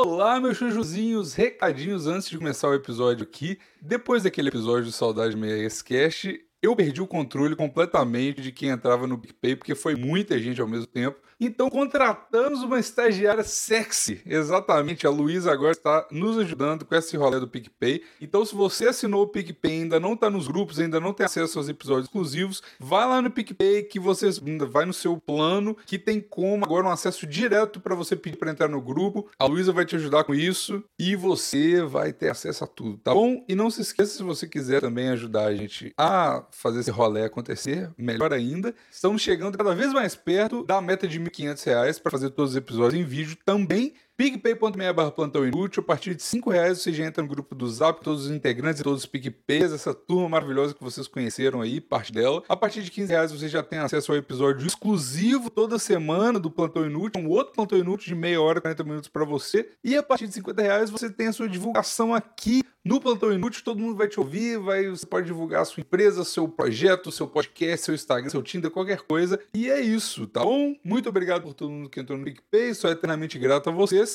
Olá, 0.00 0.38
meus 0.38 0.56
chujuzinhos, 0.56 1.34
recadinhos 1.34 2.06
antes 2.06 2.30
de 2.30 2.38
começar 2.38 2.68
o 2.68 2.74
episódio 2.74 3.24
aqui. 3.24 3.58
Depois 3.82 4.22
daquele 4.22 4.46
episódio 4.48 4.84
de 4.84 4.92
Saudade 4.92 5.36
Meia 5.36 5.68
Cast, 5.84 6.40
eu 6.62 6.76
perdi 6.76 7.02
o 7.02 7.06
controle 7.06 7.56
completamente 7.56 8.40
de 8.40 8.52
quem 8.52 8.68
entrava 8.68 9.08
no 9.08 9.18
PicPay, 9.18 9.56
porque 9.56 9.74
foi 9.74 9.96
muita 9.96 10.38
gente 10.38 10.60
ao 10.60 10.68
mesmo 10.68 10.86
tempo. 10.86 11.18
Então 11.40 11.70
contratamos 11.70 12.62
uma 12.62 12.80
estagiária 12.80 13.44
sexy. 13.44 14.20
Exatamente, 14.26 15.06
a 15.06 15.10
Luísa 15.10 15.52
agora 15.52 15.70
está 15.70 16.06
nos 16.10 16.36
ajudando 16.38 16.84
com 16.84 16.94
esse 16.94 17.16
rolê 17.16 17.38
do 17.38 17.46
PicPay. 17.46 18.02
Então, 18.20 18.44
se 18.44 18.54
você 18.54 18.88
assinou 18.88 19.22
o 19.22 19.28
PicPay 19.28 19.82
ainda 19.82 20.00
não 20.00 20.14
está 20.14 20.28
nos 20.28 20.48
grupos, 20.48 20.80
ainda 20.80 20.98
não 20.98 21.12
tem 21.12 21.24
acesso 21.24 21.58
aos 21.58 21.68
episódios 21.68 22.06
exclusivos, 22.06 22.62
vai 22.80 23.06
lá 23.06 23.22
no 23.22 23.30
PicPay 23.30 23.84
que 23.84 24.00
você 24.00 24.28
vai 24.68 24.84
no 24.84 24.92
seu 24.92 25.16
plano, 25.16 25.76
que 25.86 25.98
tem 25.98 26.20
como 26.20 26.64
agora 26.64 26.86
um 26.86 26.90
acesso 26.90 27.26
direto 27.26 27.80
para 27.80 27.94
você 27.94 28.16
pedir 28.16 28.36
para 28.36 28.50
entrar 28.50 28.68
no 28.68 28.80
grupo. 28.80 29.30
A 29.38 29.46
Luísa 29.46 29.72
vai 29.72 29.84
te 29.84 29.94
ajudar 29.94 30.24
com 30.24 30.34
isso 30.34 30.82
e 30.98 31.14
você 31.14 31.82
vai 31.82 32.12
ter 32.12 32.30
acesso 32.30 32.64
a 32.64 32.66
tudo, 32.66 32.98
tá 32.98 33.14
bom? 33.14 33.44
E 33.48 33.54
não 33.54 33.70
se 33.70 33.80
esqueça, 33.80 34.16
se 34.16 34.22
você 34.22 34.46
quiser 34.46 34.80
também 34.80 35.08
ajudar 35.10 35.46
a 35.46 35.54
gente 35.54 35.92
a 35.96 36.44
fazer 36.50 36.80
esse 36.80 36.90
rolê 36.90 37.24
acontecer, 37.24 37.90
melhor 37.96 38.32
ainda, 38.32 38.74
estamos 38.90 39.22
chegando 39.22 39.56
cada 39.56 39.74
vez 39.74 39.92
mais 39.92 40.16
perto 40.16 40.64
da 40.64 40.80
meta 40.80 41.06
de 41.06 41.27
1.500 41.28 41.64
reais 41.64 41.98
para 41.98 42.10
fazer 42.10 42.30
todos 42.30 42.52
os 42.52 42.56
episódios 42.56 43.00
em 43.00 43.04
vídeo 43.04 43.36
também. 43.44 43.94
PicPay.me 44.18 44.92
barra 44.92 45.12
plantão 45.12 45.46
inútil. 45.46 45.80
A 45.80 45.86
partir 45.86 46.12
de 46.12 46.24
5 46.24 46.50
reais 46.50 46.82
você 46.82 46.92
já 46.92 47.04
entra 47.04 47.22
no 47.22 47.28
grupo 47.28 47.54
do 47.54 47.70
Zap, 47.70 48.02
todos 48.02 48.24
os 48.24 48.30
integrantes 48.32 48.80
e 48.80 48.82
todos 48.82 49.04
os 49.04 49.06
PicPays, 49.06 49.72
essa 49.72 49.94
turma 49.94 50.28
maravilhosa 50.28 50.74
que 50.74 50.82
vocês 50.82 51.06
conheceram 51.06 51.60
aí, 51.60 51.80
parte 51.80 52.12
dela. 52.12 52.42
A 52.48 52.56
partir 52.56 52.82
de 52.82 52.90
15 52.90 53.12
reais 53.12 53.30
você 53.30 53.48
já 53.48 53.62
tem 53.62 53.78
acesso 53.78 54.10
ao 54.10 54.18
episódio 54.18 54.66
exclusivo 54.66 55.48
toda 55.48 55.78
semana 55.78 56.40
do 56.40 56.50
Plantão 56.50 56.84
Inútil, 56.84 57.22
um 57.22 57.28
outro 57.28 57.54
Plantão 57.54 57.78
Inútil 57.78 58.08
de 58.08 58.16
meia 58.16 58.42
hora, 58.42 58.60
40 58.60 58.82
minutos 58.82 59.08
para 59.08 59.24
você. 59.24 59.70
E 59.84 59.96
a 59.96 60.02
partir 60.02 60.26
de 60.26 60.34
50 60.34 60.62
reais 60.62 60.90
você 60.90 61.08
tem 61.08 61.28
a 61.28 61.32
sua 61.32 61.48
divulgação 61.48 62.12
aqui 62.12 62.64
no 62.88 63.00
Plantão 63.00 63.30
Inútil, 63.30 63.62
todo 63.62 63.78
mundo 63.78 63.96
vai 63.96 64.08
te 64.08 64.18
ouvir, 64.18 64.58
vai, 64.58 64.88
você 64.88 65.04
pode 65.04 65.26
divulgar 65.26 65.60
a 65.60 65.64
sua 65.66 65.82
empresa, 65.82 66.24
seu 66.24 66.48
projeto, 66.48 67.12
seu 67.12 67.26
podcast, 67.26 67.84
seu 67.84 67.94
Instagram, 67.94 68.30
seu 68.30 68.42
Tinder, 68.42 68.70
qualquer 68.70 69.02
coisa. 69.02 69.38
E 69.52 69.68
é 69.68 69.78
isso, 69.78 70.26
tá 70.26 70.42
bom? 70.42 70.74
Muito 70.82 71.06
obrigado 71.06 71.42
por 71.42 71.52
todo 71.52 71.70
mundo 71.70 71.90
que 71.90 72.00
entrou 72.00 72.18
no 72.18 72.24
PicPay, 72.24 72.72
sou 72.72 72.90
eternamente 72.90 73.38
grato 73.38 73.68
a 73.68 73.72
vocês. 73.72 74.07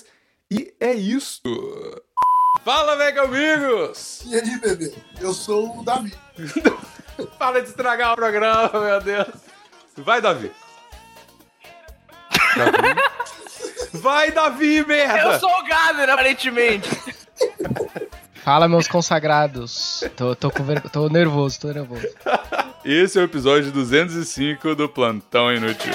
E 0.49 0.73
é 0.80 0.94
isso. 0.94 1.41
Fala, 2.63 2.95
velho 2.95 3.23
amigos! 3.23 4.22
E 4.25 4.35
aí, 4.35 4.59
bebê? 4.59 4.94
Eu 5.19 5.33
sou 5.33 5.80
o 5.80 5.83
Davi. 5.83 6.13
Para 7.38 7.61
de 7.61 7.69
estragar 7.69 8.13
o 8.13 8.16
programa, 8.16 8.72
meu 8.73 9.02
Deus. 9.02 9.27
Vai, 9.97 10.22
Davi. 10.22 10.52
Davi? 12.55 12.77
Vai, 13.94 14.31
Davi, 14.31 14.85
merda! 14.85 15.33
Eu 15.33 15.39
sou 15.39 15.50
o 15.50 15.63
Gader, 15.63 16.09
aparentemente. 16.09 16.89
Fala, 18.44 18.67
meus 18.67 18.88
consagrados. 18.88 20.03
Tô, 20.16 20.35
tô, 20.35 20.50
ver... 20.63 20.81
tô 20.89 21.07
nervoso, 21.09 21.59
tô 21.59 21.67
nervoso. 21.72 22.07
Esse 22.83 23.17
é 23.17 23.22
o 23.22 23.25
episódio 23.25 23.72
205 23.72 24.75
do 24.75 24.89
Plantão 24.89 25.53
Inútil. 25.53 25.94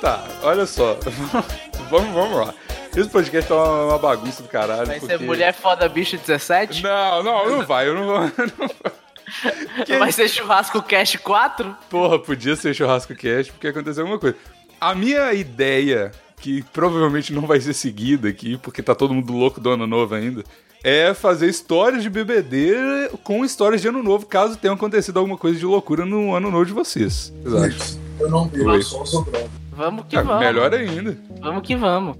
Tá, 0.00 0.24
olha 0.42 0.66
só. 0.66 0.96
vamos, 1.90 2.12
vamos 2.14 2.36
lá. 2.36 2.54
Esse 2.96 3.08
podcast 3.08 3.48
tá 3.48 3.54
uma, 3.54 3.84
uma 3.86 3.98
bagunça 3.98 4.42
do 4.42 4.48
caralho. 4.48 4.86
Vai 4.86 4.98
porque... 4.98 5.16
ser 5.18 5.24
Mulher 5.24 5.54
Foda 5.54 5.88
Bicho 5.88 6.16
17? 6.16 6.82
Não, 6.82 7.22
não, 7.22 7.50
não 7.50 7.66
vai, 7.66 7.88
eu 7.88 7.94
não 7.94 8.06
vou. 8.06 8.20
Não 8.20 8.68
vou. 8.68 9.84
Que- 9.86 9.96
Vai 9.98 10.10
ser 10.10 10.28
Churrasco 10.28 10.82
Cash 10.82 11.16
4? 11.16 11.76
Porra, 11.88 12.18
podia 12.18 12.56
ser 12.56 12.74
churrasco 12.74 13.14
cast, 13.14 13.52
porque 13.52 13.68
aconteceu 13.68 14.02
alguma 14.02 14.18
coisa. 14.18 14.36
A 14.80 14.92
minha 14.92 15.32
ideia, 15.32 16.10
que 16.38 16.64
provavelmente 16.72 17.32
não 17.32 17.46
vai 17.46 17.60
ser 17.60 17.74
seguida 17.74 18.28
aqui, 18.28 18.56
porque 18.56 18.82
tá 18.82 18.92
todo 18.94 19.14
mundo 19.14 19.32
louco 19.32 19.60
do 19.60 19.70
ano 19.70 19.86
novo 19.86 20.16
ainda, 20.16 20.42
é 20.82 21.14
fazer 21.14 21.46
histórias 21.48 22.02
de 22.02 22.10
BBD 22.10 23.10
com 23.22 23.44
histórias 23.44 23.80
de 23.82 23.86
ano 23.88 24.02
novo, 24.02 24.26
caso 24.26 24.56
tenha 24.56 24.74
acontecido 24.74 25.18
alguma 25.18 25.36
coisa 25.36 25.58
de 25.58 25.64
loucura 25.66 26.04
no 26.04 26.34
ano 26.34 26.50
novo 26.50 26.64
de 26.66 26.72
vocês. 26.72 27.32
Exato. 27.44 28.00
Eu 28.18 28.28
não 28.28 28.50
Oi. 28.52 28.78
eu 28.78 28.82
só 28.82 29.20
droga. 29.22 29.59
Vamos 29.80 30.04
que 30.06 30.14
Ah, 30.14 30.22
vamos. 30.22 30.40
melhor 30.44 30.74
ainda. 30.74 31.16
Vamos 31.40 31.62
que 31.66 31.74
vamos. 31.74 32.18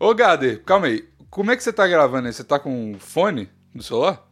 Ô, 0.00 0.12
Gader, 0.12 0.64
calma 0.64 0.88
aí. 0.88 1.08
Como 1.30 1.52
é 1.52 1.56
que 1.56 1.62
você 1.62 1.72
tá 1.72 1.86
gravando 1.86 2.26
aí? 2.26 2.32
Você 2.32 2.42
tá 2.42 2.58
com 2.58 2.96
fone 2.98 3.48
no 3.72 3.80
celular? 3.80 4.26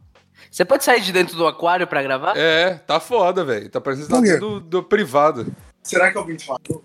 Você 0.51 0.65
pode 0.65 0.83
sair 0.83 1.01
de 1.01 1.13
dentro 1.13 1.37
do 1.37 1.47
aquário 1.47 1.87
pra 1.87 2.03
gravar? 2.03 2.37
É, 2.37 2.75
tá 2.75 2.99
foda, 2.99 3.45
velho. 3.45 3.69
Tá 3.71 3.81
parecendo 3.81 4.09
que 4.21 4.33
tá 4.33 4.37
do, 4.41 4.59
do 4.59 4.83
privado. 4.83 5.55
Será 5.81 6.11
que 6.11 6.19
alguém 6.19 6.35
te 6.35 6.45
falou? 6.45 6.83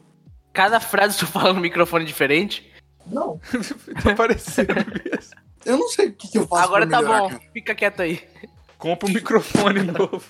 Cada 0.53 0.80
frase 0.80 1.18
tu 1.18 1.25
fala 1.25 1.52
no 1.52 1.59
microfone 1.59 2.06
diferente? 2.06 2.72
Não. 3.08 3.40
tá 4.03 4.14
parecendo 4.16 4.75
mesmo. 5.03 5.34
Eu 5.66 5.78
não 5.80 5.88
sei 5.88 6.09
o 6.09 6.14
que, 6.14 6.28
que 6.30 6.38
eu 6.38 6.47
faço 6.47 6.62
Agora 6.64 6.85
pra 6.85 6.97
tá 6.97 7.02
melhorar, 7.02 7.22
bom. 7.22 7.30
cara. 7.30 7.41
Fica 7.52 7.74
quieto 7.74 8.02
aí. 8.03 8.22
Compra 8.78 9.09
um 9.09 9.14
microfone 9.14 9.81
novo. 9.91 10.22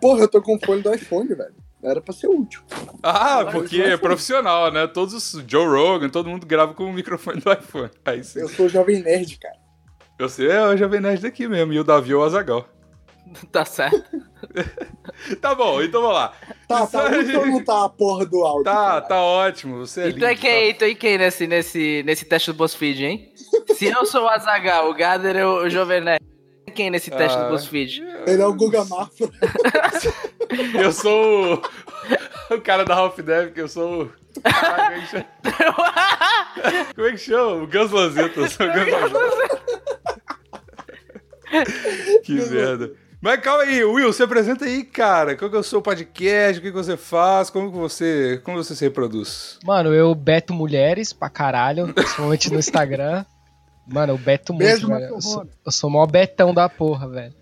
Porra, 0.00 0.22
eu 0.22 0.28
tô 0.28 0.42
com 0.42 0.56
o 0.56 0.58
fone 0.66 0.82
do 0.82 0.92
iPhone, 0.92 1.28
velho. 1.32 1.54
Era 1.84 2.00
pra 2.00 2.14
ser 2.14 2.28
útil. 2.28 2.62
Ah, 3.02 3.46
porque 3.52 3.80
é 3.82 3.96
profissional, 3.96 4.72
né? 4.72 4.86
Todos 4.86 5.12
os 5.14 5.44
Joe 5.46 5.66
Rogan, 5.66 6.08
todo 6.08 6.30
mundo 6.30 6.46
grava 6.46 6.72
com 6.72 6.84
o 6.84 6.92
microfone 6.92 7.40
do 7.40 7.52
iPhone. 7.52 7.90
Aí 8.04 8.24
sim. 8.24 8.40
Eu 8.40 8.48
sou 8.48 8.68
jovem 8.68 9.02
nerd, 9.02 9.38
cara. 9.38 9.64
Você 10.18 10.46
é 10.46 10.62
o 10.62 10.76
Jovem 10.76 11.00
Nerd 11.00 11.22
daqui 11.22 11.48
mesmo, 11.48 11.72
e 11.72 11.80
o 11.80 11.84
Davi 11.84 12.12
é 12.12 12.16
o 12.16 12.22
Azagal. 12.22 12.68
Tá 13.50 13.64
certo. 13.64 14.04
Tá 15.40 15.54
bom, 15.54 15.80
então 15.80 16.02
vamos 16.02 16.16
lá. 16.16 16.34
Tá, 16.68 16.86
tá 16.86 17.08
aí. 17.08 17.20
útil 17.20 17.40
ou 17.40 17.46
não 17.46 17.64
tá 17.64 17.84
a 17.84 17.88
porra 17.88 18.26
do 18.26 18.42
áudio? 18.42 18.64
Tá, 18.64 18.74
cara? 18.74 19.00
tá 19.00 19.22
ótimo. 19.22 19.78
Você 19.78 20.02
é 20.02 20.08
E 20.08 20.12
tu 20.12 20.24
é 20.24 20.28
lindo, 20.30 20.40
quem, 20.40 20.74
tu 20.74 20.84
é 20.84 20.94
quem 20.94 21.18
nesse, 21.18 21.46
nesse, 21.46 22.02
nesse 22.04 22.24
teste 22.24 22.52
do 22.52 22.56
BuzzFeed, 22.56 23.04
hein? 23.04 23.32
Se 23.74 23.86
eu 23.86 24.04
sou 24.04 24.24
o 24.24 24.28
Azagal, 24.28 24.90
o 24.90 24.94
Gader 24.94 25.36
é 25.36 25.46
o 25.46 25.68
Jovem 25.68 26.00
Nerd. 26.02 26.22
Quem 26.74 26.90
nesse 26.90 27.10
teste 27.10 27.38
Ah. 27.38 27.44
do 27.44 27.50
BuzzFeed? 27.50 28.02
Ele 28.26 28.42
é 28.42 28.46
o 28.46 28.52
Guga 28.54 28.84
Mafra. 28.84 29.28
Eu 30.74 30.92
sou 30.92 31.54
o... 31.54 31.62
o 32.54 32.60
cara 32.60 32.84
da 32.84 32.94
Half 32.94 33.18
Dev, 33.18 33.52
que 33.52 33.60
eu 33.60 33.68
sou 33.68 34.02
o... 34.04 34.12
Caralho, 34.42 35.02
como 35.02 35.06
é 35.06 35.12
que 35.12 35.16
chama? 35.18 36.92
Como 36.94 37.06
é 37.06 37.10
que 37.12 37.18
chama? 37.18 37.52
O 37.62 37.66
Gus 37.66 37.90
Lanzetta. 37.90 38.40
Eu 38.40 38.48
sou 38.48 38.66
o 38.66 38.72
Gus 38.72 39.12
Lanzetta. 39.12 39.60
que 42.24 42.32
merda. 42.50 42.92
Mas 43.20 43.40
calma 43.40 43.62
aí, 43.62 43.82
Will, 43.82 44.12
se 44.12 44.22
apresenta 44.22 44.66
aí, 44.66 44.84
cara. 44.84 45.34
Qual 45.34 45.50
que 45.50 45.56
é 45.56 45.60
o 45.60 45.62
seu 45.62 45.80
podcast? 45.80 46.58
O 46.58 46.62
que 46.62 46.70
que 46.70 46.76
você 46.76 46.96
faz? 46.96 47.48
Como 47.48 47.72
que 47.72 47.78
você, 47.78 48.40
como 48.44 48.62
você 48.62 48.74
se 48.74 48.84
reproduz? 48.84 49.58
Mano, 49.64 49.94
eu 49.94 50.14
beto 50.14 50.52
mulheres 50.52 51.12
pra 51.12 51.30
caralho, 51.30 51.92
principalmente 51.94 52.52
no 52.52 52.58
Instagram. 52.58 53.24
Mano, 53.86 54.12
eu 54.14 54.18
beto 54.18 54.52
muito, 54.52 54.66
Beijo, 54.66 54.88
velho. 54.88 55.04
Eu 55.06 55.20
sou, 55.20 55.46
eu 55.66 55.72
sou 55.72 55.90
o 55.90 55.92
maior 55.92 56.06
betão 56.06 56.52
da 56.54 56.68
porra, 56.68 57.08
velho. 57.08 57.34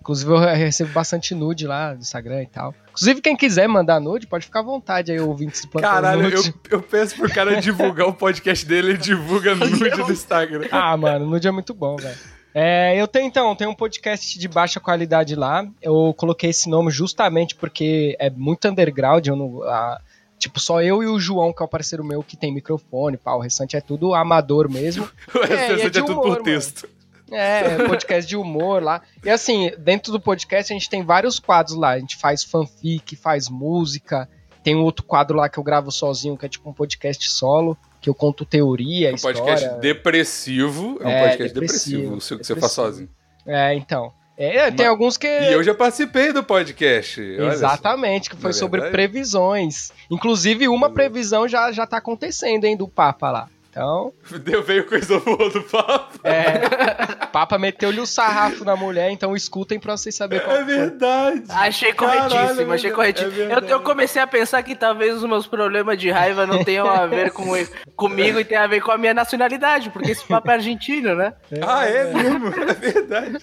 Inclusive, 0.00 0.30
eu 0.32 0.38
recebo 0.38 0.92
bastante 0.92 1.34
nude 1.34 1.66
lá 1.66 1.94
no 1.94 2.00
Instagram 2.00 2.42
e 2.42 2.46
tal. 2.46 2.74
Inclusive, 2.90 3.22
quem 3.22 3.34
quiser 3.34 3.66
mandar 3.66 3.98
nude, 4.00 4.26
pode 4.26 4.44
ficar 4.44 4.60
à 4.60 4.62
vontade 4.62 5.10
aí, 5.10 5.18
ouvintes 5.18 5.62
do 5.62 5.68
Plantão 5.68 5.90
Caralho, 5.90 6.22
Nude. 6.24 6.54
eu, 6.70 6.78
eu 6.78 6.82
peço 6.82 7.16
pro 7.16 7.30
cara 7.32 7.58
divulgar 7.60 8.06
o 8.06 8.12
podcast 8.12 8.66
dele, 8.66 8.90
ele 8.90 8.98
divulga 8.98 9.54
nude 9.56 9.78
no 9.96 10.12
Instagram. 10.12 10.68
Ah, 10.70 10.94
mano, 10.96 11.26
nude 11.26 11.48
é 11.48 11.50
muito 11.50 11.72
bom, 11.72 11.96
velho. 11.96 12.16
É, 12.52 12.94
eu 13.00 13.08
tenho 13.08 13.26
então, 13.26 13.56
tenho 13.56 13.70
um 13.70 13.74
podcast 13.74 14.38
de 14.38 14.46
baixa 14.46 14.78
qualidade 14.78 15.34
lá. 15.34 15.66
Eu 15.82 16.14
coloquei 16.16 16.50
esse 16.50 16.68
nome 16.68 16.90
justamente 16.90 17.54
porque 17.56 18.14
é 18.20 18.28
muito 18.30 18.68
underground. 18.68 19.26
Eu 19.26 19.34
não, 19.34 19.62
a- 19.64 20.00
tipo, 20.38 20.58
só 20.60 20.82
eu 20.82 21.02
e 21.02 21.06
o 21.06 21.18
João, 21.18 21.52
que 21.52 21.62
é 21.62 21.66
o 21.66 21.68
parceiro 21.68 22.04
meu, 22.04 22.22
que 22.22 22.36
tem 22.36 22.52
microfone, 22.52 23.16
pá. 23.16 23.34
O 23.34 23.40
restante 23.40 23.76
é 23.76 23.80
tudo 23.80 24.14
amador 24.14 24.70
mesmo. 24.70 25.08
O 25.34 25.38
É, 25.38 25.48
e 25.48 25.52
é 25.52 25.56
restante 25.56 25.82
é, 25.86 25.90
de 25.90 26.00
tudo 26.00 26.12
humor, 26.12 26.22
por 26.22 26.30
mano. 26.32 26.44
texto. 26.44 26.88
É, 27.30 27.88
podcast 27.88 28.28
de 28.28 28.36
humor 28.36 28.82
lá. 28.82 29.00
E 29.24 29.30
assim, 29.30 29.70
dentro 29.78 30.12
do 30.12 30.20
podcast 30.20 30.72
a 30.72 30.76
gente 30.76 30.90
tem 30.90 31.02
vários 31.02 31.38
quadros 31.40 31.74
lá. 31.76 31.90
A 31.92 31.98
gente 31.98 32.16
faz 32.16 32.44
fanfic, 32.44 33.16
faz 33.16 33.48
música. 33.48 34.28
Tem 34.62 34.76
um 34.76 34.82
outro 34.82 35.04
quadro 35.04 35.36
lá 35.36 35.48
que 35.48 35.58
eu 35.58 35.62
gravo 35.62 35.90
sozinho, 35.90 36.36
que 36.36 36.46
é 36.46 36.48
tipo 36.48 36.68
um 36.68 36.72
podcast 36.72 37.28
solo, 37.30 37.76
que 38.00 38.08
eu 38.08 38.14
conto 38.14 38.44
teoria, 38.44 39.08
É 39.08 39.12
um 39.12 39.14
história. 39.14 39.40
podcast 39.42 39.80
depressivo. 39.80 40.98
É 41.00 41.06
um 41.06 41.10
É, 41.10 41.28
podcast 41.28 41.54
depressivo, 41.54 42.02
depressivo, 42.02 42.14
o 42.14 42.18
que 42.18 42.24
você 42.24 42.34
faz 42.36 42.48
depressivo. 42.48 42.68
sozinho. 42.68 43.08
É, 43.46 43.74
então. 43.74 44.12
É, 44.36 44.70
tem 44.70 44.78
Mas- 44.78 44.88
alguns 44.88 45.16
que. 45.16 45.26
E 45.26 45.52
eu 45.52 45.62
já 45.62 45.74
participei 45.74 46.32
do 46.32 46.42
podcast. 46.42 47.20
Exatamente, 47.20 48.28
que 48.30 48.36
foi 48.36 48.48
Na 48.50 48.54
sobre 48.54 48.80
verdade- 48.80 48.92
previsões. 49.08 49.92
Inclusive, 50.10 50.66
uma 50.68 50.90
previsão 50.90 51.46
já, 51.46 51.70
já 51.72 51.86
tá 51.86 51.98
acontecendo, 51.98 52.64
hein, 52.64 52.76
do 52.76 52.88
Papa 52.88 53.30
lá. 53.30 53.48
Então, 53.70 54.12
Deu 54.44 54.62
veio 54.62 54.86
coisa 54.86 55.18
boa 55.18 55.50
do 55.50 55.60
papo. 55.64 56.20
é. 56.22 57.26
Papa 57.32 57.58
meteu-lhe 57.58 57.98
o 57.98 58.06
sarrafo 58.06 58.64
na 58.64 58.76
mulher, 58.76 59.10
então 59.10 59.34
escutem 59.34 59.80
pra 59.80 59.96
vocês 59.96 60.14
saberem 60.14 60.44
qual 60.44 60.56
É 60.58 60.62
verdade. 60.62 61.42
Achei 61.48 61.92
Caralho, 61.92 62.30
corretíssimo, 62.30 62.70
é 62.70 62.74
achei 62.76 62.90
corretíssimo. 62.92 63.42
é 63.42 63.54
eu, 63.56 63.58
eu 63.68 63.80
comecei 63.80 64.22
a 64.22 64.26
pensar 64.28 64.62
que 64.62 64.76
talvez 64.76 65.16
os 65.16 65.28
meus 65.28 65.48
problemas 65.48 65.98
de 65.98 66.08
raiva 66.08 66.46
não 66.46 66.62
tenham 66.62 66.88
a 66.88 67.04
ver 67.06 67.32
com, 67.32 67.46
comigo 67.96 68.38
e 68.38 68.44
tenham 68.44 68.62
a 68.62 68.68
ver 68.68 68.80
com 68.80 68.92
a 68.92 68.98
minha 68.98 69.12
nacionalidade, 69.12 69.90
porque 69.90 70.12
esse 70.12 70.24
papo 70.24 70.48
é 70.52 70.54
argentino, 70.54 71.16
né? 71.16 71.32
Ah, 71.60 71.84
é 71.84 72.12
mesmo? 72.14 72.48
É 72.70 72.74
verdade. 72.74 73.38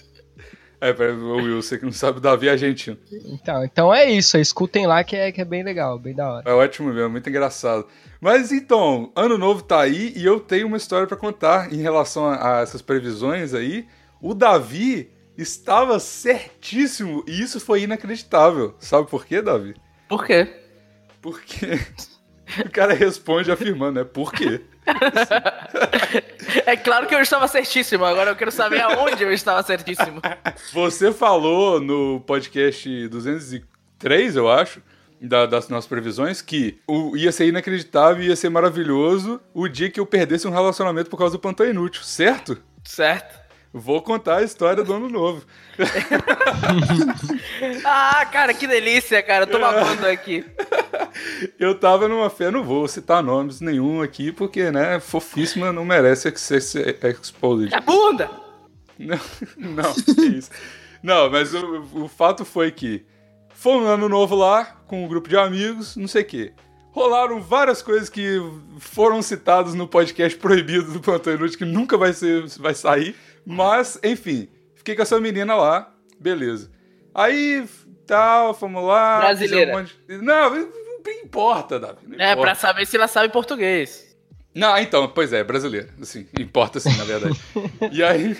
É, 0.82 0.92
pra 0.92 1.12
o 1.14 1.36
Will, 1.36 1.62
você 1.62 1.78
que 1.78 1.84
não 1.84 1.92
sabe, 1.92 2.18
o 2.18 2.20
Davi 2.20 2.48
é 2.48 2.50
argentino. 2.50 2.98
Então, 3.12 3.64
então 3.64 3.94
é 3.94 4.10
isso. 4.10 4.36
Escutem 4.36 4.84
lá 4.84 5.04
que 5.04 5.14
é, 5.14 5.30
que 5.30 5.40
é 5.40 5.44
bem 5.44 5.62
legal, 5.62 5.96
bem 5.96 6.12
da 6.12 6.28
hora. 6.28 6.50
É 6.50 6.52
ótimo 6.52 6.92
mesmo, 6.92 7.10
muito 7.10 7.30
engraçado. 7.30 7.86
Mas 8.20 8.50
então, 8.50 9.12
ano 9.14 9.38
novo 9.38 9.62
tá 9.62 9.80
aí 9.80 10.12
e 10.16 10.24
eu 10.26 10.40
tenho 10.40 10.66
uma 10.66 10.76
história 10.76 11.06
pra 11.06 11.16
contar 11.16 11.72
em 11.72 11.76
relação 11.76 12.26
a, 12.26 12.58
a 12.58 12.62
essas 12.62 12.82
previsões 12.82 13.54
aí. 13.54 13.86
O 14.20 14.34
Davi 14.34 15.08
estava 15.38 16.00
certíssimo 16.00 17.24
e 17.28 17.40
isso 17.40 17.60
foi 17.60 17.82
inacreditável. 17.82 18.74
Sabe 18.80 19.08
por 19.08 19.24
quê, 19.24 19.40
Davi? 19.40 19.76
Por 20.08 20.26
quê? 20.26 20.48
Porque 21.20 21.78
o 22.66 22.70
cara 22.72 22.92
responde 22.92 23.52
afirmando, 23.52 24.00
né? 24.00 24.04
Por 24.04 24.32
quê? 24.32 24.62
É 26.66 26.76
claro 26.76 27.06
que 27.06 27.14
eu 27.14 27.20
estava 27.20 27.46
certíssimo, 27.48 28.04
agora 28.04 28.30
eu 28.30 28.36
quero 28.36 28.50
saber 28.50 28.80
aonde 28.80 29.22
eu 29.22 29.32
estava 29.32 29.62
certíssimo. 29.62 30.20
Você 30.72 31.12
falou 31.12 31.80
no 31.80 32.20
podcast 32.20 33.08
203, 33.08 34.36
eu 34.36 34.50
acho, 34.50 34.82
da- 35.20 35.46
das 35.46 35.68
nossas 35.68 35.88
previsões, 35.88 36.42
que 36.42 36.80
o, 36.86 37.16
ia 37.16 37.32
ser 37.32 37.46
inacreditável, 37.46 38.22
ia 38.24 38.36
ser 38.36 38.48
maravilhoso 38.50 39.40
o 39.54 39.68
dia 39.68 39.90
que 39.90 40.00
eu 40.00 40.06
perdesse 40.06 40.46
um 40.46 40.50
relacionamento 40.52 41.08
por 41.10 41.16
causa 41.16 41.36
do 41.36 41.40
plantão 41.40 41.66
inútil, 41.66 42.02
certo? 42.02 42.58
Certo? 42.84 43.40
Vou 43.72 44.02
contar 44.02 44.38
a 44.38 44.42
história 44.42 44.84
do 44.84 44.92
ano 44.92 45.08
novo. 45.08 45.44
Ah, 47.84 48.24
cara, 48.26 48.52
que 48.54 48.66
delícia, 48.66 49.22
cara. 49.22 49.44
Eu 49.44 49.46
tô 49.46 49.58
babando 49.58 50.06
aqui. 50.06 50.44
Eu 51.58 51.78
tava 51.78 52.08
numa 52.08 52.28
fé, 52.28 52.50
não 52.50 52.62
vou 52.62 52.86
citar 52.88 53.22
nomes 53.22 53.60
nenhum 53.60 54.02
aqui, 54.02 54.32
porque, 54.32 54.70
né, 54.70 55.00
fofíssima 55.00 55.72
não 55.72 55.84
merece 55.84 56.32
ser, 56.36 56.98
exposed. 57.02 57.74
É 57.74 57.80
bunda! 57.80 58.30
Não, 58.98 59.20
não, 59.56 59.92
que 59.94 60.22
isso. 60.26 60.50
Não, 61.02 61.30
mas 61.30 61.54
o, 61.54 61.82
o 61.94 62.08
fato 62.08 62.44
foi 62.44 62.70
que 62.70 63.04
foi 63.54 63.74
um 63.74 63.86
ano 63.86 64.08
novo 64.08 64.34
lá, 64.34 64.64
com 64.86 65.04
um 65.04 65.08
grupo 65.08 65.28
de 65.28 65.36
amigos, 65.36 65.96
não 65.96 66.08
sei 66.08 66.22
o 66.22 66.26
quê. 66.26 66.52
Rolaram 66.90 67.40
várias 67.40 67.80
coisas 67.80 68.08
que 68.08 68.38
foram 68.78 69.22
citadas 69.22 69.72
no 69.72 69.88
podcast 69.88 70.38
proibido 70.38 70.92
do 70.92 71.00
Plantão 71.00 71.32
Inútil, 71.32 71.58
que 71.58 71.64
nunca 71.64 71.96
vai, 71.96 72.12
ser, 72.12 72.46
vai 72.58 72.74
sair. 72.74 73.16
Mas, 73.46 73.98
enfim, 74.02 74.48
fiquei 74.74 74.94
com 74.94 75.02
essa 75.02 75.18
menina 75.18 75.54
lá, 75.54 75.92
beleza. 76.20 76.70
Aí, 77.14 77.64
tal, 78.06 78.52
fomos 78.52 78.84
lá. 78.84 79.20
Brasileira. 79.20 79.72
um 79.72 79.78
monte 79.80 79.96
não 80.08 80.81
importa, 81.10 81.78
Davi. 81.80 81.98
não 82.06 82.18
É, 82.24 82.32
importa. 82.32 82.42
pra 82.42 82.54
saber 82.54 82.86
se 82.86 82.96
ela 82.96 83.08
sabe 83.08 83.32
português. 83.32 84.10
Não, 84.54 84.76
então, 84.78 85.08
pois 85.08 85.32
é, 85.32 85.42
brasileiro. 85.42 85.88
Assim, 86.00 86.26
importa 86.38 86.78
sim, 86.78 86.94
na 86.96 87.04
verdade. 87.04 87.40
e 87.90 88.02
aí. 88.02 88.36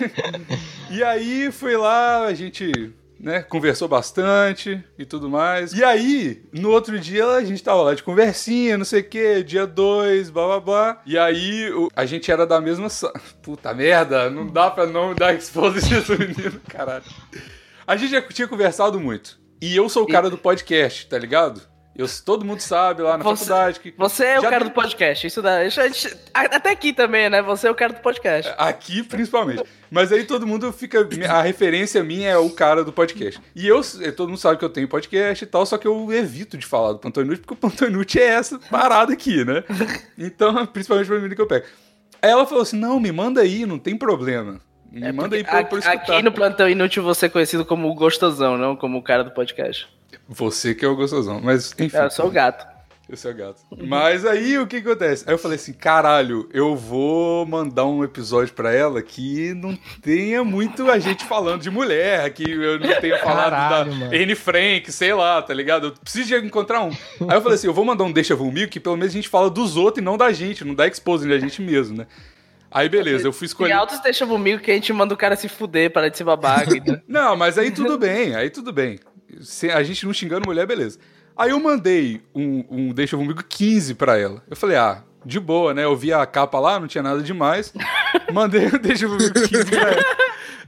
E 0.91 1.03
aí 1.03 1.51
fui 1.51 1.75
lá, 1.75 2.25
a 2.25 2.33
gente, 2.35 2.71
né, 3.19 3.41
conversou 3.41 3.87
bastante 3.87 4.83
e 4.95 5.05
tudo 5.05 5.27
mais. 5.27 5.73
E 5.73 5.83
aí, 5.83 6.43
no 6.53 6.69
outro 6.69 6.99
dia, 6.99 7.25
a 7.27 7.43
gente 7.43 7.63
tava 7.63 7.81
lá 7.81 7.95
de 7.95 8.03
conversinha, 8.03 8.77
não 8.77 8.85
sei 8.85 9.01
o 9.01 9.03
quê, 9.09 9.41
dia 9.41 9.65
2, 9.65 10.29
blá 10.29 10.45
blá 10.45 10.59
blá. 10.59 11.01
E 11.03 11.17
aí, 11.17 11.71
o- 11.71 11.89
a 11.95 12.05
gente 12.05 12.31
era 12.31 12.45
da 12.45 12.61
mesma. 12.61 12.89
sa- 12.89 13.11
Puta 13.41 13.73
merda, 13.73 14.29
não 14.29 14.45
dá 14.45 14.69
pra 14.69 14.85
não 14.85 15.15
dar 15.15 15.33
exposição 15.33 16.15
menino, 16.19 16.61
caralho. 16.69 17.03
A 17.87 17.97
gente 17.97 18.11
já 18.11 18.21
tinha 18.21 18.47
conversado 18.47 18.99
muito. 18.99 19.39
E 19.59 19.75
eu 19.75 19.89
sou 19.89 20.03
o 20.03 20.07
cara 20.07 20.29
do 20.29 20.37
podcast, 20.37 21.07
tá 21.07 21.17
ligado? 21.17 21.59
Eu, 21.95 22.07
todo 22.25 22.43
mundo 22.43 22.59
sabe 22.59 23.03
lá 23.03 23.17
na 23.17 23.23
Você- 23.23 23.45
faculdade 23.45 23.79
que. 23.79 23.93
Você 23.97 24.25
é 24.25 24.39
o 24.39 24.41
cara 24.43 24.59
tem- 24.61 24.67
do 24.69 24.71
podcast. 24.73 25.27
Isso 25.27 25.41
dá. 25.43 25.63
isso 25.63 25.79
a 25.79 25.87
gente- 25.87 26.07
a- 26.33 26.41
até 26.41 26.71
aqui 26.71 26.91
também, 26.91 27.29
né? 27.29 27.41
Você 27.43 27.67
é 27.67 27.71
o 27.71 27.75
cara 27.75 27.93
do 27.93 27.99
podcast. 28.01 28.51
Aqui, 28.57 29.03
principalmente. 29.03 29.63
Mas 29.91 30.11
aí 30.11 30.23
todo 30.23 30.47
mundo 30.47 30.73
fica. 30.73 31.07
A 31.29 31.41
referência 31.43 32.03
minha 32.03 32.29
é 32.31 32.37
o 32.37 32.49
cara 32.49 32.83
do 32.83 32.91
podcast. 32.91 33.39
E 33.55 33.67
eu, 33.67 33.81
todo 34.17 34.29
mundo 34.29 34.39
sabe 34.39 34.57
que 34.57 34.65
eu 34.65 34.69
tenho 34.69 34.87
podcast 34.87 35.43
e 35.43 35.47
tal, 35.47 35.65
só 35.67 35.77
que 35.77 35.87
eu 35.87 36.11
evito 36.11 36.57
de 36.57 36.65
falar 36.65 36.93
do 36.93 36.97
Plantão 36.99 37.21
Inútil, 37.23 37.43
porque 37.45 37.53
o 37.53 37.57
Plantão 37.57 37.87
Inútil 37.87 38.21
é 38.23 38.25
essa 38.25 38.57
parada 38.71 39.13
aqui, 39.13 39.45
né? 39.45 39.63
Então, 40.17 40.65
principalmente 40.65 41.05
pra 41.07 41.19
mim 41.19 41.29
que 41.35 41.39
eu 41.41 41.45
pego. 41.47 41.65
Aí 42.21 42.31
ela 42.31 42.45
falou 42.47 42.63
assim: 42.63 42.77
não, 42.79 42.99
me 42.99 43.11
manda 43.11 43.41
aí, 43.41 43.67
não 43.67 43.77
tem 43.77 43.95
problema. 43.95 44.59
Me 44.91 45.11
manda 45.11 45.35
aí 45.35 45.43
pra, 45.43 45.61
eu- 45.61 45.65
pra 45.67 45.77
escutar. 45.79 46.13
aqui 46.13 46.21
no 46.23 46.31
Plantão 46.31 46.67
Inútil 46.67 47.03
você 47.03 47.27
é 47.27 47.29
conhecido 47.29 47.63
como 47.65 47.87
o 47.87 47.93
gostosão, 47.93 48.57
não 48.57 48.75
como 48.75 48.97
o 48.97 49.01
cara 49.03 49.23
do 49.23 49.29
podcast. 49.31 49.87
Você 50.27 50.73
que 50.75 50.83
é 50.85 50.87
o 50.87 50.95
gostosão. 50.95 51.39
Mas, 51.41 51.73
enfim. 51.77 51.95
É, 51.97 52.05
eu 52.05 52.11
sou 52.11 52.27
o 52.27 52.31
gato. 52.31 52.73
Eu 53.09 53.17
sou 53.17 53.33
gato. 53.33 53.61
Mas 53.85 54.25
aí 54.25 54.57
o 54.57 54.65
que 54.65 54.77
acontece? 54.77 55.25
Aí 55.27 55.33
eu 55.33 55.37
falei 55.37 55.55
assim: 55.57 55.73
caralho, 55.73 56.47
eu 56.53 56.73
vou 56.73 57.45
mandar 57.45 57.85
um 57.85 58.01
episódio 58.01 58.53
pra 58.53 58.73
ela 58.73 59.01
que 59.01 59.53
não 59.53 59.77
tenha 60.01 60.41
muito 60.41 60.89
a 60.89 60.97
gente 60.97 61.25
falando 61.25 61.61
de 61.61 61.69
mulher, 61.69 62.31
que 62.31 62.49
eu 62.49 62.79
não 62.79 63.01
tenha 63.01 63.19
falado 63.19 63.51
Caralho, 63.51 63.91
da 63.91 63.97
mano. 63.97 64.15
Anne 64.15 64.35
Frank, 64.35 64.89
sei 64.89 65.13
lá, 65.13 65.41
tá 65.41 65.53
ligado? 65.53 65.87
Eu 65.87 65.91
preciso 65.91 66.29
de 66.29 66.47
encontrar 66.47 66.81
um. 66.81 66.91
Aí 67.27 67.35
eu 67.37 67.41
falei 67.41 67.55
assim: 67.55 67.67
eu 67.67 67.73
vou 67.73 67.83
mandar 67.83 68.05
um 68.05 68.11
Deixa 68.11 68.35
Vulmigo 68.37 68.71
que 68.71 68.79
pelo 68.79 68.95
menos 68.95 69.11
a 69.13 69.17
gente 69.17 69.27
fala 69.27 69.49
dos 69.49 69.75
outros 69.75 70.01
e 70.01 70.05
não 70.05 70.17
da 70.17 70.31
gente, 70.31 70.63
não 70.63 70.73
dá 70.73 70.87
exposing 70.87 71.27
da 71.27 71.37
gente 71.37 71.61
mesmo, 71.61 71.97
né? 71.97 72.07
Aí 72.71 72.87
beleza, 72.89 73.27
eu 73.27 73.33
fui 73.33 73.45
E 73.45 73.47
escolher. 73.47 73.73
altos 73.73 73.99
deixa 73.99 74.25
comigo 74.25 74.59
que 74.61 74.71
a 74.71 74.73
gente 74.73 74.91
manda 74.93 75.13
o 75.13 75.17
cara 75.17 75.35
se 75.35 75.47
fuder 75.47 75.91
para 75.91 76.09
de 76.09 76.17
ser 76.17 76.23
babaca. 76.23 76.71
então. 76.75 76.99
Não, 77.07 77.35
mas 77.35 77.57
aí 77.57 77.69
tudo 77.69 77.97
bem, 77.99 78.33
aí 78.33 78.49
tudo 78.49 78.71
bem. 78.73 78.97
Se 79.41 79.69
a 79.69 79.83
gente 79.83 80.05
não 80.05 80.13
xingando 80.13 80.47
mulher, 80.47 80.65
beleza. 80.65 80.99
Aí 81.35 81.49
eu 81.49 81.59
mandei 81.59 82.21
um, 82.33 82.63
um 82.69 82.93
Deixa 82.93 83.17
Comigo 83.17 83.43
15 83.43 83.95
pra 83.95 84.17
ela. 84.17 84.43
Eu 84.49 84.55
falei, 84.55 84.77
ah, 84.77 85.03
de 85.25 85.39
boa, 85.39 85.73
né? 85.73 85.83
Eu 85.83 85.95
vi 85.95 86.13
a 86.13 86.25
capa 86.25 86.59
lá, 86.59 86.79
não 86.79 86.87
tinha 86.87 87.03
nada 87.03 87.21
demais. 87.21 87.73
Mandei 88.31 88.67
um 88.67 88.77
Deixa 88.77 89.07
Comigo 89.07 89.33
15 89.33 89.65
pra 89.65 89.91
ela. 89.91 90.03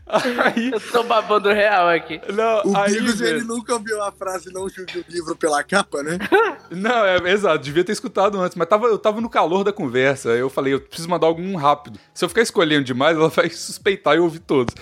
Aí, 0.08 0.72
Eu 0.72 0.80
tô 0.80 1.04
babando 1.04 1.50
real 1.50 1.90
aqui. 1.90 2.22
não, 2.32 2.62
O 2.72 2.78
aí, 2.78 2.94
Bigos, 2.94 3.20
ele 3.22 3.44
nunca 3.44 3.74
ouviu 3.74 4.02
a 4.04 4.12
frase 4.12 4.54
não 4.54 4.70
julgue 4.70 5.00
o 5.00 5.06
livro 5.12 5.36
pela 5.36 5.64
capa, 5.64 6.04
né? 6.04 6.18
Não, 6.72 7.06
é 7.06 7.18
exato, 7.32 7.60
devia 7.64 7.84
ter 7.84 7.92
escutado 7.92 8.40
antes, 8.42 8.56
mas 8.58 8.68
tava, 8.68 8.88
eu 8.88 8.98
tava 8.98 9.22
no 9.22 9.30
calor 9.30 9.64
da 9.64 9.72
conversa. 9.72 10.32
aí 10.32 10.40
Eu 10.40 10.50
falei, 10.50 10.74
eu 10.74 10.80
preciso 10.82 11.08
mandar 11.08 11.28
algum 11.28 11.56
rápido. 11.56 12.00
Se 12.12 12.26
eu 12.26 12.30
ficar 12.30 12.42
escolhendo 12.42 12.84
demais, 12.84 13.16
ela 13.16 13.30
vai 13.30 13.50
suspeitar 13.52 14.16
e 14.16 14.20
ouvir 14.20 14.40
todos. 14.40 14.74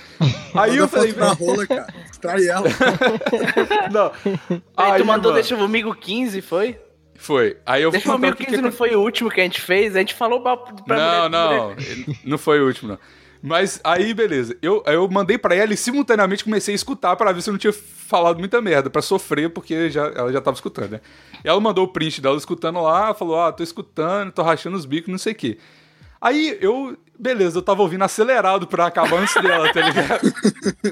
Aí 0.54 0.72
Manda 0.72 0.76
eu 0.76 0.88
falei, 0.88 1.12
na 1.14 1.34
rola, 1.34 1.68
cara. 1.68 1.94
Trai 2.22 2.48
ela. 2.48 2.70
não. 3.92 4.12
Aí, 4.78 5.02
tu 5.02 5.06
mandou 5.06 5.32
mano, 5.32 5.34
Deixa 5.44 5.58
Comigo 5.58 5.94
15, 5.94 6.42
foi? 6.42 6.80
Foi. 7.18 7.58
Aí 7.66 7.84
eu 7.84 7.92
Deixa 7.92 8.10
Comigo 8.12 8.34
o 8.34 8.38
que 8.38 8.46
15 8.46 8.58
que 8.58 8.62
não 8.64 8.72
foi 8.72 8.96
o 8.96 9.02
último 9.02 9.30
que 9.30 9.42
a 9.42 9.44
gente 9.44 9.60
fez, 9.62 9.96
a 9.96 10.00
gente 10.00 10.14
falou 10.14 10.42
pra, 10.42 10.56
pra 10.58 10.74
não, 10.98 11.06
mulher- 11.16 11.30
não, 11.30 11.70
mulher- 11.70 12.18
não 12.26 12.38
foi 12.38 12.62
o 12.62 12.66
último, 12.68 12.92
não. 12.92 13.00
Mas 13.46 13.82
aí, 13.84 14.14
beleza. 14.14 14.56
Eu, 14.62 14.82
eu 14.86 15.06
mandei 15.10 15.38
pra 15.38 15.54
ela 15.54 15.74
e 15.74 15.78
simultaneamente 15.78 16.46
comecei 16.46 16.74
a 16.74 16.76
escutar 16.76 17.14
pra 17.18 17.34
ver 17.34 17.42
se 17.42 17.50
eu 17.50 17.52
não 17.52 17.58
tinha 17.58 17.74
falado 17.74 18.40
muita 18.40 18.62
merda, 18.62 18.90
pra 18.90 19.02
sofrer, 19.02 19.50
porque 19.50 19.90
já, 19.90 20.06
ela 20.16 20.32
já 20.32 20.40
tava 20.40 20.56
escutando, 20.56 20.92
né? 20.92 21.02
E 21.44 21.50
ela 21.50 21.60
mandou 21.60 21.84
o 21.84 21.90
print 21.90 22.22
dela 22.22 22.38
escutando 22.38 22.82
lá, 22.82 23.14
falou: 23.14 23.42
Ah, 23.42 23.52
tô 23.52 23.62
escutando, 23.62 24.32
tô 24.32 24.42
rachando 24.42 24.78
os 24.78 24.86
bicos, 24.86 25.12
não 25.12 25.18
sei 25.18 25.34
o 25.34 25.36
quê. 25.36 25.58
Aí 26.22 26.58
eu, 26.62 26.98
beleza, 27.20 27.58
eu 27.58 27.62
tava 27.62 27.82
ouvindo 27.82 28.06
acelerado 28.06 28.66
pra 28.66 28.86
acabar 28.86 29.20
antes 29.20 29.34
dela, 29.34 29.74
tá 29.74 29.82
ligado? 29.82 30.34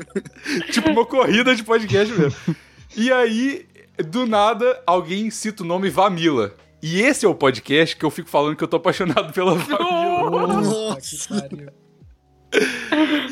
tipo 0.73 0.89
uma 0.89 1.05
corrida 1.05 1.55
de 1.55 1.63
podcast 1.63 2.13
mesmo. 2.13 2.55
E 2.97 3.13
aí, 3.13 3.65
do 4.09 4.27
nada, 4.27 4.83
alguém 4.85 5.31
cita 5.31 5.63
o 5.63 5.65
nome 5.65 5.89
Vamila. 5.89 6.53
E 6.83 7.01
esse 7.01 7.25
é 7.25 7.29
o 7.29 7.35
podcast 7.35 7.95
que 7.95 8.03
eu 8.03 8.09
fico 8.09 8.29
falando 8.29 8.57
que 8.57 8.63
eu 8.63 8.67
tô 8.67 8.75
apaixonado 8.75 9.31
pela 9.31 9.55
Vamila. 9.55 10.61
Nossa, 10.61 10.99
que 10.99 11.27
pariu. 11.29 11.80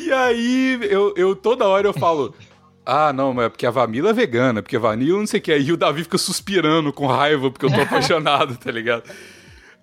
E 0.00 0.12
aí, 0.12 0.78
eu, 0.82 1.14
eu 1.16 1.36
toda 1.36 1.66
hora 1.66 1.86
eu 1.86 1.92
falo. 1.92 2.34
Ah, 2.84 3.12
não, 3.12 3.32
mas 3.32 3.46
é 3.46 3.48
porque 3.48 3.66
a 3.66 3.70
Vamila 3.70 4.10
é 4.10 4.12
vegana, 4.12 4.62
porque 4.62 4.76
a 4.76 4.80
Vanilla 4.80 5.18
não 5.18 5.26
sei 5.26 5.38
o 5.38 5.42
que. 5.42 5.52
Aí 5.52 5.70
o 5.70 5.76
Davi 5.76 6.02
fica 6.02 6.18
suspirando 6.18 6.92
com 6.92 7.06
raiva 7.06 7.50
porque 7.50 7.66
eu 7.66 7.70
tô 7.70 7.80
apaixonado, 7.82 8.56
tá 8.56 8.70
ligado? 8.70 9.04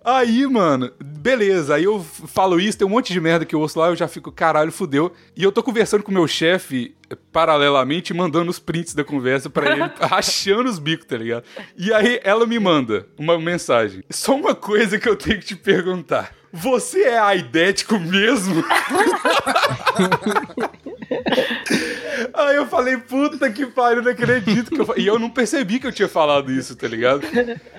Aí, 0.03 0.47
mano, 0.47 0.89
beleza. 1.03 1.75
Aí 1.75 1.83
eu 1.83 2.01
falo 2.01 2.59
isso, 2.59 2.77
tem 2.77 2.87
um 2.87 2.91
monte 2.91 3.11
de 3.11 3.19
merda 3.19 3.45
que 3.45 3.53
eu 3.53 3.59
ouço 3.59 3.77
lá, 3.77 3.87
eu 3.87 3.95
já 3.95 4.07
fico, 4.07 4.31
caralho, 4.31 4.71
fudeu. 4.71 5.11
E 5.35 5.43
eu 5.43 5.51
tô 5.51 5.61
conversando 5.61 6.01
com 6.01 6.11
o 6.11 6.13
meu 6.13 6.25
chefe 6.27 6.95
paralelamente, 7.31 8.13
mandando 8.13 8.49
os 8.49 8.57
prints 8.57 8.93
da 8.93 9.03
conversa 9.03 9.49
pra 9.49 9.71
ele, 9.71 9.91
rachando 9.99 10.69
os 10.69 10.79
bicos, 10.79 11.05
tá 11.05 11.17
ligado? 11.17 11.43
E 11.77 11.91
aí 11.93 12.21
ela 12.23 12.45
me 12.45 12.57
manda 12.57 13.05
uma 13.17 13.37
mensagem. 13.37 14.01
Só 14.09 14.33
uma 14.33 14.55
coisa 14.55 14.97
que 14.97 15.09
eu 15.09 15.15
tenho 15.15 15.39
que 15.39 15.45
te 15.47 15.55
perguntar. 15.57 16.33
Você 16.53 17.03
é 17.03 17.17
aidético 17.19 17.99
mesmo? 17.99 18.63
Aí 22.33 22.55
eu 22.55 22.65
falei, 22.67 22.97
puta 22.97 23.49
que 23.51 23.65
pariu, 23.65 24.01
não 24.01 24.11
acredito 24.11 24.69
que 24.71 24.79
eu 24.81 24.85
fa-" 24.85 24.93
E 24.97 25.05
eu 25.05 25.17
não 25.19 25.29
percebi 25.29 25.79
que 25.79 25.87
eu 25.87 25.91
tinha 25.91 26.07
falado 26.07 26.51
isso, 26.51 26.75
tá 26.75 26.87
ligado? 26.87 27.21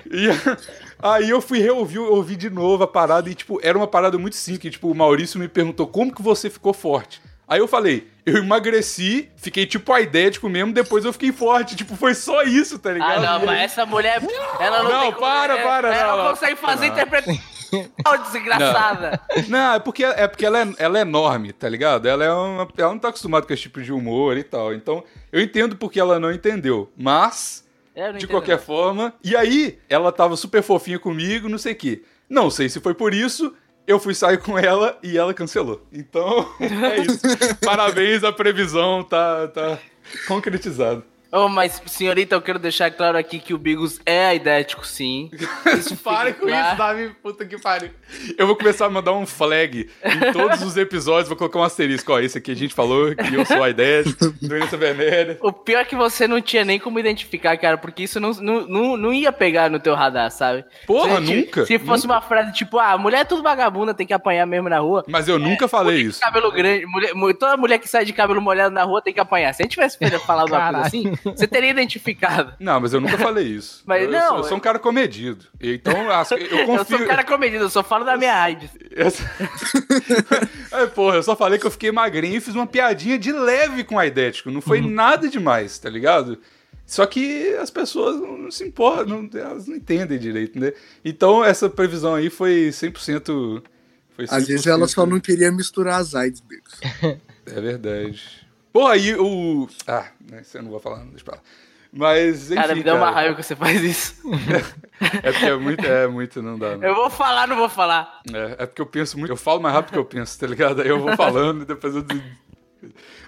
E 0.09 0.27
aí 1.01 1.29
eu 1.29 1.41
fui 1.41 1.59
reouvir, 1.59 1.99
ouvi 1.99 2.35
de 2.35 2.49
novo 2.49 2.83
a 2.83 2.87
parada 2.87 3.29
e, 3.29 3.35
tipo, 3.35 3.59
era 3.63 3.77
uma 3.77 3.87
parada 3.87 4.17
muito 4.17 4.35
simples. 4.35 4.61
que, 4.61 4.69
Tipo, 4.71 4.89
o 4.91 4.95
Maurício 4.95 5.39
me 5.39 5.47
perguntou 5.47 5.87
como 5.87 6.13
que 6.13 6.21
você 6.21 6.49
ficou 6.49 6.73
forte. 6.73 7.21
Aí 7.47 7.59
eu 7.59 7.67
falei, 7.67 8.07
eu 8.25 8.37
emagreci, 8.37 9.27
fiquei 9.35 9.65
tipo 9.65 9.91
aidético 9.91 10.47
mesmo, 10.47 10.71
depois 10.71 11.03
eu 11.03 11.11
fiquei 11.11 11.31
forte. 11.31 11.75
Tipo, 11.75 11.95
foi 11.95 12.13
só 12.13 12.43
isso, 12.43 12.77
tá 12.77 12.91
ligado? 12.91 13.23
Ah, 13.25 13.39
não, 13.39 13.45
mas 13.45 13.61
essa 13.61 13.85
mulher. 13.87 14.21
Ela 14.59 14.83
não, 14.83 14.91
Não, 14.91 15.01
tem 15.01 15.11
como- 15.13 15.21
para, 15.25 15.57
é- 15.57 15.63
para, 15.63 15.95
Ela 15.95 16.23
não, 16.25 16.29
consegue 16.31 16.55
fazer 16.57 16.85
interpretação. 16.87 17.39
Ô, 18.07 18.17
desgraçada! 18.17 19.19
Não, 19.47 19.73
é 19.75 19.79
porque, 19.79 20.03
é 20.03 20.27
porque 20.27 20.45
ela, 20.45 20.61
é, 20.61 20.73
ela 20.77 20.97
é 20.99 21.01
enorme, 21.01 21.53
tá 21.53 21.67
ligado? 21.69 22.07
Ela, 22.07 22.23
é 22.23 22.31
uma, 22.31 22.67
ela 22.77 22.91
não 22.91 22.99
tá 22.99 23.09
acostumada 23.09 23.45
com 23.45 23.53
esse 23.53 23.63
tipo 23.63 23.81
de 23.81 23.91
humor 23.91 24.37
e 24.37 24.43
tal. 24.43 24.73
Então, 24.73 25.03
eu 25.31 25.41
entendo 25.41 25.75
porque 25.75 25.99
ela 25.99 26.19
não 26.19 26.31
entendeu. 26.31 26.91
Mas, 26.97 27.65
Eu 27.95 28.13
não 28.13 28.19
de 28.19 28.27
qualquer 28.27 28.57
não. 28.57 28.63
forma. 28.63 29.13
E 29.23 29.35
aí, 29.35 29.77
ela 29.89 30.11
tava 30.11 30.35
super 30.35 30.63
fofinha 30.63 30.99
comigo, 30.99 31.49
não 31.49 31.57
sei 31.57 31.73
o 31.73 31.75
quê. 31.75 32.03
Não 32.29 32.49
sei 32.49 32.69
se 32.69 32.79
foi 32.79 32.93
por 32.93 33.13
isso. 33.13 33.53
Eu 33.87 33.99
fui 33.99 34.13
sair 34.13 34.37
com 34.37 34.57
ela 34.57 34.97
e 35.01 35.17
ela 35.17 35.33
cancelou. 35.33 35.83
Então, 35.91 36.47
é 36.61 36.99
isso. 37.01 37.19
Parabéns, 37.65 38.23
a 38.23 38.31
previsão 38.31 39.03
tá, 39.03 39.47
tá 39.47 39.79
concretizada. 40.27 41.03
Ô, 41.31 41.47
mas, 41.47 41.79
senhorita, 41.85 42.35
eu 42.35 42.41
quero 42.41 42.57
deixar 42.57 42.89
claro 42.89 43.17
aqui 43.17 43.37
que 43.39 43.53
o 43.53 43.57
Bigos 43.57 43.99
é 44.05 44.25
aidético, 44.27 44.85
sim. 44.85 45.29
Isso 45.77 45.95
Pare 45.97 46.33
com 46.33 46.47
claro. 46.47 46.67
isso, 46.67 46.77
Davi. 46.77 47.15
Puta 47.21 47.45
que 47.45 47.57
pariu. 47.61 47.91
Eu 48.37 48.47
vou 48.47 48.55
começar 48.55 48.87
a 48.87 48.89
mandar 48.89 49.13
um 49.13 49.25
flag 49.27 49.87
em 50.03 50.31
todos 50.33 50.63
os 50.63 50.75
episódios. 50.75 51.27
Vou 51.27 51.37
colocar 51.37 51.59
um 51.59 51.63
asterisco. 51.63 52.11
Ó, 52.11 52.19
esse 52.19 52.37
aqui 52.39 52.51
a 52.51 52.55
gente 52.55 52.73
falou 52.73 53.15
que 53.15 53.33
eu 53.35 53.45
sou 53.45 53.61
a 53.63 53.69
ideia, 53.69 54.03
doença 54.41 54.75
venérea. 54.75 55.37
O 55.41 55.51
pior 55.53 55.81
é 55.81 55.85
que 55.85 55.95
você 55.95 56.27
não 56.27 56.41
tinha 56.41 56.65
nem 56.65 56.79
como 56.79 56.99
identificar, 56.99 57.55
cara, 57.57 57.77
porque 57.77 58.03
isso 58.03 58.19
não, 58.19 58.31
não, 58.31 58.67
não, 58.67 58.97
não 58.97 59.13
ia 59.13 59.31
pegar 59.31 59.69
no 59.69 59.79
teu 59.79 59.93
radar, 59.93 60.31
sabe? 60.31 60.65
Porra, 60.87 61.21
Se- 61.23 61.35
nunca. 61.35 61.65
Se 61.65 61.77
fosse 61.77 62.05
uma 62.07 62.21
frase 62.21 62.51
tipo, 62.53 62.79
ah, 62.79 62.97
mulher 62.97 63.19
é 63.19 63.25
tudo 63.25 63.43
vagabunda, 63.43 63.93
tem 63.93 64.07
que 64.07 64.13
apanhar 64.13 64.47
mesmo 64.47 64.67
na 64.69 64.79
rua. 64.79 65.03
Mas 65.07 65.27
eu 65.27 65.37
nunca 65.37 65.67
falei 65.67 66.01
isso. 66.01 66.19
Cabelo 66.21 66.51
grande, 66.51 66.85
mulher, 66.87 67.13
mu- 67.13 67.33
toda 67.35 67.55
mulher 67.55 67.77
que 67.77 67.87
sai 67.87 68.03
de 68.03 68.13
cabelo 68.13 68.41
molhado 68.41 68.73
na 68.73 68.83
rua 68.83 69.01
tem 69.01 69.13
que 69.13 69.19
apanhar. 69.19 69.53
Se 69.53 69.61
a 69.61 69.65
gente 69.65 69.73
tivesse 69.73 69.97
falado 70.25 70.49
uma 70.49 70.71
coisa 70.71 70.87
assim, 70.87 71.13
você 71.23 71.47
teria 71.47 71.69
identificado. 71.71 72.53
Não, 72.59 72.79
mas 72.79 72.93
eu 72.93 73.01
nunca 73.01 73.17
falei 73.17 73.45
isso. 73.47 73.83
Mas 73.87 74.03
eu, 74.03 74.11
não, 74.11 74.27
sou, 74.29 74.37
eu 74.37 74.43
sou 74.45 74.57
um 74.57 74.59
cara 74.59 74.79
comedido. 74.79 75.45
Então, 75.59 76.09
as- 76.11 76.31
eu 76.31 76.37
Eu 76.37 76.65
confio. 76.65 76.97
sou 76.97 77.05
um 77.05 77.07
cara 77.07 77.23
comedido, 77.23 77.63
eu 77.65 77.69
só 77.69 77.83
falo 77.83 78.05
da 78.05 78.15
minha 78.17 78.35
AIDS. 78.35 78.69
É, 80.71 80.85
porra, 80.85 81.15
eu 81.17 81.23
só 81.23 81.35
falei 81.35 81.57
que 81.59 81.65
eu 81.65 81.71
fiquei 81.71 81.91
magrinho 81.91 82.35
e 82.37 82.41
fiz 82.41 82.53
uma 82.55 82.67
piadinha 82.67 83.17
de 83.17 83.31
leve 83.31 83.83
com 83.83 83.97
a 83.97 84.05
idético. 84.05 84.51
Não 84.51 84.61
foi 84.61 84.81
nada 84.81 85.27
demais, 85.27 85.77
tá 85.79 85.89
ligado? 85.89 86.37
Só 86.85 87.05
que 87.05 87.53
as 87.55 87.69
pessoas 87.69 88.19
não, 88.19 88.49
se 88.51 88.63
importam, 88.63 89.23
não- 89.31 89.39
elas 89.39 89.67
não 89.67 89.75
entendem 89.75 90.17
direito, 90.17 90.59
né? 90.59 90.73
Então 91.03 91.43
essa 91.43 91.69
previsão 91.69 92.15
aí 92.15 92.29
foi 92.29 92.69
100%. 92.71 93.61
Foi 94.15 94.25
100% 94.25 94.29
Às 94.37 94.47
vezes 94.47 94.67
ela 94.67 94.87
só 94.87 95.05
não 95.05 95.19
queria 95.19 95.51
misturar 95.51 95.99
as 95.99 96.13
AIDS, 96.15 96.41
Bigos. 96.41 96.79
É 97.45 97.61
verdade. 97.61 98.38
Pô, 98.71 98.87
aí 98.87 99.15
o. 99.15 99.67
Ah, 99.87 100.05
né, 100.29 100.41
isso 100.41 100.57
eu 100.57 100.63
não 100.63 100.71
vou 100.71 100.79
falar, 100.79 100.99
não, 100.99 101.07
deixa 101.07 101.25
pra 101.25 101.35
lá. 101.35 101.41
Mas, 101.91 102.51
enfim. 102.51 102.61
Cara, 102.61 102.75
me 102.75 102.83
dá 102.83 102.93
uma 102.93 103.05
cara, 103.05 103.15
raiva 103.15 103.35
que 103.35 103.43
você 103.43 103.55
faz 103.55 103.81
isso. 103.81 104.15
É 105.23 105.31
porque 105.31 105.45
é 105.45 105.55
muito, 105.55 105.85
é 105.85 106.07
muito, 106.07 106.41
não 106.41 106.59
dá. 106.59 106.75
Não. 106.75 106.83
Eu 106.85 106.93
vou 106.93 107.09
falar, 107.09 107.47
não 107.47 107.55
vou 107.55 107.69
falar. 107.69 108.19
É, 108.33 108.63
é 108.63 108.65
porque 108.65 108.81
eu 108.81 108.85
penso 108.85 109.17
muito. 109.17 109.31
Eu 109.31 109.37
falo 109.37 109.61
mais 109.61 109.73
rápido 109.73 109.93
que 109.93 109.97
eu 109.97 110.03
penso, 110.03 110.37
tá 110.37 110.45
ligado? 110.45 110.81
Aí 110.81 110.89
eu 110.89 110.99
vou 110.99 111.15
falando 111.15 111.61
e 111.61 111.65
depois 111.65 111.95
eu. 111.95 112.03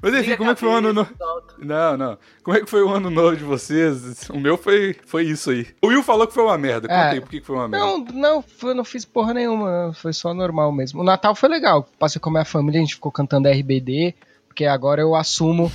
Mas 0.02 0.14
enfim, 0.14 0.22
Liga 0.32 0.38
como 0.38 0.52
é 0.52 0.54
que 0.54 0.60
foi 0.60 0.70
o 0.70 0.74
ano 0.74 0.92
novo? 0.94 1.10
Não, 1.58 1.96
não. 1.96 2.18
Como 2.44 2.58
é 2.58 2.60
que 2.60 2.70
foi 2.70 2.84
o 2.84 2.90
ano 2.90 3.10
novo 3.10 3.38
de 3.38 3.46
vocês? 3.46 4.30
O 4.30 4.38
meu 4.40 4.58
foi, 4.58 4.96
foi 5.06 5.24
isso 5.24 5.50
aí. 5.50 5.68
O 5.82 5.88
Will 5.88 6.04
falou 6.04 6.28
que 6.28 6.34
foi 6.34 6.44
uma 6.44 6.58
merda. 6.58 6.90
Conta 6.90 7.00
É. 7.00 7.10
aí 7.12 7.22
por 7.22 7.30
que 7.30 7.40
que 7.40 7.46
foi 7.46 7.56
uma 7.56 7.70
merda. 7.70 7.86
Não, 7.86 8.00
não, 8.00 8.44
eu 8.64 8.76
não 8.76 8.84
fiz 8.84 9.06
porra 9.06 9.34
nenhuma, 9.34 9.94
foi 9.94 10.12
só 10.12 10.34
normal 10.34 10.72
mesmo. 10.74 11.00
O 11.02 11.06
Natal 11.06 11.34
foi 11.36 11.48
legal, 11.48 11.88
passei 11.98 12.20
com 12.20 12.30
a 12.30 12.34
minha 12.34 12.46
família, 12.46 12.80
a 12.80 12.84
gente 12.84 12.96
ficou 12.96 13.12
cantando 13.14 13.48
RBD, 13.48 14.14
porque 14.52 14.66
agora 14.66 15.00
eu 15.02 15.16
assumo, 15.16 15.72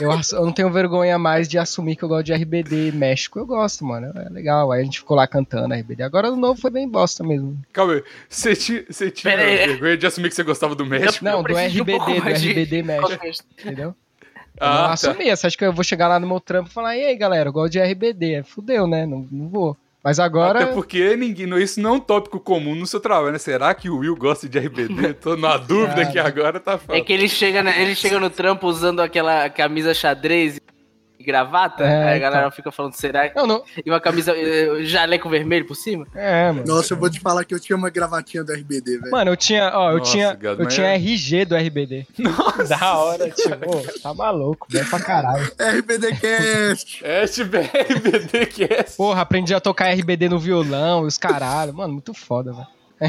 eu, 0.00 0.08
ass- 0.12 0.30
eu 0.30 0.44
não 0.46 0.52
tenho 0.52 0.70
vergonha 0.70 1.18
mais 1.18 1.48
de 1.48 1.58
assumir 1.58 1.96
que 1.96 2.04
eu 2.04 2.08
gosto 2.08 2.26
de 2.26 2.32
RBD 2.32 2.92
México, 2.92 3.40
eu 3.40 3.44
gosto, 3.44 3.84
mano, 3.84 4.12
é 4.16 4.28
legal. 4.28 4.70
Aí 4.70 4.80
a 4.82 4.84
gente 4.84 5.00
ficou 5.00 5.16
lá 5.16 5.26
cantando 5.26 5.74
RBD. 5.74 6.04
Agora 6.04 6.30
o 6.30 6.36
novo 6.36 6.60
foi 6.60 6.70
bem 6.70 6.88
bosta 6.88 7.24
mesmo. 7.24 7.58
Calma 7.72 7.94
aí. 7.94 8.04
Você 8.28 8.54
tinha, 8.54 9.36
vergonha 9.36 9.96
de 9.96 10.06
assumir 10.06 10.28
que 10.28 10.34
você 10.36 10.44
gostava 10.44 10.76
do 10.76 10.86
México? 10.86 11.24
Não, 11.24 11.38
Eu 11.38 11.42
do 11.42 11.52
um 11.52 11.56
RBD, 11.58 11.90
pouco 11.90 12.06
do 12.06 12.28
RBD 12.28 12.82
México, 12.84 13.24
entendeu? 13.58 13.94
Eu 14.60 14.66
Ah, 14.66 14.70
não 14.74 14.86
tá. 14.86 14.92
assumia, 14.92 15.34
você 15.34 15.46
acha 15.48 15.56
que 15.56 15.64
eu 15.64 15.72
vou 15.72 15.82
chegar 15.82 16.06
lá 16.06 16.20
no 16.20 16.26
meu 16.28 16.38
trampo 16.38 16.70
e 16.70 16.72
falar, 16.72 16.96
e 16.96 17.04
aí 17.04 17.16
galera, 17.16 17.48
eu 17.48 17.52
gosto 17.52 17.72
de 17.72 17.80
RBD? 17.80 18.44
Fudeu, 18.44 18.86
né? 18.86 19.06
Não, 19.06 19.26
não 19.30 19.48
vou. 19.48 19.76
Mas 20.02 20.18
agora. 20.18 20.62
Até 20.64 20.72
porque 20.72 21.14
ninguém, 21.16 21.46
não- 21.46 21.58
isso 21.58 21.80
não 21.80 21.90
é 21.90 21.92
um 21.94 22.00
tópico 22.00 22.40
comum 22.40 22.74
no 22.74 22.86
seu 22.86 23.00
trabalho, 23.00 23.32
né? 23.32 23.38
Será 23.38 23.74
que 23.74 23.90
o 23.90 23.98
Will 23.98 24.16
gosta 24.16 24.48
de 24.48 24.58
RBD? 24.58 25.14
Tô 25.14 25.36
na 25.36 25.56
dúvida 25.58 26.06
que 26.10 26.18
agora 26.18 26.58
tá 26.58 26.72
É 26.72 26.78
falando. 26.78 27.04
que 27.04 27.12
ele 27.12 27.28
chega, 27.28 27.62
na- 27.62 27.76
ele 27.78 27.94
chega 27.94 28.18
no 28.18 28.30
trampo 28.30 28.66
usando 28.66 29.00
aquela 29.00 29.48
camisa 29.50 29.92
xadrez 29.92 30.58
e 31.20 31.22
gravata. 31.22 31.84
É, 31.84 32.08
aí 32.08 32.16
a 32.16 32.18
galera 32.18 32.42
então. 32.46 32.50
fica 32.56 32.72
falando, 32.72 32.94
será? 32.94 33.30
Não, 33.36 33.46
não. 33.46 33.62
E 33.84 33.90
uma 33.90 34.00
camisa, 34.00 34.32
eh, 34.34 34.82
jaleco 34.84 35.28
vermelho 35.28 35.66
por 35.66 35.74
cima? 35.74 36.06
É, 36.14 36.50
mano. 36.50 36.64
Nossa, 36.66 36.94
eu 36.94 36.98
vou 36.98 37.10
te 37.10 37.20
faar 37.20 37.44
que 37.44 37.54
eu 37.54 37.60
tinha 37.60 37.76
uma 37.76 37.90
gravatinha 37.90 38.42
do 38.42 38.52
RBD, 38.52 38.98
velho. 38.98 39.10
Mano, 39.10 39.30
eu 39.30 39.36
tinha, 39.36 39.70
ó, 39.74 39.92
eu 39.92 39.98
Nossa, 39.98 40.10
tinha, 40.10 40.38
eu 40.42 40.66
tinha 40.66 40.86
é- 40.88 40.94
RG 40.94 41.44
do 41.44 41.54
RBD. 41.54 42.06
Nossa. 42.18 42.64
Da 42.76 42.94
hora, 42.98 43.30
tipo, 43.30 44.00
tá 44.02 44.14
maluco, 44.14 44.66
bem 44.70 44.84
pra 44.84 44.98
caralho. 45.00 45.52
RBD 45.58 46.16
Cast! 46.16 47.04
SBRBD 47.04 48.46
que 48.48 48.64
é. 48.64 48.82
Porra, 48.96 49.20
aprendi 49.20 49.54
a 49.54 49.60
tocar 49.60 49.90
RBD 49.92 50.28
no 50.30 50.38
violão 50.38 51.04
e 51.04 51.06
os 51.08 51.18
caralho. 51.18 51.74
Mano, 51.74 51.92
muito 51.92 52.14
foda, 52.14 52.52
velho. 52.52 52.66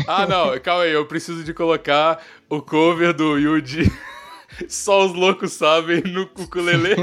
Ah, 0.08 0.25
não, 0.25 0.58
calma 0.60 0.84
aí, 0.84 0.91
eu 0.91 1.06
preciso 1.06 1.44
de 1.44 1.53
colocar 1.53 2.22
o 2.50 2.62
cover 2.62 3.13
do 3.13 3.38
Yuji. 3.38 3.91
Só 4.68 5.06
os 5.06 5.13
loucos 5.13 5.53
sabem 5.53 6.01
no 6.01 6.24
ukulele. 6.38 6.96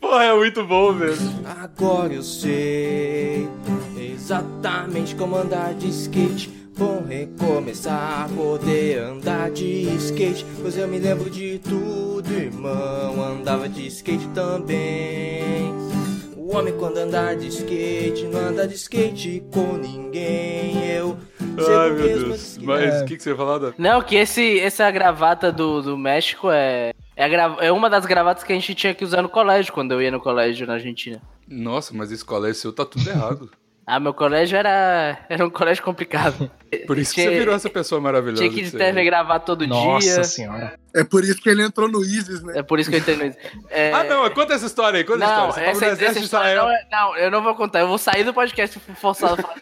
Porra, 0.00 0.24
é 0.24 0.34
muito 0.34 0.64
bom, 0.66 0.92
velho. 0.92 1.16
Agora 1.62 2.12
eu 2.12 2.22
sei 2.22 3.48
exatamente 3.96 5.14
como 5.14 5.36
andar 5.36 5.74
de 5.74 5.88
skate. 5.88 6.50
Bom 6.76 7.04
recomeçar, 7.06 8.28
poder 8.30 8.98
andar 8.98 9.50
de 9.50 9.94
skate. 9.96 10.44
Pois 10.60 10.76
eu 10.76 10.88
me 10.88 10.98
lembro 10.98 11.28
de 11.28 11.58
tudo, 11.58 12.32
irmão. 12.32 13.22
Andava 13.22 13.68
de 13.68 13.86
skate 13.88 14.26
também. 14.34 15.70
O 16.36 16.56
homem 16.56 16.74
quando 16.78 16.98
anda 16.98 17.34
de 17.34 17.48
skate, 17.48 18.24
não 18.24 18.40
anda 18.40 18.66
de 18.66 18.74
skate 18.74 19.42
com 19.52 19.76
ninguém. 19.76 20.86
Eu 20.96 21.16
sei 21.62 21.74
Ai, 21.74 21.90
meu 21.90 22.04
mesmo 22.04 22.28
Deus. 22.28 22.42
skate. 22.42 22.66
Mas 22.66 23.02
o 23.02 23.04
que, 23.04 23.16
que 23.16 23.22
você 23.22 23.30
ia 23.30 23.36
falar? 23.36 23.74
Não, 23.78 24.02
que 24.02 24.16
esse, 24.16 24.58
essa 24.60 24.90
gravata 24.90 25.52
do, 25.52 25.82
do 25.82 25.96
México 25.96 26.50
é, 26.50 26.91
é, 27.16 27.28
gra- 27.28 27.56
é 27.60 27.70
uma 27.72 27.88
das 27.90 28.06
gravatas 28.06 28.42
que 28.44 28.52
a 28.52 28.54
gente 28.54 28.74
tinha 28.74 28.94
que 28.94 29.04
usar 29.04 29.22
no 29.22 29.28
colégio, 29.28 29.72
quando 29.72 29.92
eu 29.92 30.00
ia 30.02 30.10
no 30.10 30.20
colégio 30.20 30.66
na 30.66 30.74
Argentina. 30.74 31.20
Nossa, 31.48 31.92
mas 31.94 32.10
esse 32.12 32.24
colégio 32.24 32.54
seu 32.60 32.72
tá 32.72 32.84
tudo 32.84 33.08
errado. 33.08 33.50
Ah, 33.84 33.98
meu 33.98 34.14
colégio 34.14 34.56
era, 34.56 35.18
era 35.28 35.44
um 35.44 35.50
colégio 35.50 35.82
complicado. 35.82 36.48
Por 36.86 36.96
isso 36.98 37.12
que 37.12 37.20
Tinha- 37.20 37.32
você 37.32 37.38
virou 37.40 37.52
essa 37.52 37.68
pessoa 37.68 38.00
maravilhosa. 38.00 38.48
Tinha 38.48 38.64
que 38.64 38.70
ter 38.70 38.96
é. 38.96 39.04
gravar 39.04 39.40
todo 39.40 39.66
Nossa 39.66 39.98
dia. 40.14 40.22
senhora. 40.24 40.78
É 40.94 41.02
por 41.02 41.24
isso 41.24 41.42
que 41.42 41.48
ele 41.50 41.64
entrou 41.64 41.88
no 41.88 42.00
ISIS, 42.00 42.44
né? 42.44 42.60
É 42.60 42.62
por 42.62 42.78
isso 42.78 42.88
que 42.88 42.94
eu 42.94 43.00
entendo 43.00 43.24
isso. 43.26 43.36
É, 43.68 43.90
Ah, 43.92 44.04
não, 44.04 44.30
conta 44.30 44.54
essa 44.54 44.66
história 44.66 44.98
aí, 44.98 45.04
conta 45.04 45.18
Não, 45.18 45.48
essa 45.48 45.48
história. 45.48 45.52
Você 45.52 45.70
essa, 45.70 45.80
no 45.86 45.86
essa 45.86 45.94
exército 45.96 46.18
de 46.20 46.24
história 46.26 46.52
Israel. 46.52 46.64
não, 46.64 46.72
é- 46.72 46.86
não, 46.92 47.16
eu 47.16 47.30
não 47.32 47.42
vou 47.42 47.56
contar. 47.56 47.80
Eu 47.80 47.88
vou 47.88 47.98
sair 47.98 48.22
do 48.22 48.32
podcast 48.32 48.78
forçado 48.94 49.34
a 49.34 49.36
falar. 49.42 49.56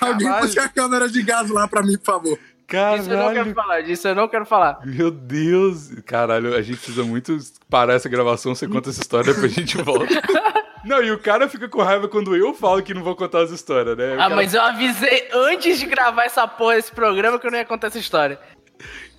Alguém 0.00 0.32
puxa 0.40 0.62
a 0.62 0.68
câmera 0.68 1.08
de 1.08 1.22
gás 1.22 1.50
lá 1.50 1.66
pra 1.66 1.82
mim, 1.82 1.96
por 1.98 2.04
favor. 2.04 2.38
Disso 2.70 3.10
eu 3.10 3.16
não 3.18 3.24
quero 3.26 3.34
Caralho. 3.34 3.54
falar, 3.54 3.80
disso 3.82 4.08
eu 4.08 4.14
não 4.14 4.28
quero 4.28 4.46
falar. 4.46 4.80
Meu 4.86 5.10
Deus. 5.10 5.90
Caralho, 6.06 6.54
a 6.54 6.62
gente 6.62 6.76
precisa 6.78 7.02
muito 7.04 7.36
parar 7.68 7.94
essa 7.94 8.08
gravação, 8.08 8.54
você 8.54 8.66
conta 8.68 8.90
essa 8.90 9.00
história, 9.00 9.32
depois 9.34 9.52
a 9.52 9.54
gente 9.60 9.76
volta. 9.78 10.06
Não, 10.82 11.02
e 11.02 11.10
o 11.12 11.18
cara 11.18 11.46
fica 11.46 11.68
com 11.68 11.82
raiva 11.82 12.08
quando 12.08 12.34
eu 12.34 12.54
falo 12.54 12.82
que 12.82 12.94
não 12.94 13.02
vou 13.04 13.14
contar 13.14 13.42
as 13.42 13.50
histórias, 13.50 13.94
né? 13.98 14.12
O 14.12 14.14
Ah, 14.14 14.16
cara- 14.16 14.34
mas 14.36 14.54
eu 14.54 14.62
avisei 14.62 15.28
antes 15.30 15.78
de 15.78 15.84
gravar 15.84 16.24
essa 16.24 16.48
porra, 16.48 16.78
esse 16.78 16.90
programa, 16.90 17.38
que 17.38 17.46
eu 17.46 17.50
não 17.50 17.58
ia 17.58 17.66
contar 17.66 17.88
essa 17.88 17.98
história. 17.98 18.40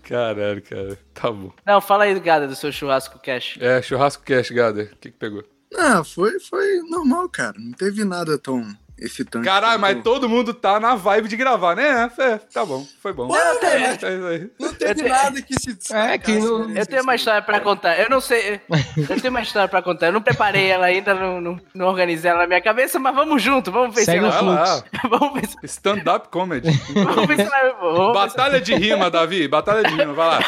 Caralho, 0.04 0.62
cara. 0.64 0.98
Tá 1.14 1.32
bom. 1.32 1.52
Não, 1.64 1.80
fala 1.80 2.06
aí, 2.06 2.20
Gada, 2.20 2.48
do 2.48 2.56
seu 2.56 2.72
churrasco 2.72 3.20
cash. 3.22 3.58
É, 3.62 3.80
churrasco 3.80 4.24
cash, 4.24 4.50
Gader. 4.50 4.92
O 4.94 4.98
que 4.98 5.12
que 5.12 5.18
pegou? 5.18 5.44
Ah, 5.78 6.04
foi, 6.04 6.40
foi 6.40 6.80
normal, 6.90 7.30
cara. 7.30 7.54
Não 7.60 7.74
teve 7.74 8.04
nada 8.04 8.40
tão 8.40 8.66
excitante. 9.02 9.46
Caralho, 9.46 9.80
mas 9.80 10.02
todo 10.04 10.30
mundo 10.30 10.54
tá 10.54 10.80
na 10.80 10.96
vibe 10.96 11.28
de 11.28 11.36
gravar, 11.36 11.76
né? 11.76 12.10
É, 12.18 12.38
tá 12.38 12.66
bom, 12.66 12.86
foi 13.02 13.12
bom. 13.12 13.28
Não, 13.28 13.36
É, 13.36 13.66
é, 13.66 13.84
é 13.90 13.94
isso 13.96 14.06
aí. 14.06 14.50
Não 14.60 14.74
teve 14.74 15.04
nada 15.10 15.42
que 15.42 15.54
se 15.60 15.78
É, 15.94 16.18
que 16.18 16.38
não- 16.38 16.70
Eu 16.76 16.86
tenho 16.86 17.02
uma 17.04 17.16
história 17.16 17.42
pra 17.42 17.60
contar. 17.60 18.00
Eu 18.00 18.10
não 18.10 18.22
sei. 18.22 18.62
Eu 19.10 19.20
tenho 19.20 19.30
uma 19.32 19.42
história 19.42 19.68
pra 19.68 19.82
contar. 19.82 20.08
Eu 20.08 20.14
não 20.14 20.22
preparei 20.22 20.68
ela 20.70 20.86
ainda, 20.86 21.14
não, 21.14 21.42
não, 21.42 21.60
não 21.74 21.88
organizei 21.88 22.30
ela 22.32 22.42
na 22.42 22.48
minha 22.48 22.62
cabeça, 22.62 23.00
mas 23.00 23.14
vamos 23.16 23.42
junto, 23.42 23.72
vamos 23.72 23.96
ver 23.96 24.06
Segue 24.06 24.20
se 24.20 24.26
o 24.26 24.32
ela. 24.32 24.56
Vai 24.56 24.66
fluxo. 24.68 24.84
Vamos 25.10 25.34
ver 25.42 25.48
se, 25.48 25.56
Stand-up 25.64 26.30
comedy. 26.30 26.70
vamos 26.94 27.26
ver 27.28 27.36
se 27.36 27.42
ela. 27.42 27.74
Vamos 27.82 28.14
Batalha 28.14 28.62
de 28.62 28.74
rima, 28.76 29.10
Davi. 29.10 29.48
Batalha 29.48 29.84
de 29.84 29.96
rima, 29.96 30.14
vai 30.14 30.28
lá. 30.28 30.40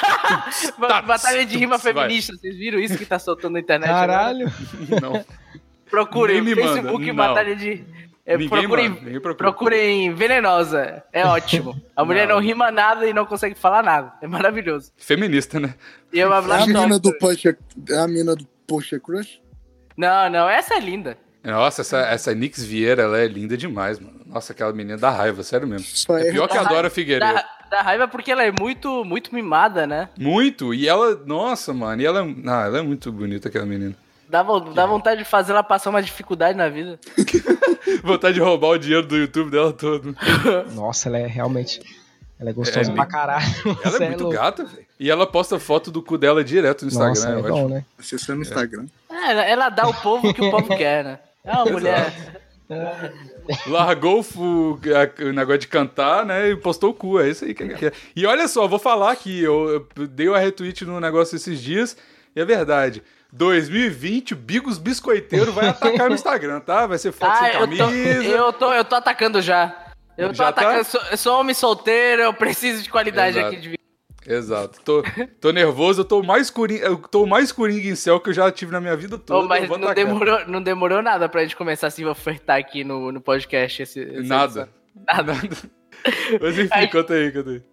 Ba- 0.78 1.02
Batalha 1.02 1.46
de 1.46 1.58
rima 1.58 1.78
Vai. 1.78 1.94
feminista, 1.94 2.34
vocês 2.36 2.56
viram 2.56 2.80
isso 2.80 2.98
que 2.98 3.06
tá 3.06 3.18
soltando 3.20 3.54
na 3.54 3.60
internet? 3.60 3.90
agora? 3.90 4.08
Caralho. 4.14 4.54
Não. 5.02 5.26
Procurem, 5.90 6.44
Facebook, 6.56 7.12
batalha 7.12 7.56
de. 7.56 7.84
É, 8.26 8.38
Ninguém 8.38 8.50
procurem, 8.50 9.20
procurem 9.38 10.14
Venenosa. 10.14 11.04
É 11.12 11.26
ótimo. 11.28 11.76
A 11.96 12.06
mulher 12.06 12.28
não. 12.28 12.36
Não. 12.36 12.42
rima 12.42 12.72
nada 12.72 13.06
e 13.06 13.14
não 13.14 13.26
consegue 13.26 13.56
falar 13.56 13.84
nada. 13.84 14.14
É 14.22 14.28
maravilhoso. 14.28 14.92
Feminista, 14.98 15.60
né? 15.60 15.76
E 16.12 16.22
É 16.22 16.24
a 16.24 16.42
Blast 16.42 16.68
mina 16.68 16.88
Talk. 16.88 17.00
do 17.02 17.18
Porsche. 17.18 17.58
É 17.90 17.98
a 17.98 18.08
mina 18.08 18.36
do 18.36 18.46
Porsche 18.66 19.00
Crush? 19.00 19.42
Não, 19.98 20.30
não, 20.30 20.50
essa 20.50 20.76
é 20.76 20.80
linda. 20.80 21.18
Nossa, 21.44 21.82
essa, 21.82 22.00
essa 22.00 22.34
Nix 22.34 22.64
Vieira, 22.64 23.04
ela 23.04 23.20
é 23.20 23.28
linda 23.28 23.58
demais, 23.58 24.00
mano. 24.00 24.22
Nossa, 24.26 24.54
aquela 24.54 24.72
menina 24.72 24.98
dá 24.98 25.10
raiva, 25.10 25.44
sério 25.44 25.68
mesmo. 25.68 25.86
Só 25.86 26.18
É 26.18 26.30
é 26.30 26.32
pior 26.32 26.48
que 26.48 26.58
a 26.58 26.64
Dora 26.64 26.90
Figueiredo. 26.90 27.34
Dá, 27.34 27.46
dá 27.70 27.82
raiva 27.82 28.08
porque 28.08 28.32
ela 28.32 28.44
é 28.44 28.52
muito, 28.58 29.04
muito 29.04 29.36
mimada, 29.36 29.86
né? 29.86 30.08
Muito. 30.18 30.74
E 30.74 30.88
ela, 30.88 31.22
nossa, 31.26 31.74
mano. 31.74 32.02
E 32.02 32.06
ela, 32.06 32.22
ah, 32.48 32.66
ela 32.66 32.80
é 32.80 32.82
muito 32.82 33.12
bonita, 33.12 33.50
aquela 33.50 33.66
menina. 33.66 33.94
Dá, 34.30 34.42
dá 34.74 34.86
vontade 34.86 35.20
de 35.20 35.26
fazer 35.26 35.52
ela 35.52 35.62
passar 35.62 35.90
uma 35.90 36.02
dificuldade 36.02 36.58
na 36.58 36.70
vida. 36.70 36.98
Vontade 38.04 38.36
de 38.36 38.40
roubar 38.42 38.70
o 38.70 38.78
dinheiro 38.78 39.06
do 39.06 39.16
YouTube 39.18 39.52
dela 39.52 39.72
todo. 39.74 40.16
Nossa, 40.74 41.10
ela 41.10 41.20
é 41.20 41.28
realmente. 41.28 41.80
Ela 42.40 42.50
é 42.50 42.54
gostosa 42.54 42.92
É, 42.92 42.96
pra 42.96 43.06
caralho. 43.06 43.46
Ela 43.84 43.98
Cê 43.98 44.04
é 44.04 44.08
muito 44.10 44.24
louco. 44.24 44.38
gata, 44.38 44.66
velho. 44.66 44.86
E 45.00 45.10
ela 45.10 45.26
posta 45.28 45.60
foto 45.60 45.92
do 45.92 46.02
cu 46.02 46.18
dela 46.18 46.44
direto 46.44 46.82
no 46.84 46.88
Instagram. 46.90 47.10
Nossa, 47.10 47.30
é 47.30 47.34
eu 47.36 47.44
bom, 47.44 47.58
acho. 47.66 47.70
né? 47.70 47.86
acessando 48.00 48.40
o 48.40 48.42
Instagram. 48.42 48.86
É, 49.10 49.32
ela, 49.32 49.46
ela 49.46 49.70
dá 49.70 49.84
ao 49.84 49.94
povo 49.94 50.28
o 50.30 50.34
que 50.34 50.42
o 50.42 50.52
povo 50.52 50.68
quer, 50.76 51.04
né? 51.04 51.20
É 51.46 51.52
uma 51.54 51.66
mulher. 51.66 52.42
Largou 53.68 54.26
o, 54.36 54.80
a- 54.96 55.24
o 55.26 55.34
negócio 55.34 55.60
de 55.60 55.68
cantar, 55.68 56.26
né? 56.26 56.50
E 56.50 56.56
postou 56.56 56.92
o 56.92 56.94
cu. 56.94 57.20
É 57.20 57.30
isso 57.30 57.46
aí 57.46 57.54
que 57.54 57.64
ele 57.64 57.76
quer. 57.76 57.94
E 58.16 58.26
olha 58.26 58.48
só, 58.48 58.68
vou 58.68 58.80
falar 58.80 59.12
aqui. 59.12 59.42
Eu, 59.42 59.86
eu 59.96 60.08
dei 60.08 60.28
uma 60.30 60.40
retweet 60.40 60.86
no 60.86 61.00
negócio 61.00 61.36
esses 61.36 61.62
dias. 61.62 61.96
E 62.36 62.42
é 62.42 62.46
verdade. 62.46 63.04
2020, 63.36 64.34
o 64.34 64.38
Bigos 64.38 64.78
Biscoiteiro 64.78 65.52
vai 65.52 65.68
atacar 65.70 66.08
no 66.08 66.16
Instagram, 66.16 66.60
tá? 66.60 66.86
Vai 66.86 66.98
ser 67.00 67.12
foto 67.12 67.32
Ah, 67.32 67.38
sem 67.40 67.54
eu 67.54 67.60
camisa. 67.62 67.86
tô, 67.86 67.92
eu, 67.92 68.54
tô, 68.54 68.74
eu 68.74 68.86
tô 68.86 68.96
atacando 68.96 69.42
já. 69.42 69.76
Eu 70.16 70.28
tô 70.30 70.36
Já 70.36 70.52
tá? 70.52 70.62
atacando. 70.62 70.84
Sou, 70.86 71.02
eu 71.12 71.18
sou 71.18 71.40
homem 71.40 71.56
solteiro, 71.56 72.22
eu 72.22 72.34
preciso 72.34 72.84
de 72.84 72.90
qualidade 72.92 73.38
Exato. 73.40 73.48
aqui 73.54 73.62
de 73.62 73.70
vida. 73.70 73.84
Exato. 74.26 74.80
Tô, 74.86 75.04
tô 75.42 75.52
nervoso, 75.52 76.02
eu 76.02 76.06
tô 76.06 76.22
mais 76.22 76.50
coringa, 76.52 76.86
eu 76.86 76.96
tô 76.98 77.26
mais 77.26 77.52
coringa 77.52 77.90
em 77.90 77.96
céu 77.96 78.20
que 78.20 78.30
eu 78.30 78.34
já 78.34 78.50
tive 78.52 78.72
na 78.72 78.80
minha 78.80 78.96
vida 78.96 79.18
toda. 79.18 79.46
Ô, 79.46 79.48
mas 79.50 79.64
eu 79.64 79.78
não 79.78 79.88
atacar. 79.90 79.96
demorou, 79.96 80.48
não 80.48 80.62
demorou 80.62 81.02
nada 81.02 81.28
pra 81.28 81.42
gente 81.42 81.56
começar 81.56 81.88
assim 81.88 82.06
a 82.06 82.12
ofertar 82.12 82.58
aqui 82.60 82.84
no, 82.84 83.12
no 83.12 83.20
podcast. 83.20 83.82
Esse, 83.82 84.02
essa 84.02 84.22
Nada. 84.22 84.46
edição. 84.46 84.70
Nada. 85.08 85.34
Mas 86.42 86.60
enfim, 86.60 86.70
Aí- 86.72 86.90
conta 86.90 87.14
aí, 87.14 87.32
conta 87.32 87.50
aí. 87.50 87.64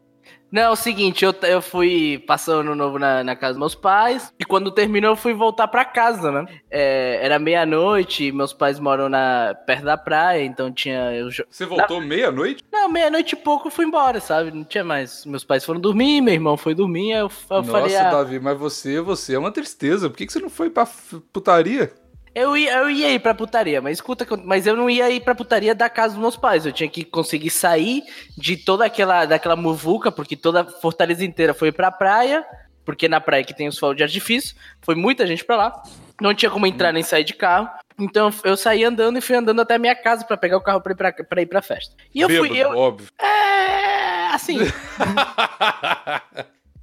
Não, 0.51 0.63
é 0.63 0.71
o 0.71 0.77
seguinte, 0.77 1.25
eu, 1.25 1.35
eu 1.43 1.63
fui 1.63 2.23
passando 2.27 2.61
ano 2.61 2.75
novo 2.75 2.99
na, 2.99 3.23
na 3.23 3.37
casa 3.37 3.53
dos 3.53 3.61
meus 3.61 3.75
pais, 3.75 4.33
e 4.39 4.45
quando 4.45 4.71
terminou 4.71 5.13
eu 5.13 5.17
fui 5.17 5.33
voltar 5.33 5.69
pra 5.69 5.85
casa, 5.85 6.31
né? 6.33 6.47
É, 6.71 7.21
era 7.23 7.39
meia-noite, 7.39 8.33
meus 8.33 8.53
pais 8.53 8.79
moram 8.81 9.09
na, 9.09 9.55
perto 9.67 9.85
da 9.85 9.97
praia, 9.97 10.45
então 10.45 10.73
tinha... 10.73 11.13
Eu, 11.13 11.29
Você 11.49 11.65
voltou 11.67 12.01
meia-noite? 12.01 12.65
não, 12.73 12.89
meia-noite 12.89 13.35
e 13.35 13.39
pouco 13.39 13.69
eu 13.69 13.71
fui 13.71 13.85
embora, 13.85 14.21
sabe? 14.21 14.51
Não 14.51 14.65
tinha 14.65 14.85
mais. 14.85 15.25
Meus 15.25 15.45
pais 15.45 15.65
foram 15.65 15.81
dormir, 15.81 16.21
meu 16.21 16.35
irmão 16.35 16.57
foi 16.57 16.75
dormir, 16.75 17.13
aí 17.13 17.21
eu, 17.21 17.31
eu 17.51 17.57
Nossa, 17.57 17.71
falei, 17.71 17.97
ah, 17.97 18.11
Davi, 18.11 18.41
mas 18.41 18.59
você, 18.59 19.01
você 19.01 19.35
é 19.35 19.39
uma 19.39 19.53
tristeza. 19.53 20.09
Por 20.09 20.17
que, 20.17 20.27
que 20.27 20.33
você 20.33 20.41
não 20.41 20.51
foi 20.51 20.71
pra 20.71 20.89
putaria? 21.33 21.93
Eu 22.35 22.57
ia, 22.57 22.73
eu 22.79 22.91
ia 22.91 23.11
ir 23.13 23.19
pra 23.19 23.35
putaria, 23.35 23.83
mas 23.83 23.99
escuta, 23.99 24.25
mas 24.45 24.67
eu 24.67 24.77
não 24.77 24.89
ia 24.89 25.11
ir 25.11 25.21
pra 25.21 25.35
putaria 25.35 25.75
da 25.75 25.91
casa 25.91 26.15
dos 26.15 26.23
meus 26.23 26.37
pais. 26.37 26.65
Eu 26.65 26.73
tinha 26.73 26.89
que 26.89 27.05
conseguir 27.05 27.51
sair 27.51 28.03
de 28.39 28.57
toda 28.57 28.85
aquela 28.85 29.27
daquela 29.27 29.57
muvuca, 29.57 30.13
porque 30.13 30.37
toda 30.37 30.65
Fortaleza 30.65 31.25
inteira 31.25 31.53
foi 31.53 31.73
pra 31.73 31.91
praia, 31.91 32.45
porque 32.85 33.09
na 33.09 33.21
praia 33.21 33.43
que 33.43 33.55
tem 33.55 33.67
os 33.67 33.79
fogos 33.79 33.97
de 33.97 34.05
artifício, 34.05 34.55
foi 34.81 34.95
muita 34.95 35.27
gente 35.27 35.45
pra 35.45 35.57
lá. 35.57 35.83
Não 36.21 36.33
tinha 36.35 36.51
como 36.51 36.67
entrar 36.67 36.93
nem 36.93 37.03
sair 37.03 37.25
de 37.25 37.35
carro. 37.35 37.69
Então 37.99 38.31
eu 38.45 38.57
saí 38.57 38.85
andando 38.85 39.19
e 39.19 39.21
fui 39.21 39.35
andando 39.37 39.61
até 39.61 39.75
a 39.75 39.79
minha 39.79 39.95
casa 39.97 40.25
pra 40.25 40.37
pegar 40.37 40.57
o 40.57 40.63
carro 40.63 40.81
pra 40.81 40.93
ir 40.93 40.97
pra, 40.97 41.13
pra 41.13 41.43
ir 41.43 41.47
pra 41.47 41.63
festa. 41.63 41.95
E 42.15 42.21
eu 42.21 42.29
fui. 42.29 42.49
Bêbado, 42.49 42.75
Eu, 42.75 42.79
óbvio. 42.79 43.09
é, 43.21 44.29
assim, 44.29 44.59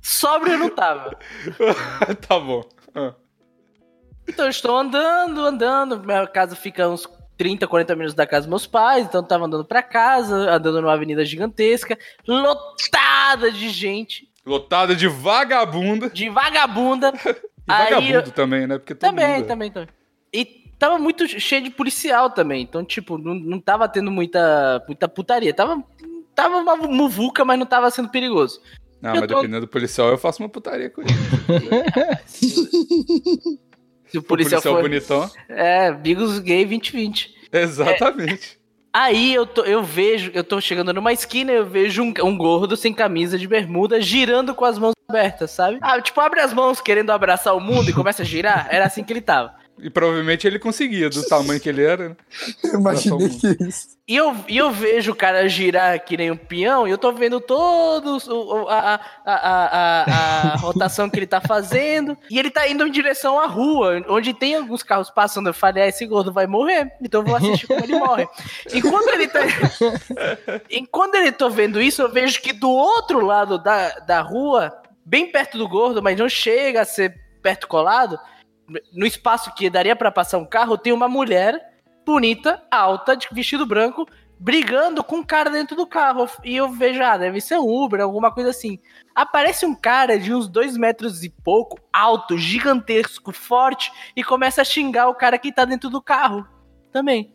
sóbrio 0.02 0.54
eu 0.54 0.60
não 0.60 0.70
tava. 0.70 1.18
tá 2.28 2.40
bom. 2.40 2.64
Ah. 4.28 4.32
Então 4.32 4.46
eu 4.46 4.52
estou 4.52 4.78
andando, 4.78 5.42
andando. 5.46 6.00
Minha 6.04 6.28
casa 6.28 6.56
fica 6.56 6.88
uns 6.88 7.08
30, 7.38 7.68
40 7.68 7.96
minutos 7.96 8.14
da 8.16 8.26
casa 8.28 8.42
dos 8.42 8.50
meus 8.50 8.68
pais. 8.68 9.06
Então 9.06 9.22
eu 9.22 9.28
tava 9.28 9.46
andando 9.46 9.66
pra 9.66 9.82
casa, 9.84 10.36
andando 10.52 10.82
numa 10.82 10.94
avenida 10.94 11.24
gigantesca, 11.26 11.98
lotada 12.28 13.52
de 13.52 13.70
gente, 13.70 14.28
Lotada 14.46 14.96
de 14.96 15.08
vagabunda. 15.08 16.10
de 16.10 16.30
vagabunda. 16.30 17.14
E 17.70 17.74
Aí 17.74 17.84
vagabundo 17.94 18.30
eu- 18.30 18.32
também, 18.32 18.66
né? 18.66 18.78
Porque 18.78 18.96
Também, 18.96 19.28
mundo 19.28 19.44
é. 19.44 19.48
também, 19.48 19.70
também. 19.70 19.90
E 20.32 20.46
tava 20.80 20.98
muito 20.98 21.28
cheio 21.28 21.62
de 21.62 21.70
policial 21.70 22.30
também. 22.30 22.62
Então, 22.64 22.82
tipo, 22.82 23.18
não, 23.18 23.36
não 23.36 23.60
tava 23.60 23.90
tendo 23.90 24.10
muita, 24.10 24.82
muita 24.88 25.06
putaria. 25.10 25.54
Tava, 25.54 25.84
tava 26.34 26.60
uma 26.60 26.78
muvuca, 26.78 27.44
mas 27.44 27.60
não 27.60 27.66
tava 27.66 27.92
sendo 27.92 28.08
perigoso. 28.08 28.62
Não, 29.02 29.16
Eu 29.16 29.20
mas 29.20 29.28
tô- 29.28 29.36
dependendo 29.36 29.66
do 29.66 29.70
policial, 29.70 30.08
eu 30.08 30.18
faço 30.18 30.42
uma 30.42 30.48
putaria 30.48 30.90
com 30.90 31.02
ele. 31.02 31.12
Se 34.10 34.18
o 34.18 34.22
O 34.22 34.24
policial, 34.24 34.62
policial 34.62 34.76
for. 34.76 34.82
bonitão. 34.82 35.32
É, 35.50 35.92
Bigos 35.92 36.40
Gay 36.40 36.66
2020. 36.66 37.36
Exatamente. 37.52 38.58
Aí 38.94 39.34
eu, 39.34 39.46
tô- 39.46 39.64
eu 39.64 39.84
vejo, 39.84 40.32
eu 40.34 40.44
tô 40.44 40.60
chegando 40.60 40.92
numa 40.94 41.14
esquina, 41.14 41.52
eu 41.52 41.66
vejo 41.66 42.02
um, 42.02 42.14
um 42.24 42.36
gordo 42.38 42.76
sem 42.76 42.94
camisa 42.94 43.38
de 43.38 43.48
bermuda 43.48 44.02
girando 44.02 44.56
com 44.56 44.66
as 44.66 44.80
mãos 44.80 44.94
abertas, 45.08 45.52
sabe? 45.52 45.78
Ah, 45.82 46.02
tipo, 46.02 46.20
abre 46.20 46.40
as 46.40 46.52
mãos 46.54 46.82
querendo 46.82 47.12
abraçar 47.12 47.56
o 47.56 47.60
mundo 47.60 47.90
e 47.90 47.94
começa 47.94 48.24
a 48.24 48.26
girar. 48.26 48.68
Era 48.72 48.86
assim 48.86 49.04
que 49.04 49.14
ele 49.14 49.22
tava. 49.22 49.54
E 49.80 49.90
provavelmente 49.90 50.48
ele 50.48 50.58
conseguia, 50.58 51.10
do 51.10 51.24
tamanho 51.28 51.60
que 51.60 51.70
ele 51.70 51.84
era. 51.84 52.10
né? 52.10 52.16
Eu 52.64 52.80
imaginei 52.80 53.30
que 53.30 53.64
isso. 53.64 53.96
E 54.08 54.16
eu, 54.16 54.34
e 54.48 54.58
eu 54.58 54.72
vejo 54.72 55.12
o 55.12 55.16
cara 55.16 55.48
girar 55.50 56.00
que 56.04 56.16
nem 56.16 56.32
um 56.32 56.38
peão 56.38 56.88
e 56.88 56.92
eu 56.92 56.98
tô 56.98 57.12
vendo 57.12 57.42
todos 57.42 58.26
o, 58.28 58.64
o- 58.64 58.70
a, 58.70 58.80
a, 58.80 59.00
a, 59.26 59.66
a, 59.66 60.54
a 60.54 60.56
rotação 60.60 61.10
que 61.10 61.20
ele 61.20 61.28
tá 61.28 61.42
fazendo. 61.42 62.18
E 62.30 62.40
ele 62.40 62.50
tá 62.50 62.68
indo 62.68 62.88
em 62.88 62.92
direção 62.92 63.38
à 63.40 63.46
rua, 63.46 64.02
onde 64.08 64.34
tem 64.34 64.56
alguns 64.56 64.82
carros 64.82 65.10
passando. 65.10 65.48
Eu 65.50 65.54
falei, 65.54 65.84
ah, 65.84 65.88
esse 65.88 66.06
gordo 66.06 66.32
vai 66.32 66.48
morrer. 66.48 66.92
Então 67.02 67.22
eu 67.22 67.26
vou 67.28 67.36
assistir 67.36 67.68
como 67.68 67.84
ele 67.84 68.00
morre. 68.00 68.28
Enquanto 68.74 69.10
ele 69.10 69.28
tá. 69.28 69.42
Enquanto 70.72 71.16
ele 71.16 71.32
tô 71.32 71.50
vendo 71.50 71.82
isso, 71.82 72.02
eu 72.02 72.12
vejo 72.12 72.42
que 72.42 72.54
do 72.54 72.70
outro 72.70 73.20
lado 73.26 73.58
da, 73.58 73.90
da 74.00 74.22
rua, 74.22 74.74
bem 75.06 75.32
perto 75.32 75.58
do 75.58 75.68
gordo, 75.68 76.02
mas 76.02 76.18
não 76.18 76.30
chega 76.30 76.82
a 76.82 76.86
ser 76.86 77.14
perto 77.42 77.68
colado, 77.68 78.18
no 78.94 79.06
espaço 79.06 79.54
que 79.56 79.70
daria 79.70 79.96
pra 79.96 80.12
passar 80.12 80.38
um 80.38 80.46
carro, 80.46 80.78
tem 80.78 80.94
uma 80.94 81.08
mulher 81.08 81.74
bonita, 82.06 82.64
alta, 82.72 83.16
de 83.16 83.28
vestido 83.32 83.66
branco, 83.66 84.08
brigando 84.40 85.04
com 85.04 85.18
um 85.18 85.24
cara 85.24 85.50
dentro 85.50 85.76
do 85.76 85.86
carro. 85.86 86.30
E 86.44 86.56
eu 86.56 86.70
vejo, 86.70 87.02
ah, 87.04 87.18
deve 87.18 87.42
ser 87.42 87.58
um 87.58 87.68
Uber, 87.68 88.02
alguma 88.02 88.32
coisa 88.32 88.50
assim. 88.50 88.80
Aparece 89.16 89.66
um 89.66 89.76
cara 89.76 90.20
de 90.20 90.34
uns 90.34 90.48
dois 90.48 90.78
metros 90.78 91.24
e 91.24 91.30
pouco, 91.30 91.80
alto, 91.92 92.38
gigantesco, 92.38 93.32
forte, 93.34 93.92
e 94.16 94.24
começa 94.24 94.62
a 94.62 94.66
xingar 94.66 95.08
o 95.10 95.16
cara 95.16 95.38
que 95.38 95.52
tá 95.52 95.66
dentro 95.66 95.90
do 95.90 96.02
carro 96.02 96.48
também. 96.92 97.34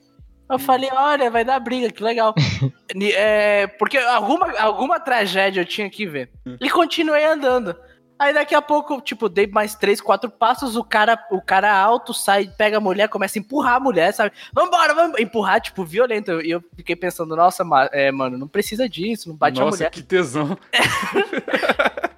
Eu 0.51 0.59
falei, 0.59 0.91
olha, 0.93 1.31
vai 1.31 1.45
dar 1.45 1.59
briga, 1.61 1.91
que 1.91 2.03
legal. 2.03 2.35
É, 2.95 3.69
porque 3.79 3.97
alguma, 3.97 4.53
alguma 4.61 5.01
tragédia 5.01 5.63
eu 5.63 5.65
tinha 5.65 5.89
que 5.89 6.07
ver. 6.07 6.31
E 6.61 6.69
continuei 6.69 7.25
andando. 7.25 7.75
Aí 8.23 8.33
daqui 8.33 8.55
a 8.55 8.63
pouco, 8.63 9.01
tipo, 9.01 9.29
dei 9.29 9.49
mais 9.49 9.75
três, 9.75 10.01
quatro 10.01 10.31
passos, 10.31 10.77
o 10.77 10.85
cara, 10.85 11.19
o 11.29 11.43
cara 11.43 11.77
alto 11.77 12.15
sai, 12.15 12.47
pega 12.47 12.77
a 12.77 12.81
mulher, 12.81 13.09
começa 13.09 13.37
a 13.37 13.41
empurrar 13.41 13.75
a 13.75 13.81
mulher, 13.81 14.15
sabe? 14.15 14.31
Vambora, 14.53 14.95
vamos 14.95 15.19
empurrar, 15.19 15.61
tipo, 15.61 15.85
violento. 15.85 16.41
E 16.41 16.53
eu 16.53 16.63
fiquei 16.77 16.95
pensando, 16.95 17.35
nossa, 17.35 17.65
é, 17.91 18.13
mano, 18.13 18.39
não 18.39 18.47
precisa 18.47 18.89
disso, 18.89 19.29
não 19.29 19.35
bate 19.35 19.61
a 19.61 19.65
Nossa, 19.65 19.77
mulher. 19.79 19.91
que 19.91 20.05
tesão. 20.05 20.57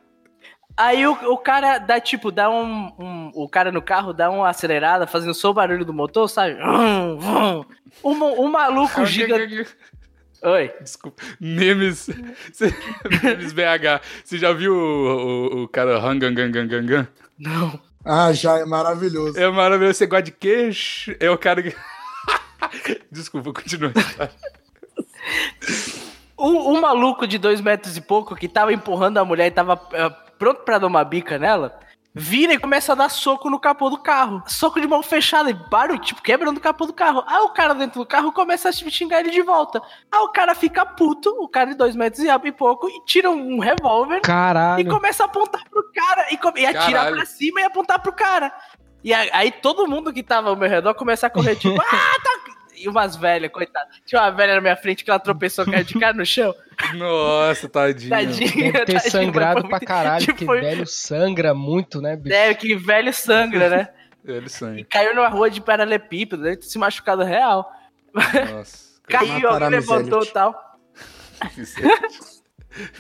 Aí 0.77 1.07
o, 1.07 1.13
o 1.33 1.39
cara 1.39 1.79
dá, 1.79 2.01
tipo, 2.01 2.31
dá 2.33 2.51
um, 2.51 2.93
um- 2.99 3.31
O 3.35 3.49
cara 3.49 3.71
no 3.73 3.81
carro 3.81 4.13
dá 4.13 4.29
uma 4.29 4.49
acelerada, 4.49 5.07
fazendo 5.07 5.33
só 5.33 5.51
o 5.51 5.55
barulho 5.55 5.85
do 5.85 5.95
motor, 5.95 6.29
sabe? 6.29 6.57
Um, 8.03 8.15
ma- 8.15 8.27
um 8.33 8.49
maluco 8.51 9.05
gigante. 9.07 9.69
Oi. 10.45 10.71
Desculpa. 10.81 11.23
Memes. 11.41 12.09
Memes 13.23 13.53
BH. 13.53 14.05
Você 14.23 14.39
já 14.39 14.53
viu 14.53 14.75
o, 14.75 15.61
o, 15.61 15.63
o 15.63 15.69
cara 15.69 15.99
Hangangangangangan? 15.99 17.09
Não. 17.39 17.81
Ah, 18.05 18.33
já 18.33 18.59
é 18.59 18.65
maravilhoso. 18.67 19.41
É 19.41 19.51
maravilhoso. 19.51 19.95
Você 19.95 20.07
gosta 20.07 20.25
de 20.25 20.33
queijo? 20.33 21.17
É 21.19 21.31
o 21.31 21.39
cara 21.39 21.63
que. 21.63 21.75
Desculpa, 23.11 23.53
continua. 23.53 23.93
Um, 26.39 26.75
um 26.75 26.81
maluco 26.81 27.27
de 27.27 27.39
dois 27.39 27.63
metros 27.63 27.97
e 27.97 28.01
pouco 28.03 28.37
que 28.37 28.47
tava 28.47 28.73
empurrando 28.73 29.17
a 29.17 29.25
mulher 29.25 29.47
e 29.47 29.51
tava 29.51 29.81
eh, 29.93 30.11
pronto 30.39 30.63
pra 30.63 30.79
dar 30.79 30.87
uma 30.87 31.03
bica 31.03 31.39
nela, 31.39 31.79
vira 32.15 32.53
e 32.55 32.59
começa 32.59 32.93
a 32.93 32.95
dar 32.95 33.09
soco 33.09 33.51
no 33.51 33.59
capô 33.59 33.91
do 33.91 33.99
carro. 33.99 34.43
Soco 34.47 34.81
de 34.81 34.87
mão 34.87 35.03
fechada 35.03 35.51
e 35.51 35.55
barulho, 35.55 35.99
tipo, 35.99 36.23
quebrando 36.23 36.59
o 36.59 36.61
capô 36.61 36.87
do 36.87 36.93
carro. 36.93 37.25
Aí 37.27 37.41
o 37.43 37.49
cara 37.49 37.75
dentro 37.75 38.01
do 38.01 38.07
carro 38.07 38.31
começa 38.31 38.69
a 38.69 38.73
xingar 38.73 39.21
ele 39.21 39.31
de 39.31 39.43
volta. 39.43 39.83
Aí 40.13 40.21
o 40.21 40.29
cara 40.29 40.55
fica 40.55 40.87
puto, 40.87 41.31
o 41.43 41.49
cara 41.49 41.71
de 41.71 41.77
dois 41.77 41.97
metros 41.97 42.25
e 42.25 42.53
pouco, 42.53 42.89
e 42.89 43.05
tira 43.05 43.31
um 43.31 43.59
revólver 43.59 44.19
e 44.19 44.21
Caralho. 44.21 44.89
começa 44.89 45.25
a 45.25 45.27
apontar 45.27 45.69
pro 45.69 45.83
cara 45.93 46.27
e, 46.31 46.39
e 46.61 46.67
atira 46.67 46.93
Caralho. 46.99 47.17
pra 47.17 47.27
cima 47.27 47.61
e 47.61 47.65
apontar 47.65 48.01
pro 48.01 48.13
cara. 48.13 48.53
E 49.03 49.13
aí 49.13 49.53
todo 49.53 49.87
mundo 49.87 50.13
que 50.13 50.23
tava 50.23 50.49
ao 50.49 50.57
meu 50.57 50.69
redor 50.69 50.95
começa 50.95 51.27
a 51.27 51.31
correr, 51.31 51.57
tipo, 51.57 51.79
ah, 51.83 52.17
tá. 52.23 52.34
E 52.77 52.89
umas 52.89 53.17
velhas, 53.17 53.51
coitada. 53.51 53.89
Tinha 54.05 54.21
uma 54.23 54.31
velha 54.31 54.55
na 54.57 54.61
minha 54.61 54.77
frente 54.77 55.05
que 55.05 55.11
ela 55.11 55.19
tropeçou, 55.21 55.65
caiu 55.65 55.85
de 55.85 55.99
cara 55.99 56.13
no 56.15 56.25
chão. 56.27 56.55
Nossa, 56.95 57.69
tadinho. 57.69 58.11
Tadinha. 58.11 58.73
Deve 58.73 58.73
ter 58.73 58.93
tadinha, 58.95 59.01
sangrado 59.01 59.61
pra 59.63 59.71
muito- 59.71 59.87
caralho, 59.87 60.25
tipo, 60.25 60.45
porque 60.47 60.61
velho 60.61 60.87
sangra 60.87 61.55
muito, 61.55 62.01
né, 62.01 62.17
bicho? 62.17 62.35
É, 62.35 62.53
que 62.55 62.75
velho 62.77 63.13
sangra, 63.13 63.69
né? 63.69 63.89
Ele 64.25 64.49
sangue. 64.49 64.85
Caiu 64.85 65.15
numa 65.15 65.29
rua 65.29 65.51
de 65.51 65.61
paralelepípedo, 65.61 66.43
deve 66.43 66.57
ter 66.57 66.67
se 66.67 66.79
machucado 66.79 67.23
real. 67.23 67.71
Nossa. 68.13 68.95
Caiu, 69.07 69.49
alguém 69.51 69.69
levantou 69.69 70.23
e 70.23 70.25
Miséria. 70.25 70.33
tal. 70.33 70.75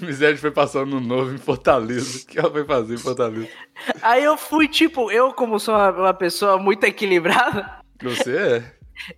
Miséria 0.00 0.37
foi 0.37 0.50
passando 0.50 0.87
no 0.87 1.00
novo 1.00 1.34
em 1.34 1.38
Fortaleza. 1.38 2.18
O 2.22 2.26
que 2.26 2.38
ela 2.38 2.50
foi 2.50 2.64
fazer 2.64 2.94
em 2.94 2.98
Fortaleza? 2.98 3.48
Aí 4.02 4.22
eu 4.22 4.37
fui, 4.37 4.68
tipo, 4.68 5.10
eu 5.10 5.32
como 5.32 5.58
sou 5.58 5.74
uma, 5.74 5.90
uma 5.90 6.14
pessoa 6.14 6.58
muito 6.58 6.84
equilibrada, 6.84 7.78
Você 8.02 8.37
é. 8.37 8.62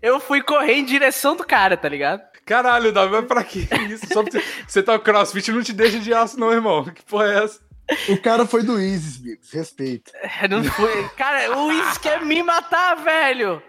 Eu 0.02 0.18
fui 0.20 0.42
correr 0.42 0.74
em 0.74 0.84
direção 0.84 1.36
do 1.36 1.44
cara, 1.44 1.76
tá 1.76 1.88
ligado? 1.88 2.22
Caralho, 2.44 2.92
Davi, 2.92 3.12
mas 3.12 3.24
pra 3.26 3.42
que 3.42 3.68
isso? 3.90 4.06
Só 4.12 4.22
porque 4.22 4.42
você 4.66 4.82
tá 4.82 4.94
o 4.94 5.00
crossfit 5.00 5.50
não 5.50 5.62
te 5.62 5.72
deixa 5.72 5.98
de 5.98 6.14
aço, 6.14 6.38
não, 6.38 6.52
irmão. 6.52 6.84
Que 6.84 7.02
porra 7.02 7.26
é 7.32 7.44
essa? 7.44 7.60
O 8.08 8.20
cara 8.20 8.46
foi 8.46 8.62
do 8.62 8.80
Isis, 8.80 9.16
Bigos. 9.16 9.50
Respeito. 9.52 10.12
Eu 10.42 10.48
Não 10.48 10.64
fui. 10.64 11.08
Cara, 11.16 11.56
o 11.56 11.66
Luiz 11.66 11.98
quer 11.98 12.24
me 12.24 12.42
matar, 12.42 12.96
velho. 12.96 13.62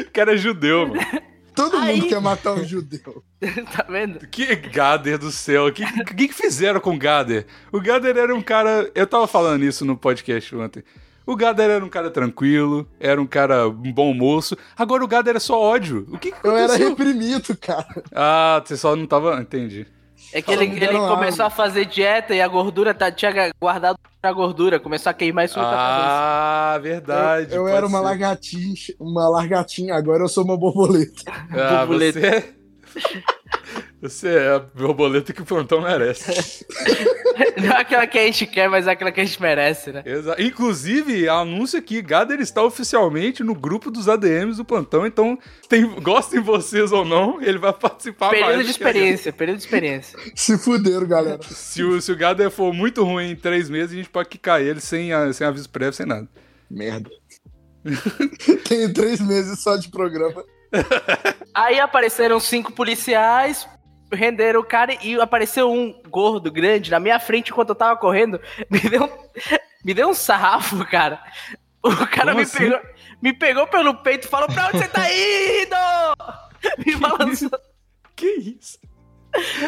O 0.00 0.10
cara 0.10 0.34
é 0.34 0.36
judeu, 0.36 0.88
mano. 0.88 1.00
Todo 1.54 1.76
Aí- 1.76 1.96
mundo 2.00 2.08
quer 2.08 2.20
matar 2.20 2.52
um 2.52 2.64
judeu. 2.64 3.22
tá 3.76 3.84
vendo? 3.88 4.26
Que 4.28 4.54
Gader 4.56 5.18
do 5.18 5.30
céu. 5.32 5.66
O 5.66 5.72
que, 5.72 5.84
que, 6.04 6.28
que 6.28 6.32
fizeram 6.34 6.80
com 6.80 6.94
o 6.94 6.98
Gader? 6.98 7.46
O 7.72 7.80
Gader 7.80 8.16
era 8.16 8.34
um 8.34 8.40
cara. 8.42 8.90
Eu 8.94 9.06
tava 9.06 9.26
falando 9.26 9.64
isso 9.64 9.84
no 9.84 9.96
podcast 9.96 10.54
ontem. 10.56 10.82
O 11.28 11.36
Gader 11.36 11.68
era 11.68 11.84
um 11.84 11.90
cara 11.90 12.10
tranquilo, 12.10 12.88
era 12.98 13.20
um 13.20 13.26
cara 13.26 13.68
um 13.68 13.92
bom 13.92 14.14
moço. 14.14 14.56
Agora 14.74 15.04
o 15.04 15.06
Gader 15.06 15.36
é 15.36 15.38
só 15.38 15.60
ódio. 15.60 16.06
O 16.10 16.16
que, 16.16 16.32
que 16.32 16.38
Eu 16.42 16.56
era 16.56 16.74
reprimido, 16.74 17.54
cara. 17.54 18.02
Ah, 18.14 18.62
você 18.64 18.78
só 18.78 18.96
não 18.96 19.06
tava. 19.06 19.38
Entendi. 19.38 19.86
É 20.32 20.40
que 20.40 20.50
ele, 20.50 20.64
Só 20.64 20.72
ele 20.72 20.80
deram 20.80 21.06
começou 21.06 21.44
a 21.44 21.50
fazer 21.50 21.84
dieta 21.84 22.34
e 22.34 22.40
a 22.40 22.48
gordura 22.48 22.94
tá, 22.94 23.12
tinha 23.12 23.52
guardado 23.60 23.98
a 24.22 24.32
gordura, 24.32 24.80
começou 24.80 25.10
a 25.10 25.14
queimar 25.14 25.44
isso 25.44 25.58
na 25.58 25.64
cabeça. 25.64 25.78
Ah, 25.84 26.78
verdade. 26.82 27.54
Eu 27.54 27.64
pode 27.64 27.76
era 27.76 27.86
uma 27.86 27.98
ser. 27.98 28.04
largatinha, 28.04 28.74
uma 28.98 29.28
largatinha, 29.28 29.94
agora 29.94 30.22
eu 30.24 30.28
sou 30.28 30.44
uma 30.44 30.56
borboleta. 30.56 31.30
Ah, 31.50 31.80
borboleta. 31.80 32.20
você. 32.20 32.57
Você 34.00 34.28
é 34.28 34.48
a 34.54 34.58
borboleta 34.60 35.32
que 35.32 35.42
o 35.42 35.44
plantão 35.44 35.80
merece. 35.82 36.64
Não 37.60 37.72
é 37.72 37.80
aquela 37.80 38.06
que 38.06 38.16
a 38.16 38.22
gente 38.26 38.46
quer, 38.46 38.68
mas 38.68 38.86
é 38.86 38.92
aquela 38.92 39.10
que 39.10 39.20
a 39.20 39.24
gente 39.24 39.40
merece, 39.42 39.90
né? 39.92 40.02
Exa- 40.06 40.36
Inclusive, 40.38 41.28
anúncio 41.28 41.78
aqui, 41.78 42.00
Gader 42.00 42.38
está 42.40 42.62
oficialmente 42.62 43.42
no 43.42 43.54
grupo 43.54 43.90
dos 43.90 44.08
ADMs 44.08 44.56
do 44.56 44.64
plantão, 44.64 45.04
então 45.04 45.36
tem, 45.68 45.84
gostem 46.00 46.40
vocês 46.40 46.92
ou 46.92 47.04
não, 47.04 47.42
ele 47.42 47.58
vai 47.58 47.72
participar 47.72 48.30
Período 48.30 48.54
mais 48.54 48.64
de 48.66 48.70
experiência, 48.70 49.32
período 49.32 49.58
de 49.58 49.64
experiência. 49.64 50.16
Se 50.34 50.56
fuderam, 50.56 51.06
galera. 51.06 51.40
Se 51.42 51.82
o, 51.82 52.00
se 52.00 52.12
o 52.12 52.16
Gader 52.16 52.50
for 52.50 52.72
muito 52.72 53.02
ruim 53.04 53.32
em 53.32 53.36
três 53.36 53.68
meses, 53.68 53.92
a 53.92 53.96
gente 53.96 54.10
pode 54.10 54.28
quicar 54.28 54.60
ele 54.62 54.80
sem, 54.80 55.12
a- 55.12 55.32
sem 55.32 55.44
aviso 55.46 55.68
prévio, 55.68 55.92
sem 55.94 56.06
nada. 56.06 56.28
Merda. 56.70 57.10
Tenho 58.68 58.92
três 58.92 59.20
meses 59.20 59.60
só 59.60 59.76
de 59.76 59.90
programa. 59.90 60.44
Aí 61.58 61.80
apareceram 61.80 62.38
cinco 62.38 62.70
policiais, 62.70 63.68
renderam 64.12 64.60
o 64.60 64.64
cara 64.64 64.96
e 65.02 65.20
apareceu 65.20 65.68
um 65.72 65.92
gordo 66.08 66.52
grande 66.52 66.88
na 66.88 67.00
minha 67.00 67.18
frente 67.18 67.50
enquanto 67.50 67.70
eu 67.70 67.74
tava 67.74 67.98
correndo. 67.98 68.40
Me 68.70 68.78
deu 68.78 69.02
um, 69.02 69.28
me 69.84 69.92
deu 69.92 70.08
um 70.08 70.14
sarrafo, 70.14 70.84
cara. 70.86 71.20
O 71.82 71.90
cara 72.06 72.26
Como 72.32 72.36
me, 72.36 72.42
assim? 72.42 72.58
pegou, 72.58 72.80
me 73.20 73.32
pegou 73.32 73.66
pelo 73.66 73.94
peito 74.02 74.26
e 74.26 74.30
falou: 74.30 74.46
Pra 74.46 74.68
onde 74.68 74.78
você 74.78 74.88
tá 74.88 75.04
indo? 75.10 75.76
Me 76.86 76.96
balançou. 76.96 77.50
Que 78.14 78.26
isso? 78.26 78.78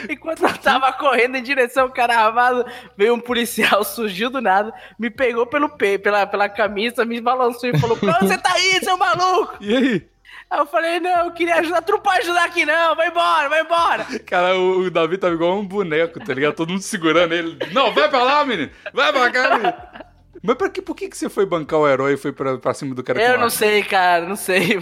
Enquanto 0.09 0.42
eu 0.44 0.59
tava 0.59 0.92
correndo 0.92 1.37
em 1.37 1.42
direção 1.42 1.85
ao 1.85 1.92
cara 1.92 2.16
armado, 2.16 2.64
veio 2.96 3.14
um 3.14 3.20
policial, 3.20 3.83
surgiu 3.85 4.31
do 4.31 4.40
nada, 4.40 4.72
me 4.98 5.11
pegou 5.11 5.46
pelo 5.46 5.68
peito, 5.68 6.03
pela, 6.03 6.26
pela 6.26 6.48
camisa, 6.48 7.05
me 7.05 7.20
balançou 7.20 7.68
e 7.68 7.79
falou: 7.79 7.96
Pra 7.96 8.16
onde 8.16 8.29
você 8.29 8.38
tá 8.38 8.55
indo, 8.61 8.85
seu 8.85 8.96
maluco? 8.96 9.57
E 9.61 9.76
aí? 9.76 10.10
Aí 10.51 10.59
eu 10.59 10.67
falei: 10.67 10.99
Não, 10.99 11.27
eu 11.27 11.31
queria 11.31 11.57
ajudar, 11.57 11.83
tu 11.83 11.93
não 11.93 12.01
pode 12.01 12.21
ajudar 12.21 12.45
aqui 12.45 12.65
não, 12.65 12.97
vai 12.97 13.09
embora, 13.09 13.49
vai 13.49 13.61
embora. 13.61 14.05
Cara, 14.27 14.57
o, 14.59 14.81
o 14.81 14.91
Davi 14.91 15.17
tava 15.17 15.35
igual 15.35 15.59
um 15.59 15.67
boneco, 15.67 16.19
tá 16.19 16.35
ligado? 16.35 16.55
Todo 16.55 16.71
mundo 16.71 16.83
segurando 16.83 17.33
ele. 17.33 17.57
Não, 17.73 17.93
vai 17.95 18.09
pra 18.09 18.23
lá, 18.23 18.45
menino! 18.45 18.71
Vai 18.93 19.13
pra 19.13 19.31
cá, 19.31 19.51
menino! 19.57 19.75
Mas 20.43 20.57
pra 20.57 20.71
que, 20.71 20.81
por 20.83 20.97
que, 20.97 21.09
que 21.09 21.17
você 21.17 21.29
foi 21.29 21.45
bancar 21.47 21.79
o 21.79 21.89
herói 21.89 22.15
e 22.15 22.17
foi 22.17 22.33
pra, 22.33 22.59
pra 22.59 22.75
cima 22.75 22.95
do 22.95 23.03
cara 23.03 23.23
Eu 23.23 23.39
não 23.39 23.51
sei, 23.51 23.83
cara, 23.83 24.27
não 24.27 24.37
sei. 24.37 24.79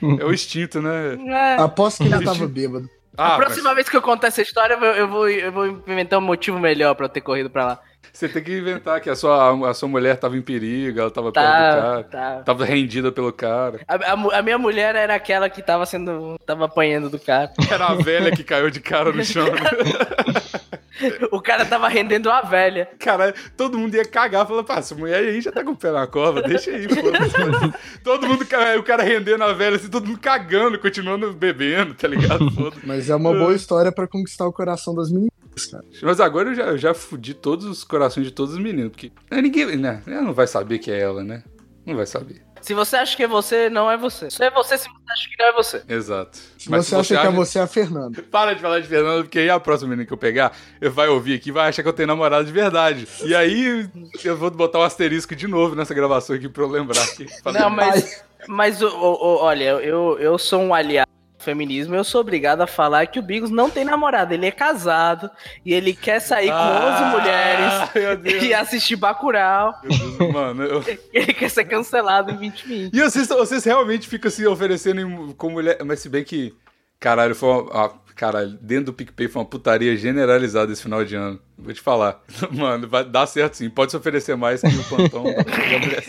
É 0.00 0.24
o 0.24 0.32
instinto, 0.32 0.80
né? 0.80 1.18
É. 1.26 1.60
Aposto 1.60 2.04
que 2.04 2.12
ele 2.12 2.24
tava 2.24 2.46
bêbado. 2.46 2.88
Ah, 3.16 3.34
a 3.34 3.36
próxima 3.36 3.74
vez 3.74 3.88
que 3.88 3.96
eu 3.96 4.02
contar 4.02 4.28
essa 4.28 4.40
história, 4.40 4.74
eu 4.74 4.78
vou, 4.78 4.88
eu 4.88 5.08
vou, 5.08 5.28
eu 5.28 5.52
vou 5.52 5.66
inventar 5.66 6.20
um 6.20 6.22
motivo 6.22 6.56
melhor 6.60 6.94
pra 6.94 7.06
eu 7.06 7.10
ter 7.10 7.20
corrido 7.20 7.50
pra 7.50 7.64
lá. 7.64 7.80
Você 8.12 8.28
tem 8.28 8.42
que 8.42 8.58
inventar 8.58 9.00
que 9.00 9.08
a 9.10 9.14
sua, 9.16 9.68
a 9.70 9.74
sua 9.74 9.88
mulher 9.88 10.16
tava 10.16 10.36
em 10.36 10.42
perigo, 10.42 11.00
ela 11.00 11.10
tava 11.10 11.32
perto 11.32 11.46
do 11.46 11.52
Tá, 11.52 11.70
cara. 11.80 12.02
tá. 12.04 12.42
Tava 12.44 12.64
rendida 12.64 13.10
pelo 13.12 13.32
cara. 13.32 13.80
A, 13.86 13.94
a 13.94 14.38
a 14.38 14.42
minha 14.42 14.58
mulher 14.58 14.94
era 14.94 15.14
aquela 15.14 15.48
que 15.48 15.62
tava 15.62 15.86
sendo. 15.86 16.38
tava 16.46 16.64
apanhando 16.66 17.08
do 17.10 17.18
cara. 17.18 17.52
Era 17.70 17.86
a 17.86 17.94
velha 17.94 18.30
que 18.30 18.42
caiu 18.44 18.70
de 18.70 18.80
cara 18.80 19.12
no 19.12 19.24
chão. 19.24 19.44
né? 19.46 19.52
O 21.30 21.40
cara 21.40 21.64
tava 21.64 21.86
rendendo 21.88 22.28
a 22.28 22.40
velha. 22.42 22.88
Caralho, 22.98 23.32
todo 23.56 23.78
mundo 23.78 23.94
ia 23.94 24.04
cagar, 24.04 24.44
falando, 24.44 24.64
pá, 24.64 24.78
essa 24.78 24.96
mulher 24.96 25.18
aí 25.20 25.40
já 25.40 25.52
tá 25.52 25.62
com 25.62 25.70
o 25.70 25.76
pé 25.76 25.92
na 25.92 26.08
cova, 26.08 26.42
deixa 26.42 26.72
aí, 26.72 26.88
foda-se. 26.88 27.72
todo 28.02 28.26
mundo, 28.26 28.42
o 28.42 28.82
cara 28.82 29.02
rendendo 29.04 29.44
a 29.44 29.52
velha, 29.52 29.76
assim, 29.76 29.88
todo 29.88 30.06
mundo 30.08 30.18
cagando, 30.18 30.76
continuando 30.78 31.32
bebendo, 31.32 31.94
tá 31.94 32.08
ligado? 32.08 32.48
Mas 32.82 33.08
é 33.08 33.14
uma 33.14 33.32
boa 33.32 33.54
história 33.54 33.92
pra 33.92 34.08
conquistar 34.08 34.46
o 34.48 34.52
coração 34.52 34.92
das 34.92 35.08
meninas, 35.08 35.30
cara. 35.66 35.84
Mas 36.02 36.20
agora 36.20 36.50
eu 36.50 36.54
já, 36.54 36.62
eu 36.64 36.78
já 36.78 36.94
fudi 36.94 37.34
todos 37.34 37.64
os 37.66 37.84
corações 37.84 38.26
de 38.26 38.32
todos 38.32 38.54
os 38.54 38.60
meninos, 38.60 38.90
porque 38.90 39.12
né, 39.30 39.40
ninguém, 39.42 39.76
né, 39.76 40.02
ela 40.06 40.22
não 40.22 40.32
vai 40.34 40.46
saber 40.46 40.78
que 40.78 40.90
é 40.90 41.00
ela, 41.00 41.22
né? 41.24 41.42
Não 41.86 41.96
vai 41.96 42.06
saber. 42.06 42.42
Se 42.60 42.74
você 42.74 42.96
acha 42.96 43.16
que 43.16 43.22
é 43.22 43.28
você, 43.28 43.70
não 43.70 43.88
é 43.88 43.96
você. 43.96 44.28
Só 44.30 44.42
é 44.44 44.50
você 44.50 44.76
se 44.76 44.88
você 44.88 45.12
acha 45.12 45.28
que 45.30 45.36
não 45.42 45.46
é 45.48 45.52
você. 45.52 45.82
Exato. 45.88 46.38
Se 46.58 46.68
você 46.68 46.96
acha 46.96 47.20
que 47.20 47.26
é 47.26 47.30
você, 47.30 47.58
é 47.60 47.62
a 47.62 47.66
Fernanda. 47.68 48.20
Para 48.30 48.52
de 48.54 48.60
falar 48.60 48.80
de 48.80 48.88
Fernanda, 48.88 49.22
porque 49.22 49.38
aí 49.38 49.48
a 49.48 49.60
próxima 49.60 49.90
menina 49.90 50.04
que 50.04 50.12
eu 50.12 50.16
pegar, 50.18 50.52
eu 50.80 50.90
vai 50.90 51.06
ouvir 51.08 51.34
aqui 51.36 51.50
e 51.50 51.52
vai 51.52 51.68
achar 51.68 51.82
que 51.84 51.88
eu 51.88 51.92
tenho 51.92 52.08
namorado 52.08 52.44
de 52.44 52.50
verdade. 52.52 53.06
E 53.24 53.32
aí 53.34 53.88
eu 54.24 54.36
vou 54.36 54.50
botar 54.50 54.80
um 54.80 54.82
asterisco 54.82 55.36
de 55.36 55.46
novo 55.46 55.76
nessa 55.76 55.94
gravação 55.94 56.34
aqui 56.34 56.48
pra 56.48 56.64
eu 56.64 56.68
lembrar 56.68 57.02
aqui. 57.04 57.26
Não, 57.54 57.70
mas. 57.70 58.24
Mas, 58.48 58.82
o- 58.82 58.88
o- 58.88 59.38
olha, 59.42 59.64
eu, 59.80 60.18
eu 60.18 60.36
sou 60.38 60.60
um 60.60 60.74
aliado 60.74 61.08
do 61.10 61.17
feminismo, 61.48 61.94
eu 61.94 62.04
sou 62.04 62.20
obrigado 62.20 62.60
a 62.60 62.66
falar 62.66 63.06
que 63.06 63.18
o 63.18 63.22
Bigos 63.22 63.50
não 63.50 63.70
tem 63.70 63.82
namorada. 63.82 64.34
Ele 64.34 64.44
é 64.44 64.50
casado 64.50 65.30
e 65.64 65.72
ele 65.72 65.94
quer 65.94 66.20
sair 66.20 66.48
com 66.48 66.52
11 66.52 66.58
Ah, 66.60 67.90
mulheres 67.90 68.42
e 68.44 68.52
assistir 68.52 68.96
Bacurau. 68.96 69.74
Deus, 69.82 70.32
Mano, 70.32 70.62
eu... 70.62 70.84
Ele 71.10 71.32
quer 71.32 71.48
ser 71.48 71.64
cancelado 71.64 72.32
em 72.32 72.50
2020. 72.50 72.94
E 72.94 73.00
vocês, 73.00 73.28
vocês 73.28 73.64
realmente 73.64 74.06
ficam 74.06 74.30
se 74.30 74.46
oferecendo 74.46 75.34
com 75.34 75.50
mulher. 75.50 75.78
Mas 75.84 76.00
se 76.00 76.08
bem 76.08 76.22
que. 76.22 76.54
Caralho, 77.00 77.34
foi 77.34 77.48
uma. 77.48 77.86
ah, 77.86 77.90
caralho, 78.14 78.50
dentro 78.60 78.86
do 78.86 78.92
PicPay 78.92 79.28
foi 79.28 79.40
uma 79.40 79.48
putaria 79.48 79.96
generalizada 79.96 80.70
esse 80.70 80.82
final 80.82 81.02
de 81.04 81.14
ano. 81.14 81.40
Vou 81.56 81.72
te 81.72 81.80
falar. 81.80 82.20
Mano, 82.52 82.86
vai 82.86 83.04
dar 83.04 83.26
certo 83.26 83.54
sim. 83.54 83.70
Pode 83.70 83.92
se 83.92 83.96
oferecer 83.96 84.36
mais 84.36 84.60
que 84.60 84.66
o 84.68 84.84
plantão. 84.84 85.22
mulher. 85.22 86.04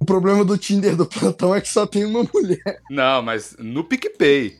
O 0.00 0.04
problema 0.04 0.44
do 0.44 0.56
Tinder 0.56 0.96
do 0.96 1.04
plantão 1.04 1.54
é 1.54 1.60
que 1.60 1.68
só 1.68 1.86
tem 1.86 2.06
uma 2.06 2.26
mulher. 2.32 2.80
Não, 2.90 3.22
mas 3.22 3.54
no 3.58 3.84
PicPay. 3.84 4.56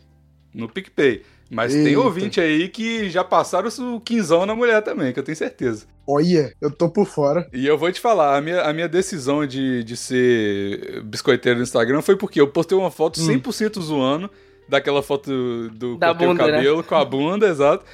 No 0.54 0.68
PicPay. 0.68 1.22
Mas 1.50 1.72
tem 1.72 1.86
Eita. 1.86 2.00
ouvinte 2.00 2.40
aí 2.40 2.68
que 2.68 3.10
já 3.10 3.24
passaram 3.24 3.68
o 3.96 4.00
quinzão 4.00 4.46
na 4.46 4.54
mulher 4.54 4.82
também, 4.82 5.12
que 5.12 5.18
eu 5.18 5.22
tenho 5.24 5.36
certeza. 5.36 5.86
Olha, 6.06 6.54
eu 6.60 6.70
tô 6.70 6.88
por 6.88 7.06
fora. 7.06 7.48
E 7.52 7.66
eu 7.66 7.76
vou 7.76 7.90
te 7.90 8.00
falar, 8.00 8.36
a 8.36 8.40
minha, 8.40 8.62
a 8.62 8.72
minha 8.72 8.88
decisão 8.88 9.44
de, 9.44 9.82
de 9.82 9.96
ser 9.96 11.02
biscoiteiro 11.02 11.58
no 11.58 11.64
Instagram 11.64 12.02
foi 12.02 12.16
porque 12.16 12.40
eu 12.40 12.46
postei 12.46 12.78
uma 12.78 12.90
foto 12.90 13.18
100% 13.20 13.80
zoando, 13.80 14.30
daquela 14.68 15.02
foto 15.02 15.70
do 15.70 15.96
Da 15.96 16.08
cortei 16.08 16.26
o 16.26 16.30
bunda, 16.30 16.46
né? 16.46 16.52
cabelo 16.52 16.84
com 16.84 16.94
a 16.94 17.04
bunda, 17.04 17.48
exato. 17.50 17.84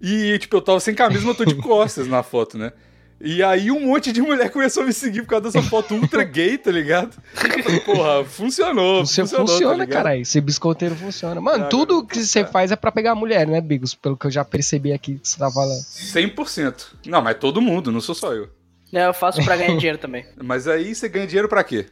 E, 0.00 0.36
tipo, 0.38 0.56
eu 0.56 0.62
tava 0.62 0.80
sem 0.80 0.94
camisa, 0.94 1.24
mas 1.24 1.38
eu 1.38 1.44
tô 1.46 1.52
de 1.52 1.54
costas 1.62 2.08
na 2.08 2.22
foto, 2.22 2.58
né? 2.58 2.72
E 3.20 3.42
aí 3.42 3.70
um 3.70 3.80
monte 3.86 4.12
de 4.12 4.20
mulher 4.20 4.50
começou 4.50 4.82
a 4.82 4.86
me 4.86 4.92
seguir 4.92 5.22
por 5.22 5.28
causa 5.28 5.44
dessa 5.50 5.62
foto 5.62 5.94
ultra 5.94 6.22
gay, 6.24 6.58
tá 6.58 6.70
ligado? 6.70 7.16
Porra, 7.86 8.24
funcionou. 8.24 9.06
Você 9.06 9.22
funcionou, 9.22 9.46
funciona, 9.46 9.78
tá 9.78 9.84
ligado? 9.84 10.02
cara. 10.02 10.16
Esse 10.18 10.40
biscoiteiro 10.40 10.94
funciona. 10.94 11.40
Mano, 11.40 11.64
Ah, 11.64 11.68
tudo 11.68 12.02
cara, 12.02 12.06
que 12.20 12.26
você 12.26 12.44
faz 12.44 12.70
é 12.70 12.76
pra 12.76 12.92
pegar 12.92 13.12
a 13.12 13.14
mulher, 13.14 13.46
né, 13.46 13.60
Bigos? 13.60 13.94
Pelo 13.94 14.16
que 14.16 14.26
eu 14.26 14.30
já 14.30 14.44
percebi 14.44 14.92
aqui 14.92 15.18
que 15.18 15.28
você 15.28 15.38
tá 15.38 15.50
falando. 15.50 15.80
100%. 15.80 16.86
Não, 17.06 17.22
mas 17.22 17.36
todo 17.38 17.62
mundo, 17.62 17.90
não 17.90 18.00
sou 18.00 18.14
só 18.14 18.32
eu. 18.34 18.48
Não, 18.92 19.00
eu 19.02 19.14
faço 19.14 19.42
pra 19.44 19.56
ganhar 19.56 19.74
dinheiro 19.78 19.98
também. 19.98 20.26
Mas 20.42 20.68
aí 20.68 20.94
você 20.94 21.08
ganha 21.08 21.26
dinheiro 21.26 21.48
pra 21.48 21.64
quê? 21.64 21.86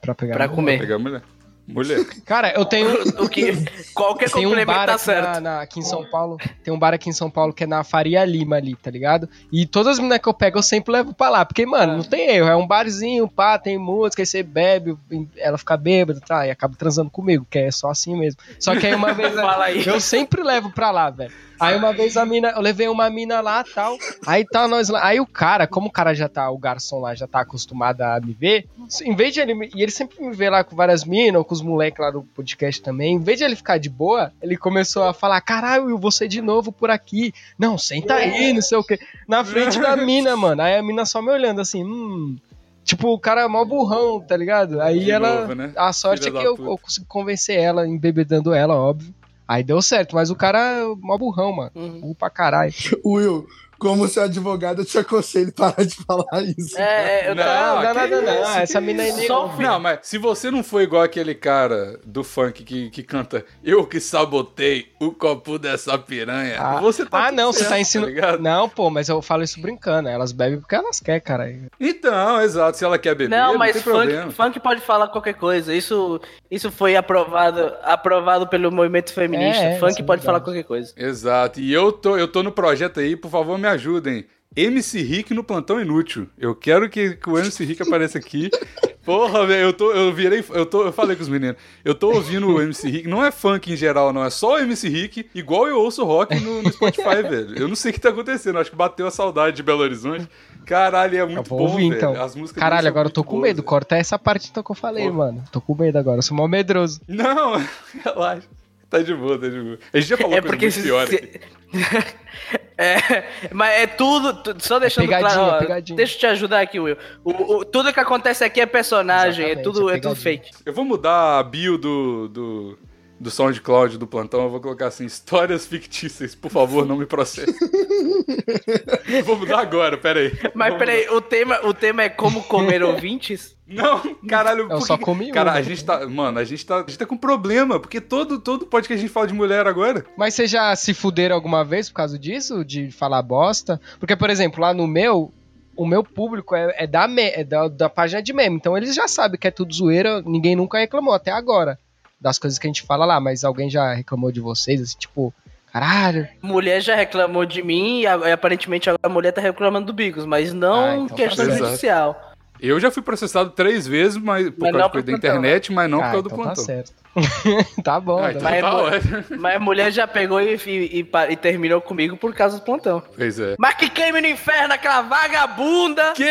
Pra 0.00 0.14
pegar 0.14 0.32
Pra 0.34 0.46
mulher. 0.48 0.56
comer. 0.56 0.78
Pegar 0.80 0.98
mulher. 0.98 1.22
Mulher. 1.66 2.04
Cara, 2.24 2.52
eu 2.54 2.64
tenho. 2.64 2.88
O 3.22 3.28
que, 3.28 3.52
qualquer 3.94 4.28
Tem 4.30 4.44
um 4.44 4.50
complemento 4.50 4.66
bar 4.78 4.86
tá 4.86 4.94
aqui, 4.94 5.04
certo. 5.04 5.26
na, 5.34 5.40
na- 5.40 5.60
aqui 5.62 5.78
em 5.78 5.82
São 5.84 6.04
Paulo. 6.04 6.36
Tem 6.64 6.74
um 6.74 6.78
bar 6.78 6.92
aqui 6.92 7.08
em 7.08 7.12
São 7.12 7.30
Paulo 7.30 7.52
que 7.52 7.62
é 7.64 7.66
na 7.66 7.84
Faria 7.84 8.24
Lima 8.24 8.56
ali, 8.56 8.74
tá 8.74 8.90
ligado? 8.90 9.28
E 9.50 9.64
todas 9.64 9.92
as 9.92 9.98
meninas 9.98 10.18
que 10.18 10.28
eu 10.28 10.34
pego 10.34 10.58
eu 10.58 10.62
sempre 10.62 10.92
levo 10.92 11.14
pra 11.14 11.30
lá. 11.30 11.44
Porque, 11.44 11.64
mano, 11.64 11.96
não 11.98 12.04
tem 12.04 12.28
erro. 12.30 12.48
É 12.48 12.56
um 12.56 12.66
barzinho, 12.66 13.28
pá, 13.28 13.58
tem 13.58 13.78
música, 13.78 14.22
aí 14.22 14.26
você 14.26 14.42
bebe, 14.42 14.96
ela 15.36 15.56
fica 15.56 15.76
bêbada, 15.76 16.20
tá? 16.20 16.46
E 16.46 16.50
acaba 16.50 16.74
transando 16.76 17.10
comigo, 17.10 17.46
que 17.48 17.58
é 17.60 17.70
só 17.70 17.90
assim 17.90 18.16
mesmo. 18.18 18.40
Só 18.58 18.74
que 18.74 18.86
aí 18.86 18.94
uma 18.94 19.12
vez 19.14 19.32
Fala 19.34 19.66
aí. 19.66 19.86
eu 19.86 20.00
sempre 20.00 20.42
levo 20.42 20.70
pra 20.72 20.90
lá, 20.90 21.10
velho. 21.10 21.32
Aí 21.62 21.76
uma 21.76 21.92
vez 21.92 22.16
a 22.16 22.26
mina, 22.26 22.50
eu 22.50 22.60
levei 22.60 22.88
uma 22.88 23.08
mina 23.08 23.40
lá 23.40 23.64
tal. 23.64 23.96
Aí 24.26 24.44
tá 24.44 24.66
nós 24.66 24.88
lá. 24.88 25.04
Aí 25.06 25.20
o 25.20 25.26
cara, 25.26 25.66
como 25.66 25.86
o 25.86 25.92
cara 25.92 26.12
já 26.12 26.28
tá, 26.28 26.50
o 26.50 26.58
garçom 26.58 26.98
lá 27.00 27.14
já 27.14 27.26
tá 27.26 27.40
acostumado 27.40 28.02
a 28.02 28.20
me 28.20 28.32
ver, 28.32 28.66
em 29.04 29.14
vez 29.14 29.32
de 29.32 29.40
ele. 29.40 29.70
E 29.74 29.82
ele 29.82 29.92
sempre 29.92 30.20
me 30.24 30.34
vê 30.34 30.50
lá 30.50 30.64
com 30.64 30.74
várias 30.74 31.04
minas, 31.04 31.38
ou 31.38 31.44
com 31.44 31.54
os 31.54 31.62
moleques 31.62 32.00
lá 32.00 32.10
do 32.10 32.22
podcast 32.22 32.82
também. 32.82 33.14
Em 33.14 33.22
vez 33.22 33.38
de 33.38 33.44
ele 33.44 33.54
ficar 33.54 33.78
de 33.78 33.88
boa, 33.88 34.32
ele 34.42 34.56
começou 34.56 35.04
a 35.04 35.14
falar: 35.14 35.40
caralho, 35.40 35.96
você 35.98 36.26
de 36.26 36.42
novo 36.42 36.72
por 36.72 36.90
aqui. 36.90 37.32
Não, 37.58 37.78
senta 37.78 38.14
aí, 38.14 38.52
não 38.52 38.62
sei 38.62 38.78
o 38.78 38.84
quê. 38.84 38.98
Na 39.28 39.44
frente 39.44 39.78
da 39.78 39.96
mina, 39.96 40.36
mano. 40.36 40.62
Aí 40.62 40.76
a 40.76 40.82
mina 40.82 41.06
só 41.06 41.22
me 41.22 41.30
olhando 41.30 41.60
assim, 41.60 41.84
hum. 41.84 42.36
Tipo, 42.84 43.12
o 43.12 43.18
cara 43.18 43.42
é 43.42 43.46
mó 43.46 43.64
burrão, 43.64 44.20
tá 44.20 44.36
ligado? 44.36 44.80
Aí 44.80 45.04
De 45.04 45.10
ela. 45.12 45.42
novo, 45.42 45.54
né? 45.54 45.72
A 45.76 45.92
sorte 45.92 46.24
Filha 46.24 46.38
é 46.38 46.40
que 46.40 46.46
eu, 46.46 46.56
eu 46.58 46.76
consegui 46.78 47.06
convencer 47.06 47.56
ela, 47.56 47.86
embebedando 47.86 48.52
ela, 48.52 48.74
óbvio. 48.74 49.14
Aí 49.46 49.62
deu 49.62 49.82
certo, 49.82 50.14
mas 50.14 50.30
o 50.30 50.36
cara 50.36 50.58
é 50.58 50.84
mó 51.00 51.18
burrão, 51.18 51.52
mano. 51.52 51.70
Uhum. 51.74 52.00
Burro 52.00 52.14
pra 52.14 52.30
caralho. 52.30 52.72
Will, 53.04 53.46
como 53.82 54.06
seu 54.08 54.22
advogado, 54.22 54.82
eu 54.82 54.84
te 54.84 54.96
aconselho 54.98 55.52
parar 55.52 55.84
de 55.84 55.96
falar 56.06 56.42
isso. 56.56 56.78
É, 56.78 57.24
é, 57.26 57.30
eu 57.30 57.34
Não, 57.34 57.42
tava- 57.42 57.82
Não, 57.82 57.94
não 57.94 58.00
é 58.00 58.20
não. 58.20 58.42
isso, 58.42 58.58
Essa 58.58 58.80
mina 58.80 59.02
ouve. 59.30 59.62
Não, 59.62 59.80
mas 59.80 59.98
se 60.02 60.18
você 60.18 60.50
não 60.50 60.62
for 60.62 60.80
igual 60.80 61.02
aquele 61.02 61.34
cara 61.34 61.98
do 62.06 62.22
funk 62.22 62.62
que, 62.62 62.90
que 62.90 63.02
canta 63.02 63.44
Eu 63.64 63.84
que 63.86 63.98
sabotei 64.00 64.86
o 65.00 65.10
copo 65.12 65.58
dessa 65.58 65.98
piranha, 65.98 66.56
Ah, 66.60 66.80
você 66.80 67.04
tá 67.04 67.26
ah, 67.26 67.32
não, 67.32 67.52
você 67.52 67.60
certo, 67.60 67.70
tá 67.70 67.80
ensinando. 67.80 68.10
ligado? 68.12 68.38
não, 68.40 68.68
pô, 68.68 68.88
mas 68.88 69.08
eu 69.08 69.20
falo 69.20 69.42
isso 69.42 69.60
brincando. 69.60 70.08
Elas 70.08 70.30
bebem 70.32 70.60
porque 70.60 70.74
elas 70.74 71.00
querem, 71.00 71.20
cara. 71.20 71.52
Então, 71.80 72.40
exato, 72.40 72.78
se 72.78 72.84
ela 72.84 72.98
quer 72.98 73.14
beber, 73.14 73.36
Não, 73.36 73.52
não, 73.52 73.58
mas 73.58 73.72
tem 73.72 73.82
funk, 73.82 73.94
problema. 73.96 74.30
funk 74.30 74.60
pode 74.60 74.80
falar 74.80 75.08
qualquer 75.08 75.34
coisa. 75.34 75.74
Isso, 75.74 76.20
isso 76.50 76.70
foi 76.70 76.94
aprovado, 76.96 77.72
aprovado 77.82 78.46
pelo 78.46 78.70
movimento 78.70 79.12
feminista. 79.12 79.62
É, 79.64 79.78
funk 79.78 79.92
é 80.00 80.04
pode 80.04 80.20
verdade. 80.20 80.24
falar 80.26 80.40
qualquer 80.40 80.64
coisa. 80.64 80.92
Exato, 80.96 81.60
e 81.60 81.72
eu 81.72 81.90
tô, 81.90 82.16
eu 82.16 82.28
tô 82.28 82.42
no 82.42 82.52
projeto 82.52 83.00
aí, 83.00 83.16
por 83.16 83.30
favor 83.30 83.58
me 83.58 83.66
ajudem. 83.72 84.26
MC 84.54 85.00
Rick 85.02 85.32
no 85.32 85.42
Plantão 85.42 85.80
Inútil. 85.80 86.28
Eu 86.38 86.54
quero 86.54 86.88
que, 86.90 87.16
que 87.16 87.30
o 87.30 87.38
MC 87.38 87.64
Rick 87.64 87.82
apareça 87.82 88.18
aqui. 88.18 88.50
Porra, 89.02 89.44
velho, 89.46 89.62
eu, 89.68 89.72
tô, 89.72 89.90
eu 89.92 90.12
virei. 90.12 90.44
Eu, 90.50 90.64
tô, 90.66 90.84
eu 90.84 90.92
falei 90.92 91.16
com 91.16 91.22
os 91.22 91.28
meninos. 91.28 91.56
Eu 91.84 91.92
tô 91.94 92.12
ouvindo 92.12 92.46
o 92.48 92.60
MC 92.62 92.88
Rick. 92.88 93.08
Não 93.08 93.24
é 93.24 93.32
funk 93.32 93.72
em 93.72 93.76
geral, 93.76 94.12
não. 94.12 94.22
É 94.22 94.30
só 94.30 94.54
o 94.54 94.58
MC 94.58 94.88
Rick, 94.88 95.28
igual 95.34 95.66
eu 95.66 95.80
ouço 95.80 96.04
rock 96.04 96.38
no, 96.38 96.62
no 96.62 96.70
Spotify, 96.72 97.22
velho. 97.28 97.58
Eu 97.58 97.66
não 97.66 97.74
sei 97.74 97.90
o 97.90 97.94
que 97.94 98.00
tá 98.00 98.10
acontecendo. 98.10 98.58
Acho 98.58 98.70
que 98.70 98.76
bateu 98.76 99.06
a 99.06 99.10
saudade 99.10 99.56
de 99.56 99.62
Belo 99.62 99.80
Horizonte. 99.80 100.28
Caralho, 100.66 101.16
é 101.16 101.20
Eu 101.22 101.28
muito 101.30 101.48
vou 101.48 101.58
bom, 101.58 101.64
ouvir 101.70 101.88
velho. 101.88 101.96
então. 101.96 102.22
As 102.22 102.36
músicas 102.36 102.60
Caralho, 102.62 102.86
agora 102.86 103.08
eu 103.08 103.12
tô 103.12 103.24
com 103.24 103.30
boas, 103.32 103.42
medo. 103.42 103.56
velho. 103.56 103.66
Corta 103.66 103.96
essa 103.96 104.16
parte 104.18 104.48
então 104.50 104.62
que 104.62 104.70
eu 104.70 104.76
falei, 104.76 105.04
Porra. 105.06 105.16
mano. 105.16 105.44
Tô 105.50 105.60
com 105.60 105.74
medo 105.74 105.98
agora. 105.98 106.18
Eu 106.18 106.22
sou 106.22 106.36
mó 106.36 106.46
medroso. 106.46 107.00
Não, 107.08 107.54
relaxa. 108.04 108.46
Tá 108.92 108.98
de 109.02 109.14
boa, 109.14 109.38
tá 109.38 109.48
de 109.48 109.58
boa. 109.58 109.78
A 109.90 109.98
gente 109.98 110.08
já 110.10 110.16
falou 110.18 110.36
É 110.36 110.40
coisa 110.42 110.48
porque. 110.52 110.66
muito 110.66 110.74
se- 110.74 110.82
pior 110.82 111.06
se- 111.08 111.16
aqui. 111.16 111.40
é, 112.76 113.24
mas 113.50 113.72
é 113.80 113.86
tudo. 113.86 114.34
tu- 114.42 114.54
Só 114.62 114.78
deixando 114.78 115.04
pegadinha, 115.04 115.30
claro. 115.34 115.56
ó, 115.56 115.58
pegadinha. 115.58 115.96
Deixa 115.96 116.14
eu 116.14 116.18
te 116.20 116.26
ajudar 116.26 116.60
aqui, 116.60 116.78
Will. 116.78 116.96
O, 117.24 117.30
o- 117.56 117.64
tudo 117.64 117.92
que 117.92 118.00
acontece 118.00 118.44
aqui 118.44 118.60
é 118.60 118.66
personagem. 118.66 119.44
É 119.46 119.48
Exatamente, 119.52 119.64
tudo, 119.80 119.90
é 119.90 119.96
é 119.96 120.00
tudo 120.00 120.14
fake. 120.14 120.50
Eu 120.66 120.72
vou 120.74 120.84
mudar 120.84 121.38
a 121.38 121.42
bio 121.42 121.78
do, 121.78 122.28
do, 122.28 122.78
do 123.22 123.30
SoundCloud 123.30 123.96
do 123.98 124.06
plantão. 124.06 124.42
Eu 124.42 124.50
vou 124.50 124.60
colocar 124.60 124.88
assim: 124.88 125.06
histórias 125.06 125.64
fictícias. 125.66 126.34
Por 126.34 126.50
favor, 126.50 126.84
não 126.84 126.96
me 126.96 127.06
processe. 127.06 127.54
vou 129.24 129.38
mudar 129.38 129.60
agora, 129.60 129.96
pera 129.96 130.20
aí. 130.20 130.32
Mas 130.54 130.74
peraí, 130.76 131.08
o 131.08 131.20
tema, 131.20 131.60
o 131.64 131.72
tema 131.72 132.02
é 132.02 132.08
como 132.08 132.42
comer 132.42 132.82
ouvintes? 132.84 133.56
Não, 133.66 134.14
caralho, 134.28 134.66
Eu 134.70 134.80
só 134.80 134.98
que- 134.98 135.04
comi 135.04 135.30
um. 135.30 135.32
Cara, 135.32 135.52
a 135.52 135.62
gente 135.62 135.84
tá. 135.84 136.06
Mano, 136.06 136.38
a 136.38 136.44
gente 136.44 136.66
tá, 136.66 136.76
a 136.76 136.80
gente 136.80 136.98
tá 136.98 137.06
com 137.06 137.16
problema, 137.16 137.78
porque 137.78 138.00
todo, 138.00 138.38
todo 138.38 138.66
podcast 138.66 138.94
a 138.94 139.06
gente 139.06 139.12
fala 139.12 139.26
de 139.26 139.34
mulher 139.34 139.66
agora. 139.66 140.04
Mas 140.16 140.34
vocês 140.34 140.50
já 140.50 140.74
se 140.76 140.92
fuderam 140.92 141.34
alguma 141.36 141.64
vez 141.64 141.88
por 141.88 141.94
causa 141.94 142.18
disso? 142.18 142.64
De 142.64 142.90
falar 142.90 143.22
bosta? 143.22 143.80
Porque, 143.98 144.16
por 144.16 144.28
exemplo, 144.30 144.60
lá 144.60 144.74
no 144.74 144.86
meu, 144.86 145.32
o 145.76 145.86
meu 145.86 146.02
público 146.04 146.54
é, 146.54 146.74
é 146.76 146.86
da, 146.86 147.06
me- 147.08 147.22
é 147.30 147.44
da, 147.44 147.68
da 147.68 147.88
página 147.88 148.20
de 148.22 148.32
meme. 148.32 148.56
Então 148.56 148.76
eles 148.76 148.94
já 148.94 149.06
sabem 149.08 149.38
que 149.38 149.46
é 149.48 149.50
tudo 149.50 149.72
zoeira, 149.72 150.20
ninguém 150.22 150.56
nunca 150.56 150.78
reclamou 150.78 151.14
até 151.14 151.30
agora 151.30 151.78
das 152.22 152.38
coisas 152.38 152.58
que 152.58 152.66
a 152.66 152.70
gente 152.70 152.82
fala 152.82 153.04
lá. 153.04 153.18
Mas 153.20 153.44
alguém 153.44 153.68
já 153.68 153.92
reclamou 153.92 154.30
de 154.32 154.40
vocês, 154.40 154.80
assim, 154.80 154.96
tipo, 154.98 155.34
caralho. 155.72 156.28
Mulher 156.40 156.80
já 156.80 156.94
reclamou 156.94 157.44
de 157.44 157.62
mim 157.62 158.00
e, 158.00 158.06
a- 158.06 158.16
e 158.28 158.32
aparentemente 158.32 158.88
agora 158.88 159.00
a 159.02 159.08
mulher 159.08 159.32
tá 159.32 159.40
reclamando 159.40 159.86
do 159.86 159.92
Bigos, 159.92 160.24
mas 160.26 160.52
não 160.52 160.84
Ah, 160.84 160.94
então 160.96 161.08
tá 161.08 161.14
questão 161.16 161.44
certo. 161.46 161.58
judicial. 161.64 162.28
Eu 162.60 162.78
já 162.78 162.92
fui 162.92 163.02
processado 163.02 163.50
três 163.50 163.88
vezes, 163.88 164.16
mas 164.16 164.48
por 164.50 164.60
Mas 164.60 164.70
causa 164.70 164.78
da 164.78 164.88
coisa 164.88 164.88
da 164.88 164.90
pro 164.90 165.02
plantão, 165.02 165.16
internet, 165.40 165.72
mas 165.72 165.90
não 165.90 165.98
por 165.98 166.04
ah, 166.04 166.10
causa 166.12 166.22
do 166.22 166.26
então 166.28 166.38
tá 166.38 166.44
plantão. 166.44 166.64
certo. 166.64 166.92
tá 167.82 167.98
bom, 168.00 168.18
Ah, 168.24 168.32
tá 168.34 168.56
então 168.56 168.70
bom. 168.70 168.82
Mas- 168.90 169.02
tá 169.10 169.16
ótimo. 169.18 169.40
Mas 169.40 169.56
a 169.56 169.58
mulher 169.58 169.90
já 169.90 170.06
pegou 170.06 170.40
e, 170.40 170.54
e- 170.54 171.00
e 171.00 171.06
e 171.32 171.36
terminou 171.36 171.80
comigo 171.80 172.16
por 172.16 172.32
causa 172.32 172.58
do 172.58 172.64
plantão. 172.64 173.02
Pois 173.16 173.40
é. 173.40 173.56
Mas 173.58 173.74
que 173.74 173.90
queime 173.90 174.20
no 174.20 174.28
inferno, 174.28 174.74
aquela 174.74 175.02
vagabunda! 175.02 176.12
Que 176.12 176.24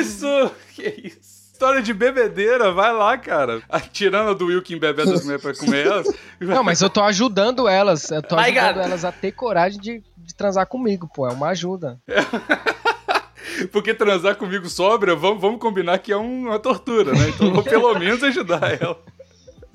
isso? 0.00 0.26
Que 0.74 0.88
isso? 1.04 1.35
História 1.56 1.80
de 1.80 1.94
bebedeira, 1.94 2.70
vai 2.70 2.92
lá, 2.92 3.16
cara. 3.16 3.62
Tirando 3.90 4.28
a 4.28 4.34
do 4.34 4.44
Wilkin 4.44 4.76
bebê 4.78 5.06
das 5.06 5.22
mulheres 5.24 5.40
pra 5.42 5.54
comer 5.54 5.86
elas. 5.86 6.06
Não, 6.38 6.62
mas 6.62 6.82
eu 6.82 6.90
tô 6.90 7.00
ajudando 7.02 7.66
elas. 7.66 8.10
Eu 8.10 8.20
tô 8.22 8.36
Vai, 8.36 8.50
ajudando 8.58 8.84
elas 8.84 9.06
a 9.06 9.10
ter 9.10 9.32
coragem 9.32 9.80
de, 9.80 10.02
de 10.18 10.34
transar 10.34 10.66
comigo, 10.66 11.08
pô. 11.08 11.26
É 11.26 11.32
uma 11.32 11.48
ajuda. 11.48 11.98
Porque 13.72 13.94
transar 13.94 14.36
comigo 14.36 14.68
sobra, 14.68 15.16
vamos, 15.16 15.40
vamos 15.40 15.58
combinar 15.58 15.96
que 15.98 16.12
é 16.12 16.16
um- 16.18 16.48
uma 16.48 16.58
tortura, 16.58 17.12
né? 17.12 17.30
Então 17.30 17.50
vou 17.50 17.62
pelo 17.62 17.98
menos 17.98 18.22
ajudar 18.22 18.60
ela. 18.78 18.98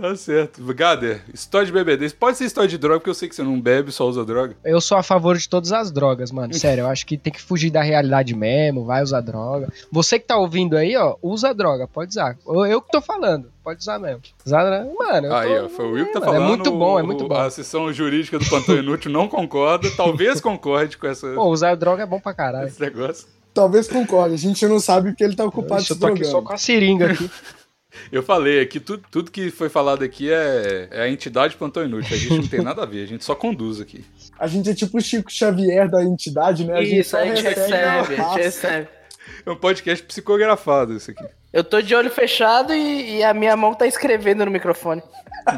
Tá 0.02 0.16
certo. 0.16 0.64
Gader, 0.74 1.22
história 1.32 1.68
de 1.68 1.72
bebedeira. 1.72 2.12
Pode 2.20 2.36
ser 2.36 2.46
história 2.46 2.68
de 2.68 2.76
droga, 2.76 3.00
porque 3.00 3.12
eu 3.12 3.14
sei 3.14 3.30
que 3.30 3.36
você 3.36 3.44
não 3.44 3.62
bebe, 3.62 3.92
só 3.92 4.08
usa 4.10 4.26
droga. 4.26 4.56
Eu 4.66 4.82
sou 4.82 4.98
a 4.98 5.04
favor 5.04 5.38
de 5.38 5.48
todas 5.48 5.72
as 5.72 5.92
drogas, 5.92 6.32
mano. 6.32 6.52
Sério, 6.58 6.82
eu 6.82 6.88
acho 6.88 7.06
que 7.06 7.20
tem 7.20 7.32
que 7.32 7.40
fugir 7.40 7.70
da 7.70 7.84
realidade 7.84 8.34
mesmo, 8.36 8.84
vai 8.84 9.04
usar 9.04 9.22
droga. 9.22 9.72
Você 9.92 10.18
que 10.18 10.26
tá 10.26 10.38
ouvindo 10.38 10.76
aí, 10.76 10.98
ó, 10.98 11.16
usa 11.22 11.54
droga, 11.54 11.88
pode 11.88 12.10
usar. 12.10 12.36
Eu, 12.48 12.66
eu 12.66 12.82
que 12.82 12.90
tô 12.92 13.00
falando, 13.00 13.52
pode 13.64 13.80
usar 13.82 14.00
mesmo. 14.00 14.22
Usar 14.44 14.64
droga, 14.64 14.92
mano. 14.98 15.28
eu 15.28 15.36
Aí, 15.36 15.60
tô- 15.60 15.66
ó, 15.66 15.70
foi 15.70 15.86
o 15.86 15.92
Will 15.92 16.06
que 16.08 16.14
tá 16.14 16.20
é, 16.20 16.24
falando. 16.24 16.44
É 16.44 16.48
muito 16.48 16.72
bom, 16.72 17.00
é 17.00 17.04
muito 17.04 17.28
bom. 17.28 17.36
A 17.36 17.50
sessão 17.52 17.94
jurídica 17.94 18.40
do 18.40 18.46
Plantão 18.46 18.76
Inútil 18.78 19.12
não 19.12 19.28
concorda. 19.28 19.88
Talvez 19.96 20.42
concorde 20.42 20.98
com 20.98 21.06
essa, 21.06 21.32
Pô, 21.34 21.46
usar 21.46 21.76
droga 21.76 22.02
é 22.02 22.06
bom 22.08 22.20
pra 22.20 22.34
caralho. 22.34 22.68
esse 22.68 22.82
negócio. 22.82 23.28
Talvez 23.54 23.88
concorde, 23.88 24.34
a 24.34 24.38
gente 24.38 24.66
não 24.66 24.80
sabe 24.80 25.10
porque 25.12 25.24
ele 25.24 25.36
tá 25.36 25.46
ocupado 25.46 25.84
se 25.84 25.92
eu 25.92 26.00
tô 26.00 26.08
aqui 26.08 26.24
só 26.24 26.42
com 26.42 26.54
a 26.54 26.58
seringa 26.58 27.12
aqui. 27.12 27.30
Eu 28.12 28.23
falei 28.23 28.62
aqui, 28.62 28.80
tudo, 28.80 29.04
tudo 29.12 29.32
que 29.32 29.49
foi 29.49 29.69
falado 29.69 30.04
aqui 30.04 30.32
é, 30.32 30.88
é 30.91 31.01
a 31.04 31.10
entidade 31.10 31.56
Plantão 31.56 31.84
Inútil. 31.84 32.15
A 32.15 32.19
gente 32.19 32.38
não 32.38 32.47
tem 32.47 32.62
nada 32.62 32.84
a 32.84 32.86
ver, 32.86 33.04
a 33.04 33.08
gente 33.08 33.23
só 33.23 33.36
conduz 33.36 33.80
aqui. 33.80 34.06
A 34.39 34.47
gente 34.47 34.69
é 34.69 34.73
tipo 34.73 34.97
o 34.97 35.01
Chico 35.01 35.32
Xavier 35.32 35.89
da 35.89 36.04
entidade, 36.04 36.65
né? 36.65 36.77
A 36.77 36.84
gente 36.84 36.99
Isso, 36.99 37.17
a 37.17 37.25
gente 37.25 37.41
recebe, 37.41 37.75
a 37.75 38.04
gente 38.04 38.38
recebe. 38.38 38.88
É 39.45 39.51
um 39.51 39.56
podcast 39.56 40.04
psicografado 40.06 40.95
isso 40.95 41.12
aqui. 41.12 41.23
Eu 41.54 41.63
tô 41.63 41.82
de 41.82 41.93
olho 41.93 42.10
fechado 42.10 42.73
e, 42.73 43.17
e 43.17 43.23
a 43.23 43.34
minha 43.34 43.56
mão 43.56 43.73
tá 43.73 43.86
escrevendo 43.86 44.45
no 44.45 44.51
microfone. 44.51 45.04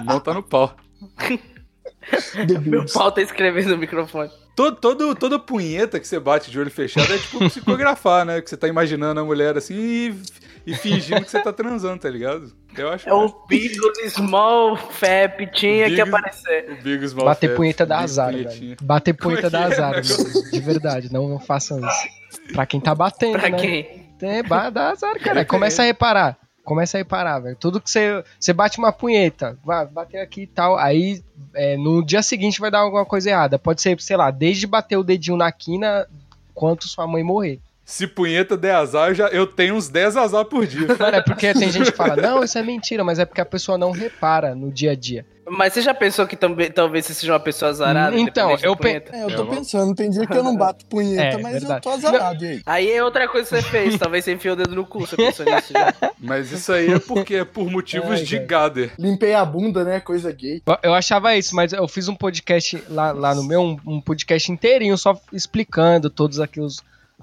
Não 0.05 0.19
tá 0.19 0.33
no 0.33 0.43
pau. 0.43 0.75
Meu 2.65 2.85
pau 2.91 3.11
tá 3.11 3.21
escrevendo 3.21 3.69
no 3.69 3.77
microfone. 3.77 4.29
Todo, 4.55 4.75
todo, 4.75 5.15
toda 5.15 5.39
punheta 5.39 5.99
que 5.99 6.07
você 6.07 6.19
bate 6.19 6.51
de 6.51 6.59
olho 6.59 6.69
fechado 6.69 7.11
é 7.11 7.17
tipo 7.17 7.39
psicografar, 7.39 8.25
né? 8.25 8.41
Que 8.41 8.49
você 8.49 8.57
tá 8.57 8.67
imaginando 8.67 9.19
a 9.19 9.23
mulher 9.23 9.57
assim 9.57 10.19
e, 10.65 10.73
fingindo 10.76 11.23
que 11.23 11.30
você 11.32 11.41
tá 11.41 11.52
transando, 11.54 11.99
tá 11.99 12.10
ligado? 12.10 12.52
Eu 12.78 12.89
acho 12.89 13.08
É 13.10 13.13
o 13.13 13.28
Bigos 13.47 14.13
Small 14.13 14.78
Fap, 14.78 15.45
tinha 15.54 15.86
que 15.89 15.95
Bigos- 15.95 16.10
aparecer. 16.13 16.71
o 16.71 16.84
Big 16.84 17.08
Small 17.08 17.26
Bater 17.26 17.49
Fat, 17.49 17.58
punheta 17.58 17.86
dá 17.86 17.95
Big 17.97 18.04
azar, 18.06 18.32
velho. 18.34 18.78
Bater 18.82 19.12
é 19.12 19.13
punheta 19.13 19.41
que 19.43 19.49
dá 19.49 19.62
é, 19.62 19.63
azar, 19.65 19.93
velho. 20.02 20.52
De 20.52 20.60
verdade, 20.60 21.12
não, 21.13 21.28
não 21.28 21.39
façam 21.39 21.80
isso. 21.80 22.08
Pra 22.54 22.65
quem 22.65 22.80
tá 22.80 22.93
batendo, 22.95 23.39
Pra 23.39 23.49
né? 23.49 23.58
quem? 23.58 24.04
É, 24.21 24.41
dá 24.71 24.89
azar, 24.91 25.19
cara. 25.19 25.43
Começa 25.43 25.82
a 25.82 25.86
reparar. 25.86 26.38
Começa 26.63 26.97
a 26.97 26.99
reparar, 26.99 27.39
velho. 27.39 27.58
Tudo 27.58 27.82
que 27.82 27.89
você. 27.91 28.23
Você 28.39 28.54
bate 28.54 28.78
uma 28.80 28.93
punheta, 28.93 29.58
vai 29.65 29.86
bater 29.86 30.19
aqui 30.21 30.43
e 30.43 30.47
tal. 30.47 30.78
Aí 30.78 31.21
é, 31.54 31.76
no 31.76 32.02
dia 32.06 32.23
seguinte 32.23 32.62
vai 32.62 32.71
dar 32.71 32.80
alguma 32.80 33.06
coisa 33.06 33.30
errada. 33.30 33.60
Pode 33.60 33.82
ser, 33.82 33.99
sei 33.99 34.15
lá, 34.15 34.32
desde 34.32 34.65
bater 34.65 34.95
o 34.95 35.04
dedinho 35.04 35.36
na 35.36 35.52
quina, 35.52 36.08
quanto 36.54 36.88
sua 36.88 37.06
mãe 37.06 37.21
morrer. 37.21 37.60
Se 37.85 38.07
punheta 38.07 38.55
der 38.55 38.75
azar, 38.75 39.09
eu, 39.09 39.15
já, 39.15 39.27
eu 39.27 39.45
tenho 39.45 39.75
uns 39.75 39.89
10 39.89 40.15
azar 40.17 40.45
por 40.45 40.65
dia. 40.65 40.87
Mano, 40.97 41.17
é 41.17 41.21
porque 41.21 41.53
tem 41.53 41.69
gente 41.69 41.91
que 41.91 41.97
fala, 41.97 42.15
não, 42.15 42.43
isso 42.43 42.57
é 42.57 42.63
mentira, 42.63 43.03
mas 43.03 43.19
é 43.19 43.25
porque 43.25 43.41
a 43.41 43.45
pessoa 43.45 43.77
não 43.77 43.91
repara 43.91 44.55
no 44.55 44.71
dia 44.71 44.91
a 44.91 44.95
dia. 44.95 45.25
Mas 45.45 45.73
você 45.73 45.81
já 45.81 45.93
pensou 45.93 46.25
que 46.25 46.37
também, 46.37 46.71
talvez 46.71 47.05
você 47.05 47.13
seja 47.13 47.33
uma 47.33 47.39
pessoa 47.41 47.69
azarada? 47.71 48.17
Então, 48.17 48.51
eu 48.63 48.73
pe- 48.77 48.83
punheta? 48.83 49.13
É, 49.13 49.23
eu 49.25 49.35
tô 49.35 49.43
É, 49.43 49.55
pensando, 49.57 49.93
tem 49.93 50.09
dia 50.09 50.25
que 50.25 50.33
eu 50.37 50.41
não 50.43 50.55
bato 50.55 50.85
punheta, 50.85 51.37
É, 51.37 51.41
mas 51.41 51.55
eu 51.55 51.59
verdade. 51.59 51.81
tô 51.81 51.89
azarado, 51.89 52.45
aí? 52.45 52.61
Aí 52.65 52.89
é 52.91 53.03
outra 53.03 53.27
coisa 53.27 53.49
que 53.49 53.55
você 53.57 53.61
fez, 53.69 53.97
talvez 53.99 54.23
você 54.23 54.31
enfiou 54.31 54.53
o 54.53 54.55
dedo 54.57 54.73
no 54.73 54.85
cu, 54.85 55.01
você 55.01 55.17
pensou 55.17 55.45
nisso 55.45 55.73
já. 55.73 55.93
Mas 56.17 56.49
isso 56.53 56.71
aí 56.71 56.89
é 56.93 56.99
porque 56.99 57.35
é 57.35 57.43
por 57.43 57.69
motivos 57.69 58.11
Ai, 58.11 58.23
de 58.23 58.37
cara. 58.37 58.45
gader. 58.47 58.93
Limpei 58.97 59.33
a 59.33 59.43
bunda, 59.43 59.83
né? 59.83 59.99
Coisa 59.99 60.31
gay. 60.31 60.61
Eu- 60.65 60.77
Eu 60.81 60.93
achava 60.93 61.35
isso, 61.35 61.53
mas 61.53 61.73
eu 61.73 61.85
fiz 61.89 62.07
um 62.07 62.15
podcast 62.15 62.81
lá, 62.89 63.11
lá 63.11 63.35
no 63.35 63.43
meu, 63.43 63.61
um, 63.61 63.77
um 63.85 63.99
podcast 63.99 64.49
inteirinho, 64.49 64.97
só 64.97 65.19
explicando 65.33 66.09
todos 66.09 66.39
aqui 66.39 66.61
os, 66.61 66.81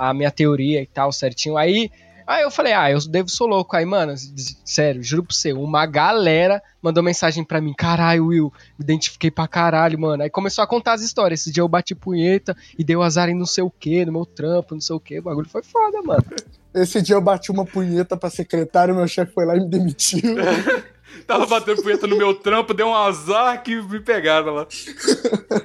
a 0.08 0.14
minha 0.14 0.30
teoria 0.30 0.82
e 0.82 0.86
tal, 0.86 1.12
certinho. 1.12 1.56
Aí 1.56 1.90
Aí 2.30 2.42
eu 2.44 2.50
falei, 2.50 2.72
ah, 2.72 2.88
eu 2.88 3.00
devo 3.08 3.28
sou 3.28 3.48
louco. 3.48 3.74
Aí, 3.74 3.84
mano, 3.84 4.14
sério, 4.64 5.02
juro 5.02 5.24
pra 5.24 5.34
você, 5.34 5.52
uma 5.52 5.84
galera 5.84 6.62
mandou 6.80 7.02
mensagem 7.02 7.42
pra 7.42 7.60
mim, 7.60 7.74
caralho, 7.76 8.26
Will, 8.26 8.52
me 8.78 8.84
identifiquei 8.84 9.32
pra 9.32 9.48
caralho, 9.48 9.98
mano. 9.98 10.22
Aí 10.22 10.30
começou 10.30 10.62
a 10.62 10.66
contar 10.66 10.92
as 10.92 11.02
histórias. 11.02 11.40
Esse 11.40 11.50
dia 11.50 11.60
eu 11.60 11.66
bati 11.68 11.92
punheta 11.92 12.56
e 12.78 12.84
deu 12.84 13.02
azar 13.02 13.28
em 13.28 13.34
não 13.34 13.46
sei 13.46 13.64
o 13.64 13.70
que, 13.70 14.04
no 14.04 14.12
meu 14.12 14.24
trampo, 14.24 14.74
não 14.74 14.80
sei 14.80 14.94
o 14.94 15.00
que. 15.00 15.18
O 15.18 15.22
bagulho 15.22 15.48
foi 15.48 15.64
foda, 15.64 16.00
mano. 16.02 16.24
Esse 16.72 17.02
dia 17.02 17.16
eu 17.16 17.20
bati 17.20 17.50
uma 17.50 17.64
punheta 17.64 18.16
pra 18.16 18.30
secretário, 18.30 18.94
meu 18.94 19.08
chefe 19.08 19.32
foi 19.32 19.44
lá 19.44 19.56
e 19.56 19.60
me 19.60 19.68
demitiu. 19.68 20.20
Tava 21.26 21.46
batendo 21.46 21.82
punheta 21.82 22.06
no 22.06 22.16
meu 22.16 22.34
trampo, 22.34 22.74
deu 22.74 22.88
um 22.88 22.94
azar 22.94 23.62
que 23.62 23.80
me 23.80 24.00
pegaram 24.00 24.54
lá. 24.54 24.66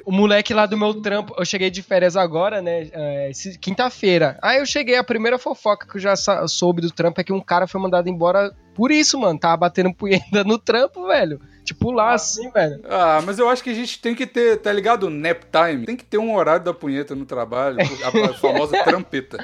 O 0.06 0.12
moleque 0.12 0.54
lá 0.54 0.66
do 0.66 0.78
meu 0.78 0.94
trampo, 1.02 1.34
eu 1.38 1.46
cheguei 1.46 1.70
de 1.70 1.82
férias 1.82 2.16
agora, 2.16 2.62
né? 2.62 2.90
é, 2.92 3.32
Quinta-feira. 3.60 4.38
Aí 4.42 4.60
eu 4.60 4.66
cheguei, 4.66 4.96
a 4.96 5.04
primeira 5.04 5.38
fofoca 5.40 5.88
que 5.88 5.98
eu 5.98 6.02
já 6.02 6.16
soube 6.48 6.82
do 6.82 6.92
trampo 6.92 7.20
é 7.20 7.24
que 7.24 7.34
um 7.34 7.42
cara 7.42 7.68
foi 7.68 7.82
mandado 7.82 8.08
embora 8.10 8.54
por 8.74 8.92
isso, 8.92 9.20
mano. 9.20 9.40
Tava 9.40 9.58
batendo 9.58 9.94
punheta 9.94 10.44
no 10.44 10.58
trampo, 10.60 11.08
velho. 11.08 11.40
Tipo, 11.64 11.90
lá 11.92 12.14
assim, 12.14 12.50
velho. 12.52 12.82
Ah, 12.88 13.22
mas 13.26 13.40
eu 13.40 13.50
acho 13.50 13.64
que 13.64 13.72
a 13.72 13.74
gente 13.74 14.00
tem 14.00 14.14
que 14.14 14.28
ter, 14.28 14.58
tá 14.58 14.72
ligado? 14.72 15.10
Nap 15.10 15.44
time. 15.52 15.86
Tem 15.86 15.96
que 15.96 16.06
ter 16.06 16.20
um 16.20 16.36
horário 16.36 16.64
da 16.64 16.74
punheta 16.74 17.16
no 17.16 17.26
trabalho, 17.26 17.78
a, 17.80 18.30
a 18.30 18.34
famosa 18.36 18.78
trampeta. 18.86 19.44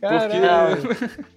Porque. 0.00 1.35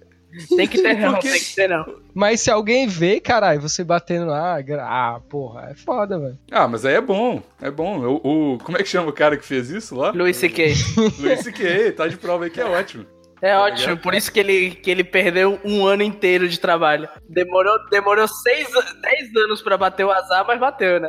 Tem 0.56 0.66
que 0.68 0.80
ter 0.82 0.94
não, 0.98 1.12
Porque- 1.12 1.30
tem 1.30 1.40
que 1.40 1.54
ter 1.54 1.68
não. 1.68 1.84
Mas 2.14 2.40
se 2.40 2.50
alguém 2.50 2.86
vê, 2.86 3.20
caralho, 3.20 3.60
você 3.60 3.82
batendo 3.84 4.26
lá, 4.26 4.58
ah, 4.80 5.20
porra, 5.28 5.68
é 5.70 5.74
foda, 5.74 6.18
velho. 6.18 6.38
Ah, 6.50 6.66
mas 6.68 6.84
aí 6.84 6.94
é 6.94 7.00
bom, 7.00 7.42
é 7.60 7.70
bom. 7.70 7.98
O, 8.22 8.54
o- 8.54 8.58
como 8.58 8.76
é 8.78 8.82
que 8.82 8.88
chama 8.88 9.08
o 9.08 9.12
cara 9.12 9.36
que 9.36 9.44
fez 9.44 9.70
isso 9.70 9.94
lá? 9.96 10.10
Luiz 10.10 10.36
C.K. 10.36 10.74
Luiz 11.18 11.40
C.K., 11.40 11.92
tá 11.92 12.06
de 12.06 12.16
prova 12.16 12.44
aí 12.44 12.50
que 12.50 12.60
é 12.60 12.64
ótimo. 12.64 13.04
É 13.42 13.56
ótimo, 13.56 13.96
por 13.96 14.12
isso 14.14 14.30
que 14.30 14.38
ele, 14.38 14.72
que 14.72 14.90
ele 14.90 15.02
perdeu 15.02 15.58
um 15.64 15.86
ano 15.86 16.02
inteiro 16.02 16.46
de 16.46 16.60
trabalho. 16.60 17.08
Demorou, 17.26 17.74
demorou 17.90 18.28
seis, 18.28 18.68
dez 19.00 19.34
anos 19.44 19.62
pra 19.62 19.78
bater 19.78 20.04
o 20.04 20.10
azar, 20.10 20.44
mas 20.46 20.60
bateu, 20.60 21.00
né? 21.00 21.08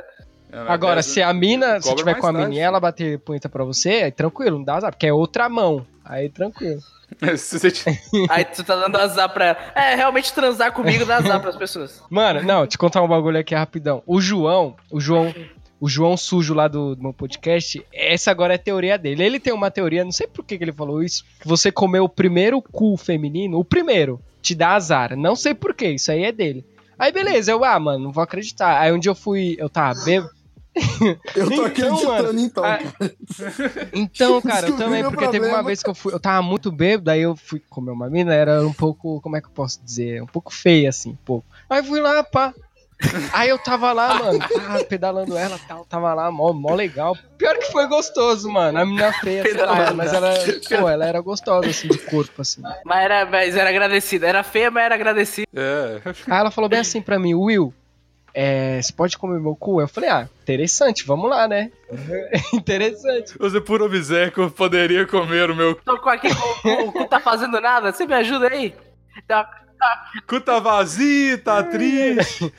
É, 0.49 0.57
Agora, 0.67 1.01
se 1.03 1.21
a 1.21 1.33
mina, 1.33 1.81
se 1.81 1.93
tiver 1.93 2.15
com 2.15 2.27
a 2.27 2.31
mina 2.33 2.53
e 2.53 2.59
ela 2.59 2.79
bater 2.79 3.19
punheta 3.19 3.49
pra 3.49 3.65
você, 3.65 3.89
aí 4.03 4.11
tranquilo, 4.11 4.57
não 4.59 4.63
dá 4.65 4.75
azar, 4.75 4.91
porque 4.91 5.07
é 5.07 5.13
outra 5.13 5.49
mão. 5.49 5.85
Aí 6.05 6.29
tranquilo. 6.29 6.79
Aí 8.29 8.45
tu 8.45 8.63
tá 8.63 8.75
dando 8.75 8.97
azar 8.97 9.29
pra 9.29 9.45
ela. 9.45 9.57
É, 9.75 9.95
realmente 9.95 10.33
transar 10.33 10.71
comigo 10.71 11.05
dá 11.05 11.17
azar 11.17 11.41
pras 11.41 11.55
pessoas. 11.55 12.01
Mano, 12.09 12.43
não, 12.43 12.65
te 12.65 12.77
contar 12.77 13.01
um 13.01 13.07
bagulho 13.07 13.39
aqui 13.39 13.55
rapidão. 13.55 14.01
O 14.05 14.21
João, 14.21 14.75
o 14.89 14.99
João, 14.99 15.33
o 15.79 15.89
João 15.89 16.15
sujo 16.15 16.53
lá 16.53 16.67
do, 16.67 16.95
do 16.95 17.01
meu 17.01 17.13
podcast, 17.13 17.85
essa 17.93 18.31
agora 18.31 18.53
é 18.53 18.55
a 18.55 18.59
teoria 18.59 18.97
dele. 18.97 19.23
Ele 19.23 19.39
tem 19.39 19.53
uma 19.53 19.71
teoria, 19.71 20.03
não 20.03 20.11
sei 20.11 20.27
por 20.27 20.45
que, 20.45 20.57
que 20.57 20.63
ele 20.63 20.73
falou 20.73 21.03
isso, 21.03 21.23
que 21.39 21.47
você 21.47 21.71
comeu 21.71 22.03
o 22.03 22.09
primeiro 22.09 22.61
cu 22.61 22.95
feminino, 22.97 23.59
o 23.59 23.65
primeiro, 23.65 24.21
te 24.41 24.55
dá 24.55 24.73
azar. 24.75 25.15
Não 25.15 25.35
sei 25.35 25.53
por 25.53 25.73
que, 25.73 25.87
isso 25.87 26.11
aí 26.11 26.23
é 26.23 26.31
dele. 26.31 26.65
Aí 26.97 27.11
beleza, 27.11 27.51
eu, 27.51 27.63
ah, 27.63 27.79
mano, 27.79 28.05
não 28.05 28.11
vou 28.11 28.23
acreditar. 28.23 28.79
Aí 28.79 28.91
um 28.91 28.99
dia 28.99 29.09
eu 29.09 29.15
fui, 29.15 29.55
eu 29.57 29.69
tava 29.69 30.03
bêbado. 30.03 30.40
Eu 31.35 31.47
tô 31.49 31.53
Então, 31.53 31.65
acreditando 31.65 32.05
mano, 32.07 32.39
então, 32.39 32.63
cara. 32.63 32.83
Então, 33.93 34.41
cara, 34.43 34.67
eu 34.69 34.77
também, 34.77 35.03
porque 35.03 35.25
teve 35.27 35.39
uma 35.39 35.43
problema. 35.47 35.63
vez 35.63 35.83
que 35.83 35.89
eu 35.89 35.95
fui, 35.95 36.13
eu 36.13 36.19
tava 36.19 36.41
muito 36.41 36.71
bêbado, 36.71 37.11
aí 37.11 37.21
eu 37.21 37.35
fui 37.35 37.61
comer 37.69 37.91
uma 37.91 38.09
mina, 38.09 38.33
era 38.33 38.65
um 38.65 38.73
pouco, 38.73 39.19
como 39.21 39.35
é 39.35 39.41
que 39.41 39.47
eu 39.47 39.51
posso 39.51 39.83
dizer? 39.83 40.21
Um 40.23 40.27
pouco 40.27 40.53
feia, 40.53 40.89
assim, 40.89 41.11
um 41.11 41.17
pouco. 41.25 41.45
Aí 41.69 41.83
fui 41.83 41.99
lá, 41.99 42.23
pá. 42.23 42.53
Aí 43.33 43.49
eu 43.49 43.57
tava 43.57 43.91
lá, 43.93 44.13
mano, 44.13 44.39
pedalando 44.87 45.35
ela 45.35 45.59
tal, 45.67 45.83
tava 45.85 46.13
lá, 46.13 46.29
mó, 46.31 46.53
mó 46.53 46.75
legal. 46.75 47.17
Pior 47.35 47.57
que 47.57 47.71
foi 47.71 47.87
gostoso, 47.87 48.47
mano. 48.47 48.77
A 48.79 48.85
menina 48.85 49.11
feia, 49.11 49.41
sei 49.41 49.55
lá, 49.55 49.91
mas 49.91 50.13
ela, 50.13 50.31
pô, 50.69 50.87
ela 50.87 51.05
era 51.07 51.19
gostosa, 51.19 51.67
assim, 51.67 51.87
de 51.87 51.97
corpo, 51.97 52.39
assim. 52.43 52.61
Mas 52.85 53.03
era, 53.03 53.25
mas 53.25 53.55
era 53.55 53.69
agradecida. 53.71 54.27
Era 54.27 54.43
feia, 54.43 54.69
mas 54.69 54.83
era 54.85 54.93
agradecida. 54.95 55.47
É. 55.55 55.99
Aí 56.27 56.39
ela 56.39 56.51
falou 56.51 56.69
bem 56.69 56.79
assim 56.79 57.01
pra 57.01 57.17
mim, 57.17 57.33
Will, 57.33 57.73
é, 58.33 58.81
você 58.81 58.93
pode 58.93 59.17
comer 59.17 59.39
meu 59.39 59.55
cu? 59.55 59.81
Eu 59.81 59.87
falei, 59.87 60.09
ah, 60.09 60.27
interessante, 60.43 61.05
vamos 61.05 61.29
lá, 61.29 61.47
né? 61.47 61.71
interessante. 62.53 63.37
Você, 63.37 63.59
por 63.61 63.81
obséquio, 63.81 64.49
poderia 64.51 65.05
comer 65.05 65.49
o 65.49 65.55
meu 65.55 65.75
Tô 65.75 65.97
com 65.99 66.09
aqui, 66.09 66.27
o, 66.27 66.67
o, 66.67 66.87
o 66.89 66.91
cu 66.91 67.05
tá 67.05 67.19
fazendo 67.19 67.59
nada. 67.59 67.91
Você 67.91 68.05
me 68.05 68.13
ajuda 68.13 68.47
aí? 68.49 68.73
Tá, 69.27 69.49
cu 70.27 70.39
tá 70.39 70.59
vazio, 70.59 71.37
tá 71.43 71.61
triste. 71.63 72.53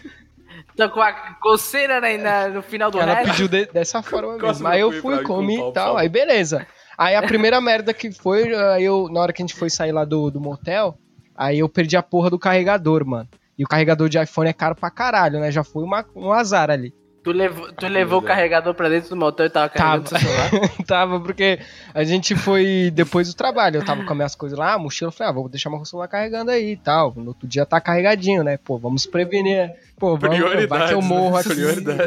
tô 0.76 0.90
com 0.90 1.00
a 1.00 1.12
coceira 1.40 2.00
na, 2.00 2.16
na- 2.18 2.48
no 2.48 2.62
final 2.62 2.90
do 2.90 2.98
Ela 3.00 3.14
resto. 3.14 3.30
pediu 3.30 3.48
de- 3.48 3.66
dessa 3.72 4.02
forma 4.02 4.36
mesmo. 4.36 4.66
Aí 4.68 4.80
eu 4.80 4.92
cu 4.92 5.00
fui, 5.00 5.22
comi 5.22 5.58
e 5.58 5.72
tal, 5.72 5.96
aí 5.96 6.08
beleza. 6.08 6.66
Aí 6.98 7.14
a 7.14 7.22
primeira 7.22 7.60
merda 7.60 7.94
que 7.94 8.12
foi, 8.12 8.54
aí 8.54 8.84
eu, 8.84 9.08
na 9.10 9.20
hora 9.20 9.32
que 9.32 9.42
a 9.42 9.44
gente 9.46 9.54
foi 9.56 9.70
sair 9.70 9.92
lá 9.92 10.04
do, 10.04 10.30
do 10.30 10.40
motel, 10.40 10.96
aí 11.34 11.58
eu 11.60 11.68
perdi 11.68 11.96
a 11.96 12.02
porra 12.02 12.28
do 12.28 12.38
carregador, 12.38 13.04
mano. 13.06 13.28
E 13.62 13.64
o 13.64 13.68
carregador 13.68 14.08
de 14.08 14.20
iPhone 14.20 14.50
é 14.50 14.52
caro 14.52 14.74
pra 14.74 14.90
caralho, 14.90 15.38
né? 15.38 15.52
Já 15.52 15.62
foi 15.62 15.84
uma- 15.84 16.04
um 16.16 16.32
azar 16.32 16.68
ali. 16.68 16.92
Tu 17.22 17.30
levou, 17.30 17.72
tu 17.72 17.86
levou 17.86 18.18
o 18.18 18.22
carregador 18.22 18.74
pra 18.74 18.88
dentro 18.88 19.10
do 19.10 19.14
motel 19.16 19.46
e 19.46 19.50
tava 19.50 19.68
carregando 19.68 20.10
Tava. 20.10 20.20
celular. 20.20 20.50
tava, 20.84 21.20
porque 21.20 21.60
a 21.94 22.02
gente 22.02 22.34
foi 22.34 22.90
depois 22.92 23.28
do 23.28 23.34
trabalho. 23.36 23.76
Eu 23.76 23.84
tava 23.84 24.02
com 24.02 24.10
as 24.10 24.16
minhas 24.16 24.34
coisas 24.34 24.58
lá, 24.58 24.72
a 24.72 24.78
mochila, 24.80 25.10
eu 25.10 25.12
falei, 25.12 25.30
ah, 25.30 25.32
vou 25.32 25.48
deixar 25.48 25.70
meu 25.70 25.84
celular 25.84 26.08
carregando 26.08 26.50
aí 26.50 26.72
e 26.72 26.76
tal. 26.76 27.12
No 27.14 27.28
outro 27.28 27.46
dia 27.46 27.64
tá 27.64 27.80
carregadinho, 27.80 28.42
né? 28.42 28.56
Pô, 28.56 28.76
vamos 28.76 29.06
prevenir. 29.06 29.70
Pô, 29.96 30.16
vamos, 30.18 30.36
vai 30.68 30.88
que 30.88 30.94
eu 30.94 31.00
morro 31.00 31.36
aqui. 31.36 31.54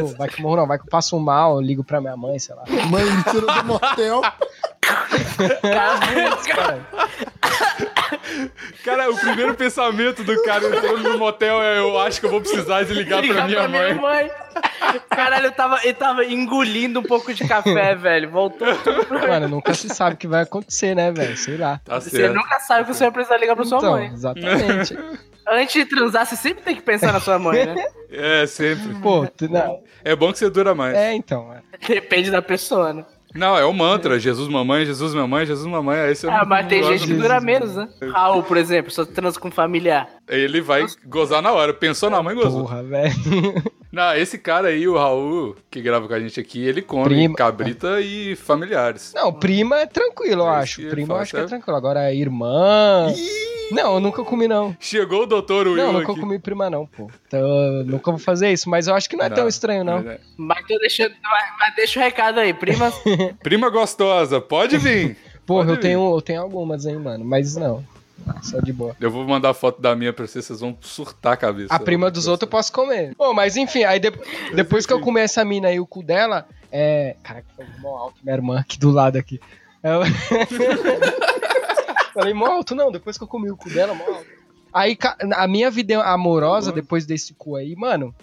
Pô, 0.01 0.07
vai 0.07 0.27
que 0.27 0.41
eu 0.41 0.43
morro, 0.43 0.57
não, 0.57 0.67
vai 0.67 0.77
que 0.77 0.83
eu 0.83 0.89
passo 0.89 1.17
mal, 1.17 1.55
eu 1.55 1.61
ligo 1.61 1.81
pra 1.81 2.01
minha 2.01 2.17
mãe, 2.17 2.37
sei 2.37 2.53
lá. 2.53 2.63
Mãe, 2.89 3.05
me 3.05 3.23
tira 3.23 3.45
do 3.53 3.63
motel. 3.63 4.21
Cara, 6.43 6.79
Cara, 8.83 9.09
o 9.09 9.17
primeiro 9.17 9.53
pensamento 9.55 10.23
do 10.23 10.41
cara 10.43 10.65
entrando 10.67 10.97
no 11.11 11.17
motel 11.17 11.61
é: 11.61 11.79
eu 11.79 11.97
acho 11.99 12.19
que 12.19 12.25
eu 12.25 12.31
vou 12.31 12.41
precisar 12.41 12.83
de 12.83 12.93
ligar 12.93 13.21
pra 13.21 13.45
Ligar 13.47 13.69
minha 13.69 13.95
mãe. 13.95 14.31
Caralho, 15.09 15.47
eu 15.47 15.51
tava, 15.51 15.79
ele 15.83 15.93
tava 15.93 16.25
engolindo 16.25 16.99
um 16.99 17.03
pouco 17.03 17.33
de 17.33 17.47
café, 17.47 17.93
velho. 17.95 18.29
Voltou 18.29 18.73
tudo 18.77 19.05
pra 19.05 19.27
Mano, 19.27 19.47
nunca 19.47 19.73
se 19.73 19.89
sabe 19.89 20.15
o 20.15 20.17
que 20.17 20.27
vai 20.27 20.43
acontecer, 20.43 20.95
né, 20.95 21.11
velho? 21.11 21.35
Sei 21.37 21.57
lá. 21.57 21.79
Tá 21.83 21.99
Você 21.99 22.09
certo. 22.11 22.33
nunca 22.35 22.59
sabe 22.59 22.85
que 22.85 22.93
você 22.93 23.03
vai 23.05 23.11
precisar 23.11 23.37
ligar 23.37 23.55
pra 23.55 23.65
sua 23.65 23.77
então, 23.79 23.91
mãe. 23.91 24.07
exatamente. 24.13 24.97
Antes 25.47 25.73
de 25.75 25.85
transar, 25.85 26.25
você 26.25 26.35
sempre 26.35 26.63
tem 26.63 26.75
que 26.75 26.81
pensar 26.81 27.11
na 27.13 27.19
sua 27.19 27.37
mãe, 27.37 27.65
né? 27.67 27.85
É, 28.09 28.47
sempre. 28.47 28.95
Pô, 28.95 29.27
tu- 29.27 29.47
não. 29.47 29.83
É 30.03 30.15
bom 30.15 30.31
que 30.31 30.39
você 30.39 30.49
dura 30.49 30.73
mais. 30.73 30.95
É, 30.95 31.13
então. 31.13 31.53
é. 31.53 31.61
Depende 31.87 32.31
da 32.31 32.41
pessoa, 32.41 32.93
né? 32.93 33.05
Não, 33.35 33.57
é 33.57 33.65
o 33.65 33.73
mantra: 33.73 34.17
Jesus, 34.19 34.47
mamãe, 34.47 34.85
Jesus, 34.85 35.13
mamãe, 35.13 35.45
Jesus, 35.45 35.67
mamãe. 35.67 35.99
Aí 35.99 36.15
você 36.15 36.27
Ah, 36.27 36.39
não- 36.39 36.45
mas 36.47 36.67
tem 36.67 36.81
não 36.81 36.87
gente 36.97 37.05
que 37.07 37.13
dura 37.13 37.39
menos, 37.41 37.75
né? 37.75 37.89
Raul, 38.11 38.41
por 38.43 38.55
exemplo, 38.57 38.89
só 38.91 39.03
transa 39.05 39.39
com 39.39 39.51
familiar. 39.51 40.09
Ele 40.27 40.61
vai 40.61 40.85
gozar 41.05 41.41
na 41.41 41.51
hora. 41.51 41.73
Pensou 41.73 42.09
na 42.09 42.23
mãe, 42.23 42.33
gozou. 42.35 42.61
Porra, 42.61 42.81
velho. 42.83 43.13
Não, 43.91 44.13
esse 44.15 44.37
cara 44.37 44.69
aí, 44.69 44.87
o 44.87 44.97
Raul, 44.97 45.55
que 45.71 45.81
grava 45.81 46.07
com 46.07 46.13
a 46.13 46.19
gente 46.19 46.39
aqui, 46.39 46.65
ele 46.65 46.81
come 46.81 47.05
Prima. 47.05 47.35
cabrita 47.35 48.01
e 48.01 48.35
familiares. 48.35 49.13
Não, 49.15 49.31
prima 49.31 49.79
é 49.79 49.85
tranquilo, 49.85 50.41
eu 50.43 50.47
acho. 50.49 50.81
Prima 50.89 51.13
eu 51.13 51.17
acho 51.17 51.31
que 51.31 51.37
é 51.41 51.45
tranquilo. 51.45 51.77
Agora, 51.77 52.13
irmã. 52.13 53.07
Não, 53.71 53.95
eu 53.95 53.99
nunca 53.99 54.23
comi, 54.23 54.47
não. 54.47 54.75
Chegou 54.80 55.23
o 55.23 55.25
doutor 55.25 55.67
Will 55.67 55.75
Não, 55.78 55.93
nunca 55.93 56.12
aqui. 56.12 56.21
comi 56.21 56.38
prima, 56.39 56.69
não, 56.69 56.86
pô. 56.86 57.10
Então, 57.28 57.39
eu 57.39 57.86
nunca 57.86 58.12
vou 58.12 58.19
fazer 58.19 58.51
isso, 58.51 58.69
mas 58.69 58.88
eu 58.88 58.93
acho 58.95 59.10
que 59.10 59.15
não 59.15 59.25
é 59.25 59.30
tão 59.30 59.47
estranho, 59.47 59.84
não. 59.84 59.97
é. 59.99 60.19
Mas 60.38 60.65
tô 60.67 60.78
deixando. 60.78 61.13
Mas, 61.23 61.45
mas 61.60 61.75
deixa 61.75 61.99
o 61.99 62.04
recado 62.04 62.39
aí, 62.39 62.54
primas. 62.54 62.93
Prima 63.41 63.69
gostosa, 63.69 64.39
pode 64.39 64.78
vir. 64.78 65.17
Porra, 65.45 65.60
Pode 65.65 65.69
eu 65.69 65.75
vir. 65.75 65.82
tenho, 65.82 66.15
eu 66.15 66.21
tenho 66.21 66.41
algumas, 66.41 66.86
hein, 66.86 66.97
mano. 66.97 67.23
Mas 67.25 67.56
não. 67.56 67.84
Só 68.41 68.60
de 68.60 68.73
boa. 68.73 68.95
Eu 68.99 69.12
vou 69.12 69.23
mandar 69.25 69.54
foto 69.54 69.80
da 69.82 69.95
minha 69.95 70.12
pra 70.12 70.25
vocês, 70.25 70.43
vocês 70.45 70.60
vão 70.60 70.75
surtar 70.82 71.34
a 71.34 71.38
cabeça. 71.38 71.71
A 71.73 71.78
prima 71.80 72.10
dos 72.10 72.28
outros 72.28 72.47
eu 72.47 72.51
posso 72.51 72.71
comer. 72.71 73.13
Pô, 73.15 73.34
mas 73.34 73.56
enfim, 73.56 73.84
aí 73.84 73.99
de- 73.99 74.12
depois 74.56 74.86
que 74.86 74.93
eu 74.93 74.99
comer 74.99 75.21
essa 75.21 75.45
mina 75.45 75.67
aí, 75.67 75.80
o 75.80 75.86
cu 75.86 76.01
dela, 76.01 76.47
é. 76.71 77.15
Caraca, 77.21 77.45
foi 77.56 77.65
mó 77.80 77.95
alto, 77.97 78.15
minha 78.23 78.36
irmã 78.36 78.60
aqui 78.60 78.80
do 78.80 78.89
lado 78.89 79.17
aqui. 79.17 79.39
Eu... 79.84 80.01
Falei, 82.15 82.34
mó 82.34 82.45
alto, 82.47 82.73
não, 82.73 82.91
depois 82.91 83.17
que 83.17 83.23
eu 83.23 83.28
comi 83.28 83.51
o 83.51 83.58
cu 83.58 83.69
dela, 83.69 83.93
mó 83.93 84.04
alto. 84.06 84.25
Aí 84.73 84.97
a 85.36 85.47
minha 85.47 85.69
vida 85.69 86.01
amorosa, 86.04 86.71
depois 86.71 87.06
desse 87.06 87.34
cu 87.34 87.56
aí, 87.56 87.75
mano, 87.75 88.13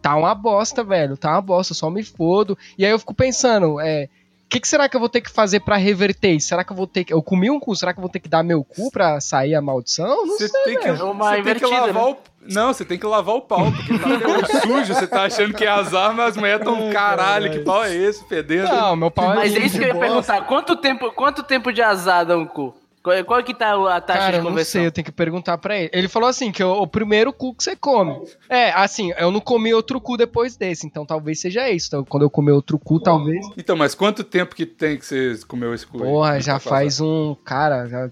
tá 0.00 0.16
uma 0.16 0.34
bosta, 0.34 0.82
velho. 0.82 1.16
Tá 1.16 1.30
uma 1.32 1.40
bosta, 1.40 1.72
só 1.74 1.88
me 1.88 2.02
fodo. 2.02 2.56
E 2.76 2.84
aí 2.84 2.90
eu 2.90 2.98
fico 2.98 3.14
pensando, 3.14 3.78
é. 3.80 4.08
O 4.44 4.52
que, 4.52 4.60
que 4.60 4.68
será 4.68 4.86
que 4.86 4.94
eu 4.94 5.00
vou 5.00 5.08
ter 5.08 5.22
que 5.22 5.30
fazer 5.30 5.60
pra 5.60 5.76
reverter 5.76 6.32
isso? 6.32 6.48
Será 6.48 6.62
que 6.62 6.70
eu 6.72 6.76
vou 6.76 6.86
ter 6.86 7.04
que. 7.04 7.14
Eu 7.14 7.22
comi 7.22 7.50
um 7.50 7.58
cu, 7.58 7.74
será 7.74 7.94
que 7.94 7.98
eu 7.98 8.02
vou 8.02 8.10
ter 8.10 8.20
que 8.20 8.28
dar 8.28 8.42
meu 8.42 8.62
cu 8.62 8.90
pra 8.90 9.18
sair 9.18 9.54
a 9.54 9.62
maldição? 9.62 10.26
Não 10.26 10.36
Você 10.36 10.48
sei, 10.48 10.62
tem 10.64 10.78
que, 10.78 10.92
você 10.92 11.42
tem 11.42 11.54
que 11.54 11.64
lavar 11.66 11.94
né? 11.94 12.00
o. 12.02 12.16
Não, 12.52 12.72
você 12.74 12.84
tem 12.84 12.98
que 12.98 13.06
lavar 13.06 13.34
o 13.36 13.40
pau, 13.40 13.72
porque 13.72 13.98
tá 13.98 14.14
até 14.42 14.60
sujo, 14.60 14.92
você 14.94 15.06
tá 15.06 15.22
achando 15.22 15.54
que 15.54 15.64
é 15.64 15.68
azar, 15.68 16.12
mas 16.12 16.30
as 16.30 16.36
mulheres 16.36 16.62
tão 16.64 16.90
caralho, 16.90 17.50
que 17.50 17.60
pau 17.60 17.84
é 17.84 17.94
esse, 17.94 18.22
fedendo? 18.28 18.68
Não, 18.68 18.96
meu 18.96 19.10
pau 19.10 19.32
é 19.32 19.36
Mas 19.36 19.54
é 19.54 19.60
isso 19.60 19.78
que 19.78 19.84
eu 19.84 19.88
ia 19.88 19.94
bosta. 19.94 20.06
perguntar. 20.32 20.46
Quanto 20.48 20.76
tempo, 20.76 21.12
quanto 21.12 21.42
tempo 21.44 21.72
de 21.72 21.80
azar 21.80 22.26
dá 22.26 22.36
um 22.36 22.44
cu? 22.44 22.74
Qual, 23.02 23.24
qual 23.24 23.42
que 23.42 23.52
tá 23.52 23.74
a 23.74 24.00
taxa 24.00 24.18
Cara, 24.18 24.30
de 24.32 24.38
eu 24.38 24.44
não 24.44 24.50
conversão? 24.50 24.80
sei, 24.80 24.86
eu 24.86 24.92
tenho 24.92 25.04
que 25.04 25.12
perguntar 25.12 25.58
pra 25.58 25.76
ele. 25.76 25.90
Ele 25.92 26.08
falou 26.08 26.28
assim, 26.28 26.52
que 26.52 26.62
é 26.62 26.66
o, 26.66 26.82
o 26.82 26.86
primeiro 26.86 27.32
cu 27.32 27.54
que 27.54 27.64
você 27.64 27.74
come. 27.74 28.22
É, 28.48 28.70
assim, 28.70 29.12
eu 29.18 29.30
não 29.30 29.40
comi 29.40 29.74
outro 29.74 30.00
cu 30.00 30.16
depois 30.16 30.56
desse, 30.56 30.86
então 30.86 31.04
talvez 31.04 31.40
seja 31.40 31.68
isso. 31.68 31.88
Então, 31.88 32.04
quando 32.04 32.22
eu 32.22 32.30
comer 32.30 32.52
outro 32.52 32.78
cu, 32.78 33.00
talvez... 33.00 33.44
Então, 33.56 33.76
mas 33.76 33.94
quanto 33.94 34.22
tempo 34.22 34.54
que 34.54 34.64
tem 34.64 34.96
que 34.96 35.04
você 35.04 35.36
comeu 35.48 35.74
esse 35.74 35.86
cu? 35.86 36.02
aí? 36.02 36.08
Porra, 36.08 36.40
já 36.40 36.54
passar? 36.54 36.70
faz 36.70 37.00
um... 37.00 37.34
Cara, 37.44 37.86
já 37.86 38.10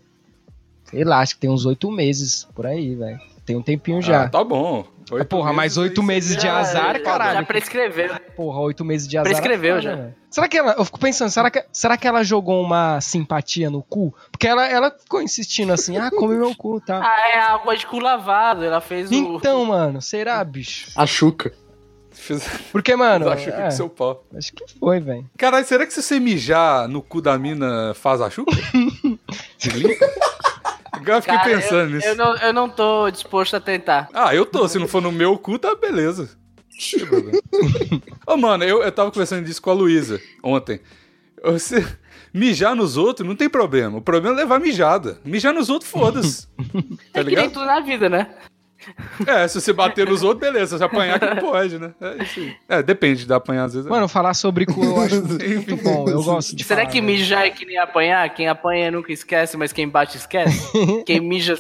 Sei 0.91 1.05
lá, 1.05 1.21
acho 1.21 1.37
que 1.37 1.41
tem 1.43 1.51
uns 1.51 1.65
oito 1.67 1.89
meses 1.91 2.49
por 2.53 2.67
aí, 2.67 2.97
velho. 2.97 3.21
Tem 3.47 3.57
um 3.57 3.63
tempinho 3.63 4.03
já. 4.03 4.25
Ah, 4.25 4.29
tá 4.29 4.43
bom. 4.43 4.85
Oito 5.11 5.27
Porra, 5.27 5.53
mais 5.53 5.77
oito 5.77 6.03
meses 6.03 6.37
de 6.37 6.47
azar, 6.47 6.95
já- 6.97 7.01
caralho. 7.01 7.39
Já 7.41 7.43
prescreveu. 7.45 8.11
Porra, 8.37 8.61
oito 8.61 8.85
meses 8.85 9.07
de 9.09 9.19
azar. 9.19 9.31
Prescreveu 9.31 9.77
é 9.77 9.81
já. 9.81 10.09
Será 10.31 10.49
que 10.49 10.57
ela. 10.57 10.75
Eu 10.79 10.85
fico 10.85 10.99
pensando, 11.01 11.31
será 11.31 11.51
que, 11.51 11.65
será 11.73 11.97
que 11.97 12.07
ela 12.07 12.23
jogou 12.23 12.63
uma 12.63 13.01
simpatia 13.01 13.69
no 13.69 13.83
cu? 13.83 14.15
Porque 14.31 14.47
ela, 14.47 14.67
ela 14.69 14.91
ficou 14.91 15.21
insistindo 15.21 15.73
assim, 15.73 15.97
ah, 15.97 16.11
come 16.11 16.37
meu 16.37 16.55
cu, 16.55 16.81
tá? 16.81 17.01
Ah, 17.11 17.29
é 17.31 17.39
água 17.41 17.77
de 17.77 17.87
cu 17.87 17.99
lavado. 17.99 18.65
Ela 18.65 18.81
fez 18.81 19.11
o. 19.11 19.15
Então, 19.15 19.65
mano, 19.65 20.01
será, 20.01 20.43
bicho? 20.45 20.91
A 20.97 21.07
Chuca. 21.07 21.53
Fiz... 22.13 22.47
Porque, 22.71 22.95
mano. 22.95 23.29
Acho 23.31 23.45
que 23.45 23.51
é, 23.51 23.63
com 23.63 23.71
seu 23.71 23.89
pau. 23.89 24.25
acho 24.37 24.53
que 24.53 24.65
foi, 24.79 25.01
velho. 25.01 25.29
Caralho, 25.39 25.65
será 25.65 25.87
que 25.87 25.93
se 25.93 26.03
você 26.03 26.21
mijar 26.21 26.87
no 26.87 27.01
cu 27.03 27.21
da 27.23 27.39
mina 27.39 27.95
faz 27.95 28.21
a 28.21 28.29
chuca? 28.29 28.53
Agora 31.01 31.19
eu 31.19 31.23
fiquei 31.23 31.39
Cara, 31.39 31.51
pensando 31.51 31.81
eu, 31.81 31.91
nisso. 31.91 32.07
eu 32.09 32.17
não, 32.17 32.37
eu 32.37 32.53
não 32.53 32.69
tô 32.69 33.11
disposto 33.11 33.57
a 33.57 33.61
tentar. 33.61 34.09
Ah, 34.13 34.35
eu 34.35 34.45
tô. 34.47 34.67
Se 34.69 34.79
não 34.79 34.89
for 34.89 35.01
no 35.03 35.11
meu 35.13 35.37
cu, 35.39 35.59
tá 35.59 35.75
beleza. 35.75 36.31
Ô, 38.27 38.37
mano, 38.37 38.65
eu, 38.65 38.83
eu 38.83 38.93
tava 38.93 39.11
conversando 39.11 39.45
disso 39.45 39.61
com 39.61 39.71
a 39.71 39.75
Luísa 39.75 40.21
ontem. 40.43 40.81
Você 41.43 41.87
mijar 42.33 42.75
nos 42.75 42.97
outros 42.97 43.27
não 43.27 43.35
tem 43.37 43.49
problema. 43.49 43.99
O 43.99 44.03
problema 44.03 44.37
é 44.37 44.43
levar 44.43 44.61
mijada. 44.61 45.19
Mijar 45.25 45.53
nos 45.53 45.69
outros, 45.69 45.91
foda-se. 45.91 46.47
Tá 47.13 47.21
é 47.21 47.25
que 47.25 47.25
nem 47.25 47.25
ligado? 47.25 47.53
tudo 47.53 47.67
na 47.67 47.81
vida, 47.81 48.09
né? 48.09 48.35
É, 49.27 49.47
se 49.47 49.61
você 49.61 49.73
bater 49.73 50.09
nos 50.09 50.23
outros, 50.23 50.41
beleza. 50.41 50.79
Se 50.79 50.85
apanhar, 50.85 51.19
que 51.19 51.27
não 51.27 51.37
pode, 51.37 51.79
né? 51.79 51.93
É 52.01 52.23
isso 52.23 52.41
aí. 52.41 52.57
É, 52.69 52.83
depende 52.83 53.27
de 53.27 53.33
apanhar 53.33 53.65
às 53.65 53.75
vezes. 53.75 53.87
é 53.87 53.91
Mano, 53.91 54.09
falar 54.09 54.35
sobre 54.35 54.67
cu 54.67 54.83
eu 54.83 55.01
acho 55.01 55.17
muito 55.27 55.77
bom. 55.77 56.09
Eu 56.09 56.23
gosto 56.23 56.55
de 56.57 56.65
Será 56.65 56.81
falar, 56.83 56.93
que 56.93 57.01
velho. 57.01 57.13
mijar 57.13 57.47
é 57.47 57.51
que 57.51 57.65
nem 57.65 57.79
apanhar? 57.79 58.29
Quem 58.35 58.49
apanha 58.49 58.91
nunca 58.91 59.13
esquece, 59.13 59.57
mas 59.57 59.73
quem 59.73 59.89
bate 59.89 60.17
esquece? 60.17 60.71
quem, 61.05 61.21
mija, 61.21 61.57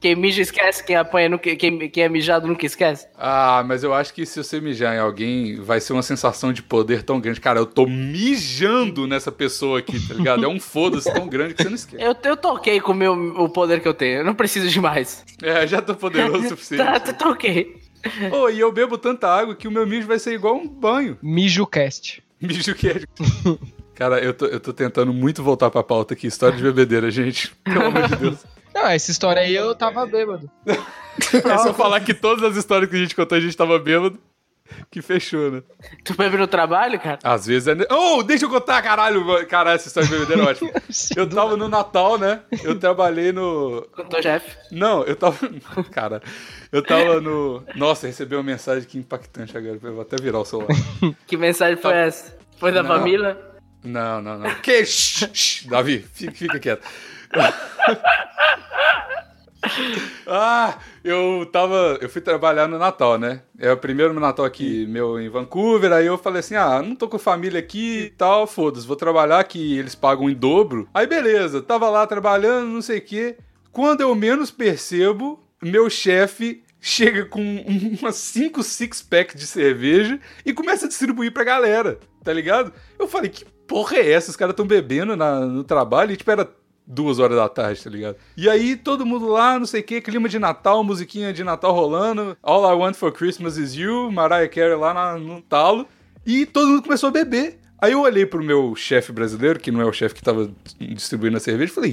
quem 0.00 0.16
mija 0.16 0.40
esquece, 0.40 0.82
quem 0.82 0.96
apanha 0.96 1.28
nunca. 1.28 1.54
Quem, 1.54 1.90
quem 1.90 2.04
é 2.04 2.08
mijado 2.08 2.48
nunca 2.48 2.64
esquece? 2.64 3.06
Ah, 3.18 3.62
mas 3.66 3.84
eu 3.84 3.92
acho 3.92 4.14
que 4.14 4.24
se 4.24 4.42
você 4.42 4.58
mijar 4.60 4.96
em 4.96 4.98
alguém, 4.98 5.56
vai 5.56 5.78
ser 5.78 5.92
uma 5.92 6.02
sensação 6.02 6.52
de 6.52 6.62
poder 6.62 7.02
tão 7.02 7.20
grande. 7.20 7.40
Cara, 7.40 7.60
eu 7.60 7.66
tô 7.66 7.86
mijando 7.86 9.06
nessa 9.06 9.30
pessoa 9.30 9.80
aqui, 9.80 10.00
tá 10.08 10.14
ligado? 10.14 10.44
É 10.44 10.48
um 10.48 10.58
foda-se 10.58 11.12
tão 11.12 11.28
grande 11.28 11.52
que 11.54 11.62
você 11.62 11.68
não 11.68 11.76
esquece. 11.76 12.02
Eu, 12.02 12.16
eu 12.24 12.36
toquei 12.36 12.80
com 12.80 12.92
o, 12.92 12.94
meu, 12.94 13.12
o 13.12 13.48
poder 13.50 13.80
que 13.80 13.88
eu 13.88 13.94
tenho. 13.94 14.18
Eu 14.18 14.24
não 14.24 14.34
preciso 14.34 14.68
de 14.68 14.80
mais. 14.80 15.22
É, 15.42 15.66
já 15.66 15.82
tô 15.82 15.94
poderoso 15.94 16.46
o 16.46 16.48
suficiente. 16.48 16.80
Tá, 16.90 16.98
tá, 16.98 17.12
toquei. 17.12 17.76
Ô, 18.32 18.48
e 18.48 18.58
eu 18.58 18.72
bebo 18.72 18.96
tanta 18.96 19.28
água 19.28 19.54
que 19.54 19.68
o 19.68 19.70
meu 19.70 19.86
mijo 19.86 20.06
vai 20.06 20.18
ser 20.18 20.32
igual 20.32 20.56
um 20.56 20.66
banho. 20.66 21.18
Mijo 21.22 21.66
cast. 21.66 22.22
Mijo 22.40 22.70
é. 22.70 23.54
Cara, 23.94 24.18
eu 24.18 24.32
tô, 24.32 24.46
eu 24.46 24.58
tô 24.58 24.72
tentando 24.72 25.12
muito 25.12 25.42
voltar 25.42 25.70
pra 25.70 25.82
pauta 25.82 26.14
aqui. 26.14 26.26
História 26.26 26.56
de 26.56 26.62
bebedeira, 26.62 27.10
gente. 27.10 27.54
Pelo 27.62 27.84
amor 27.84 28.08
de 28.08 28.16
Deus. 28.16 28.38
Não, 28.74 28.86
essa 28.86 29.10
história 29.10 29.42
aí 29.42 29.54
eu 29.54 29.74
tava 29.74 30.06
bêbado. 30.06 30.50
É 31.44 31.58
só 31.58 31.74
falar 31.74 32.00
que 32.00 32.14
todas 32.14 32.42
as 32.42 32.56
histórias 32.56 32.88
que 32.88 32.96
a 32.96 32.98
gente 32.98 33.14
contou, 33.14 33.36
a 33.36 33.40
gente 33.40 33.54
tava 33.56 33.78
bêbado. 33.78 34.18
Que 34.90 35.02
fechou, 35.02 35.50
né? 35.50 35.62
Tu 36.04 36.14
bebe 36.14 36.36
no 36.36 36.46
trabalho, 36.46 36.98
cara? 36.98 37.18
Às 37.24 37.46
vezes 37.46 37.66
é. 37.68 37.74
ne- 37.74 37.86
Oh, 37.90 38.22
deixa 38.22 38.44
eu 38.46 38.48
contar, 38.48 38.80
caralho! 38.80 39.44
Caralho, 39.48 39.74
essa 39.74 39.88
história 39.88 40.08
de 40.08 40.14
bebedeira 40.14 40.42
é 40.42 40.46
ótima. 40.46 40.70
Eu 41.16 41.28
tava 41.28 41.56
no 41.56 41.68
Natal, 41.68 42.16
né? 42.16 42.40
Eu 42.62 42.78
trabalhei 42.78 43.32
no. 43.32 43.82
Teu 44.08 44.22
chefe. 44.22 44.56
Não, 44.70 45.02
eu 45.02 45.16
tava. 45.16 45.36
Cara, 45.90 46.22
eu 46.72 46.82
tava 46.82 47.20
no. 47.20 47.64
Nossa, 47.74 48.06
recebi 48.06 48.36
uma 48.36 48.44
mensagem 48.44 48.88
que 48.88 48.96
impactante 48.96 49.54
agora. 49.58 49.78
Eu 49.82 49.92
vou 49.92 50.02
até 50.02 50.16
virar 50.22 50.38
o 50.38 50.44
celular. 50.44 50.68
Que 51.26 51.36
mensagem 51.36 51.76
foi 51.76 51.92
essa? 51.94 52.38
Foi 52.56 52.70
da 52.72 52.82
Tá. 52.84 52.88
Não. 52.90 52.96
família? 52.96 53.36
Não, 53.82 54.22
não, 54.22 54.38
não. 54.38 54.54
Que? 54.56 54.84
Davi, 55.68 56.06
fica, 56.14 56.32
fica 56.32 56.58
quieto. 56.60 56.86
ah, 60.26 60.78
eu 61.04 61.46
tava. 61.52 61.98
Eu 62.00 62.08
fui 62.08 62.20
trabalhar 62.20 62.66
no 62.68 62.78
Natal, 62.78 63.18
né? 63.18 63.42
É 63.58 63.70
o 63.72 63.76
primeiro 63.76 64.18
Natal 64.18 64.44
aqui 64.44 64.86
meu 64.86 65.20
em 65.20 65.28
Vancouver. 65.28 65.92
Aí 65.92 66.06
eu 66.06 66.18
falei 66.18 66.40
assim: 66.40 66.54
ah, 66.56 66.82
não 66.82 66.94
tô 66.96 67.08
com 67.08 67.18
família 67.18 67.60
aqui 67.60 68.04
e 68.06 68.10
tal, 68.10 68.46
foda-se, 68.46 68.86
vou 68.86 68.96
trabalhar 68.96 69.42
que 69.44 69.78
eles 69.78 69.94
pagam 69.94 70.28
em 70.30 70.34
dobro. 70.34 70.88
Aí 70.94 71.06
beleza, 71.06 71.62
tava 71.62 71.88
lá 71.90 72.06
trabalhando, 72.06 72.68
não 72.68 72.82
sei 72.82 72.98
o 72.98 73.02
quê. 73.02 73.36
Quando 73.72 74.00
eu 74.00 74.14
menos 74.14 74.50
percebo, 74.50 75.42
meu 75.62 75.88
chefe 75.88 76.64
chega 76.80 77.26
com 77.26 77.40
um- 77.42 77.96
umas 78.00 78.16
5 78.16 78.62
six-pack 78.62 79.36
de 79.36 79.46
cerveja 79.46 80.18
e 80.46 80.52
começa 80.52 80.86
a 80.86 80.88
distribuir 80.88 81.30
pra 81.30 81.44
galera, 81.44 81.98
tá 82.24 82.32
ligado? 82.32 82.72
Eu 82.98 83.06
falei, 83.06 83.28
que 83.28 83.44
porra 83.68 83.98
é 83.98 84.12
essa? 84.12 84.30
Os 84.30 84.36
caras 84.36 84.56
tão 84.56 84.66
bebendo 84.66 85.14
na- 85.14 85.40
no 85.40 85.62
trabalho 85.62 86.12
e 86.12 86.16
tipo, 86.16 86.30
era 86.30 86.48
duas 86.92 87.18
horas 87.18 87.36
da 87.36 87.48
tarde, 87.48 87.82
tá 87.82 87.88
ligado? 87.90 88.16
E 88.36 88.48
aí 88.48 88.76
todo 88.76 89.06
mundo 89.06 89.28
lá, 89.28 89.58
não 89.58 89.66
sei 89.66 89.80
o 89.80 89.84
que, 89.84 90.00
clima 90.00 90.28
de 90.28 90.38
Natal, 90.38 90.82
musiquinha 90.82 91.32
de 91.32 91.44
Natal 91.44 91.72
rolando, 91.72 92.36
All 92.42 92.68
I 92.70 92.74
Want 92.76 92.94
for 92.96 93.12
Christmas 93.12 93.56
is 93.56 93.74
You, 93.74 94.10
Mariah 94.10 94.48
Carey 94.48 94.74
lá 94.76 94.92
na- 94.92 95.18
no 95.18 95.40
talo, 95.42 95.86
e 96.26 96.44
todo 96.46 96.68
mundo 96.68 96.82
começou 96.82 97.08
a 97.08 97.12
beber. 97.12 97.58
Aí 97.80 97.92
eu 97.92 98.00
olhei 98.00 98.26
pro 98.26 98.42
meu 98.42 98.74
chefe 98.74 99.12
brasileiro, 99.12 99.58
que 99.60 99.70
não 99.70 99.80
é 99.80 99.84
o 99.84 99.92
chefe 99.92 100.14
que 100.16 100.22
tava 100.22 100.50
distribuindo 100.78 101.36
a 101.36 101.40
cerveja, 101.40 101.72
e 101.72 101.74
falei, 101.74 101.92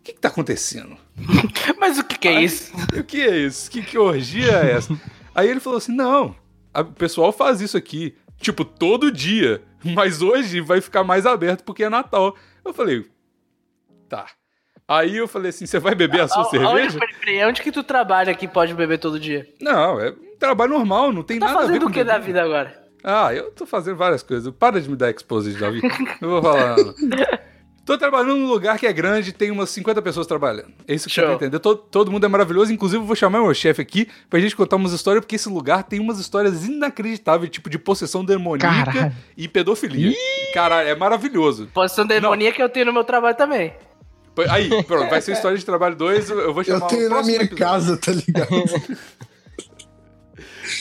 o 0.00 0.02
que 0.04 0.12
que 0.14 0.20
tá 0.20 0.28
acontecendo? 0.28 0.96
Mas 1.78 1.98
o 1.98 2.04
que, 2.04 2.16
que 2.18 2.28
é 2.28 2.42
isso? 2.42 2.72
O 2.98 3.02
que 3.04 3.20
é 3.20 3.36
isso? 3.36 3.70
Que, 3.70 3.82
que 3.82 3.98
orgia 3.98 4.52
é 4.52 4.70
essa? 4.72 4.98
Aí 5.34 5.48
ele 5.50 5.60
falou 5.60 5.76
assim: 5.76 5.92
não, 5.94 6.34
a- 6.72 6.80
o 6.80 6.86
pessoal 6.92 7.30
faz 7.32 7.60
isso 7.60 7.76
aqui, 7.76 8.14
tipo, 8.40 8.64
todo 8.64 9.10
dia. 9.12 9.60
Mas 9.84 10.22
hoje 10.22 10.60
vai 10.60 10.80
ficar 10.80 11.04
mais 11.04 11.26
aberto 11.26 11.62
porque 11.62 11.84
é 11.84 11.90
Natal. 11.90 12.34
Eu 12.64 12.72
falei, 12.72 13.04
tá. 14.08 14.26
Aí 14.86 15.16
eu 15.16 15.28
falei 15.28 15.50
assim: 15.50 15.66
você 15.66 15.78
vai 15.78 15.94
beber 15.94 16.22
a 16.22 16.28
sua 16.28 16.42
Aonde, 16.44 16.58
cerveja? 16.92 16.98
peraí, 17.20 17.44
onde 17.44 17.60
que 17.62 17.70
tu 17.70 17.82
trabalha 17.82 18.34
que 18.34 18.48
pode 18.48 18.72
beber 18.74 18.98
todo 18.98 19.20
dia? 19.20 19.46
Não, 19.60 20.00
é 20.00 20.10
um 20.10 20.36
trabalho 20.38 20.72
normal, 20.72 21.12
não 21.12 21.22
tem 21.22 21.38
Tá 21.38 21.46
nada 21.46 21.58
a 21.58 21.62
ver 21.62 21.66
fazendo 21.68 21.82
com 21.84 21.90
o 21.90 21.92
que 21.92 22.04
da 22.04 22.18
vida 22.18 22.42
agora? 22.42 22.74
Ah, 23.04 23.32
eu 23.34 23.50
tô 23.52 23.66
fazendo 23.66 23.96
várias 23.96 24.22
coisas. 24.22 24.52
Para 24.58 24.80
de 24.80 24.88
me 24.88 24.96
dar 24.96 25.10
exposed, 25.10 25.58
Davi. 25.58 25.80
Não 26.20 26.28
vou 26.30 26.42
falar. 26.42 26.76
Não. 26.76 26.94
Tô 27.88 27.96
trabalhando 27.96 28.36
num 28.36 28.48
lugar 28.48 28.78
que 28.78 28.86
é 28.86 28.92
grande, 28.92 29.32
tem 29.32 29.50
umas 29.50 29.70
50 29.70 30.02
pessoas 30.02 30.26
trabalhando. 30.26 30.74
É 30.86 30.92
isso 30.94 31.08
que 31.08 31.14
você 31.14 31.22
Show. 31.22 31.26
vai 31.28 31.36
entender. 31.36 31.58
Todo, 31.58 31.78
todo 31.78 32.12
mundo 32.12 32.22
é 32.26 32.28
maravilhoso. 32.28 32.70
Inclusive, 32.70 33.00
eu 33.02 33.06
vou 33.06 33.16
chamar 33.16 33.40
meu 33.40 33.54
chefe 33.54 33.80
aqui 33.80 34.06
pra 34.28 34.38
gente 34.38 34.54
contar 34.54 34.76
umas 34.76 34.92
histórias, 34.92 35.24
porque 35.24 35.36
esse 35.36 35.48
lugar 35.48 35.84
tem 35.84 35.98
umas 35.98 36.18
histórias 36.18 36.66
inacreditáveis, 36.66 37.50
tipo 37.50 37.70
de 37.70 37.78
possessão 37.78 38.22
demoníaca 38.22 38.92
Caralho. 38.92 39.14
e 39.34 39.48
pedofilia. 39.48 40.14
Caralho, 40.52 40.86
é 40.86 40.94
maravilhoso. 40.94 41.66
Posição 41.72 42.06
demoníaca 42.06 42.60
eu 42.60 42.68
tenho 42.68 42.84
no 42.84 42.92
meu 42.92 43.04
trabalho 43.04 43.34
também. 43.34 43.72
Aí, 44.48 44.68
pronto, 44.84 45.08
vai 45.10 45.20
ser 45.20 45.32
história 45.32 45.56
de 45.58 45.64
trabalho 45.64 45.96
2. 45.96 46.30
Eu 46.30 46.52
vou 46.54 46.62
chamar 46.64 46.80
Eu 46.80 46.84
o 46.86 46.88
tenho 46.88 47.08
na 47.10 47.22
minha 47.22 47.36
episódio. 47.42 47.56
casa, 47.58 47.96
tá 47.96 48.12
ligado? 48.12 48.48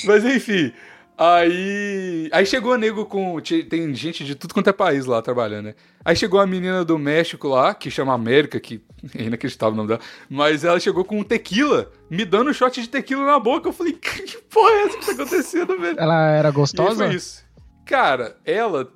Mas 0.05 0.25
enfim. 0.25 0.73
Aí. 1.17 2.29
Aí 2.31 2.45
chegou 2.45 2.73
a 2.73 2.77
nego 2.77 3.05
com. 3.05 3.39
Tem 3.69 3.93
gente 3.95 4.23
de 4.23 4.35
tudo 4.35 4.53
quanto 4.53 4.69
é 4.69 4.73
país 4.73 5.05
lá 5.05 5.21
trabalhando, 5.21 5.65
né? 5.65 5.75
Aí 6.05 6.15
chegou 6.15 6.39
a 6.39 6.45
menina 6.45 6.85
do 6.85 6.97
México 6.99 7.47
lá, 7.47 7.73
que 7.73 7.89
chama 7.89 8.13
América, 8.13 8.59
que 8.59 8.81
é 9.17 9.23
inacreditável 9.23 9.73
o 9.73 9.77
nome 9.77 9.87
dela. 9.89 10.01
Mas 10.29 10.63
ela 10.63 10.79
chegou 10.79 11.03
com 11.03 11.19
um 11.19 11.23
tequila, 11.23 11.91
me 12.09 12.23
dando 12.23 12.51
um 12.51 12.53
shot 12.53 12.79
de 12.79 12.87
tequila 12.87 13.25
na 13.25 13.39
boca. 13.39 13.67
Eu 13.69 13.73
falei, 13.73 13.93
que 13.99 14.37
porra 14.49 14.69
é 14.71 14.83
essa 14.83 14.97
que 14.99 15.05
tá 15.07 15.11
acontecendo, 15.13 15.79
velho? 15.79 15.99
Ela 15.99 16.29
era 16.31 16.49
E 16.49 16.51
gostosa? 16.51 17.05
foi 17.07 17.15
isso. 17.15 17.43
Cara, 17.85 18.35
ela. 18.45 18.87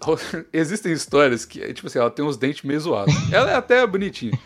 Existem 0.52 0.92
histórias 0.92 1.44
que, 1.44 1.72
tipo 1.72 1.86
assim, 1.86 1.98
ela 1.98 2.10
tem 2.10 2.24
os 2.24 2.36
dentes 2.36 2.62
meio 2.62 2.80
zoados. 2.80 3.14
Ela 3.32 3.50
é 3.50 3.54
até 3.54 3.86
bonitinha. 3.86 4.38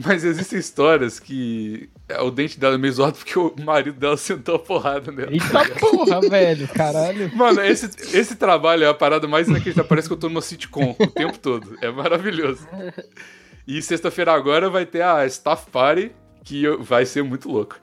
Mas 0.00 0.22
existem 0.22 0.60
histórias 0.60 1.18
que 1.18 1.90
é, 2.08 2.20
o 2.20 2.30
dente 2.30 2.58
dela 2.60 2.76
é 2.76 2.78
meio 2.78 2.92
zoado 2.92 3.18
porque 3.18 3.36
o 3.36 3.52
marido 3.64 3.98
dela 3.98 4.14
sentou 4.18 4.54
a 4.54 4.58
porrada 4.60 5.10
nela. 5.10 5.32
Eita 5.32 5.68
porra, 5.80 6.20
velho, 6.20 6.68
caralho. 6.68 7.34
Mano, 7.34 7.60
esse, 7.64 7.86
esse 8.16 8.36
trabalho 8.36 8.84
é 8.84 8.88
a 8.88 8.94
parada 8.94 9.26
mais 9.26 9.48
inacreditável. 9.48 9.88
Parece 9.88 10.06
que 10.06 10.14
eu 10.14 10.18
tô 10.18 10.28
numa 10.28 10.40
sitcom 10.40 10.94
o 10.96 11.06
tempo 11.08 11.36
todo. 11.40 11.76
É 11.82 11.90
maravilhoso. 11.90 12.64
E 13.66 13.82
sexta-feira 13.82 14.32
agora 14.32 14.70
vai 14.70 14.86
ter 14.86 15.02
a 15.02 15.26
Staff 15.26 15.68
Party, 15.68 16.12
que 16.44 16.68
vai 16.78 17.04
ser 17.04 17.24
muito 17.24 17.50
louco. 17.50 17.76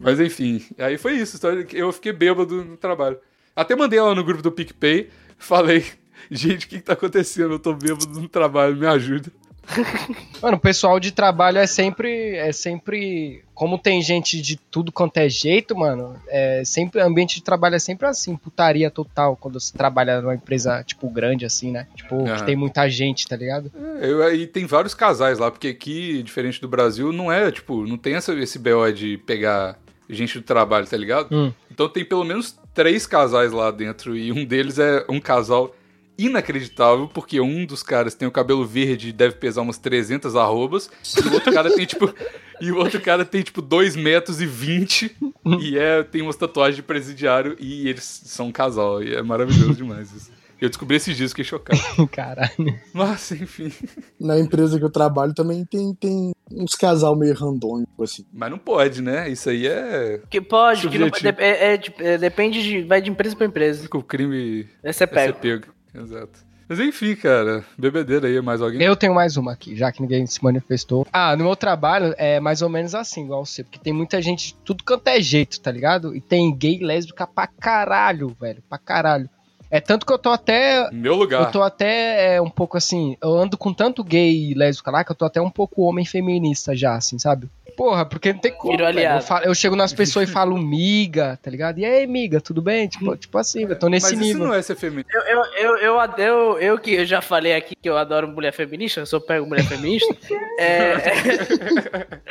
Mas 0.00 0.18
enfim, 0.18 0.64
aí 0.78 0.96
foi 0.96 1.16
isso. 1.16 1.38
Eu 1.74 1.92
fiquei 1.92 2.12
bêbado 2.12 2.64
no 2.64 2.78
trabalho. 2.78 3.18
Até 3.54 3.76
mandei 3.76 3.98
ela 3.98 4.14
no 4.14 4.24
grupo 4.24 4.40
do 4.40 4.52
PicPay, 4.52 5.10
falei, 5.36 5.84
gente, 6.30 6.66
o 6.66 6.68
que, 6.68 6.76
que 6.78 6.84
tá 6.84 6.92
acontecendo? 6.92 7.54
Eu 7.54 7.58
tô 7.58 7.74
bêbado 7.74 8.20
no 8.20 8.28
trabalho, 8.28 8.76
me 8.76 8.86
ajuda. 8.86 9.30
Mano, 10.40 10.56
o 10.56 10.60
pessoal 10.60 10.98
de 10.98 11.12
trabalho 11.12 11.58
é 11.58 11.66
sempre. 11.66 12.36
É 12.36 12.52
sempre. 12.52 13.42
Como 13.54 13.78
tem 13.78 14.00
gente 14.00 14.40
de 14.40 14.56
tudo 14.56 14.92
quanto 14.92 15.18
é 15.18 15.28
jeito, 15.28 15.76
mano, 15.76 16.16
é 16.28 16.62
sempre. 16.64 17.00
Ambiente 17.00 17.36
de 17.36 17.42
trabalho 17.42 17.74
é 17.74 17.78
sempre 17.78 18.06
assim, 18.06 18.36
putaria 18.36 18.90
total, 18.90 19.36
quando 19.36 19.60
você 19.60 19.76
trabalha 19.76 20.20
numa 20.22 20.34
empresa, 20.34 20.82
tipo, 20.84 21.10
grande, 21.10 21.44
assim, 21.44 21.72
né? 21.72 21.86
Tipo, 21.94 22.24
que 22.24 22.44
tem 22.44 22.56
muita 22.56 22.88
gente, 22.88 23.26
tá 23.26 23.36
ligado? 23.36 23.70
Eu, 24.00 24.22
aí 24.22 24.46
tem 24.46 24.64
vários 24.64 24.94
casais 24.94 25.38
lá, 25.38 25.50
porque 25.50 25.68
aqui, 25.68 26.22
diferente 26.22 26.60
do 26.60 26.68
Brasil, 26.68 27.12
não 27.12 27.32
é, 27.32 27.50
tipo, 27.50 27.84
não 27.84 27.98
tem 27.98 28.14
essa, 28.14 28.32
esse 28.34 28.58
BO 28.58 28.90
de 28.92 29.18
pegar 29.18 29.76
gente 30.08 30.38
do 30.38 30.44
trabalho, 30.44 30.86
tá 30.86 30.96
ligado? 30.96 31.28
Hum. 31.34 31.52
Então 31.70 31.88
tem 31.88 32.04
pelo 32.04 32.24
menos 32.24 32.56
três 32.72 33.06
casais 33.06 33.52
lá 33.52 33.70
dentro, 33.70 34.16
e 34.16 34.30
um 34.30 34.44
deles 34.44 34.78
é 34.78 35.04
um 35.08 35.20
casal 35.20 35.74
inacreditável, 36.18 37.08
porque 37.08 37.40
um 37.40 37.64
dos 37.64 37.82
caras 37.82 38.14
tem 38.14 38.26
o 38.26 38.32
cabelo 38.32 38.66
verde 38.66 39.08
e 39.08 39.12
deve 39.12 39.36
pesar 39.36 39.62
umas 39.62 39.78
300 39.78 40.34
arrobas, 40.36 40.90
e 41.16 41.28
o 41.28 41.32
outro 41.32 41.52
cara 41.52 41.72
tem, 41.74 41.86
tipo, 41.86 42.12
E 42.60 42.72
o 42.72 42.76
outro 42.76 43.00
cara 43.00 43.24
tem, 43.24 43.40
tipo, 43.40 43.62
2 43.62 43.94
metros 43.94 44.40
e 44.40 44.46
20 44.46 45.16
e 45.60 45.78
é, 45.78 46.02
tem 46.02 46.22
umas 46.22 46.34
tatuagens 46.34 46.74
de 46.74 46.82
presidiário 46.82 47.56
e 47.60 47.88
eles 47.88 48.02
são 48.02 48.48
um 48.48 48.52
casal. 48.52 49.00
E 49.00 49.14
é 49.14 49.22
maravilhoso 49.22 49.74
demais 49.74 50.12
isso. 50.12 50.32
Eu 50.60 50.68
descobri 50.68 50.96
esses 50.96 51.16
dias, 51.16 51.30
fiquei 51.30 51.44
chocado. 51.44 51.80
Caralho. 52.10 52.76
Mas, 52.92 53.30
enfim. 53.30 53.72
Na 54.18 54.36
empresa 54.40 54.76
que 54.76 54.84
eu 54.84 54.90
trabalho 54.90 55.32
também 55.32 55.64
tem, 55.64 55.94
tem 55.94 56.32
uns 56.50 56.74
casal 56.74 57.14
meio 57.14 57.32
randômico, 57.32 58.02
assim. 58.02 58.24
Mas 58.32 58.50
não 58.50 58.58
pode, 58.58 59.00
né? 59.00 59.28
Isso 59.30 59.48
aí 59.48 59.68
é. 59.68 60.20
Que 60.28 60.40
pode, 60.40 60.88
que 60.88 60.98
não, 60.98 61.06
é, 61.38 61.74
é 61.74 61.76
de- 61.76 61.94
é- 62.00 62.18
depende 62.18 62.60
de. 62.60 62.82
Vai 62.82 63.00
de 63.00 63.08
empresa 63.08 63.36
pra 63.36 63.46
empresa. 63.46 63.88
O 63.94 64.02
crime 64.02 64.66
você 64.84 65.04
é 65.04 65.06
pega. 65.06 65.32
ser 65.32 65.38
pego. 65.38 65.66
Exato. 65.94 66.48
Mas 66.68 66.78
enfim, 66.80 67.14
cara. 67.14 67.64
Bebedeira 67.78 68.28
aí, 68.28 68.40
mais 68.42 68.60
alguém? 68.60 68.82
Eu 68.82 68.94
tenho 68.94 69.14
mais 69.14 69.38
uma 69.38 69.52
aqui, 69.52 69.74
já 69.74 69.90
que 69.90 70.02
ninguém 70.02 70.26
se 70.26 70.42
manifestou. 70.44 71.06
Ah, 71.10 71.34
no 71.34 71.44
meu 71.44 71.56
trabalho 71.56 72.14
é 72.18 72.38
mais 72.38 72.60
ou 72.60 72.68
menos 72.68 72.94
assim, 72.94 73.24
igual 73.24 73.46
seu, 73.46 73.64
porque 73.64 73.78
tem 73.78 73.92
muita 73.92 74.20
gente, 74.20 74.48
de 74.48 74.54
tudo 74.56 74.84
quanto 74.84 75.08
é 75.08 75.18
jeito, 75.20 75.60
tá 75.60 75.70
ligado? 75.70 76.14
E 76.14 76.20
tem 76.20 76.54
gay 76.54 76.76
e 76.76 76.84
lésbica 76.84 77.26
pra 77.26 77.46
caralho, 77.46 78.36
velho, 78.38 78.62
pra 78.68 78.76
caralho. 78.76 79.30
É 79.70 79.80
tanto 79.80 80.06
que 80.06 80.12
eu 80.12 80.18
tô 80.18 80.30
até 80.30 80.90
Meu 80.90 81.14
lugar. 81.14 81.42
Eu 81.42 81.50
tô 81.50 81.62
até 81.62 82.36
é, 82.36 82.40
um 82.40 82.48
pouco 82.48 82.76
assim. 82.76 83.16
Eu 83.22 83.34
ando 83.34 83.56
com 83.56 83.72
tanto 83.72 84.02
gay 84.02 84.50
e 84.50 84.54
lésbica 84.54 84.90
lá 84.90 85.04
que 85.04 85.12
eu 85.12 85.16
tô 85.16 85.24
até 85.24 85.40
um 85.40 85.50
pouco 85.50 85.82
homem 85.82 86.04
feminista 86.04 86.74
já, 86.74 86.94
assim, 86.94 87.18
sabe? 87.18 87.48
Porra, 87.78 88.04
porque 88.04 88.32
não 88.32 88.40
tem 88.40 88.52
como. 88.52 88.76
Eu, 88.76 89.20
falo- 89.22 89.44
eu 89.44 89.54
chego 89.54 89.76
nas 89.76 89.92
pessoas 89.92 90.28
e 90.28 90.32
falo 90.32 90.58
miga, 90.58 91.38
tá 91.40 91.48
ligado? 91.48 91.78
E 91.78 91.84
aí, 91.84 92.08
miga, 92.08 92.40
tudo 92.40 92.60
bem? 92.60 92.88
Tipo, 92.88 93.16
tipo 93.16 93.38
assim, 93.38 93.62
eu 93.62 93.78
tô 93.78 93.88
nesse 93.88 94.06
Mas 94.06 94.14
isso 94.14 94.22
nível. 94.34 94.48
não 94.48 94.54
é 94.54 94.60
ser 94.60 94.74
feminino. 94.74 95.06
Eu, 95.14 95.22
eu, 95.22 95.44
eu, 95.54 95.76
eu, 95.78 96.00
eu, 96.18 96.58
eu 96.58 96.78
que 96.78 96.94
eu 96.94 97.06
já 97.06 97.22
falei 97.22 97.54
aqui 97.54 97.76
que 97.80 97.88
eu 97.88 97.96
adoro 97.96 98.26
mulher 98.26 98.52
feminista, 98.52 98.98
eu 98.98 99.06
só 99.06 99.20
pego 99.20 99.46
mulher 99.46 99.64
feminista. 99.64 100.12
é, 100.58 100.92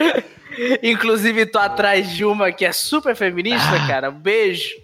é- 0.03 0.23
Inclusive, 0.83 1.45
tô 1.45 1.59
atrás 1.59 2.09
de 2.11 2.25
uma 2.25 2.51
que 2.51 2.65
é 2.65 2.73
super 2.73 3.15
feminista, 3.15 3.87
cara. 3.87 4.09
Um 4.09 4.19
beijo. 4.19 4.75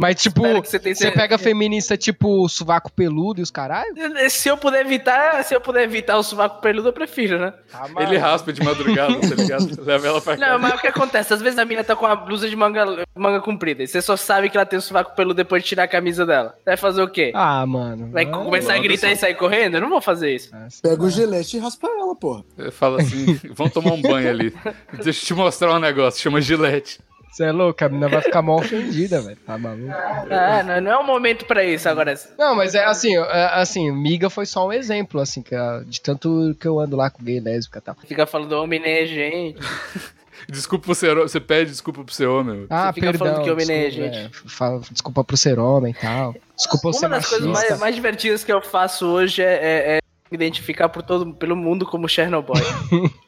Mas, 0.00 0.22
tipo, 0.22 0.42
você 0.62 0.78
tenha 0.78 0.94
você 0.94 1.10
pega 1.10 1.36
feminista 1.36 1.96
tipo 1.96 2.48
sovaco 2.48 2.90
peludo 2.90 3.40
e 3.40 3.42
os 3.42 3.50
caralho? 3.50 3.94
Se 4.30 4.48
eu 4.48 4.56
puder 4.56 4.80
evitar, 4.80 5.44
se 5.44 5.54
eu 5.54 5.60
puder 5.60 5.82
evitar 5.84 6.16
o 6.16 6.22
sovaco 6.22 6.60
peludo, 6.62 6.88
eu 6.88 6.92
prefiro, 6.92 7.38
né? 7.38 7.52
Ele 7.98 8.16
raspa 8.16 8.50
de 8.52 8.62
madrugada, 8.64 9.14
tá 9.20 9.34
ligado? 9.34 9.68
Leva 9.84 10.06
ela 10.06 10.20
pra 10.20 10.36
casa. 10.38 10.52
Não, 10.52 10.58
mas 10.58 10.74
o 10.74 10.78
que 10.78 10.86
acontece? 10.86 11.34
Às 11.34 11.42
vezes 11.42 11.58
a 11.58 11.64
mina 11.66 11.84
tá 11.84 11.94
com 11.94 12.06
uma 12.06 12.16
blusa 12.16 12.48
de 12.48 12.56
manga, 12.56 13.04
manga 13.14 13.40
comprida 13.40 13.82
e 13.82 13.86
você 13.86 14.00
só 14.00 14.16
sabe 14.16 14.48
que 14.48 14.56
ela 14.56 14.64
tem 14.64 14.78
o 14.78 14.82
sovaco 14.82 15.14
peludo 15.14 15.34
depois 15.34 15.62
de 15.62 15.68
tirar 15.68 15.82
a 15.84 15.88
camisa 15.88 16.24
dela. 16.24 16.54
Vai 16.64 16.76
fazer 16.78 17.02
o 17.02 17.08
quê? 17.08 17.30
Ah, 17.34 17.66
mano. 17.66 18.10
Vai 18.10 18.24
Ah, 18.24 18.30
começar 18.30 18.72
a 18.72 18.76
logo 18.76 18.84
gritar 18.88 19.08
só. 19.08 19.12
e 19.12 19.16
sair 19.16 19.34
correndo? 19.34 19.74
Eu 19.74 19.80
não 19.82 19.90
vou 19.90 20.00
fazer 20.00 20.34
isso. 20.34 20.50
nossa. 20.56 20.80
Pega 20.82 21.02
o 21.02 21.10
gilete 21.10 21.56
e 21.56 21.60
raspa 21.60 21.86
ela, 21.88 22.16
porra. 22.16 22.42
Fala 22.72 23.02
assim, 23.02 23.38
vamos 23.54 23.72
tomar 23.74 23.92
um 23.92 24.00
banho 24.00 24.30
ali. 24.30 24.54
Deixa 25.02 25.20
eu 25.22 25.26
te 25.26 25.34
mostrar 25.34 25.74
um 25.74 25.78
negócio, 25.78 26.20
chama 26.22 26.40
Gillette. 26.40 26.98
Você 27.30 27.44
é 27.44 27.52
louco, 27.52 27.84
a 27.84 27.88
menina 27.88 28.08
vai 28.08 28.20
ficar 28.22 28.42
mal 28.42 28.56
ofendida, 28.56 29.20
velho. 29.20 29.36
Tá 29.46 29.56
maluco? 29.56 29.92
Ah, 30.30 30.62
não, 30.64 30.80
não 30.80 30.90
é 30.90 30.96
o 30.98 31.06
momento 31.06 31.44
pra 31.46 31.64
isso 31.64 31.88
agora. 31.88 32.12
Não, 32.38 32.54
mas 32.56 32.74
é 32.74 32.84
assim, 32.84 33.16
é, 33.16 33.44
assim, 33.54 33.90
miga 33.92 34.28
foi 34.28 34.44
só 34.46 34.66
um 34.66 34.72
exemplo, 34.72 35.20
assim, 35.20 35.40
que, 35.40 35.54
de 35.86 36.00
tanto 36.00 36.56
que 36.60 36.66
eu 36.66 36.80
ando 36.80 36.96
lá 36.96 37.08
com 37.08 37.22
gay, 37.22 37.38
lésbica 37.40 37.78
e 37.78 37.82
tal. 37.82 37.96
Fica 38.06 38.26
falando 38.26 38.52
homem 38.52 38.80
nem 38.80 38.92
é 38.92 39.06
gente. 39.06 39.58
Desculpa 40.48 40.86
por 40.86 40.94
ser 40.96 41.14
Você 41.16 41.38
pede 41.38 41.70
desculpa 41.70 42.02
pro 42.02 42.14
ser 42.14 42.26
homem. 42.26 42.66
Ah, 42.70 42.92
fica 42.92 43.10
perdão. 43.10 43.26
falando 43.28 43.44
que 43.44 43.50
homem 43.50 43.66
nem 43.66 43.76
é 43.84 43.90
desculpa, 43.90 44.12
gente. 44.14 44.26
é, 44.26 44.48
fala- 44.48 44.80
desculpa 44.90 45.22
por 45.24 45.36
ser 45.38 45.58
homem 45.58 45.92
e 45.92 46.00
tal. 46.00 46.34
Desculpa 46.56 46.82
por 46.82 46.94
ser 46.94 47.06
Uma 47.06 47.16
das 47.16 47.26
coisas 47.28 47.46
mais, 47.46 47.78
mais 47.78 47.94
divertidas 47.94 48.42
que 48.42 48.50
eu 48.50 48.60
faço 48.62 49.06
hoje 49.06 49.42
é, 49.42 49.52
é- 49.52 49.96
é 49.96 49.99
identificar 50.30 50.88
por 50.88 51.02
todo, 51.02 51.34
pelo 51.34 51.56
mundo 51.56 51.84
como 51.84 52.08
Chernobyl. 52.08 52.54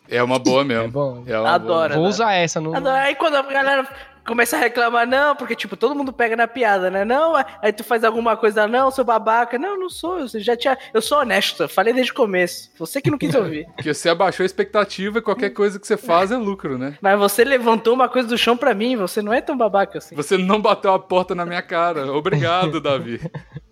É 0.09 0.23
uma 0.23 0.39
boa 0.39 0.63
mesmo. 0.65 0.85
É 0.85 0.89
bom. 0.89 1.25
É 1.27 1.39
uma 1.39 1.51
Adoro. 1.51 1.95
Vou 1.95 2.03
né? 2.05 2.09
usar 2.09 2.33
essa 2.35 2.61
no. 2.61 2.75
Adoro. 2.75 2.97
Aí 2.97 3.15
quando 3.15 3.37
a 3.37 3.43
galera 3.43 3.89
começa 4.25 4.57
a 4.57 4.61
reclamar, 4.61 5.07
não, 5.07 5.35
porque, 5.35 5.57
tipo, 5.57 5.77
todo 5.77 5.95
mundo 5.95 6.13
pega 6.13 6.37
na 6.37 6.47
piada, 6.47 6.91
né? 6.91 7.05
Não, 7.05 7.35
aí 7.61 7.73
tu 7.73 7.83
faz 7.83 8.05
alguma 8.05 8.37
coisa, 8.37 8.67
não, 8.69 8.91
seu 8.91 9.05
babaca. 9.05 9.59
Não, 9.59 9.79
não 9.79 9.91
sou, 9.91 10.21
eu 10.21 10.29
já 10.41 10.57
tinha. 10.57 10.79
Eu 10.95 11.03
sou 11.03 11.19
honesto, 11.19 11.65
eu 11.65 11.69
falei 11.69 11.93
desde 11.93 12.13
o 12.13 12.15
começo. 12.15 12.71
Você 12.79 13.01
que 13.01 13.11
não 13.11 13.19
quis 13.19 13.35
ouvir. 13.35 13.67
Porque 13.75 13.93
você 13.93 14.09
abaixou 14.09 14.45
a 14.45 14.47
expectativa 14.47 15.19
e 15.19 15.23
qualquer 15.23 15.51
coisa 15.51 15.79
que 15.79 15.87
você 15.87 15.97
faz 15.97 16.31
é 16.31 16.37
lucro, 16.37 16.79
né? 16.79 16.97
Mas 17.01 17.19
você 17.19 17.45
levantou 17.45 17.95
uma 17.95 18.09
coisa 18.09 18.29
do 18.29 18.39
chão 18.39 18.57
pra 18.57 18.75
mim, 18.75 18.97
você 18.97 19.21
não 19.21 19.33
é 19.33 19.41
tão 19.41 19.57
babaca 19.57 19.99
assim. 19.99 20.15
Você 20.15 20.39
não 20.39 20.61
bateu 20.61 20.93
a 20.93 20.99
porta 20.99 21.35
na 21.35 21.45
minha 21.45 21.63
cara. 21.63 22.13
Obrigado, 22.13 22.81
Davi. 22.81 23.21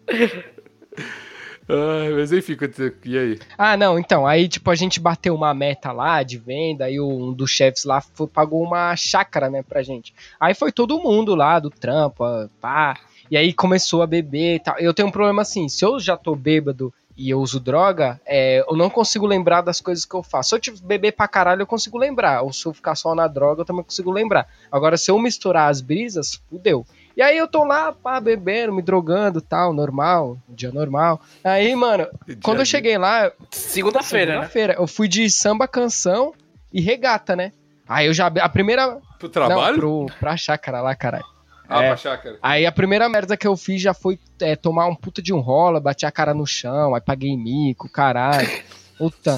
Ai, 1.72 2.10
mas 2.10 2.32
enfim, 2.32 2.56
e 3.04 3.18
aí? 3.18 3.38
Ah, 3.56 3.76
não, 3.76 3.98
então, 3.98 4.26
aí, 4.26 4.48
tipo, 4.48 4.70
a 4.70 4.74
gente 4.74 4.98
bateu 4.98 5.34
uma 5.34 5.54
meta 5.54 5.92
lá 5.92 6.22
de 6.22 6.36
venda, 6.38 6.86
aí 6.86 7.00
um 7.00 7.32
dos 7.32 7.50
chefes 7.50 7.84
lá 7.84 8.00
foi- 8.00 8.26
pagou 8.26 8.62
uma 8.62 8.94
chácara, 8.96 9.48
né, 9.48 9.62
pra 9.62 9.82
gente. 9.82 10.12
Aí 10.38 10.54
foi 10.54 10.72
todo 10.72 10.98
mundo 11.00 11.34
lá 11.34 11.58
do 11.58 11.70
trampo, 11.70 12.24
ah, 12.24 12.48
pá, 12.60 12.96
e 13.30 13.36
aí 13.36 13.52
começou 13.52 14.02
a 14.02 14.06
beber 14.06 14.56
e 14.56 14.60
tal. 14.60 14.78
Eu 14.78 14.92
tenho 14.92 15.08
um 15.08 15.12
problema 15.12 15.42
assim, 15.42 15.68
se 15.68 15.84
eu 15.84 16.00
já 16.00 16.16
tô 16.16 16.34
bêbado 16.34 16.92
e 17.16 17.30
eu 17.30 17.38
uso 17.40 17.60
droga, 17.60 18.18
é, 18.26 18.64
eu 18.68 18.74
não 18.76 18.88
consigo 18.88 19.26
lembrar 19.26 19.60
das 19.60 19.80
coisas 19.80 20.04
que 20.06 20.14
eu 20.14 20.22
faço. 20.22 20.48
Se 20.48 20.54
eu 20.54 20.58
tiver 20.58 20.80
beber 20.84 21.12
pra 21.12 21.28
caralho, 21.28 21.62
eu 21.62 21.66
consigo 21.66 21.98
lembrar. 21.98 22.40
Ou 22.42 22.52
se 22.52 22.64
eu 22.66 22.72
ficar 22.72 22.94
só 22.94 23.14
na 23.14 23.28
droga, 23.28 23.60
eu 23.60 23.64
também 23.64 23.84
consigo 23.84 24.10
lembrar. 24.10 24.48
Agora, 24.72 24.96
se 24.96 25.10
eu 25.10 25.18
misturar 25.18 25.70
as 25.70 25.80
brisas, 25.82 26.40
fudeu. 26.48 26.84
E 27.20 27.22
aí 27.22 27.36
eu 27.36 27.46
tô 27.46 27.64
lá, 27.64 27.92
pá, 27.92 28.18
bebendo, 28.18 28.72
me 28.72 28.80
drogando 28.80 29.42
tal, 29.42 29.74
normal, 29.74 30.38
dia 30.48 30.72
normal. 30.72 31.20
Aí, 31.44 31.76
mano, 31.76 32.06
quando 32.42 32.60
eu 32.60 32.64
cheguei 32.64 32.96
lá, 32.96 33.30
Segunda-feira, 33.50 34.26
né? 34.32 34.36
Segunda-feira. 34.38 34.72
Eu 34.78 34.86
fui 34.86 35.06
de 35.06 35.28
samba 35.28 35.68
canção 35.68 36.32
e 36.72 36.80
regata, 36.80 37.36
né? 37.36 37.52
Aí 37.86 38.06
eu 38.06 38.14
já. 38.14 38.28
A 38.28 38.48
primeira. 38.48 38.96
Pro 39.18 39.28
trabalho? 39.28 39.72
Não, 39.72 40.06
pro, 40.06 40.06
pra 40.18 40.34
chácara 40.34 40.80
lá, 40.80 40.94
caralho. 40.94 41.26
Ah, 41.68 41.82
É. 41.84 41.88
pra 41.88 41.96
chácara. 41.98 42.38
Aí 42.42 42.64
a 42.64 42.72
primeira 42.72 43.06
merda 43.06 43.36
que 43.36 43.46
eu 43.46 43.54
fiz 43.54 43.82
já 43.82 43.92
foi 43.92 44.18
é, 44.40 44.56
tomar 44.56 44.86
um 44.86 44.94
puta 44.96 45.20
de 45.20 45.34
um 45.34 45.40
rola, 45.40 45.78
bati 45.78 46.06
a 46.06 46.10
cara 46.10 46.32
no 46.32 46.46
chão, 46.46 46.94
aí 46.94 47.02
paguei 47.02 47.36
mico, 47.36 47.86
caralho. 47.86 48.48
Puta. 48.96 49.36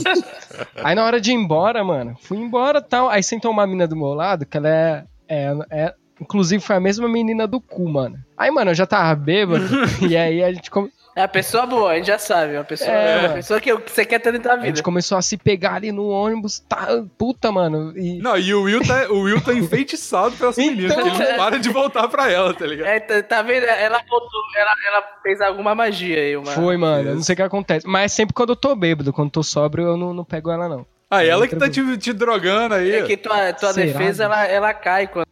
Aí 0.85 0.95
na 0.95 1.05
hora 1.05 1.21
de 1.21 1.33
ir 1.33 1.35
embora, 1.35 1.83
mano, 1.83 2.17
fui 2.21 2.39
embora 2.39 2.79
e 2.79 2.83
tal. 2.83 3.09
Aí 3.09 3.25
sentou 3.25 3.51
uma 3.51 3.67
mina 3.67 3.89
do 3.89 3.97
meu 3.97 4.15
lado, 4.15 4.47
que 4.47 4.57
ela 4.57 4.69
é, 4.69 5.05
é, 5.29 5.53
é- 5.69 5.95
Inclusive 6.23 6.63
foi 6.63 6.77
a 6.77 6.81
mesma 6.81 7.09
menina 7.09 7.47
do 7.47 7.61
cu, 7.61 7.89
mano. 7.89 8.17
Aí, 8.37 8.51
mano, 8.51 8.71
eu 8.71 8.75
já 8.75 8.87
tava 8.87 9.15
bêbado. 9.15 9.65
e 10.09 10.17
aí 10.17 10.43
a 10.43 10.53
gente, 10.53 10.71
come- 10.71 10.91
É 11.15 11.23
a 11.23 11.29
pessoa 11.29 11.67
boa, 11.67 11.91
a 11.93 11.97
gente 11.97 12.07
já 12.07 12.19
sabe. 12.19 12.55
Uma 12.55 12.65
pessoa, 12.65 12.91
É, 12.91 13.15
uma 13.17 13.23
mano. 13.23 13.35
pessoa 13.35 13.61
que, 13.61 13.73
você 13.75 14.05
quer 14.05 14.19
ter 14.19 14.33
dentro 14.33 14.49
da 14.49 14.55
a 14.55 14.57
vida. 14.57 14.69
gente 14.69 14.83
começou 14.83 15.19
a 15.19 15.23
se 15.23 15.37
pegar 15.37 15.75
ali 15.75 15.93
no 15.93 16.09
ônibus. 16.09 16.59
Tá, 16.61 16.89
puta, 17.19 17.53
mano. 17.53 17.93
E, 17.97 18.19
Não, 18.23 18.37
e 18.39 18.55
o 18.55 18.63
Will 18.63 18.83
tá, 18.87 19.07
o 19.11 19.21
Will 19.23 19.41
tá 19.41 19.53
enfeitiçado 19.53 20.35
pelas 20.37 20.57
Então, 20.59 20.75
meninas, 20.75 20.97
ele 20.97 21.11
não 21.11 21.23
é. 21.23 21.37
para 21.37 21.59
de 21.59 21.69
voltar 21.69 22.09
pra 22.09 22.31
ela, 22.31 22.55
tá 22.55 22.67
ligado? 22.67 22.87
É, 22.89 23.01
tá, 23.01 23.23
tá 23.23 23.43
vendo? 23.43 23.65
Ela 23.65 23.99
botou, 24.09 24.41
ela, 24.57 24.73
ela 24.87 25.03
fez 25.23 25.41
alguma 25.41 25.75
magia 25.75 26.19
aí, 26.19 26.37
uma. 26.37 26.47
Foi, 26.53 26.77
mano. 26.77 27.11
Eu 27.11 27.15
não 27.17 27.23
sei 27.23 27.35
o 27.35 27.37
que 27.37 27.43
acontece. 27.43 27.87
Mas 27.87 28.13
sempre 28.13 28.33
quando 28.35 28.51
eu 28.51 28.57
tô 28.57 28.75
bêbado, 28.75 29.13
quando 29.13 29.29
eu 29.29 29.33
tô 29.33 29.43
sóbrio, 29.43 29.87
eu 29.89 29.97
não, 29.97 30.15
não 30.15 30.25
pego 30.25 30.51
ela, 30.51 30.69
não. 30.69 30.87
Ah, 31.11 31.23
ela 31.23 31.47
que 31.47 31.55
tá 31.55 31.69
te, 31.69 31.99
te 31.99 32.11
drogando 32.15 32.75
aí. 32.75 32.91
É 32.91 33.03
que 33.03 33.19
tua, 33.19 33.53
tua 33.53 33.75
Será, 33.75 33.87
defesa 33.87 34.25
ela, 34.25 34.47
ela 34.47 34.73
cai 34.73 35.07
quando 35.07 35.27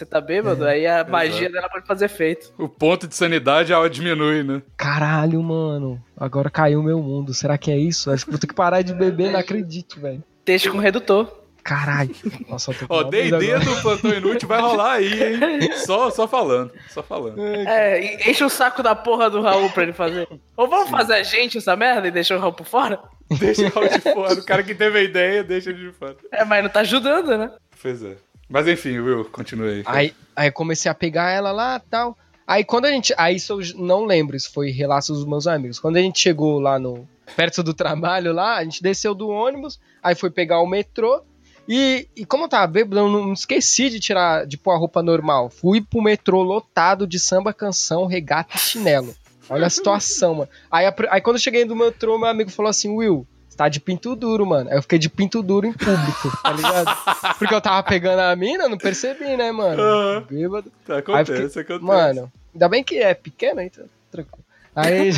você 0.00 0.06
tá 0.06 0.20
bêbado, 0.20 0.64
aí 0.66 0.86
a 0.86 1.04
magia 1.04 1.40
exato. 1.40 1.52
dela 1.52 1.68
pode 1.68 1.86
fazer 1.86 2.06
efeito. 2.06 2.52
O 2.58 2.68
ponto 2.68 3.06
de 3.06 3.14
sanidade 3.14 3.72
ela 3.72 3.88
diminui, 3.88 4.42
né? 4.42 4.62
Caralho, 4.76 5.42
mano. 5.42 6.02
Agora 6.16 6.50
caiu 6.50 6.80
o 6.80 6.82
meu 6.82 7.00
mundo. 7.02 7.32
Será 7.34 7.56
que 7.58 7.70
é 7.70 7.76
isso? 7.78 8.10
Acho 8.10 8.24
que 8.24 8.30
vou 8.30 8.40
ter 8.40 8.46
que 8.46 8.54
parar 8.54 8.82
de 8.82 8.92
beber, 8.94 9.30
não 9.30 9.38
acredito, 9.40 10.00
velho. 10.00 10.22
Deixa 10.44 10.70
com 10.70 10.78
redutor. 10.78 11.38
Caralho. 11.62 12.10
Nossa, 12.48 12.70
eu 12.70 12.74
tô 12.74 12.88
com 12.88 12.94
Ó, 12.94 13.02
uma 13.02 13.10
brisa 13.10 13.38
D&D 13.38 13.52
agora. 13.54 13.70
do 13.76 13.82
Plantão 13.82 14.14
Inútil 14.14 14.48
vai 14.48 14.60
rolar 14.62 14.92
aí, 14.94 15.22
hein? 15.34 15.72
Só, 15.84 16.08
só 16.10 16.26
falando, 16.26 16.72
só 16.88 17.02
falando. 17.02 17.38
É, 17.44 18.00
e- 18.02 18.30
enche 18.30 18.42
o 18.42 18.48
saco 18.48 18.82
da 18.82 18.94
porra 18.94 19.28
do 19.28 19.42
Raul 19.42 19.68
pra 19.70 19.82
ele 19.82 19.92
fazer. 19.92 20.26
Ou 20.56 20.66
vamos 20.66 20.88
fazer 20.88 21.14
a 21.14 21.22
gente 21.22 21.58
essa 21.58 21.76
merda 21.76 22.08
e 22.08 22.10
deixar 22.10 22.36
o 22.36 22.40
Raul 22.40 22.54
por 22.54 22.66
fora? 22.66 22.98
Deixa 23.38 23.66
o 23.66 23.68
Raul 23.68 23.88
de 23.90 24.00
fora. 24.12 24.32
O 24.34 24.44
cara 24.44 24.62
que 24.62 24.74
teve 24.74 24.98
a 24.98 25.02
ideia, 25.02 25.44
deixa 25.44 25.68
ele 25.68 25.90
de 25.90 25.92
fora. 25.92 26.16
É, 26.32 26.44
mas 26.46 26.62
não 26.62 26.70
tá 26.70 26.80
ajudando, 26.80 27.36
né? 27.36 27.50
Pois 27.82 28.02
é. 28.02 28.16
Mas 28.50 28.66
enfim, 28.66 28.98
Will, 28.98 29.24
continue 29.26 29.84
aí. 29.86 30.12
Aí, 30.34 30.50
comecei 30.50 30.90
a 30.90 30.94
pegar 30.94 31.30
ela 31.30 31.52
lá 31.52 31.78
tal. 31.78 32.18
Aí 32.44 32.64
quando 32.64 32.86
a 32.86 32.90
gente. 32.90 33.14
Aí 33.16 33.36
isso 33.36 33.52
eu 33.52 33.60
não 33.76 34.04
lembro, 34.04 34.36
isso 34.36 34.52
foi 34.52 34.70
relatos 34.70 35.08
dos 35.08 35.24
meus 35.24 35.46
amigos. 35.46 35.78
Quando 35.78 35.96
a 35.96 36.00
gente 36.00 36.18
chegou 36.18 36.58
lá 36.58 36.78
no. 36.78 37.08
Perto 37.36 37.62
do 37.62 37.72
trabalho 37.72 38.32
lá, 38.32 38.56
a 38.56 38.64
gente 38.64 38.82
desceu 38.82 39.14
do 39.14 39.28
ônibus, 39.28 39.78
aí 40.02 40.16
foi 40.16 40.30
pegar 40.30 40.60
o 40.60 40.66
metrô. 40.66 41.22
E, 41.68 42.08
e 42.16 42.24
como 42.24 42.44
eu 42.44 42.48
tava 42.48 42.66
bêbado, 42.66 42.98
eu 42.98 43.08
não, 43.08 43.26
não 43.26 43.32
esqueci 43.32 43.88
de 43.88 44.00
tirar, 44.00 44.44
de 44.44 44.58
pôr 44.58 44.72
a 44.72 44.76
roupa 44.76 45.00
normal. 45.00 45.48
Fui 45.48 45.80
pro 45.80 46.02
metrô 46.02 46.42
lotado 46.42 47.06
de 47.06 47.20
samba, 47.20 47.52
canção, 47.52 48.06
regata 48.06 48.56
e 48.56 48.58
chinelo. 48.58 49.14
Olha 49.48 49.68
a 49.68 49.70
situação, 49.70 50.34
mano. 50.34 50.50
Aí, 50.68 50.86
aí 51.08 51.20
quando 51.20 51.36
eu 51.36 51.42
cheguei 51.42 51.64
do 51.64 51.76
metrô, 51.76 52.18
meu 52.18 52.28
amigo 52.28 52.50
falou 52.50 52.70
assim: 52.70 52.88
Will, 52.88 53.24
tá 53.60 53.68
de 53.68 53.78
pinto 53.78 54.16
duro, 54.16 54.46
mano. 54.46 54.70
Aí 54.70 54.76
eu 54.78 54.80
fiquei 54.80 54.98
de 54.98 55.10
pinto 55.10 55.42
duro 55.42 55.66
em 55.66 55.72
público, 55.74 56.32
tá 56.42 56.50
ligado? 56.50 56.88
Porque 57.38 57.54
eu 57.54 57.60
tava 57.60 57.82
pegando 57.82 58.20
a 58.20 58.34
mina, 58.34 58.66
não 58.70 58.78
percebi, 58.78 59.36
né, 59.36 59.52
mano? 59.52 59.82
Aham. 59.82 60.24
Bêbado. 60.30 60.72
Tá, 60.86 60.96
acontece, 60.96 61.48
fiquei- 61.58 61.76
acontece. 61.76 61.84
Mano, 61.84 62.32
ainda 62.54 62.68
bem 62.70 62.82
que 62.82 62.96
é 62.96 63.12
pequeno, 63.12 63.60
então 63.60 63.84
tranquilo. 64.10 64.42
Aí 64.74 65.10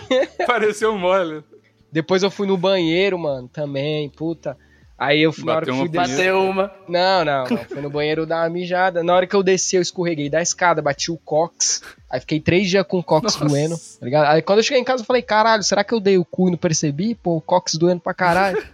Pareceu 0.46 0.96
mole. 0.96 1.44
depois 1.92 2.22
eu 2.22 2.30
fui 2.30 2.46
no 2.46 2.56
banheiro, 2.56 3.18
mano, 3.18 3.48
também, 3.52 4.08
puta. 4.08 4.56
Aí 5.00 5.22
eu 5.22 5.32
fui 5.32 5.44
na 5.44 5.54
hora 5.56 5.64
que 5.64 5.70
Bateu 5.72 5.86
fui 5.86 5.96
uma 5.98 6.02
descer. 6.06 6.16
Bateu 6.18 6.42
uma. 6.42 6.70
Não, 6.86 7.24
não, 7.24 7.44
não. 7.48 7.56
Fui 7.64 7.80
no 7.80 7.88
banheiro 7.88 8.26
dar 8.26 8.42
uma 8.42 8.50
mijada. 8.50 9.02
Na 9.02 9.14
hora 9.14 9.26
que 9.26 9.34
eu 9.34 9.42
desci, 9.42 9.76
eu 9.76 9.80
escorreguei 9.80 10.28
da 10.28 10.42
escada, 10.42 10.82
bati 10.82 11.10
o 11.10 11.16
cox. 11.16 11.82
Aí 12.10 12.20
fiquei 12.20 12.38
três 12.38 12.68
dias 12.68 12.84
com 12.86 12.98
o 12.98 13.02
cox 13.02 13.22
Nossa. 13.34 13.44
doendo, 13.46 13.76
tá 13.78 14.04
ligado? 14.04 14.26
Aí 14.26 14.42
quando 14.42 14.58
eu 14.58 14.62
cheguei 14.62 14.82
em 14.82 14.84
casa, 14.84 15.02
eu 15.02 15.06
falei, 15.06 15.22
caralho, 15.22 15.62
será 15.62 15.82
que 15.82 15.94
eu 15.94 16.00
dei 16.00 16.18
o 16.18 16.24
cu 16.24 16.48
e 16.48 16.50
não 16.50 16.58
percebi? 16.58 17.14
Pô, 17.14 17.36
o 17.36 17.40
cox 17.40 17.76
doendo 17.76 18.00
pra 18.02 18.12
caralho. 18.12 18.62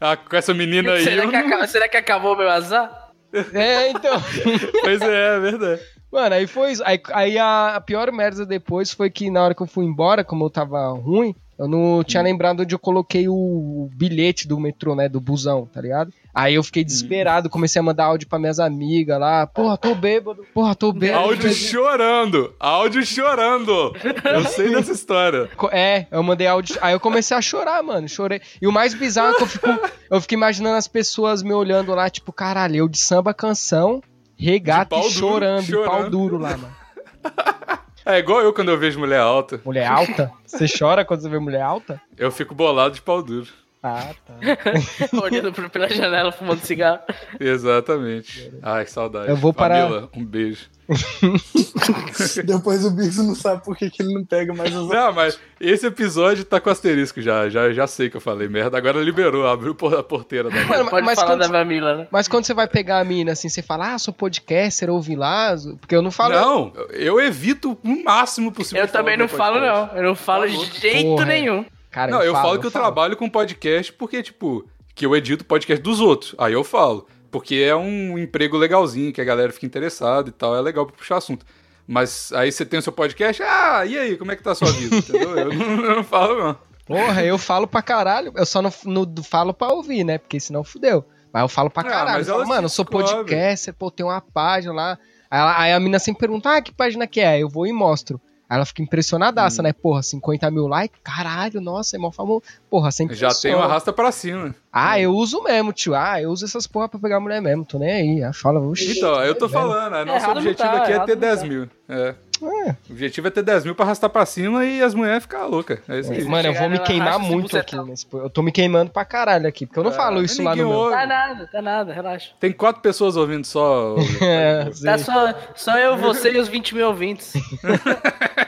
Ah, 0.00 0.16
com 0.16 0.36
essa 0.36 0.52
menina 0.54 0.92
aí. 0.92 1.04
Será 1.04 1.24
eu 1.24 1.30
que, 1.30 1.36
acaba- 1.36 1.66
será 1.66 1.88
que 1.88 1.96
acabou 1.96 2.36
meu 2.36 2.48
azar? 2.48 3.10
é, 3.54 3.90
então. 3.90 4.20
Pois 4.82 5.00
é, 5.02 5.36
é 5.36 5.40
verdade. 5.40 5.80
Mano, 6.10 6.34
aí 6.34 6.46
foi 6.46 6.72
isso. 6.72 6.82
Aí, 6.84 7.00
aí 7.12 7.38
a, 7.38 7.76
a 7.76 7.80
pior 7.80 8.10
merda 8.12 8.44
depois 8.46 8.90
foi 8.92 9.10
que 9.10 9.30
na 9.30 9.42
hora 9.42 9.54
que 9.54 9.62
eu 9.62 9.66
fui 9.66 9.84
embora, 9.84 10.24
como 10.24 10.44
eu 10.44 10.50
tava 10.50 10.88
ruim, 10.90 11.34
eu 11.58 11.66
não 11.66 12.04
tinha 12.04 12.22
lembrado 12.22 12.60
onde 12.60 12.72
eu 12.72 12.78
coloquei 12.78 13.28
o, 13.28 13.90
bilhete 13.92 14.46
do 14.46 14.60
metrô, 14.60 14.94
né? 14.94 15.08
Do 15.08 15.20
busão, 15.20 15.66
tá 15.66 15.80
ligado? 15.80 16.12
Aí 16.32 16.54
eu 16.54 16.62
fiquei 16.62 16.84
desesperado, 16.84 17.50
comecei 17.50 17.80
a 17.80 17.82
mandar 17.82 18.04
áudio 18.04 18.28
pra 18.28 18.38
minhas 18.38 18.60
amigas 18.60 19.18
lá. 19.18 19.44
Porra, 19.44 19.76
tô 19.76 19.92
bêbado. 19.92 20.46
Porra, 20.54 20.74
tô 20.76 20.92
bêbado. 20.92 21.24
Áudio 21.24 21.52
chorando. 21.52 22.54
Áudio 22.60 23.04
chorando. 23.04 23.92
Eu 24.24 24.44
sei 24.44 24.70
dessa 24.70 24.92
história. 24.92 25.50
É, 25.72 26.06
eu 26.12 26.22
mandei 26.22 26.46
áudio. 26.46 26.76
Aí 26.80 26.92
eu 26.92 27.00
comecei 27.00 27.36
a 27.36 27.42
chorar, 27.42 27.82
mano. 27.82 28.08
Chorei. 28.08 28.40
E 28.62 28.66
o 28.68 28.72
mais 28.72 28.94
bizarro 28.94 29.34
é 29.34 29.36
que 29.36 29.42
eu 29.42 29.46
fico, 29.48 29.66
eu 30.12 30.20
fico 30.20 30.34
imaginando 30.34 30.76
as 30.76 30.86
pessoas 30.86 31.42
me 31.42 31.52
olhando 31.52 31.92
lá, 31.92 32.08
tipo, 32.08 32.32
caralho, 32.32 32.76
eu 32.76 32.88
de 32.88 32.98
samba 32.98 33.34
canção, 33.34 34.00
regata 34.36 34.94
De 34.94 35.02
pau 35.02 35.10
e 35.10 35.12
duro, 35.12 35.18
chorando, 35.18 35.64
de 35.64 35.72
pau 35.72 35.84
chorando. 35.84 36.10
duro 36.10 36.38
lá, 36.38 36.56
mano. 36.56 36.76
É 38.08 38.18
igual 38.18 38.40
eu 38.40 38.52
quando 38.52 38.70
eu 38.70 38.78
vejo 38.78 38.98
mulher 38.98 39.20
alta. 39.20 39.60
Mulher 39.64 39.86
alta? 39.86 40.32
Você 40.46 40.66
chora 40.66 41.04
quando 41.04 41.20
você 41.20 41.28
vê 41.28 41.38
mulher 41.38 41.60
alta? 41.62 42.00
Eu 42.16 42.32
fico 42.32 42.54
bolado 42.54 42.94
de 42.94 43.02
pau 43.02 43.22
duro. 43.22 43.48
Ah, 43.82 44.10
tá. 44.26 44.34
Olhando 45.22 45.52
pro- 45.52 45.70
pela 45.70 45.88
janela, 45.88 46.32
fumando 46.32 46.60
cigarro. 46.60 47.00
Exatamente. 47.38 48.50
Ai, 48.62 48.84
que 48.84 48.90
saudade. 48.90 49.28
Eu 49.28 49.36
vou 49.36 49.52
parar- 49.52 49.82
Camila, 49.82 50.08
um 50.16 50.24
beijo. 50.24 50.68
Depois 52.44 52.84
o 52.84 52.90
Biggs 52.90 53.22
não 53.22 53.34
sabe 53.34 53.64
por 53.64 53.76
que, 53.76 53.90
que 53.90 54.02
ele 54.02 54.14
não 54.14 54.24
pega 54.24 54.54
mais 54.54 54.74
as 54.74 54.88
Não, 54.88 55.12
mas 55.12 55.38
esse 55.60 55.86
episódio 55.86 56.44
tá 56.44 56.60
com 56.60 56.70
asterisco 56.70 57.20
já. 57.20 57.48
Já, 57.48 57.70
já 57.72 57.86
sei 57.86 58.08
que 58.10 58.16
eu 58.16 58.20
falei 58.20 58.48
merda. 58.48 58.78
Agora 58.78 59.00
liberou, 59.02 59.46
abriu 59.46 59.74
por- 59.74 59.94
a 59.94 60.02
porteira 60.02 60.50
da 60.50 60.64
Mano, 60.64 60.90
Pode 60.90 61.04
mas 61.04 61.18
falar 61.18 61.32
quando- 61.32 61.40
da 61.40 61.48
Mamila, 61.48 61.96
né? 61.96 62.08
Mas 62.10 62.28
quando 62.28 62.44
você 62.44 62.54
vai 62.54 62.66
pegar 62.66 63.00
a 63.00 63.04
mina 63.04 63.32
assim, 63.32 63.48
você 63.48 63.62
fala, 63.62 63.94
ah, 63.94 63.98
sou 63.98 64.12
podcaster, 64.14 64.88
ouvi 64.90 65.14
lá, 65.16 65.54
porque 65.80 65.94
eu 65.94 66.02
não 66.02 66.10
falo. 66.10 66.34
Não, 66.34 66.72
eu 66.90 67.20
evito 67.20 67.76
o 67.84 68.04
máximo 68.04 68.52
possível. 68.52 68.82
Eu 68.84 68.88
também 68.88 69.16
não 69.16 69.28
falo, 69.28 69.60
não. 69.60 69.90
Eu 69.96 70.02
não 70.02 70.14
falo 70.14 70.48
Falou. 70.48 70.64
de 70.66 70.80
jeito 70.80 71.04
Porra. 71.10 71.24
nenhum. 71.26 71.64
Cara, 71.90 72.10
Não, 72.12 72.22
eu 72.22 72.32
falo, 72.34 72.58
que 72.60 72.66
eu 72.66 72.70
falo. 72.70 72.84
trabalho 72.84 73.16
com 73.16 73.28
podcast 73.28 73.92
porque, 73.94 74.22
tipo, 74.22 74.64
que 74.94 75.06
eu 75.06 75.16
edito 75.16 75.44
podcast 75.44 75.82
dos 75.82 76.00
outros. 76.00 76.34
Aí 76.38 76.52
eu 76.52 76.62
falo. 76.62 77.06
Porque 77.30 77.56
é 77.56 77.76
um 77.76 78.18
emprego 78.18 78.56
legalzinho, 78.56 79.12
que 79.12 79.20
a 79.20 79.24
galera 79.24 79.52
fica 79.52 79.66
interessada 79.66 80.28
e 80.28 80.32
tal. 80.32 80.56
É 80.56 80.60
legal 80.60 80.86
pra 80.86 80.96
puxar 80.96 81.16
assunto. 81.18 81.44
Mas 81.86 82.32
aí 82.32 82.50
você 82.52 82.64
tem 82.66 82.78
o 82.78 82.82
seu 82.82 82.92
podcast, 82.92 83.42
ah, 83.42 83.84
e 83.86 83.98
aí, 83.98 84.16
como 84.16 84.30
é 84.32 84.36
que 84.36 84.42
tá 84.42 84.52
a 84.52 84.54
sua 84.54 84.70
vida? 84.72 84.96
Entendeu? 84.96 85.36
Eu 85.38 85.52
não, 85.54 85.84
eu 85.84 85.96
não 85.96 86.04
falo, 86.04 86.42
não. 86.42 86.56
Porra, 86.86 87.22
eu 87.22 87.36
falo 87.38 87.66
pra 87.66 87.82
caralho. 87.82 88.32
Eu 88.34 88.46
só 88.46 88.60
não, 88.62 88.72
não 88.84 89.06
falo 89.22 89.52
pra 89.54 89.68
ouvir, 89.68 90.04
né? 90.04 90.18
Porque 90.18 90.38
senão 90.40 90.62
fudeu. 90.64 91.04
Mas 91.32 91.42
eu 91.42 91.48
falo 91.48 91.68
pra 91.70 91.82
Ah, 91.82 91.86
caralho. 91.90 92.18
mas 92.18 92.28
Eu 92.28 92.34
falo, 92.36 92.48
mano, 92.48 92.64
eu 92.64 92.68
sou 92.70 92.84
podcaster, 92.84 93.74
pô, 93.74 93.90
tem 93.90 94.04
uma 94.06 94.20
página 94.20 94.72
lá. 94.72 94.98
Aí, 95.30 95.38
ela- 95.40 95.60
aí 95.60 95.72
a 95.74 95.80
mina 95.80 95.98
sempre 95.98 96.20
pergunta, 96.20 96.50
ah, 96.56 96.62
que 96.62 96.72
página 96.72 97.06
que 97.06 97.20
é? 97.20 97.38
Eu 97.42 97.48
vou 97.50 97.66
e 97.66 97.72
mostro. 97.72 98.18
Aí 98.48 98.56
ela 98.56 98.64
fica 98.64 98.80
Hum. 98.80 98.84
impressionadaça, 98.86 99.62
né? 99.62 99.74
Porra, 99.74 100.02
50 100.02 100.50
mil 100.50 100.66
likes? 100.66 100.98
Caralho, 101.04 101.60
nossa, 101.60 101.96
é 101.96 101.98
mó 101.98 102.10
famoso. 102.10 102.42
Porra, 102.70 102.90
sempre 102.90 103.16
Já 103.16 103.30
tem 103.34 103.54
uma 103.54 103.64
arrasta 103.64 103.92
pra 103.92 104.12
cima. 104.12 104.54
Ah, 104.70 105.00
eu 105.00 105.12
uso 105.14 105.42
mesmo, 105.42 105.72
tio. 105.72 105.94
Ah, 105.94 106.20
eu 106.20 106.30
uso 106.30 106.44
essas 106.44 106.66
porra 106.66 106.88
pra 106.88 107.00
pegar 107.00 107.18
mulher 107.18 107.40
mesmo. 107.40 107.64
Tô 107.64 107.78
nem 107.78 107.90
aí. 107.90 108.22
Aí 108.24 108.32
fala, 108.34 108.60
oxi. 108.60 108.98
Então, 108.98 109.22
eu 109.24 109.34
tô 109.34 109.48
velho. 109.48 109.60
falando, 109.62 109.94
a 109.94 110.04
nosso 110.04 110.18
Errado 110.18 110.34
não 110.34 110.42
objetivo 110.42 110.68
tá, 110.68 110.82
aqui 110.82 110.92
é 110.92 110.98
ter 111.00 111.14
não 111.14 111.20
10 111.20 111.40
tá. 111.40 111.46
mil. 111.46 111.70
É. 111.88 112.14
É. 112.40 112.70
O 112.88 112.92
objetivo 112.92 113.26
é 113.26 113.30
ter 113.30 113.42
10 113.42 113.64
mil 113.64 113.74
pra 113.74 113.84
arrastar 113.86 114.08
pra 114.10 114.24
cima 114.26 114.64
e 114.64 114.80
as 114.82 114.94
mulheres 114.94 115.22
ficar 115.24 115.46
loucas. 115.46 115.80
É 115.88 115.98
isso 115.98 116.12
aí. 116.12 116.22
Mano, 116.24 116.48
eu 116.48 116.54
vou 116.54 116.68
me 116.68 116.78
queimar 116.78 117.18
muito 117.18 117.56
aqui. 117.58 117.76
Nesse... 117.82 118.06
Eu 118.12 118.30
tô 118.30 118.42
me 118.42 118.52
queimando 118.52 118.90
pra 118.92 119.04
caralho 119.04 119.48
aqui, 119.48 119.66
porque 119.66 119.80
eu 119.80 119.84
não 119.84 119.90
É, 119.90 119.94
falo 119.94 120.22
isso 120.22 120.40
lá 120.42 120.50
no 120.50 120.56
ninguém 120.56 120.70
meu. 120.70 120.78
ouve. 120.82 120.94
Tá 120.94 121.06
nada, 121.06 121.48
tá 121.50 121.62
nada, 121.62 121.92
relaxa. 121.92 122.30
Tem 122.38 122.52
quatro 122.52 122.80
pessoas 122.82 123.16
ouvindo 123.16 123.44
só. 123.46 123.96
É, 124.22 124.70
Tá 124.84 124.98
só, 124.98 125.34
só 125.56 125.78
eu, 125.78 125.96
você 125.96 126.30
e 126.32 126.38
os 126.38 126.46
20 126.46 126.74
mil 126.76 126.86
ouvintes. 126.86 127.32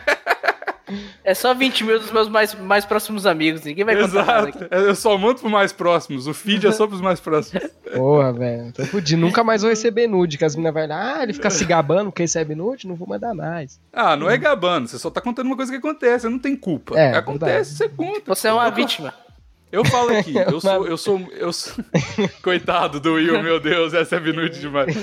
É 1.22 1.34
só 1.34 1.52
20 1.54 1.84
mil 1.84 1.98
dos 1.98 2.10
meus 2.10 2.28
mais, 2.28 2.54
mais 2.54 2.84
próximos 2.84 3.26
amigos. 3.26 3.62
Ninguém 3.62 3.84
vai 3.84 3.94
contar. 3.94 4.48
Exato. 4.48 4.66
Eu 4.70 4.94
só 4.94 5.16
mando 5.18 5.40
pros 5.40 5.52
mais 5.52 5.72
próximos. 5.72 6.26
O 6.26 6.34
feed 6.34 6.66
é 6.66 6.72
só 6.72 6.86
pros 6.86 7.00
mais 7.00 7.20
próximos. 7.20 7.64
Porra, 7.94 8.32
velho. 8.32 8.72
Tô 8.72 8.84
fudido. 8.86 9.20
Nunca 9.20 9.44
mais 9.44 9.62
vou 9.62 9.70
receber 9.70 10.06
nude. 10.06 10.38
Que 10.38 10.44
as 10.44 10.56
meninas 10.56 10.74
vão 10.74 10.88
lá, 10.88 11.18
ah, 11.18 11.22
ele 11.22 11.32
fica 11.32 11.50
se 11.50 11.64
gabando 11.64 12.10
que 12.10 12.22
recebe 12.22 12.54
nude, 12.54 12.86
não 12.86 12.94
vou 12.94 13.06
mandar 13.06 13.34
mais. 13.34 13.80
Ah, 13.92 14.16
não 14.16 14.30
é 14.30 14.38
gabando. 14.38 14.88
Você 14.88 14.98
só 14.98 15.10
tá 15.10 15.20
contando 15.20 15.46
uma 15.46 15.56
coisa 15.56 15.70
que 15.70 15.78
acontece. 15.78 16.22
Você 16.22 16.28
não 16.28 16.38
tem 16.38 16.56
culpa. 16.56 16.98
É, 16.98 17.16
acontece, 17.16 17.74
você 17.74 17.88
conta. 17.88 18.34
Você 18.34 18.48
é 18.48 18.52
uma 18.52 18.70
vítima. 18.70 19.12
Eu 19.72 19.84
falo 19.84 20.10
aqui, 20.16 20.34
eu 20.36 20.60
sou, 20.60 20.86
eu 20.86 20.96
sou, 20.96 21.20
eu 21.32 21.52
sou... 21.52 21.84
Coitado 22.42 22.98
do 22.98 23.14
Will, 23.14 23.42
meu 23.42 23.60
Deus, 23.60 23.94
essa 23.94 24.16
é 24.16 24.20
minuto 24.20 24.58
demais. 24.58 24.94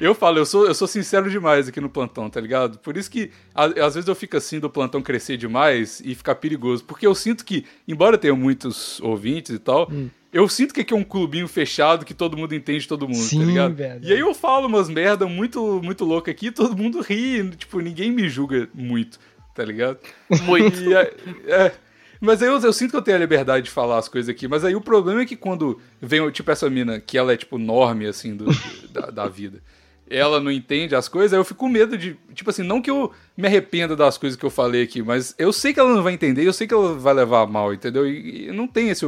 Eu 0.00 0.14
falo, 0.14 0.38
eu 0.38 0.46
sou, 0.46 0.66
eu 0.66 0.74
sou 0.74 0.86
sincero 0.86 1.28
demais 1.30 1.68
aqui 1.68 1.80
no 1.80 1.88
plantão, 1.88 2.28
tá 2.30 2.40
ligado? 2.40 2.78
Por 2.78 2.96
isso 2.96 3.10
que 3.10 3.30
a- 3.54 3.64
às 3.86 3.94
vezes 3.94 4.06
eu 4.08 4.14
fico 4.14 4.36
assim 4.36 4.60
do 4.60 4.70
plantão 4.70 5.02
crescer 5.02 5.36
demais 5.36 6.00
e 6.04 6.14
ficar 6.14 6.36
perigoso, 6.36 6.84
porque 6.84 7.06
eu 7.06 7.14
sinto 7.14 7.44
que, 7.44 7.64
embora 7.88 8.14
eu 8.14 8.18
tenha 8.20 8.34
muitos 8.34 9.00
ouvintes 9.00 9.54
e 9.54 9.58
tal, 9.58 9.88
Hum. 9.90 10.08
eu 10.32 10.48
sinto 10.48 10.72
que 10.72 10.80
aqui 10.82 10.94
é 10.94 10.96
um 10.96 11.04
clubinho 11.04 11.48
fechado 11.48 12.04
que 12.04 12.14
todo 12.14 12.36
mundo 12.36 12.54
entende 12.54 12.86
todo 12.86 13.08
mundo, 13.08 13.16
Sim, 13.18 13.40
tá 13.40 13.44
ligado? 13.44 13.74
velho. 13.74 14.00
E 14.04 14.12
aí 14.12 14.20
eu 14.20 14.34
falo 14.34 14.66
umas 14.68 14.88
merda 14.88 15.26
muito, 15.26 15.80
muito 15.82 16.04
louca 16.04 16.30
aqui, 16.30 16.46
e 16.46 16.50
todo 16.52 16.76
mundo 16.76 17.00
ri, 17.00 17.48
tipo, 17.56 17.80
ninguém 17.80 18.12
me 18.12 18.28
julga 18.28 18.68
muito, 18.72 19.18
tá 19.54 19.64
ligado? 19.64 19.98
Muito. 20.42 20.80
E, 20.82 20.94
é, 20.94 21.14
é, 21.46 21.72
mas 22.24 22.42
aí 22.42 22.48
eu, 22.48 22.58
eu 22.58 22.72
sinto 22.72 22.90
que 22.90 22.96
eu 22.96 23.02
tenho 23.02 23.16
a 23.16 23.20
liberdade 23.20 23.66
de 23.66 23.70
falar 23.70 23.98
as 23.98 24.08
coisas 24.08 24.28
aqui. 24.28 24.48
Mas 24.48 24.64
aí 24.64 24.74
o 24.74 24.80
problema 24.80 25.22
é 25.22 25.26
que 25.26 25.36
quando 25.36 25.80
vem, 26.00 26.28
tipo, 26.30 26.50
essa 26.50 26.68
mina, 26.68 26.98
que 26.98 27.16
ela 27.16 27.32
é, 27.32 27.36
tipo, 27.36 27.58
norme, 27.58 28.06
assim, 28.06 28.36
do, 28.36 28.46
da, 28.90 29.10
da 29.10 29.28
vida, 29.28 29.60
ela 30.08 30.40
não 30.40 30.50
entende 30.50 30.94
as 30.94 31.08
coisas, 31.08 31.32
aí 31.32 31.38
eu 31.38 31.44
fico 31.44 31.60
com 31.60 31.68
medo 31.68 31.96
de. 31.96 32.16
Tipo 32.34 32.50
assim, 32.50 32.62
não 32.62 32.80
que 32.80 32.90
eu 32.90 33.10
me 33.36 33.46
arrependa 33.46 33.96
das 33.96 34.18
coisas 34.18 34.38
que 34.38 34.44
eu 34.44 34.50
falei 34.50 34.82
aqui, 34.82 35.02
mas 35.02 35.34
eu 35.38 35.52
sei 35.52 35.72
que 35.72 35.80
ela 35.80 35.94
não 35.94 36.02
vai 36.02 36.12
entender, 36.12 36.46
eu 36.46 36.52
sei 36.52 36.66
que 36.66 36.74
ela 36.74 36.94
vai 36.94 37.14
levar 37.14 37.46
mal, 37.46 37.72
entendeu? 37.72 38.06
E, 38.06 38.48
e 38.48 38.52
não 38.52 38.66
tem 38.66 38.90
esse. 38.90 39.04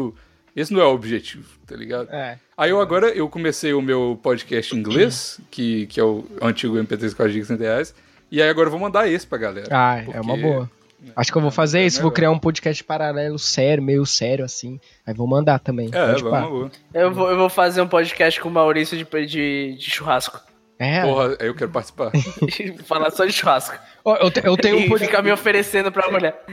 Esse 0.55 0.73
não 0.73 0.81
é 0.81 0.85
o 0.85 0.95
objetivo, 0.95 1.47
tá 1.67 1.77
ligado? 1.77 2.09
É. 2.11 2.39
Aí 2.57 2.71
eu 2.71 2.81
agora 2.81 3.09
eu 3.09 3.29
comecei 3.29 3.75
o 3.75 3.83
meu 3.83 4.19
podcast 4.23 4.75
em 4.75 4.79
inglês, 4.79 5.39
que, 5.51 5.87
que 5.87 6.01
é 6.01 6.03
o 6.03 6.25
antigo 6.41 6.77
MP3 6.77 7.15
com 7.15 7.23
as 7.25 7.31
dicas 7.31 7.49
100 7.49 7.57
reais. 7.59 7.95
E 8.31 8.41
aí 8.41 8.49
agora 8.49 8.69
eu 8.69 8.71
vou 8.71 8.81
mandar 8.81 9.07
esse 9.07 9.27
pra 9.27 9.37
galera. 9.37 9.69
Ah, 9.71 9.99
é 10.01 10.19
uma 10.19 10.35
boa. 10.35 10.71
Acho 11.15 11.31
que 11.31 11.39
eu 11.39 11.43
vou 11.43 11.51
fazer 11.51 11.85
isso, 11.85 11.99
vou 11.99 12.05
melhor. 12.11 12.15
criar 12.15 12.31
um 12.31 12.39
podcast 12.39 12.83
paralelo 12.83 13.39
sério, 13.39 13.83
meio 13.83 14.05
sério 14.07 14.45
assim. 14.45 14.81
Aí 15.07 15.15
vou 15.15 15.27
mandar 15.27 15.59
também. 15.61 15.89
É, 15.93 16.07
Pode 16.13 16.23
vamos, 16.23 16.51
vamos. 16.51 16.73
Eu 16.93 17.13
vou, 17.13 17.31
eu 17.31 17.37
vou 17.37 17.49
fazer 17.49 17.81
um 17.83 17.89
podcast 17.89 18.41
com 18.41 18.49
o 18.49 18.53
Maurício 18.53 18.97
de, 18.97 19.05
de, 19.27 19.77
de 19.79 19.91
churrasco. 19.91 20.41
É. 20.79 21.03
Porra, 21.03 21.37
eu 21.41 21.55
quero 21.55 21.71
participar. 21.71 22.11
Falar 22.85 23.11
só 23.11 23.25
de 23.25 23.33
churrasco. 23.33 23.77
Ó, 24.05 24.17
eu, 24.17 24.31
te- 24.31 24.43
eu 24.45 24.57
tenho 24.57 24.77
um 24.77 24.89
podcast. 24.89 25.07
ficar 25.07 25.23
me 25.23 25.33
oferecendo 25.33 25.91
pra 25.91 26.11
mulher. 26.11 26.45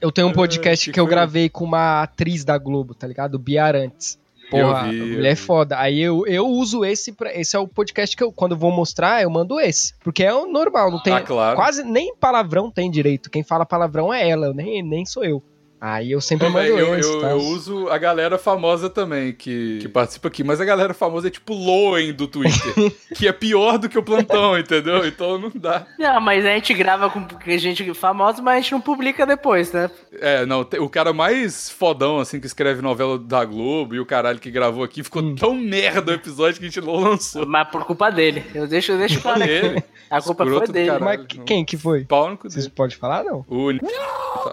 Eu 0.00 0.12
tenho 0.12 0.28
um 0.28 0.32
podcast 0.34 0.84
que 0.86 0.92
que 0.92 1.00
eu 1.00 1.06
gravei 1.06 1.48
com 1.48 1.64
uma 1.64 2.02
atriz 2.02 2.44
da 2.44 2.56
Globo, 2.58 2.94
tá 2.94 3.06
ligado? 3.06 3.38
Bia 3.38 3.64
Arantes. 3.64 4.18
Porra, 4.52 4.86
Eu 4.86 4.92
vi, 4.92 5.16
mulher 5.16 5.32
é 5.32 5.36
foda. 5.36 5.78
Aí 5.78 6.00
eu, 6.00 6.26
eu 6.26 6.46
uso 6.46 6.84
esse, 6.84 7.12
pra, 7.12 7.34
esse 7.34 7.56
é 7.56 7.58
o 7.58 7.66
podcast 7.66 8.16
que 8.16 8.22
eu, 8.22 8.30
quando 8.32 8.52
eu 8.52 8.58
vou 8.58 8.70
mostrar, 8.70 9.22
eu 9.22 9.30
mando 9.30 9.58
esse. 9.58 9.94
Porque 10.04 10.22
é 10.22 10.32
o 10.32 10.46
normal, 10.46 10.90
não 10.90 11.02
tem, 11.02 11.12
Ah, 11.14 11.20
claro. 11.20 11.56
quase 11.56 11.82
nem 11.82 12.14
palavrão 12.16 12.70
tem 12.70 12.90
direito. 12.90 13.30
Quem 13.30 13.42
fala 13.42 13.64
palavrão 13.66 14.12
é 14.12 14.28
ela, 14.28 14.52
nem, 14.52 14.82
nem 14.82 15.04
sou 15.04 15.24
eu. 15.24 15.42
Aí 15.84 16.12
eu 16.12 16.20
sempre 16.20 16.48
mando 16.48 16.64
eu, 16.64 16.78
eu, 16.78 16.96
esse, 16.96 17.10
eu, 17.10 17.20
tá? 17.20 17.30
eu 17.30 17.38
uso 17.38 17.88
a 17.88 17.98
galera 17.98 18.38
famosa 18.38 18.88
também 18.88 19.32
que, 19.32 19.80
que 19.80 19.88
participa 19.88 20.28
aqui, 20.28 20.44
mas 20.44 20.60
a 20.60 20.64
galera 20.64 20.94
famosa 20.94 21.26
é 21.26 21.30
tipo 21.30 21.52
Loen 21.54 22.12
do 22.12 22.28
Twitter, 22.28 22.72
que 23.16 23.26
é 23.26 23.32
pior 23.32 23.78
do 23.78 23.88
que 23.88 23.98
o 23.98 24.02
plantão, 24.02 24.56
entendeu? 24.56 25.04
Então 25.04 25.38
não 25.40 25.50
dá. 25.52 25.84
Não, 25.98 26.20
mas 26.20 26.46
a 26.46 26.50
gente 26.50 26.72
grava 26.72 27.10
com 27.10 27.26
gente 27.58 27.92
famosa, 27.94 28.40
mas 28.40 28.58
a 28.58 28.60
gente 28.60 28.70
não 28.70 28.80
publica 28.80 29.26
depois, 29.26 29.72
né? 29.72 29.90
É, 30.20 30.46
não, 30.46 30.60
o 30.78 30.88
cara 30.88 31.12
mais 31.12 31.68
fodão, 31.68 32.20
assim, 32.20 32.38
que 32.38 32.46
escreve 32.46 32.80
novela 32.80 33.18
da 33.18 33.44
Globo 33.44 33.96
e 33.96 33.98
o 33.98 34.06
caralho 34.06 34.38
que 34.38 34.52
gravou 34.52 34.84
aqui, 34.84 35.02
ficou 35.02 35.20
Hum. 35.20 35.34
tão 35.34 35.52
merda 35.54 36.12
o 36.12 36.14
episódio 36.14 36.60
que 36.60 36.66
a 36.66 36.68
gente 36.68 36.80
não 36.80 36.94
lançou. 36.94 37.44
Mas 37.44 37.66
por 37.70 37.84
culpa 37.84 38.08
dele. 38.08 38.44
Eu 38.54 38.68
deixo, 38.68 38.92
eu 38.92 38.98
deixo 38.98 39.20
claro 39.20 39.42
aqui. 39.42 39.50
Ele, 39.52 39.82
A 40.10 40.20
culpa 40.22 40.44
Escroto 40.44 40.66
foi 40.66 40.72
dele. 40.74 40.86
caralho. 40.90 41.04
Mas 41.04 41.26
que- 41.26 41.38
quem 41.40 41.64
que 41.64 41.76
foi? 41.76 42.04
pau 42.04 42.30
no 42.30 42.36
cu 42.36 42.48
Vocês 42.48 42.66
dele. 42.66 42.74
podem 42.76 42.96
falar, 42.96 43.24
não? 43.24 43.44
O 43.48 43.70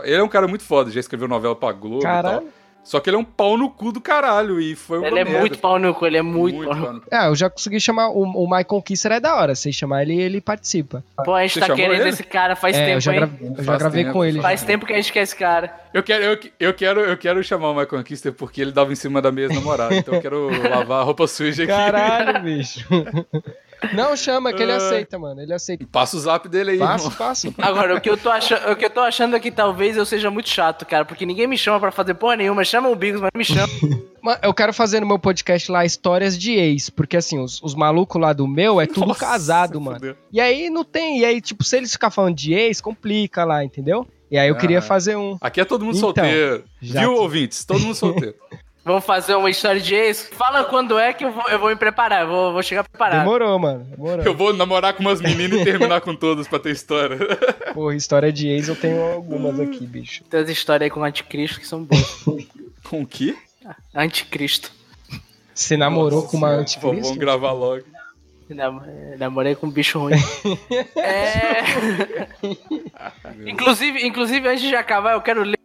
Ele 0.04 0.16
é 0.16 0.24
um 0.24 0.28
cara 0.28 0.48
muito 0.48 0.64
foda, 0.64 0.90
já 0.92 1.00
escreveu 1.00 1.19
novela 1.28 1.56
pra 1.56 1.72
Globo 1.72 2.00
e 2.00 2.04
Caralho. 2.04 2.40
tal. 2.42 2.48
Só 2.82 3.00
que 3.00 3.10
ele 3.10 3.18
é 3.18 3.20
um 3.20 3.26
pau 3.26 3.56
no 3.58 3.70
cu 3.70 3.92
do 3.92 4.02
caralho 4.02 4.60
e 4.60 4.74
foi 4.74 4.98
uma 4.98 5.08
Ele 5.08 5.20
é 5.20 5.24
merda. 5.24 5.40
muito 5.42 5.60
pau 5.60 5.78
no 5.78 5.94
cu, 5.94 6.08
ele 6.08 6.18
é 6.18 6.22
muito, 6.24 6.56
Muito 6.56 6.70
pau 6.70 6.78
no 6.80 6.84
pau 6.86 6.94
no 6.94 7.02
cu. 7.02 7.08
Ah, 7.12 7.26
eu 7.28 7.36
já 7.36 7.48
consegui 7.50 7.80
chamar. 7.80 8.08
O, 8.10 8.24
o 8.24 8.44
Michael 8.50 8.82
Kisser 8.82 9.12
é 9.12 9.20
da 9.20 9.36
hora. 9.36 9.54
Se 9.54 9.72
chamar 9.72 10.04
ele, 10.04 10.20
ele 10.20 10.42
participa. 10.42 11.04
Pô, 11.24 11.34
a 11.36 11.42
gente 11.44 11.54
Você 11.56 11.60
tá 11.60 11.76
querendo 11.76 12.00
ele? 12.02 12.10
esse 12.10 12.24
cara 12.24 12.56
faz 12.56 12.76
é, 12.76 12.82
eu 12.82 12.86
tempo, 12.88 13.02
já, 13.02 13.14
hein? 13.14 13.20
gra- 13.20 13.30
eu 13.42 13.56
já 13.58 13.64
Faz 13.64 13.80
gravei 13.80 14.04
tempo, 14.06 14.14
com 14.14 14.26
ele. 14.26 14.42
Faz 14.42 14.62
já. 14.62 14.66
tempo 14.66 14.86
que 14.88 14.94
a 14.94 14.96
gente 14.96 15.12
quer 15.14 15.22
esse 15.22 15.36
cara. 15.36 15.72
Eu 15.94 16.02
quero, 16.02 16.24
eu, 16.24 16.40
eu, 16.60 16.74
quero, 16.74 17.00
eu 17.02 17.18
quero 17.18 17.44
chamar 17.44 17.70
o 17.70 17.76
Michael 17.76 18.04
Kister 18.04 18.34
porque 18.34 18.62
ele 18.62 18.72
dava 18.72 18.92
em 18.92 18.96
cima 18.96 19.22
da 19.22 19.32
minha 19.32 19.46
ex-namorada. 19.48 19.94
então 19.94 20.14
eu 20.16 20.22
quero 20.22 20.50
lavar 20.70 21.02
a 21.02 21.04
roupa 21.04 21.28
suja 21.28 21.64
aqui. 21.64 21.72
Caralho, 21.72 22.42
bicho. 22.42 22.88
Não 23.94 24.16
chama, 24.16 24.52
que 24.54 24.62
ele 24.62 24.72
Ah. 24.72 24.78
aceita, 24.78 25.18
mano. 25.18 25.42
Ele 25.42 25.54
aceita. 25.54 25.86
Passa 25.92 26.18
o 26.18 26.20
zap 26.20 26.48
dele 26.50 26.72
aí, 26.72 26.78
Passo, 26.80 27.06
irmão. 27.06 27.18
passo. 27.18 27.54
Agora, 27.60 27.96
o 27.96 28.02
que, 28.02 28.10
eu 28.10 28.18
tô 28.18 28.30
achando, 28.30 28.72
o 28.72 28.76
que 28.76 28.86
eu 28.86 28.90
tô 28.90 29.00
achando 29.00 29.36
é 29.36 29.40
que 29.40 29.50
talvez 29.52 29.96
eu 29.98 30.06
seja 30.06 30.30
muito 30.30 30.50
chato, 30.50 30.86
cara, 30.86 31.06
porque 31.06 31.26
ninguém 31.26 31.48
me 31.48 31.58
chama 31.58 31.80
pra 31.80 31.92
fazer 31.92 32.14
porra 32.16 32.36
nenhuma. 32.36 32.64
Chama 32.64 32.90
o 32.90 32.96
Bigos, 32.96 33.22
mas 33.22 33.32
me 33.36 33.44
chama. 33.46 33.68
Mano, 34.22 34.40
Eu 34.44 34.54
quero 34.54 34.74
fazer 34.74 35.00
no 35.00 35.08
meu 35.08 35.18
podcast 35.18 35.72
lá 35.72 35.86
histórias 35.86 36.38
de 36.38 36.52
ex, 36.52 36.90
porque 36.90 37.16
assim, 37.16 37.40
os, 37.40 37.62
os 37.64 37.74
malucos 37.74 38.22
lá 38.22 38.34
do 38.34 38.46
meu 38.46 38.82
é 38.82 38.86
tudo 38.86 39.08
Nossa, 39.08 39.20
casado, 39.22 39.80
mano. 39.80 39.96
fudeu. 39.98 40.16
E 40.30 40.42
aí 40.42 40.70
não 40.70 40.84
tem, 40.84 41.20
e 41.20 41.26
aí, 41.26 41.40
tipo, 41.40 41.64
se 41.64 41.78
eles 41.78 41.92
ficar 41.94 42.10
falando 42.12 42.36
de 42.36 42.54
ex, 42.54 42.82
complica 42.82 43.46
lá, 43.46 43.64
entendeu? 43.64 44.06
E 44.30 44.38
aí 44.38 44.50
eu 44.50 44.56
queria 44.58 44.80
Ah. 44.80 44.82
fazer 44.82 45.16
um. 45.16 45.38
Aqui 45.40 45.62
é 45.62 45.66
todo 45.66 45.86
mundo 45.86 45.96
Então, 45.98 46.14
solteiro. 46.14 46.64
Viu, 46.82 47.00
que- 47.00 47.06
ouvintes? 47.08 47.64
Todo 47.64 47.80
mundo 47.80 47.96
solteiro. 47.96 48.36
Vamos 48.84 49.06
fazer 49.06 49.36
uma 49.36 49.50
história 49.50 49.80
de 49.80 49.94
ex. 49.94 50.30
Fala 50.32 50.64
quando 50.64 50.98
é 50.98 51.14
que 51.14 51.24
eu 51.26 51.32
vou, 51.32 51.44
eu 51.50 51.60
vou 51.60 51.70
me 51.70 51.76
preparar. 51.76 52.22
Eu 52.22 52.28
vou, 52.28 52.54
vou 52.54 52.64
chegar 52.64 52.84
preparado. 52.84 53.20
Demorou, 53.20 53.60
mano. 53.60 53.84
Demorou. 53.84 54.26
Eu 54.26 54.34
vou 54.34 54.54
namorar 54.54 54.94
com 54.94 55.02
umas 55.02 55.22
meninas 55.22 55.62
e 55.62 55.64
terminar 55.64 56.02
com 56.02 56.16
todas 56.16 56.48
pra 56.48 56.60
ter 56.60 56.72
história. 56.72 57.18
Porra, 57.74 57.96
história 57.96 58.32
de 58.32 58.48
ex 58.48 58.68
eu 58.70 58.76
tenho 58.76 59.02
algumas 59.02 59.60
aqui, 59.60 59.86
bicho. 59.86 60.24
Tem 60.24 60.40
umas 60.40 60.50
histórias 60.50 60.86
aí 60.86 60.90
com 60.90 61.02
o 61.02 61.04
anticristo 61.04 61.60
que 61.60 61.68
são 61.68 61.84
boas. 61.84 62.24
com 62.84 63.02
o 63.02 63.06
quê? 63.06 63.36
Anticristo. 63.94 64.72
Você 65.54 65.76
namorou 65.76 66.24
com 66.24 66.38
uma 66.38 66.50
anticristo? 66.50 67.02
vamos 67.04 67.18
gravar 67.18 67.52
logo. 67.52 67.84
Nam- 68.50 68.82
Namorei 69.20 69.54
com 69.54 69.68
um 69.68 69.70
bicho 69.72 70.00
ruim. 70.00 70.16
é... 70.98 71.64
inclusive, 73.46 74.08
inclusive, 74.08 74.48
antes 74.48 74.64
de 74.64 74.76
acabar, 74.76 75.14
eu 75.14 75.22
quero 75.22 75.44
ler 75.44 75.59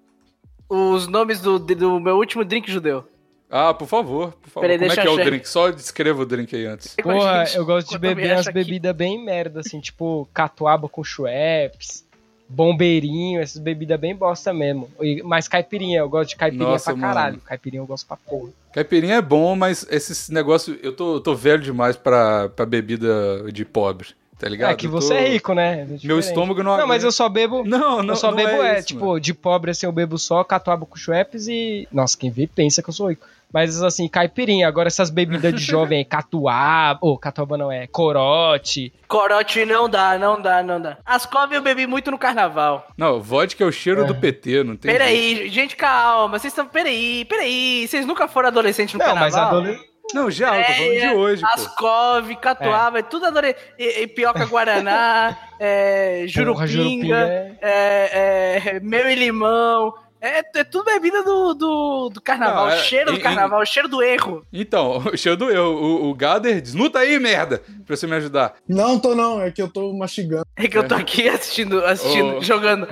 os 0.69 1.07
nomes 1.07 1.41
do, 1.41 1.59
do 1.59 2.01
meu 2.01 2.17
último 2.17 2.45
drink 2.45 2.71
judeu. 2.71 3.05
Ah, 3.51 3.73
por 3.73 3.87
favor, 3.87 4.33
por 4.33 4.51
favor. 4.51 4.61
Peraí, 4.69 4.79
Como 4.79 4.91
é 4.93 4.97
que 4.97 5.07
é 5.07 5.11
o 5.11 5.17
drink? 5.25 5.49
Só 5.49 5.71
descreva 5.71 6.23
o 6.23 6.27
drink 6.27 6.57
aí 6.57 6.67
antes. 6.67 6.97
Porra, 7.01 7.45
eu 7.55 7.65
gosto 7.65 7.89
de 7.89 7.95
me 7.95 8.01
beber 8.01 8.33
aqui. 8.39 8.51
bebidas 8.53 8.97
bem 8.97 9.23
merda, 9.25 9.61
assim, 9.61 9.79
tipo 9.81 10.29
catuaba 10.35 10.89
com 10.89 11.05
Schweppes, 11.05 12.05
bombeirinho, 12.49 13.41
essas 13.41 13.59
bebidas 13.61 14.01
bem 14.01 14.15
bosta 14.17 14.53
mesmo. 14.53 14.91
E- 15.01 15.23
Mas 15.23 15.47
caipirinha, 15.47 16.01
eu 16.01 16.09
gosto 16.09 16.31
de 16.31 16.37
caipirinha 16.37 16.69
Nossa, 16.71 16.93
pra 16.93 17.01
caralho. 17.01 17.33
mano. 17.35 17.43
Caipirinha 17.47 17.83
eu 17.83 17.87
gosto 17.87 18.07
pra 18.07 18.17
porra. 18.17 18.51
Caipirinha 18.73 19.15
é 19.17 19.23
bom, 19.23 19.55
mas 19.55 19.87
esses 19.89 20.29
negócios. 20.31 20.77
Eu 20.83 20.93
tô, 20.93 21.17
eu 21.17 21.21
tô 21.21 21.35
velho 21.35 21.63
demais 21.63 21.97
pra, 21.97 22.49
pra 22.49 22.67
bebida 22.67 23.45
de 23.53 23.65
pobre, 23.65 24.09
tá 24.45 24.51
ligado? 24.51 24.71
é 24.73 24.75
que 24.77 24.87
você 24.87 25.09
tô- 25.15 25.15
é 25.21 25.29
rico, 25.29 25.55
né? 25.55 25.87
É 26.03 26.07
Meu 26.07 26.19
estômago 26.19 26.63
não 26.63 26.77
Não, 26.77 26.87
mas 26.87 27.03
eu 27.03 27.11
só 27.11 27.29
bebo. 27.29 27.65
Não, 27.65 28.03
não, 28.03 28.13
eu 28.15 28.17
só 28.17 28.29
não 28.31 28.37
bebo, 28.37 28.63
é, 28.63 28.79
isso, 28.79 28.89
tipo, 28.89 29.07
mano. 29.07 29.21
de 29.21 29.33
pobre 29.33 29.71
assim, 29.71 29.87
eu 29.87 29.93
bebo 29.93 30.19
só 30.19 30.45
catuaba 30.45 30.85
com 30.85 30.97
Schweppes 30.97 31.49
e. 31.49 31.89
Nossa, 31.91 32.17
quem 32.19 32.31
vê 32.31 32.47
pensa 32.47 32.83
que 32.83 32.89
eu 32.91 32.95
sou 32.95 33.09
rico. 33.09 33.27
Mas 33.53 33.81
assim, 33.83 34.09
caipirinha. 34.09 34.67
Agora 34.67 34.89
essas 34.89 35.11
bebidas 35.11 35.55
de 35.55 35.63
jovem 35.63 35.99
aí, 35.99 36.05
catuaba. 36.05 36.99
Ô, 37.01 37.17
catuaba 37.17 37.57
não 37.57 37.71
é. 37.71 37.87
Corote. 37.87 38.93
Corote 39.07 39.65
não 39.65 39.89
dá, 39.89 40.19
não 40.19 40.43
dá, 40.43 40.61
não 40.63 40.81
dá. 40.81 40.99
Ascov 41.07 41.53
eu 41.53 41.63
bebi 41.63 41.87
muito 41.87 42.11
no 42.11 42.19
carnaval. 42.19 42.89
Não, 42.99 43.21
vodka 43.23 43.63
é 43.63 43.67
o 43.67 43.71
cheiro 43.73 44.05
do 44.05 44.15
PT, 44.15 44.65
não 44.65 44.75
tem. 44.77 44.91
jeito. 44.91 44.99
Peraí, 45.05 45.49
gente, 45.51 45.77
calma. 45.77 46.37
Vocês 46.39 46.53
estão. 46.53 46.67
Peraí, 46.67 47.25
peraí. 47.27 47.87
Vocês 47.87 48.05
nunca 48.05 48.27
foram 48.27 48.49
adolescente 48.49 48.95
no 48.95 48.99
Não, 48.99 49.15
mas 49.15 49.33
carnaval? 49.35 49.61
adolescente. 49.61 49.94
Não, 50.13 50.31
já, 50.31 50.59
eu 50.59 50.67
tô 50.67 50.73
falando 50.73 51.01
de 51.01 51.15
hoje, 51.15 51.43
pô. 51.43 51.49
Ascov, 51.49 52.37
Catuaba, 52.37 52.99
é. 52.99 53.03
tudo 53.03 53.27
adorei. 53.27 53.57
E, 53.79 54.03
e 54.03 54.07
Pioca 54.07 54.45
Guaraná, 54.45 55.37
é, 55.59 56.25
Jurupinga, 56.29 57.17
é- 57.17 57.57
é, 57.63 58.63
é, 58.77 58.81
Mel 58.81 59.09
e 59.09 59.15
Limão. 59.15 59.95
É, 60.21 60.39
é 60.59 60.65
tudo 60.65 60.87
bebida 60.87 61.23
do, 61.23 61.53
do, 61.53 62.09
do 62.09 62.21
carnaval. 62.21 62.67
Não, 62.67 62.73
é- 62.73 62.77
o 62.77 62.83
cheiro 62.83 63.13
do 63.13 63.21
carnaval, 63.21 63.61
o 63.61 63.67
cheiro 63.67 63.89
do 63.89 64.03
erro. 64.03 64.43
Então, 64.53 64.99
o 65.13 65.17
cheiro 65.17 65.37
do 65.37 65.51
eu. 65.51 65.67
O, 65.75 66.09
o 66.11 66.15
Gader, 66.15 66.61
desnuta 66.63 66.99
aí, 67.01 67.19
merda, 67.19 67.63
pra 67.87 67.95
você 67.95 68.07
me 68.07 68.15
ajudar. 68.17 68.55
Não 68.67 68.99
tô 68.99 69.15
não, 69.15 69.41
é 69.43 69.51
que 69.51 69.61
eu 69.61 69.69
tô 69.69 69.93
mastigando. 69.93 70.47
É 70.57 70.67
que 70.67 70.79
eu 70.79 70.87
tô 70.89 70.95
aqui 70.95 71.29
assistindo, 71.29 71.85
assistindo 71.85 72.43
jogando. 72.43 72.89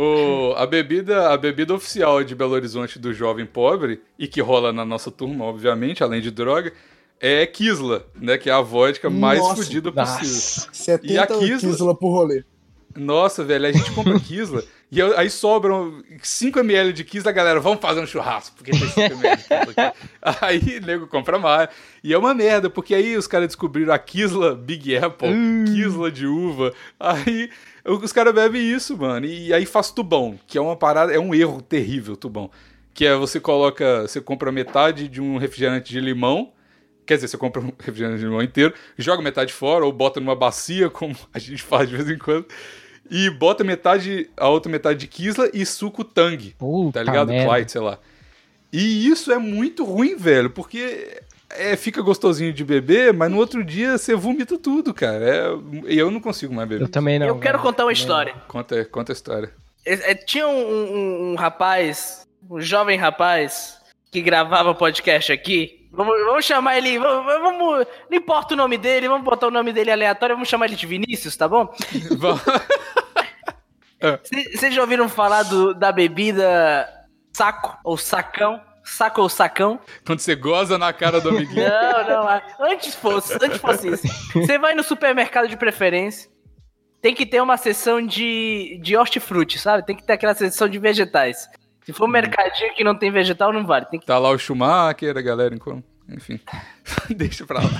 O, 0.00 0.54
a, 0.56 0.64
bebida, 0.64 1.30
a 1.30 1.36
bebida 1.36 1.74
oficial 1.74 2.22
de 2.22 2.32
Belo 2.32 2.52
Horizonte 2.52 3.00
do 3.00 3.12
jovem 3.12 3.44
pobre, 3.44 4.00
e 4.16 4.28
que 4.28 4.40
rola 4.40 4.72
na 4.72 4.84
nossa 4.84 5.10
turma, 5.10 5.44
obviamente, 5.44 6.04
além 6.04 6.20
de 6.20 6.30
droga, 6.30 6.72
é 7.20 7.44
Kisla, 7.44 8.06
né? 8.14 8.38
Que 8.38 8.48
é 8.48 8.52
a 8.52 8.60
vodka 8.60 9.10
mais 9.10 9.40
Nossa, 9.40 9.56
fodida 9.56 9.90
possível. 9.90 10.22
Nossa. 10.22 10.68
70 10.72 11.12
E 11.12 11.18
a 11.18 11.26
Kisla? 11.26 11.70
Kisla 11.70 11.94
por 11.96 12.10
rolê. 12.10 12.44
Nossa, 12.96 13.42
velho, 13.42 13.66
a 13.66 13.72
gente 13.72 13.90
compra 13.90 14.18
Kisla 14.20 14.62
e 14.90 15.02
aí 15.02 15.28
sobram 15.28 16.02
5ml 16.22 16.92
de 16.92 17.04
Kisla, 17.04 17.30
galera, 17.30 17.60
vamos 17.60 17.80
fazer 17.80 18.00
um 18.00 18.06
churrasco, 18.06 18.56
porque 18.56 18.70
tem 18.70 18.80
5ml 18.80 19.36
de 19.36 19.42
Kisla 19.42 19.84
aqui. 19.90 19.98
Aí 20.40 20.80
nego 20.80 21.06
compra 21.06 21.38
mais. 21.38 21.68
E 22.02 22.14
é 22.14 22.18
uma 22.18 22.32
merda, 22.32 22.70
porque 22.70 22.94
aí 22.94 23.16
os 23.16 23.26
caras 23.26 23.48
descobriram 23.48 23.92
a 23.92 23.98
Kisla 23.98 24.54
Big 24.54 24.96
Apple, 24.96 25.28
Kisla 25.66 26.10
de 26.10 26.26
uva. 26.26 26.72
Aí 26.98 27.50
os 27.90 28.12
caras 28.12 28.34
bebem 28.34 28.62
isso, 28.62 28.96
mano. 28.96 29.26
E 29.26 29.52
aí 29.52 29.64
faz 29.66 29.90
tubão, 29.90 30.38
que 30.46 30.58
é 30.58 30.60
uma 30.60 30.76
parada, 30.76 31.12
é 31.12 31.18
um 31.18 31.34
erro 31.34 31.62
terrível, 31.62 32.16
tubão. 32.16 32.50
Que 32.92 33.06
é 33.06 33.16
você 33.16 33.38
coloca, 33.40 34.02
você 34.02 34.20
compra 34.20 34.50
metade 34.50 35.08
de 35.08 35.20
um 35.20 35.38
refrigerante 35.38 35.90
de 35.90 36.00
limão, 36.00 36.52
Quer 37.08 37.14
dizer, 37.14 37.28
você 37.28 37.38
compra 37.38 37.62
um 37.62 37.72
refrigerante 37.80 38.18
de 38.18 38.26
limão 38.26 38.42
inteiro, 38.42 38.74
joga 38.98 39.22
metade 39.22 39.50
fora 39.50 39.82
ou 39.84 39.90
bota 39.90 40.20
numa 40.20 40.36
bacia, 40.36 40.90
como 40.90 41.16
a 41.32 41.38
gente 41.38 41.62
faz 41.62 41.88
de 41.88 41.96
vez 41.96 42.10
em 42.10 42.18
quando, 42.18 42.46
e 43.10 43.30
bota 43.30 43.64
metade, 43.64 44.28
a 44.36 44.48
outra 44.50 44.70
metade 44.70 44.98
de 45.00 45.06
Kisla 45.06 45.50
e 45.54 45.64
suco 45.64 46.04
Tang, 46.04 46.54
Puta 46.58 46.98
tá 46.98 47.02
ligado? 47.02 47.28
merda. 47.28 47.50
Clyde, 47.50 47.72
sei 47.72 47.80
lá. 47.80 47.98
E 48.70 49.08
isso 49.08 49.32
é 49.32 49.38
muito 49.38 49.82
ruim, 49.82 50.14
velho, 50.14 50.50
porque 50.50 51.22
é, 51.50 51.76
fica 51.76 52.02
gostosinho 52.02 52.52
de 52.52 52.64
beber, 52.64 53.12
mas 53.12 53.30
no 53.30 53.38
outro 53.38 53.64
dia 53.64 53.96
você 53.98 54.14
vomita 54.14 54.58
tudo, 54.58 54.92
cara. 54.94 55.24
É, 55.24 55.46
e 55.92 55.98
eu 55.98 56.10
não 56.10 56.20
consigo 56.20 56.54
mais 56.54 56.68
beber. 56.68 56.82
Eu 56.84 56.88
também 56.88 57.18
não. 57.18 57.26
eu 57.26 57.38
quero 57.38 57.58
contar 57.58 57.84
uma 57.84 57.92
história. 57.92 58.34
Conta, 58.46 58.84
conta 58.84 59.12
a 59.12 59.14
história. 59.14 59.52
É, 59.86 60.10
é, 60.10 60.14
tinha 60.14 60.46
um, 60.46 60.52
um- 60.68 61.32
um 61.32 61.34
rapaz, 61.36 62.26
um 62.50 62.60
jovem 62.60 62.98
rapaz, 62.98 63.78
que 64.10 64.20
gravava 64.20 64.74
podcast 64.74 65.32
aqui. 65.32 65.88
Vamos, 65.90 66.14
vamos 66.26 66.44
chamar 66.44 66.76
ele. 66.76 66.98
Vamos, 66.98 67.24
vamos- 67.40 67.86
não 68.10 68.18
importa 68.18 68.52
o 68.52 68.56
nome 68.56 68.76
dele, 68.76 69.08
vamos 69.08 69.24
botar 69.24 69.46
o 69.46 69.50
nome 69.50 69.72
dele 69.72 69.90
aleatório, 69.90 70.36
vamos 70.36 70.48
chamar 70.48 70.66
ele 70.66 70.76
de 70.76 70.86
Vinícius, 70.86 71.34
tá 71.36 71.48
bom? 71.48 71.72
Vocês 74.54 74.74
já 74.74 74.80
ouviram 74.80 75.08
falar 75.08 75.42
do- 75.44 75.74
da 75.74 75.90
bebida 75.90 76.88
saco 77.32 77.76
ou 77.82 77.96
sacão? 77.96 78.60
Saco 78.88 79.20
ou 79.20 79.28
sacão? 79.28 79.78
Quando 80.04 80.20
você 80.20 80.34
goza 80.34 80.78
na 80.78 80.92
cara 80.92 81.20
do 81.20 81.28
amiguinho. 81.28 81.66
Não, 81.68 82.08
não. 82.08 82.42
Antes 82.60 82.94
fosse, 82.94 83.34
antes 83.34 83.58
fosse 83.58 83.88
isso. 83.88 84.06
Você 84.32 84.58
vai 84.58 84.74
no 84.74 84.82
supermercado 84.82 85.48
de 85.48 85.56
preferência, 85.56 86.30
tem 87.00 87.14
que 87.14 87.26
ter 87.26 87.40
uma 87.40 87.56
seção 87.56 88.04
de, 88.04 88.78
de 88.82 88.96
hortifruti, 88.96 89.58
sabe? 89.58 89.86
Tem 89.86 89.94
que 89.96 90.02
ter 90.02 90.14
aquela 90.14 90.34
seção 90.34 90.68
de 90.68 90.78
vegetais. 90.78 91.48
Se 91.84 91.92
for 91.92 92.06
um 92.06 92.12
mercadinho 92.12 92.74
que 92.74 92.82
não 92.82 92.94
tem 92.94 93.10
vegetal, 93.10 93.52
não 93.52 93.64
vale. 93.64 93.86
Tem 93.86 94.00
que 94.00 94.06
Tá 94.06 94.18
lá 94.18 94.30
o 94.30 94.38
Schumacher, 94.38 95.16
a 95.16 95.22
galera, 95.22 95.54
enfim. 96.08 96.40
Deixa 97.10 97.46
pra 97.46 97.60
lá. 97.60 97.70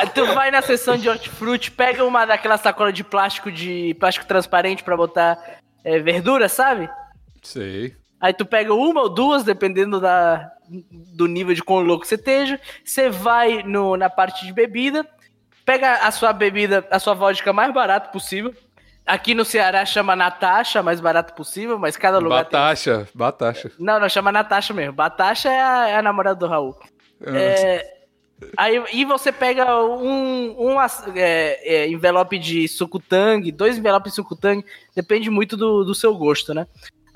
Aí 0.00 0.08
tu 0.14 0.26
vai 0.34 0.50
na 0.50 0.62
seção 0.62 0.96
de 0.96 1.08
hortifruti, 1.08 1.70
pega 1.70 2.04
uma 2.04 2.26
daquela 2.26 2.58
sacola 2.58 2.92
de 2.92 3.04
plástico 3.04 3.50
de 3.50 3.94
plástico 3.98 4.26
transparente 4.26 4.84
pra 4.84 4.96
botar 4.96 5.38
é, 5.84 5.98
verdura, 5.98 6.48
sabe? 6.48 6.88
Sei. 7.42 7.96
Aí 8.20 8.32
tu 8.32 8.44
pega 8.44 8.74
uma 8.74 9.02
ou 9.02 9.08
duas, 9.08 9.44
dependendo 9.44 10.00
da, 10.00 10.50
do 10.68 11.26
nível 11.26 11.54
de 11.54 11.62
quão 11.62 11.80
louco 11.80 12.06
você 12.06 12.16
esteja. 12.16 12.60
Você 12.84 13.08
vai 13.08 13.62
no, 13.62 13.96
na 13.96 14.10
parte 14.10 14.44
de 14.44 14.52
bebida, 14.52 15.06
pega 15.64 15.94
a 16.06 16.10
sua 16.10 16.32
bebida, 16.32 16.86
a 16.90 16.98
sua 16.98 17.14
vodka 17.14 17.52
mais 17.52 17.72
barato 17.72 18.10
possível. 18.10 18.54
Aqui 19.06 19.34
no 19.34 19.44
Ceará 19.44 19.86
chama 19.86 20.14
Natasha, 20.14 20.82
mais 20.82 21.00
barato 21.00 21.32
possível, 21.32 21.78
mas 21.78 21.96
cada 21.96 22.18
lugar 22.18 22.44
tem... 22.44 22.60
Batacha, 22.60 23.08
batacha. 23.14 23.70
Não, 23.78 23.98
não, 23.98 24.08
chama 24.08 24.30
Natasha 24.30 24.74
mesmo. 24.74 24.92
Batasha 24.92 25.48
é 25.48 25.62
a, 25.62 25.88
é 25.88 25.96
a 25.96 26.02
namorada 26.02 26.38
do 26.38 26.46
Raul. 26.46 26.76
É, 27.24 27.98
aí, 28.56 28.84
e 28.92 29.04
você 29.04 29.32
pega 29.32 29.82
um, 29.82 30.54
um 30.58 30.80
é, 31.16 31.58
é, 31.64 31.88
envelope 31.88 32.38
de 32.38 32.68
suco 32.68 33.00
tang, 33.00 33.50
dois 33.50 33.78
envelopes 33.78 34.12
de 34.12 34.16
suco 34.16 34.36
tang, 34.36 34.62
depende 34.94 35.30
muito 35.30 35.56
do, 35.56 35.84
do 35.84 35.94
seu 35.94 36.14
gosto, 36.14 36.52
né? 36.52 36.66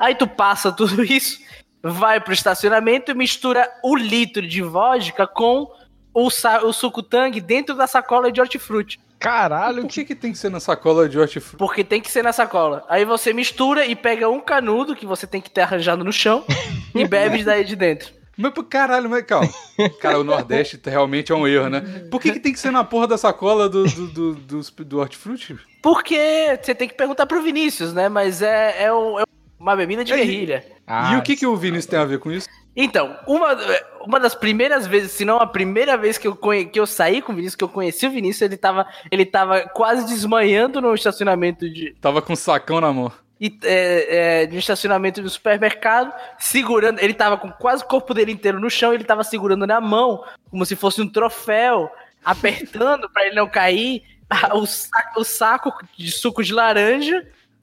Aí 0.03 0.16
tu 0.16 0.26
passa 0.26 0.72
tudo 0.72 1.05
isso, 1.07 1.38
vai 1.82 2.20
pro 2.20 2.32
estacionamento 2.32 3.12
e 3.12 3.14
mistura 3.14 3.70
o 3.84 3.94
litro 3.94 4.44
de 4.46 4.61
vodka 4.61 5.26
com 5.28 5.70
o, 6.12 6.26
o 6.26 6.72
suco 6.72 7.03
tang 7.03 7.40
dentro 7.40 7.74
da 7.76 7.86
sacola 7.86 8.32
de 8.32 8.40
hortifruti. 8.40 8.98
Caralho, 9.20 9.82
Por 9.82 9.90
que. 9.92 10.05
que, 10.05 10.14
tem 10.16 10.32
que 10.32 10.38
ser 10.38 10.50
na 10.50 10.59
sacola 10.59 11.09
de 11.09 11.16
hortifruti? 11.16 11.57
Porque 11.57 11.84
tem 11.84 12.00
que 12.00 12.11
ser 12.11 12.24
na 12.24 12.32
sacola. 12.32 12.84
Aí 12.88 13.05
você 13.05 13.32
mistura 13.32 13.86
e 13.86 13.94
pega 13.94 14.28
um 14.28 14.40
canudo 14.40 14.96
que 14.96 15.07
você 15.07 15.24
tem 15.28 15.40
que 15.40 15.48
ter 15.48 15.61
arranjado 15.61 16.03
no 16.03 16.12
chão 16.12 16.44
e 16.92 17.07
bebe 17.07 17.44
daí 17.44 17.64
de 17.64 17.76
dentro. 17.76 18.12
Mas 18.36 18.53
por 18.53 18.64
caralho, 18.64 19.09
mas 19.09 19.24
calma. 19.24 19.48
Cara, 20.00 20.18
o 20.18 20.24
Nordeste 20.24 20.80
realmente 20.84 21.30
é 21.30 21.34
um 21.36 21.46
erro, 21.46 21.68
né? 21.68 21.80
Por 22.11 22.20
que, 22.20 22.32
que 22.32 22.40
tem 22.40 22.53
que 22.53 22.59
ser 22.59 22.72
na 22.72 22.82
porra 22.82 23.07
da 23.07 23.16
sacola 23.18 23.68
do, 23.68 23.84
do, 23.84 24.07
do, 24.09 24.34
do, 24.34 24.61
do 24.84 24.98
hortifruti? 24.98 25.57
Porque 25.82 26.59
você 26.61 26.74
tem 26.74 26.88
que 26.88 26.94
perguntar 26.94 27.26
pro 27.26 27.42
Vinícius, 27.42 27.92
né? 27.92 28.09
Mas 28.09 28.40
é, 28.42 28.84
é, 28.84 28.92
um- 28.92 29.20
é 29.20 29.24
uma 29.62 29.76
bebida 29.76 30.04
de 30.04 30.12
guerrilha. 30.12 30.64
Ah, 30.84 31.14
e 31.14 31.16
o 31.16 31.22
que, 31.22 31.36
que 31.36 31.46
o 31.46 31.56
Vinícius 31.56 31.86
tem 31.86 31.98
a 31.98 32.04
ver 32.04 32.18
com 32.18 32.32
isso? 32.32 32.48
Então, 32.74 33.16
uma, 33.26 33.56
uma 34.04 34.18
das 34.18 34.34
primeiras 34.34 34.86
vezes, 34.86 35.12
se 35.12 35.24
não 35.24 35.38
a 35.38 35.46
primeira 35.46 35.96
vez 35.96 36.18
que 36.18 36.26
eu, 36.26 36.34
que 36.34 36.80
eu 36.80 36.86
saí 36.86 37.22
com 37.22 37.32
o 37.32 37.34
Vinícius, 37.36 37.54
que 37.54 37.62
eu 37.62 37.68
conheci 37.68 38.06
o 38.06 38.10
Vinícius, 38.10 38.42
ele 38.42 38.56
tava, 38.56 38.86
ele 39.10 39.24
tava 39.24 39.60
quase 39.68 40.06
desmanhando 40.06 40.80
no 40.80 40.92
estacionamento 40.94 41.70
de, 41.70 41.94
Tava 42.00 42.20
com 42.20 42.32
um 42.32 42.36
sacão 42.36 42.80
na 42.80 42.92
mão. 42.92 43.12
e, 43.40 43.56
é, 43.62 44.42
é, 44.42 44.46
no 44.48 44.58
estacionamento 44.58 45.22
do 45.22 45.30
supermercado, 45.30 46.12
segurando. 46.38 46.98
Ele 46.98 47.14
tava 47.14 47.36
com 47.36 47.52
quase 47.52 47.84
o 47.84 47.86
corpo 47.86 48.12
dele 48.12 48.32
inteiro 48.32 48.58
no 48.58 48.68
chão, 48.70 48.92
ele 48.92 49.04
tava 49.04 49.22
segurando 49.22 49.66
na 49.66 49.80
mão, 49.80 50.24
como 50.50 50.66
se 50.66 50.74
fosse 50.74 51.00
um 51.00 51.08
troféu, 51.08 51.88
apertando 52.24 53.08
pra 53.08 53.26
ele 53.26 53.36
não 53.36 53.48
cair. 53.48 54.02
O 54.54 54.64
saco, 54.64 55.20
o 55.20 55.24
saco 55.24 55.72
de 55.94 56.10
suco 56.10 56.42
de 56.42 56.54
laranja, 56.54 57.22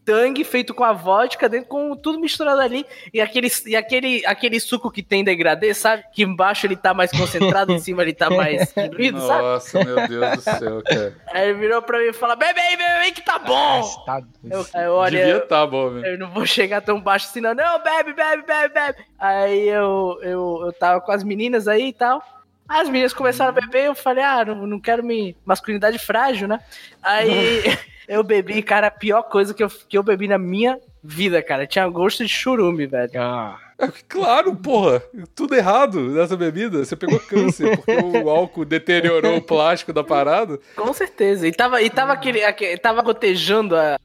tangue 0.10 0.44
feito 0.44 0.74
com 0.74 0.84
a 0.84 0.92
vodka, 0.92 1.48
dentro 1.48 1.70
com 1.70 1.96
tudo 1.96 2.20
misturado 2.20 2.60
ali. 2.60 2.84
E 3.14 3.22
aquele, 3.22 3.48
e 3.68 3.76
aquele, 3.76 4.26
aquele 4.26 4.60
suco 4.60 4.90
que 4.90 5.04
tem 5.04 5.24
degradê, 5.24 5.72
sabe? 5.72 6.04
Que 6.12 6.24
embaixo 6.24 6.66
ele 6.66 6.76
tá 6.76 6.96
mais 6.96 7.12
concentrado, 7.12 7.72
em 7.74 7.78
cima 7.78 8.02
ele 8.02 8.14
tá 8.14 8.28
mais 8.28 8.74
diluído, 8.74 9.22
sabe? 9.22 9.44
Nossa, 9.44 9.84
meu 9.84 10.08
Deus 10.08 10.32
do 10.32 10.42
céu, 10.42 10.84
cara. 10.84 11.16
Aí 11.32 11.50
ele 11.50 11.60
virou 11.60 11.80
pra 11.84 12.00
mim 12.00 12.06
e 12.06 12.14
falou: 12.14 12.36
Bebe 12.36 12.60
aí, 12.60 12.76
bebe 12.76 12.92
aí 12.92 13.12
que 13.12 13.22
tá 13.22 13.38
bom! 13.38 13.84
Tá 14.04 14.20
doido. 14.20 14.68
Eu, 14.74 14.82
eu 14.82 14.94
olhei, 14.94 15.26
Devia 15.26 15.42
tá 15.42 15.68
bom, 15.68 15.92
velho. 15.92 16.06
eu 16.08 16.18
não 16.18 16.32
vou 16.32 16.46
chegar 16.46 16.82
tão 16.82 17.00
baixo 17.00 17.28
assim, 17.28 17.40
não. 17.40 17.54
Não, 17.54 17.84
bebe, 17.84 18.14
bebe, 18.14 18.42
bebe, 18.48 18.74
bebe. 18.74 18.98
Aí 19.20 19.70
eu, 19.70 20.18
eu, 20.24 20.62
eu 20.66 20.74
tava 20.74 21.02
com 21.02 21.12
as 21.12 21.24
meninas 21.24 21.68
aí 21.68 21.90
e 21.90 21.94
tal. 21.94 22.24
As 22.68 22.90
meninas 22.90 23.14
começaram 23.14 23.50
a 23.50 23.62
beber, 23.62 23.86
eu 23.86 23.96
falei, 23.96 24.24
ah, 24.24 24.44
não, 24.44 24.66
não 24.66 24.80
quero 24.80 25.04
me. 25.04 25.38
Masculinidade 25.46 26.00
frágil, 26.00 26.48
né? 26.48 26.60
Aí 27.04 27.62
eu 28.10 28.24
bebi, 28.24 28.62
cara, 28.64 28.88
a 28.88 28.92
pior 28.92 29.24
coisa 29.24 29.54
que 29.54 29.64
eu, 29.64 29.70
que 29.70 29.98
eu 29.98 30.04
bebi 30.04 30.28
na 30.28 30.38
minha 30.38 30.78
vida, 31.04 31.42
cara. 31.42 31.66
Tinha 31.68 31.88
gosto 31.88 32.24
de 32.24 32.30
churume, 32.30 32.86
velho. 32.88 33.12
Ah, 33.22 33.58
É, 33.78 33.88
Claro, 34.10 34.54
porra. 34.56 35.02
Tudo 35.36 35.56
errado 35.56 36.02
nessa 36.10 36.36
bebida. 36.36 36.84
Você 36.84 36.96
pegou 36.96 37.20
câncer, 37.20 37.78
porque 37.78 37.92
o 38.18 38.28
álcool 38.32 38.66
deteriorou 38.66 39.38
o 39.38 39.42
plástico 39.42 39.94
da 39.94 40.04
parada. 40.04 40.60
Com 40.76 40.92
certeza. 40.94 41.48
E 41.48 41.52
tava, 41.54 41.82
e 41.82 41.90
tava 41.90 42.12
aquele. 42.12 42.44
aque- 42.44 42.76
tava 42.78 43.02
gotejando 43.02 43.76
a, 43.78 43.98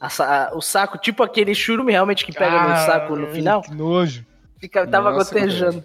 a 0.00 0.08
sa- 0.10 0.48
a- 0.50 0.56
o 0.56 0.60
saco, 0.60 0.98
tipo 0.98 1.22
aquele 1.22 1.54
churume 1.54 1.92
realmente 1.92 2.26
que 2.26 2.32
pega 2.32 2.68
no 2.68 2.76
saco 2.84 3.16
no 3.16 3.28
final. 3.28 3.62
Que 3.62 3.72
nojo. 3.74 4.26
Fica, 4.60 4.86
tava 4.86 5.10
Nossa, 5.12 5.32
gotejando. 5.34 5.84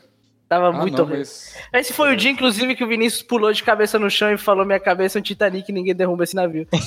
Tava 0.49 0.69
Ah, 0.69 0.71
muito 0.71 0.97
não, 0.97 1.03
horrível. 1.03 1.19
mas... 1.19 1.55
Esse 1.73 1.91
foi 1.93 2.13
o 2.13 2.15
dia, 2.15 2.31
inclusive, 2.31 2.73
que 2.75 2.83
o 2.83 2.87
Vinícius 2.87 3.21
pulou 3.21 3.51
de 3.51 3.61
cabeça 3.63 3.99
no 3.99 4.09
chão 4.09 4.31
e 4.31 4.37
falou: 4.37 4.65
Minha 4.65 4.79
cabeça 4.79 5.17
é 5.17 5.19
um 5.19 5.23
Titanic, 5.23 5.71
ninguém 5.71 5.93
derruba 5.95 6.23
esse 6.23 6.35
navio. 6.35 6.65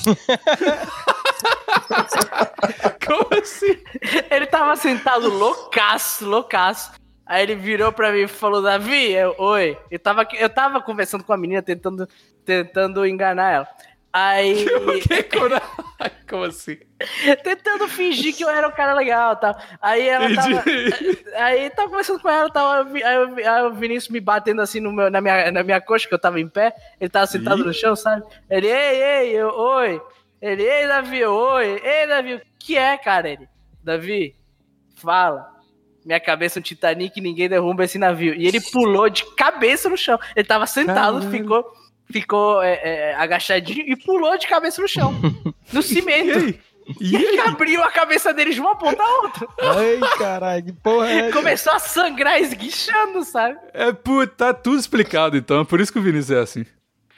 Como 3.05 3.27
assim? 3.41 3.77
ele 4.29 4.45
tava 4.45 4.75
sentado 4.75 5.29
loucaço, 5.29 6.25
loucaço. 6.25 6.91
Aí 7.25 7.43
ele 7.43 7.55
virou 7.55 7.91
pra 7.91 8.11
mim 8.11 8.21
e 8.21 8.27
falou: 8.27 8.61
Davi, 8.61 9.11
eu, 9.11 9.35
oi. 9.37 9.77
Eu 9.89 9.99
tava, 9.99 10.27
eu 10.33 10.49
tava 10.49 10.81
conversando 10.81 11.23
com 11.23 11.31
a 11.33 11.37
menina, 11.37 11.61
tentando, 11.61 12.07
tentando 12.45 13.05
enganar 13.05 13.51
ela. 13.51 13.67
Aí. 14.13 14.65
Que 15.07 16.29
Como 16.29 16.43
assim? 16.45 16.77
tentando 17.43 17.87
fingir 17.87 18.35
que 18.35 18.43
eu 18.43 18.49
era 18.49 18.67
um 18.67 18.71
cara 18.71 18.93
legal 18.93 19.35
tal. 19.35 19.55
Aí 19.81 20.07
ela 20.07 20.33
tava. 20.33 20.63
Aí 21.37 21.69
tava 21.69 21.89
conversando 21.89 22.19
com 22.19 22.29
ela, 22.29 22.49
tal, 22.49 22.83
aí, 22.83 23.03
aí, 23.43 23.63
o 23.63 23.73
Vinícius 23.73 24.09
me 24.09 24.19
batendo 24.19 24.61
assim 24.61 24.79
no 24.79 24.91
meu, 24.91 25.09
na, 25.09 25.19
minha, 25.21 25.51
na 25.51 25.63
minha 25.63 25.81
coxa, 25.81 26.07
que 26.07 26.13
eu 26.13 26.19
tava 26.19 26.39
em 26.39 26.47
pé, 26.47 26.73
ele 26.99 27.09
tava 27.09 27.25
sentado 27.27 27.61
Ih. 27.61 27.65
no 27.65 27.73
chão, 27.73 27.95
sabe? 27.95 28.23
Ele, 28.49 28.67
ei, 28.67 29.03
ei, 29.03 29.31
eu, 29.31 29.49
oi. 29.49 30.01
Ele, 30.41 30.63
ei, 30.63 30.87
Davi, 30.87 31.23
oi. 31.23 31.81
Ei, 31.83 32.07
Davi, 32.07 32.35
o 32.35 32.41
que 32.59 32.77
é, 32.77 32.97
cara? 32.97 33.29
Ele, 33.29 33.47
Davi, 33.83 34.35
fala. 34.95 35.51
Minha 36.05 36.19
cabeça 36.19 36.57
é 36.57 36.61
um 36.61 36.63
Titanic, 36.63 37.21
ninguém 37.21 37.47
derruba 37.47 37.83
esse 37.83 37.97
navio. 37.97 38.33
E 38.33 38.47
ele 38.47 38.59
pulou 38.59 39.09
de 39.09 39.23
cabeça 39.35 39.87
no 39.87 39.97
chão. 39.97 40.19
Ele 40.35 40.47
tava 40.47 40.65
sentado, 40.65 41.19
Caralho. 41.19 41.31
ficou, 41.31 41.71
ficou 42.11 42.61
é, 42.61 42.73
é, 42.83 43.15
agachadinho 43.15 43.85
e 43.87 43.95
pulou 43.95 44.37
de 44.37 44.47
cabeça 44.47 44.81
no 44.81 44.87
chão. 44.87 45.13
No 45.71 45.81
cimento. 45.81 46.59
E 46.99 47.15
E 47.15 47.39
abriu 47.39 47.81
a 47.81 47.89
cabeça 47.91 48.33
deles 48.33 48.55
de 48.55 48.59
uma 48.61 48.75
ponta 48.75 49.01
a 49.01 49.21
outra. 49.21 49.47
Ai, 49.61 49.99
caralho, 50.17 50.65
que 50.65 50.73
porra 50.73 51.09
é? 51.09 51.31
Começou 51.31 51.71
a 51.71 51.79
sangrar, 51.79 52.41
esguichando, 52.41 53.23
sabe? 53.23 53.57
É, 53.73 53.93
puta, 53.93 54.27
tá 54.27 54.53
tudo 54.53 54.77
explicado 54.79 55.37
então. 55.37 55.63
Por 55.63 55.79
isso 55.79 55.93
que 55.93 55.99
o 55.99 56.01
Vinícius 56.01 56.31
é 56.37 56.41
assim. 56.41 56.65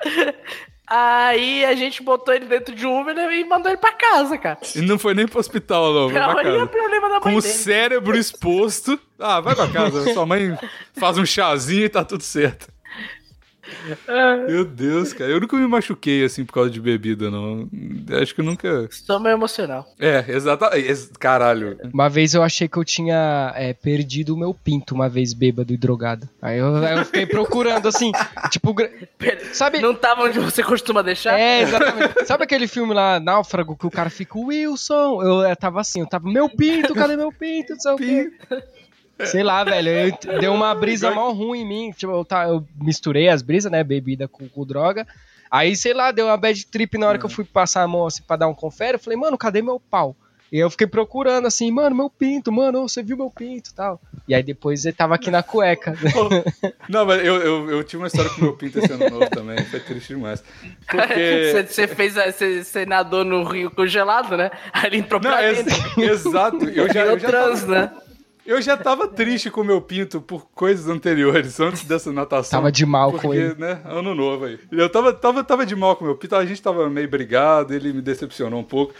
Aí 0.86 1.64
a 1.66 1.74
gente 1.76 2.04
botou 2.04 2.34
ele 2.34 2.46
dentro 2.46 2.76
de 2.76 2.86
um 2.86 3.02
Uber 3.02 3.18
e 3.32 3.44
mandou 3.46 3.72
ele 3.72 3.80
pra 3.80 3.94
casa, 3.94 4.38
cara. 4.38 4.60
E 4.76 4.82
não 4.82 5.00
foi 5.00 5.14
nem 5.16 5.26
pro 5.28 5.40
hospital, 5.40 5.92
não. 5.94 6.10
Foi 6.10 6.20
pra 6.20 6.28
é 6.30 6.32
o 6.32 6.36
casa. 6.60 6.68
problema 6.68 7.10
da 7.10 7.20
Com 7.20 7.30
mãe 7.30 7.38
o 7.38 7.42
dele. 7.42 7.54
cérebro 7.54 8.18
exposto. 8.18 9.00
Ah, 9.18 9.40
vai 9.40 9.56
pra 9.56 9.70
casa. 9.70 10.14
Sua 10.14 10.26
mãe 10.26 10.56
faz 10.96 11.18
um 11.18 11.26
chazinho 11.26 11.86
e 11.86 11.90
tá 11.90 12.04
tudo 12.04 12.22
certo. 12.22 12.68
Meu 14.48 14.66
Deus, 14.66 15.14
cara. 15.14 15.32
Eu 15.32 15.40
nunca 15.40 15.56
me 15.58 15.68
machuquei 15.68 16.24
assim 16.24 16.44
por 16.44 16.54
causa 16.54 16.70
de 16.70 16.80
bebida, 16.80 17.30
não. 17.30 17.70
Acho 18.22 18.36
que 18.36 18.42
eu 18.42 18.46
nunca. 18.46 18.88
Estômago 18.90 19.36
emocional. 19.36 19.88
É, 20.00 20.24
exatamente. 20.28 21.10
Caralho. 21.20 21.78
Uma 21.94 22.10
vez 22.10 22.34
eu 22.34 22.44
achei 22.44 22.68
que 22.68 22.78
eu 22.78 22.84
tinha 22.84 23.54
é, 23.56 23.74
perdido 23.74 24.34
o 24.34 24.38
meu 24.38 24.54
pinto, 24.54 24.94
uma 24.94 25.10
vez 25.10 25.34
bêbado 25.34 25.74
e 25.74 25.78
drogado. 25.78 26.28
Aí 26.42 26.60
eu, 26.60 26.76
eu 26.76 27.06
fiquei 27.06 27.26
procurando, 27.26 27.88
assim, 27.88 28.12
tipo... 28.52 28.76
Sabe... 29.54 29.80
Não 29.80 29.96
tava 29.96 30.24
onde 30.24 30.40
você 30.40 30.64
costuma 30.64 31.02
deixar? 31.02 31.40
É, 31.40 31.62
exatamente. 31.62 32.26
Sabe 32.26 32.44
aquele 32.44 32.68
filme 32.68 32.94
lá, 32.94 33.20
Náufrago, 33.20 33.78
que 33.78 33.88
o 33.88 33.92
cara 33.92 34.10
fica, 34.10 34.38
Wilson? 34.38 35.22
Eu, 35.22 35.42
eu 35.42 35.56
tava 35.56 35.82
assim, 35.82 36.02
eu 36.02 36.08
tava, 36.08 36.30
meu 36.30 36.50
pinto, 36.50 36.94
cadê 36.94 37.16
meu 37.16 37.32
pinto? 37.32 37.74
Não 37.74 37.80
sei 37.80 37.92
o 37.92 37.98
quê. 37.98 38.32
Sei 39.26 39.44
lá, 39.44 39.64
velho, 39.64 39.90
eu- 39.90 40.18
deu 40.40 40.54
uma 40.54 40.74
brisa 40.76 41.12
mal 41.12 41.34
ruim 41.34 41.62
em 41.62 41.66
mim. 41.66 41.92
Tipo, 41.92 42.12
eu, 42.14 42.26
tá, 42.26 42.48
eu 42.48 42.66
misturei 42.82 43.30
as 43.30 43.42
brisas, 43.42 43.72
né? 43.72 43.84
Bebida 43.84 44.28
com, 44.28 44.48
com 44.48 44.66
droga. 44.66 45.08
Aí, 45.52 45.76
sei 45.76 45.94
lá, 45.94 46.12
deu 46.12 46.26
uma 46.28 46.38
bad 46.38 46.66
trip 46.68 46.98
na 46.98 47.08
hora 47.08 47.20
que 47.20 47.26
eu 47.26 47.30
fui 47.30 47.44
passar 47.46 47.84
a 47.84 47.88
mão 47.88 48.08
assim 48.08 48.24
pra 48.24 48.36
dar 48.36 48.48
um 48.48 48.56
confere. 48.56 48.96
Eu 48.96 49.00
falei, 49.00 49.18
mano, 49.18 49.38
cadê 49.38 49.62
meu 49.62 49.80
pau? 49.80 50.16
E 50.52 50.60
eu 50.60 50.70
fiquei 50.70 50.86
procurando 50.86 51.48
assim, 51.48 51.72
mano, 51.72 51.96
meu 51.96 52.10
pinto, 52.12 52.52
mano, 52.52 52.88
você 52.88 53.02
viu 53.02 53.18
meu 53.18 53.30
pinto 53.32 53.72
e 53.72 53.74
tal. 53.74 54.00
E 54.28 54.36
aí 54.36 54.44
depois 54.44 54.86
ele 54.86 54.94
tava 54.96 55.16
aqui 55.16 55.32
na 55.32 55.42
cueca. 55.42 55.96
Não, 56.88 57.06
mas 57.08 57.26
eu, 57.26 57.36
eu, 57.38 57.70
eu 57.72 57.84
tive 57.84 58.02
uma 58.04 58.08
história 58.08 58.30
com 58.30 58.42
meu 58.42 58.54
pinto 58.54 58.78
esse 58.78 58.92
ano 58.92 59.10
novo 59.10 59.30
também. 59.32 59.58
Foi 59.66 59.80
triste 59.80 60.10
demais. 60.10 60.44
Porque. 60.88 61.52
Você, 61.54 61.64
você 61.68 61.88
fez, 61.88 62.18
a- 62.18 62.32
você, 62.32 62.64
você 62.64 62.86
nadou 62.86 63.24
no 63.24 63.44
rio 63.44 63.72
congelado, 63.72 64.38
né? 64.38 64.52
Aí 64.72 64.86
ele 64.88 64.98
entrou 64.98 65.20
Não, 65.20 65.30
pra 65.32 65.44
ex- 65.50 65.64
dentro. 65.66 66.02
exato. 66.04 66.66
Eu 66.70 66.92
já, 66.94 67.02
eu, 67.06 67.18
já 67.18 67.28
trans, 67.30 67.62
tava, 67.62 67.72
né? 67.82 67.92
Eu 68.46 68.62
já 68.62 68.76
tava 68.78 69.08
triste 69.08 69.50
com 69.50 69.62
o 69.62 69.64
meu 69.64 69.82
pinto 69.82 70.22
por 70.22 70.48
coisas 70.54 70.88
anteriores, 70.88 71.60
antes 71.60 71.84
dessa 71.84 72.12
natação. 72.12 72.60
Tava 72.60 72.72
de 72.72 72.86
mal 72.86 73.12
porque, 73.12 73.28
com 73.28 73.34
ele. 73.34 73.56
né, 73.56 73.82
ano 73.86 74.14
novo 74.14 74.46
aí. 74.46 74.60
Eu 74.72 74.90
tava, 74.90 75.14
tava, 75.14 75.44
tava 75.44 75.66
de 75.66 75.76
mal 75.76 75.96
com 75.96 76.04
o 76.04 76.08
meu 76.08 76.18
pinto, 76.18 76.36
a 76.36 76.46
gente 76.46 76.62
tava 76.62 76.90
meio 76.90 77.08
brigado, 77.10 77.74
ele 77.74 77.94
me 77.94 78.02
decepcionou 78.02 78.60
um 78.60 78.64
pouco. 78.64 78.94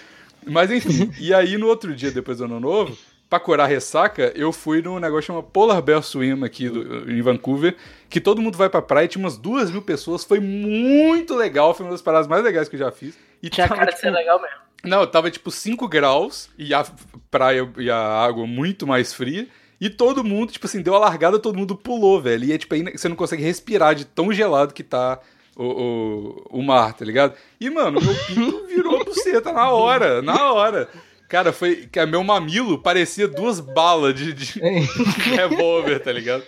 Mas 0.46 0.72
enfim, 0.72 1.12
e 1.20 1.34
aí 1.34 1.58
no 1.58 1.68
outro 1.68 1.96
dia, 1.96 2.12
depois 2.12 2.38
do 2.40 2.46
ano 2.46 2.60
novo, 2.60 2.98
pra 3.30 3.40
curar 3.40 3.64
a 3.64 3.68
ressaca, 3.68 4.32
eu 4.36 4.52
fui 4.52 4.82
num 4.82 5.00
negócio 5.00 5.28
chamado 5.28 5.46
Polar 5.46 5.82
Bear 5.82 6.04
Swim 6.04 6.44
aqui 6.44 6.70
do- 6.70 7.10
em 7.12 7.22
Vancouver, 7.22 7.76
que 8.10 8.22
todo 8.22 8.42
mundo 8.42 8.58
vai 8.58 8.70
pra 8.70 8.82
praia, 8.82 9.08
tinha 9.08 9.24
umas 9.24 9.38
duas 9.38 9.72
mil 9.72 9.82
pessoas, 9.82 10.24
foi 10.24 10.40
muito 10.40 11.36
legal, 11.36 11.74
foi 11.74 11.86
uma 11.86 11.92
das 11.94 12.02
paradas 12.02 12.28
mais 12.28 12.44
legais 12.44 12.70
que 12.70 12.76
eu 12.76 12.80
já 12.80 12.92
fiz. 12.92 13.18
E 13.42 13.50
Tinha 13.50 13.68
tava, 13.68 13.80
cara 13.80 13.92
de 13.92 14.00
ser 14.00 14.08
tipo, 14.08 14.18
legal 14.18 14.42
mesmo. 14.42 14.63
Não, 14.84 15.08
tava 15.08 15.32
tipo 15.32 15.50
5 15.50 15.88
graus 15.88 16.50
e 16.58 16.74
a 16.74 16.86
praia 17.32 17.70
e 17.78 17.90
a 17.90 17.98
água 17.98 18.46
muito 18.46 18.86
mais 18.86 19.14
fria. 19.14 19.48
E 19.80 19.90
todo 19.90 20.24
mundo, 20.24 20.52
tipo 20.52 20.66
assim, 20.66 20.82
deu 20.82 20.96
a 20.96 21.00
largada, 21.00 21.40
todo 21.40 21.58
mundo 21.58 21.76
pulou, 21.76 22.22
velho. 22.22 22.46
E 22.46 22.54
é 22.54 22.58
tipo, 22.58 22.76
você 22.76 23.10
não 23.10 23.16
consegue 23.16 23.44
respirar 23.44 23.96
de 23.96 24.06
tão 24.06 24.32
gelado 24.32 24.74
que 24.74 24.84
tá 24.84 25.20
o, 25.56 25.64
o, 25.64 26.60
o 26.60 26.62
mar, 26.62 26.94
tá 26.94 27.04
ligado? 27.04 27.34
E, 27.60 27.70
mano, 27.70 28.00
meu 28.02 28.16
pinto 28.28 28.66
virou 28.68 29.04
buceta 29.04 29.52
na 29.52 29.72
hora, 29.72 30.22
na 30.22 30.54
hora. 30.54 30.90
Cara, 31.28 31.52
foi. 31.52 31.88
Que 31.92 32.06
meu 32.06 32.24
mamilo 32.24 32.78
parecia 32.78 33.28
duas 33.28 33.60
balas 33.60 34.14
de, 34.14 34.34
de 34.34 34.60
revólver, 35.36 36.00
tá 36.00 36.12
ligado? 36.12 36.44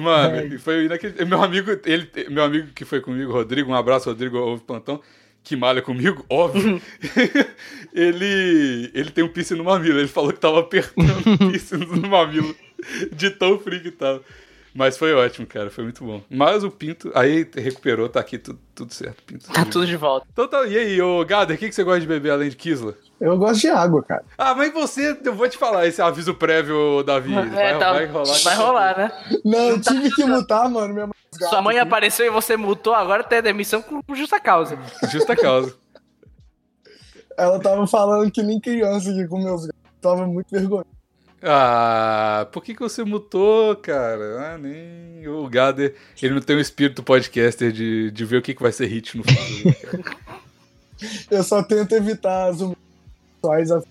Mano, 0.00 0.54
e 0.54 0.58
foi 0.58 0.84
inacreditável. 0.84 1.26
Meu 1.26 1.42
amigo, 1.42 1.70
ele, 1.84 2.10
meu 2.28 2.44
amigo 2.44 2.68
que 2.74 2.84
foi 2.84 3.00
comigo, 3.00 3.32
Rodrigo, 3.32 3.70
um 3.70 3.74
abraço, 3.74 4.10
Rodrigo, 4.10 4.36
ouve 4.36 4.62
plantão, 4.62 5.00
que 5.46 5.54
malha 5.54 5.80
comigo, 5.80 6.26
óbvio. 6.28 6.82
ele, 7.94 8.90
ele 8.92 9.10
tem 9.10 9.22
um 9.22 9.28
piercing 9.28 9.54
no 9.54 9.62
mamilo. 9.62 10.00
Ele 10.00 10.08
falou 10.08 10.32
que 10.32 10.40
tava 10.40 10.58
apertando 10.58 11.34
o 11.34 11.38
piercing 11.50 11.76
no 11.76 12.08
mamilo 12.08 12.54
de 13.12 13.30
tão 13.30 13.56
frio 13.56 13.80
que 13.80 13.92
tava. 13.92 14.22
Mas 14.76 14.98
foi 14.98 15.14
ótimo, 15.14 15.46
cara. 15.46 15.70
Foi 15.70 15.82
muito 15.84 16.04
bom. 16.04 16.20
Mas 16.30 16.62
o 16.62 16.70
Pinto. 16.70 17.10
Aí 17.14 17.48
recuperou, 17.54 18.08
tá 18.10 18.20
aqui 18.20 18.36
tudo, 18.36 18.58
tudo 18.74 18.92
certo, 18.92 19.22
Pinto. 19.24 19.50
Tá 19.50 19.64
tudo 19.64 19.86
de 19.86 19.96
volta. 19.96 20.26
Então 20.30 20.46
tá. 20.46 20.66
E 20.66 20.76
aí, 20.76 21.00
ô 21.00 21.24
Gader, 21.24 21.56
o 21.56 21.58
que, 21.58 21.68
que 21.68 21.74
você 21.74 21.82
gosta 21.82 22.00
de 22.00 22.06
beber 22.06 22.30
além 22.30 22.50
de 22.50 22.56
Kisla? 22.56 22.94
Eu 23.18 23.38
gosto 23.38 23.62
de 23.62 23.68
água, 23.68 24.02
cara. 24.02 24.22
Ah, 24.36 24.54
mas 24.54 24.72
você, 24.74 25.18
eu 25.24 25.34
vou 25.34 25.48
te 25.48 25.56
falar 25.56 25.86
esse 25.86 26.02
aviso 26.02 26.34
prévio, 26.34 27.02
Davi. 27.02 27.32
vai, 27.32 27.70
É, 27.72 27.78
tá- 27.78 27.92
vai 27.94 28.04
rolar. 28.06 28.38
Vai 28.44 28.54
rolar, 28.56 28.98
né? 28.98 29.12
Não, 29.42 29.70
eu 29.70 29.80
tive 29.80 30.10
que 30.10 30.24
mutar, 30.24 30.68
mano. 30.68 30.92
Minha 30.92 31.06
mãe 31.06 31.14
Sua 31.48 31.62
mãe 31.62 31.78
apareceu 31.78 32.26
e 32.26 32.30
você 32.30 32.56
mutou, 32.56 32.94
agora 32.94 33.24
tem 33.24 33.40
demissão 33.40 33.80
com 33.80 34.02
justa 34.14 34.38
causa. 34.38 34.78
Justa 35.10 35.34
causa. 35.34 35.74
Ela 37.38 37.58
tava 37.60 37.86
falando 37.86 38.30
que 38.30 38.42
nem 38.42 38.60
criança 38.60 39.10
aqui 39.10 39.26
com 39.26 39.38
meus 39.42 39.62
gatos. 39.66 39.80
Tava 40.00 40.26
muito 40.26 40.46
vergonhoso. 40.50 40.86
Ah, 41.48 42.48
por 42.50 42.62
que, 42.62 42.74
que 42.74 42.80
você 42.80 43.04
mutou, 43.04 43.76
cara? 43.76 44.54
Ah, 44.54 44.58
nem. 44.58 45.26
O 45.28 45.48
Gader, 45.48 45.94
ele 46.20 46.34
não 46.34 46.40
tem 46.40 46.56
um 46.56 46.60
espírito 46.60 47.02
podcaster 47.02 47.70
de, 47.70 48.10
de 48.10 48.24
ver 48.24 48.38
o 48.38 48.42
que, 48.42 48.54
que 48.54 48.62
vai 48.62 48.72
ser 48.72 48.86
hit 48.86 49.16
no 49.16 49.22
futuro. 49.22 49.76
cara. 49.80 50.26
Eu 51.30 51.42
só 51.42 51.62
tento 51.62 51.92
evitar 51.92 52.48
as 52.48 52.60
humilhações, 52.60 53.84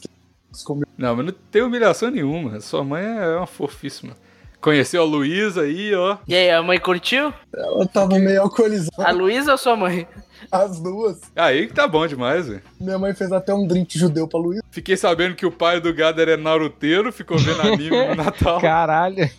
que 0.00 0.64
comigo. 0.64 0.86
Não, 0.96 1.16
mas 1.16 1.26
não 1.26 1.34
tem 1.50 1.62
humilhação 1.62 2.10
nenhuma. 2.10 2.60
Sua 2.60 2.84
mãe 2.84 3.04
é 3.04 3.36
uma 3.36 3.46
fofíssima. 3.46 4.16
Conheceu 4.62 5.02
a 5.02 5.04
Luísa 5.04 5.62
aí, 5.62 5.92
ó. 5.94 6.16
E 6.26 6.34
aí, 6.34 6.50
a 6.50 6.62
mãe 6.62 6.78
curtiu? 6.78 7.34
Ela 7.54 7.84
tava 7.86 8.16
meio 8.18 8.38
A 8.40 8.44
alcoolizada, 8.44 9.10
Luísa 9.12 9.52
ou 9.52 9.58
sua 9.58 9.76
mãe? 9.76 10.06
as 10.50 10.80
duas. 10.80 11.20
Aí 11.36 11.66
que 11.68 11.72
tá 11.74 11.86
bom 11.86 12.04
demais, 12.06 12.48
velho. 12.48 12.62
Minha 12.80 12.98
mãe 12.98 13.14
fez 13.14 13.30
até 13.32 13.54
um 13.54 13.66
drink 13.66 13.96
judeu 13.98 14.26
pra 14.26 14.38
Luísa. 14.40 14.62
Fiquei 14.70 14.96
sabendo 14.96 15.34
que 15.36 15.44
o 15.46 15.52
pai 15.52 15.80
do 15.80 15.92
Gader 15.94 16.28
é 16.28 16.36
naruteiro, 16.36 17.12
ficou 17.12 17.38
vendo 17.38 17.60
anime 17.60 17.90
no 18.08 18.14
Natal. 18.22 18.60
Caralho. 18.60 19.28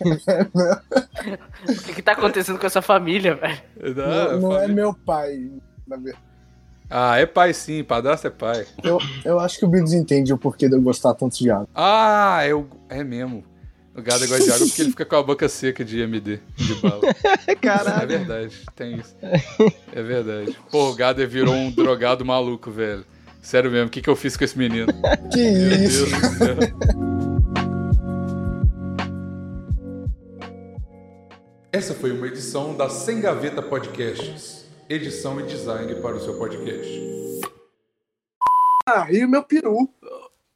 O 1.68 1.82
que, 1.84 1.94
que 1.94 2.02
tá 2.02 2.12
acontecendo 2.12 2.58
com 2.58 2.66
essa 2.66 2.82
família, 2.82 3.34
velho? 3.34 3.58
Ah, 3.96 4.32
não 4.32 4.40
não 4.40 4.52
é 4.52 4.60
família- 4.60 4.74
meu 4.74 4.94
pai, 4.94 5.50
na 5.86 5.96
verdade. 5.96 6.22
Ah, 6.90 7.16
é 7.18 7.24
pai 7.24 7.54
sim, 7.54 7.82
padrasto 7.82 8.26
é 8.26 8.30
pai. 8.30 8.66
Eu, 8.82 8.98
eu 9.24 9.40
acho 9.40 9.58
que 9.58 9.64
o 9.64 9.68
Biggs 9.68 9.96
entende 9.96 10.32
o 10.34 10.38
porquê 10.38 10.68
de 10.68 10.74
eu 10.76 10.82
gostar 10.82 11.14
tanto 11.14 11.38
de 11.38 11.50
água. 11.50 11.66
Ah, 11.74 12.40
é, 12.44 12.52
o... 12.54 12.66
é 12.90 13.02
mesmo. 13.02 13.42
O 13.96 14.02
Gader 14.02 14.28
gosta 14.28 14.44
de 14.44 14.50
água 14.50 14.66
porque 14.66 14.82
ele 14.82 14.90
fica 14.90 15.04
com 15.04 15.16
a 15.16 15.22
boca 15.22 15.48
seca 15.48 15.84
de 15.84 16.00
MD, 16.00 16.40
de 16.56 16.74
bala. 16.76 17.00
É 17.46 17.54
Caralho. 17.54 18.08
verdade, 18.08 18.60
tem 18.74 18.96
isso. 18.96 19.14
É 19.92 20.02
verdade. 20.02 20.56
Pô, 20.70 20.90
o 20.90 20.94
Gader 20.94 21.28
virou 21.28 21.54
um 21.54 21.70
drogado 21.70 22.24
maluco, 22.24 22.70
velho. 22.70 23.04
Sério 23.40 23.70
mesmo, 23.70 23.86
o 23.88 23.90
que, 23.90 24.00
que 24.00 24.08
eu 24.10 24.16
fiz 24.16 24.36
com 24.36 24.42
esse 24.44 24.58
menino? 24.58 24.88
Que 25.32 25.36
Meu 25.50 25.84
isso? 25.84 26.06
Deus 26.06 26.20
do 26.22 26.38
céu. 26.38 26.56
Essa 31.72 31.94
foi 31.94 32.12
uma 32.12 32.26
edição 32.26 32.76
da 32.76 32.88
Sem 32.88 33.20
Gaveta 33.20 33.60
Podcasts. 33.62 34.64
Edição 34.88 35.40
e 35.40 35.44
design 35.44 35.94
para 35.96 36.16
o 36.16 36.20
seu 36.20 36.34
podcast. 36.38 37.00
Ah, 38.86 39.02
Rio 39.04 39.28
meu 39.28 39.42
peru. 39.42 39.88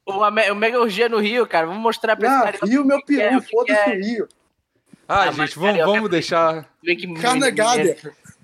O, 0.09 0.51
o 0.51 0.55
Mega 0.55 0.79
Orgia 0.79 1.07
no 1.09 1.19
Rio, 1.19 1.45
cara. 1.47 1.67
Vamos 1.67 1.81
mostrar 1.81 2.15
pra 2.15 2.27
esse 2.27 2.35
Ah, 2.37 2.51
cara. 2.53 2.57
Rio 2.65 2.85
meu 2.85 2.97
é, 2.97 3.01
peru. 3.01 3.41
Foda-se 3.41 3.79
é. 3.79 3.93
o 3.93 3.99
Rio. 3.99 4.27
Ah, 5.07 5.21
Ah, 5.23 5.31
gente, 5.31 5.57
vamos, 5.57 5.77
vamos 5.85 6.05
é 6.05 6.09
deixar 6.09 6.65
Carnegada. 7.21 7.95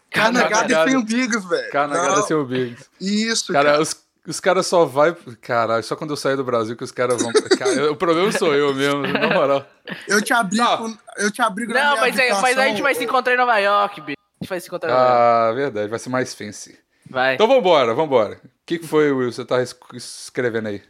Carnegada 0.10 0.50
Carnegada. 0.50 0.90
sem 0.90 0.98
o 0.98 1.04
Biggs, 1.04 1.48
velho. 1.48 1.72
Carnagada 1.72 2.16
Não, 2.16 2.24
seu 2.24 2.46
Biggs. 2.46 2.90
Isso, 3.00 3.52
Cara, 3.54 3.72
cara. 3.72 3.82
os, 3.84 3.96
os 4.26 4.40
caras 4.40 4.66
só 4.66 4.86
vai. 4.86 5.16
Caralho, 5.42 5.84
só 5.84 5.96
quando 5.96 6.12
eu 6.12 6.18
sair 6.18 6.36
do 6.38 6.44
Brasil 6.44 6.76
que 6.76 6.84
os 6.84 6.92
caras 6.92 7.22
vão. 7.22 7.32
Cara, 7.58 7.92
o 7.92 7.96
problema 7.96 8.32
sou 8.32 8.54
eu 8.56 8.74
mesmo, 8.74 9.02
na 9.02 9.28
moral. 9.30 9.66
Eu 10.08 10.22
te 10.22 10.34
abrigo, 10.34 10.64
Não. 10.64 10.98
eu 11.18 11.32
te 11.32 11.42
abrigo 11.42 11.74
na 11.74 11.80
Não, 11.84 11.92
minha 11.92 12.02
mas, 12.02 12.18
é, 12.18 12.34
mas 12.42 12.58
a 12.58 12.66
gente 12.68 12.82
vai 12.82 12.96
se 12.96 13.04
encontrar 13.04 13.34
em 13.34 13.38
Nova 13.38 13.58
York, 13.60 14.02
bicho. 14.02 14.18
A 14.18 14.44
gente 14.44 14.50
vai 14.50 14.60
se 14.60 14.68
encontrar 14.68 14.90
em 14.90 14.94
Nova 14.94 15.06
York. 15.06 15.22
Ah, 15.22 15.52
verdade, 15.54 15.88
vai 15.90 16.00
ser 16.00 16.10
mais 16.10 16.34
fancy. 16.34 16.80
Vai. 17.10 17.36
Então 17.36 17.48
vambora, 17.48 17.94
vambora. 17.94 18.40
O 18.44 18.50
que, 18.66 18.80
que 18.80 18.88
foi, 18.88 19.12
Will? 19.12 19.32
Você 19.32 19.46
tá 19.46 19.62
es- 19.62 19.76
escrevendo 19.94 20.68
aí? 20.70 20.82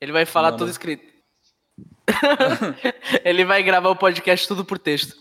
Ele 0.00 0.12
vai 0.12 0.24
falar 0.26 0.48
Manda. 0.52 0.58
tudo 0.58 0.70
escrito. 0.70 1.04
Ele 3.24 3.44
vai 3.44 3.62
gravar 3.62 3.90
o 3.90 3.96
podcast 3.96 4.46
tudo 4.46 4.64
por 4.64 4.78
texto. 4.78 5.16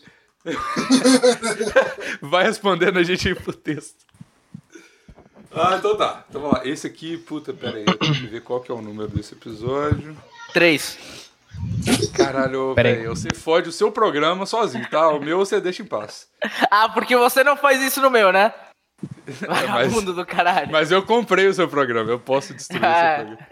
Vai 2.22 2.44
respondendo 2.44 3.00
a 3.00 3.04
gente 3.04 3.28
aí 3.28 3.34
por 3.36 3.56
texto. 3.56 4.06
Ah, 5.52 5.76
então 5.80 5.98
tá. 5.98 6.24
Então 6.30 6.42
vamos 6.42 6.58
lá. 6.60 6.68
Esse 6.68 6.86
aqui, 6.86 7.18
puta, 7.18 7.52
pera 7.54 7.78
aí. 7.78 7.86
Eu 7.88 7.98
tenho 7.98 8.14
que 8.14 8.28
ver 8.28 8.42
qual 8.42 8.60
que 8.62 8.72
é 8.72 8.76
o 8.76 8.82
número 8.82 9.08
desse 9.10 9.34
episódio. 9.34 10.16
Três. 10.54 11.00
Caralho, 12.16 12.74
Pera 12.76 12.90
aí. 12.90 12.96
velho. 12.98 13.10
Você 13.10 13.30
fode 13.34 13.70
o 13.70 13.72
seu 13.72 13.92
programa 13.92 14.46
sozinho, 14.46 14.88
tá? 14.90 15.08
O 15.10 15.20
meu 15.20 15.38
você 15.40 15.60
deixa 15.62 15.82
em 15.82 15.86
paz. 15.86 16.28
Ah, 16.70 16.90
porque 16.90 17.16
você 17.16 17.44
não 17.44 17.56
faz 17.58 17.82
isso 17.82 18.02
no 18.02 18.12
meu, 18.12 18.32
né? 18.32 18.54
mas- 19.48 19.68
Vagabundo 19.68 20.14
do 20.14 20.26
caralho. 20.26 20.72
Mas 20.72 20.92
eu 20.92 21.02
comprei 21.04 21.48
o 21.48 21.54
seu 21.54 21.68
programa. 21.68 22.12
Eu 22.12 22.20
posso 22.20 22.54
destruir 22.54 22.84
o 22.84 22.86
Ah. 22.86 23.16
seu 23.18 23.26
programa. 23.26 23.48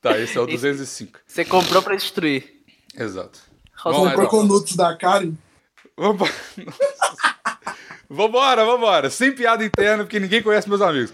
Tá, 0.00 0.18
esse 0.18 0.36
é 0.36 0.40
o 0.40 0.46
205. 0.46 1.20
Você 1.26 1.44
comprou 1.44 1.82
pra 1.82 1.94
destruir. 1.94 2.62
Exato. 2.96 3.38
Comprou 3.82 4.08
então. 4.08 4.26
com 4.26 4.42
nudes 4.42 4.76
da 4.76 4.96
Karen. 4.96 5.32
Vambora. 5.96 6.32
Nossa. 6.56 7.40
Vambora, 8.12 8.64
vambora. 8.64 9.08
Sem 9.08 9.30
piada 9.30 9.64
interna, 9.64 10.02
porque 10.02 10.18
ninguém 10.18 10.42
conhece 10.42 10.68
meus 10.68 10.82
amigos. 10.82 11.12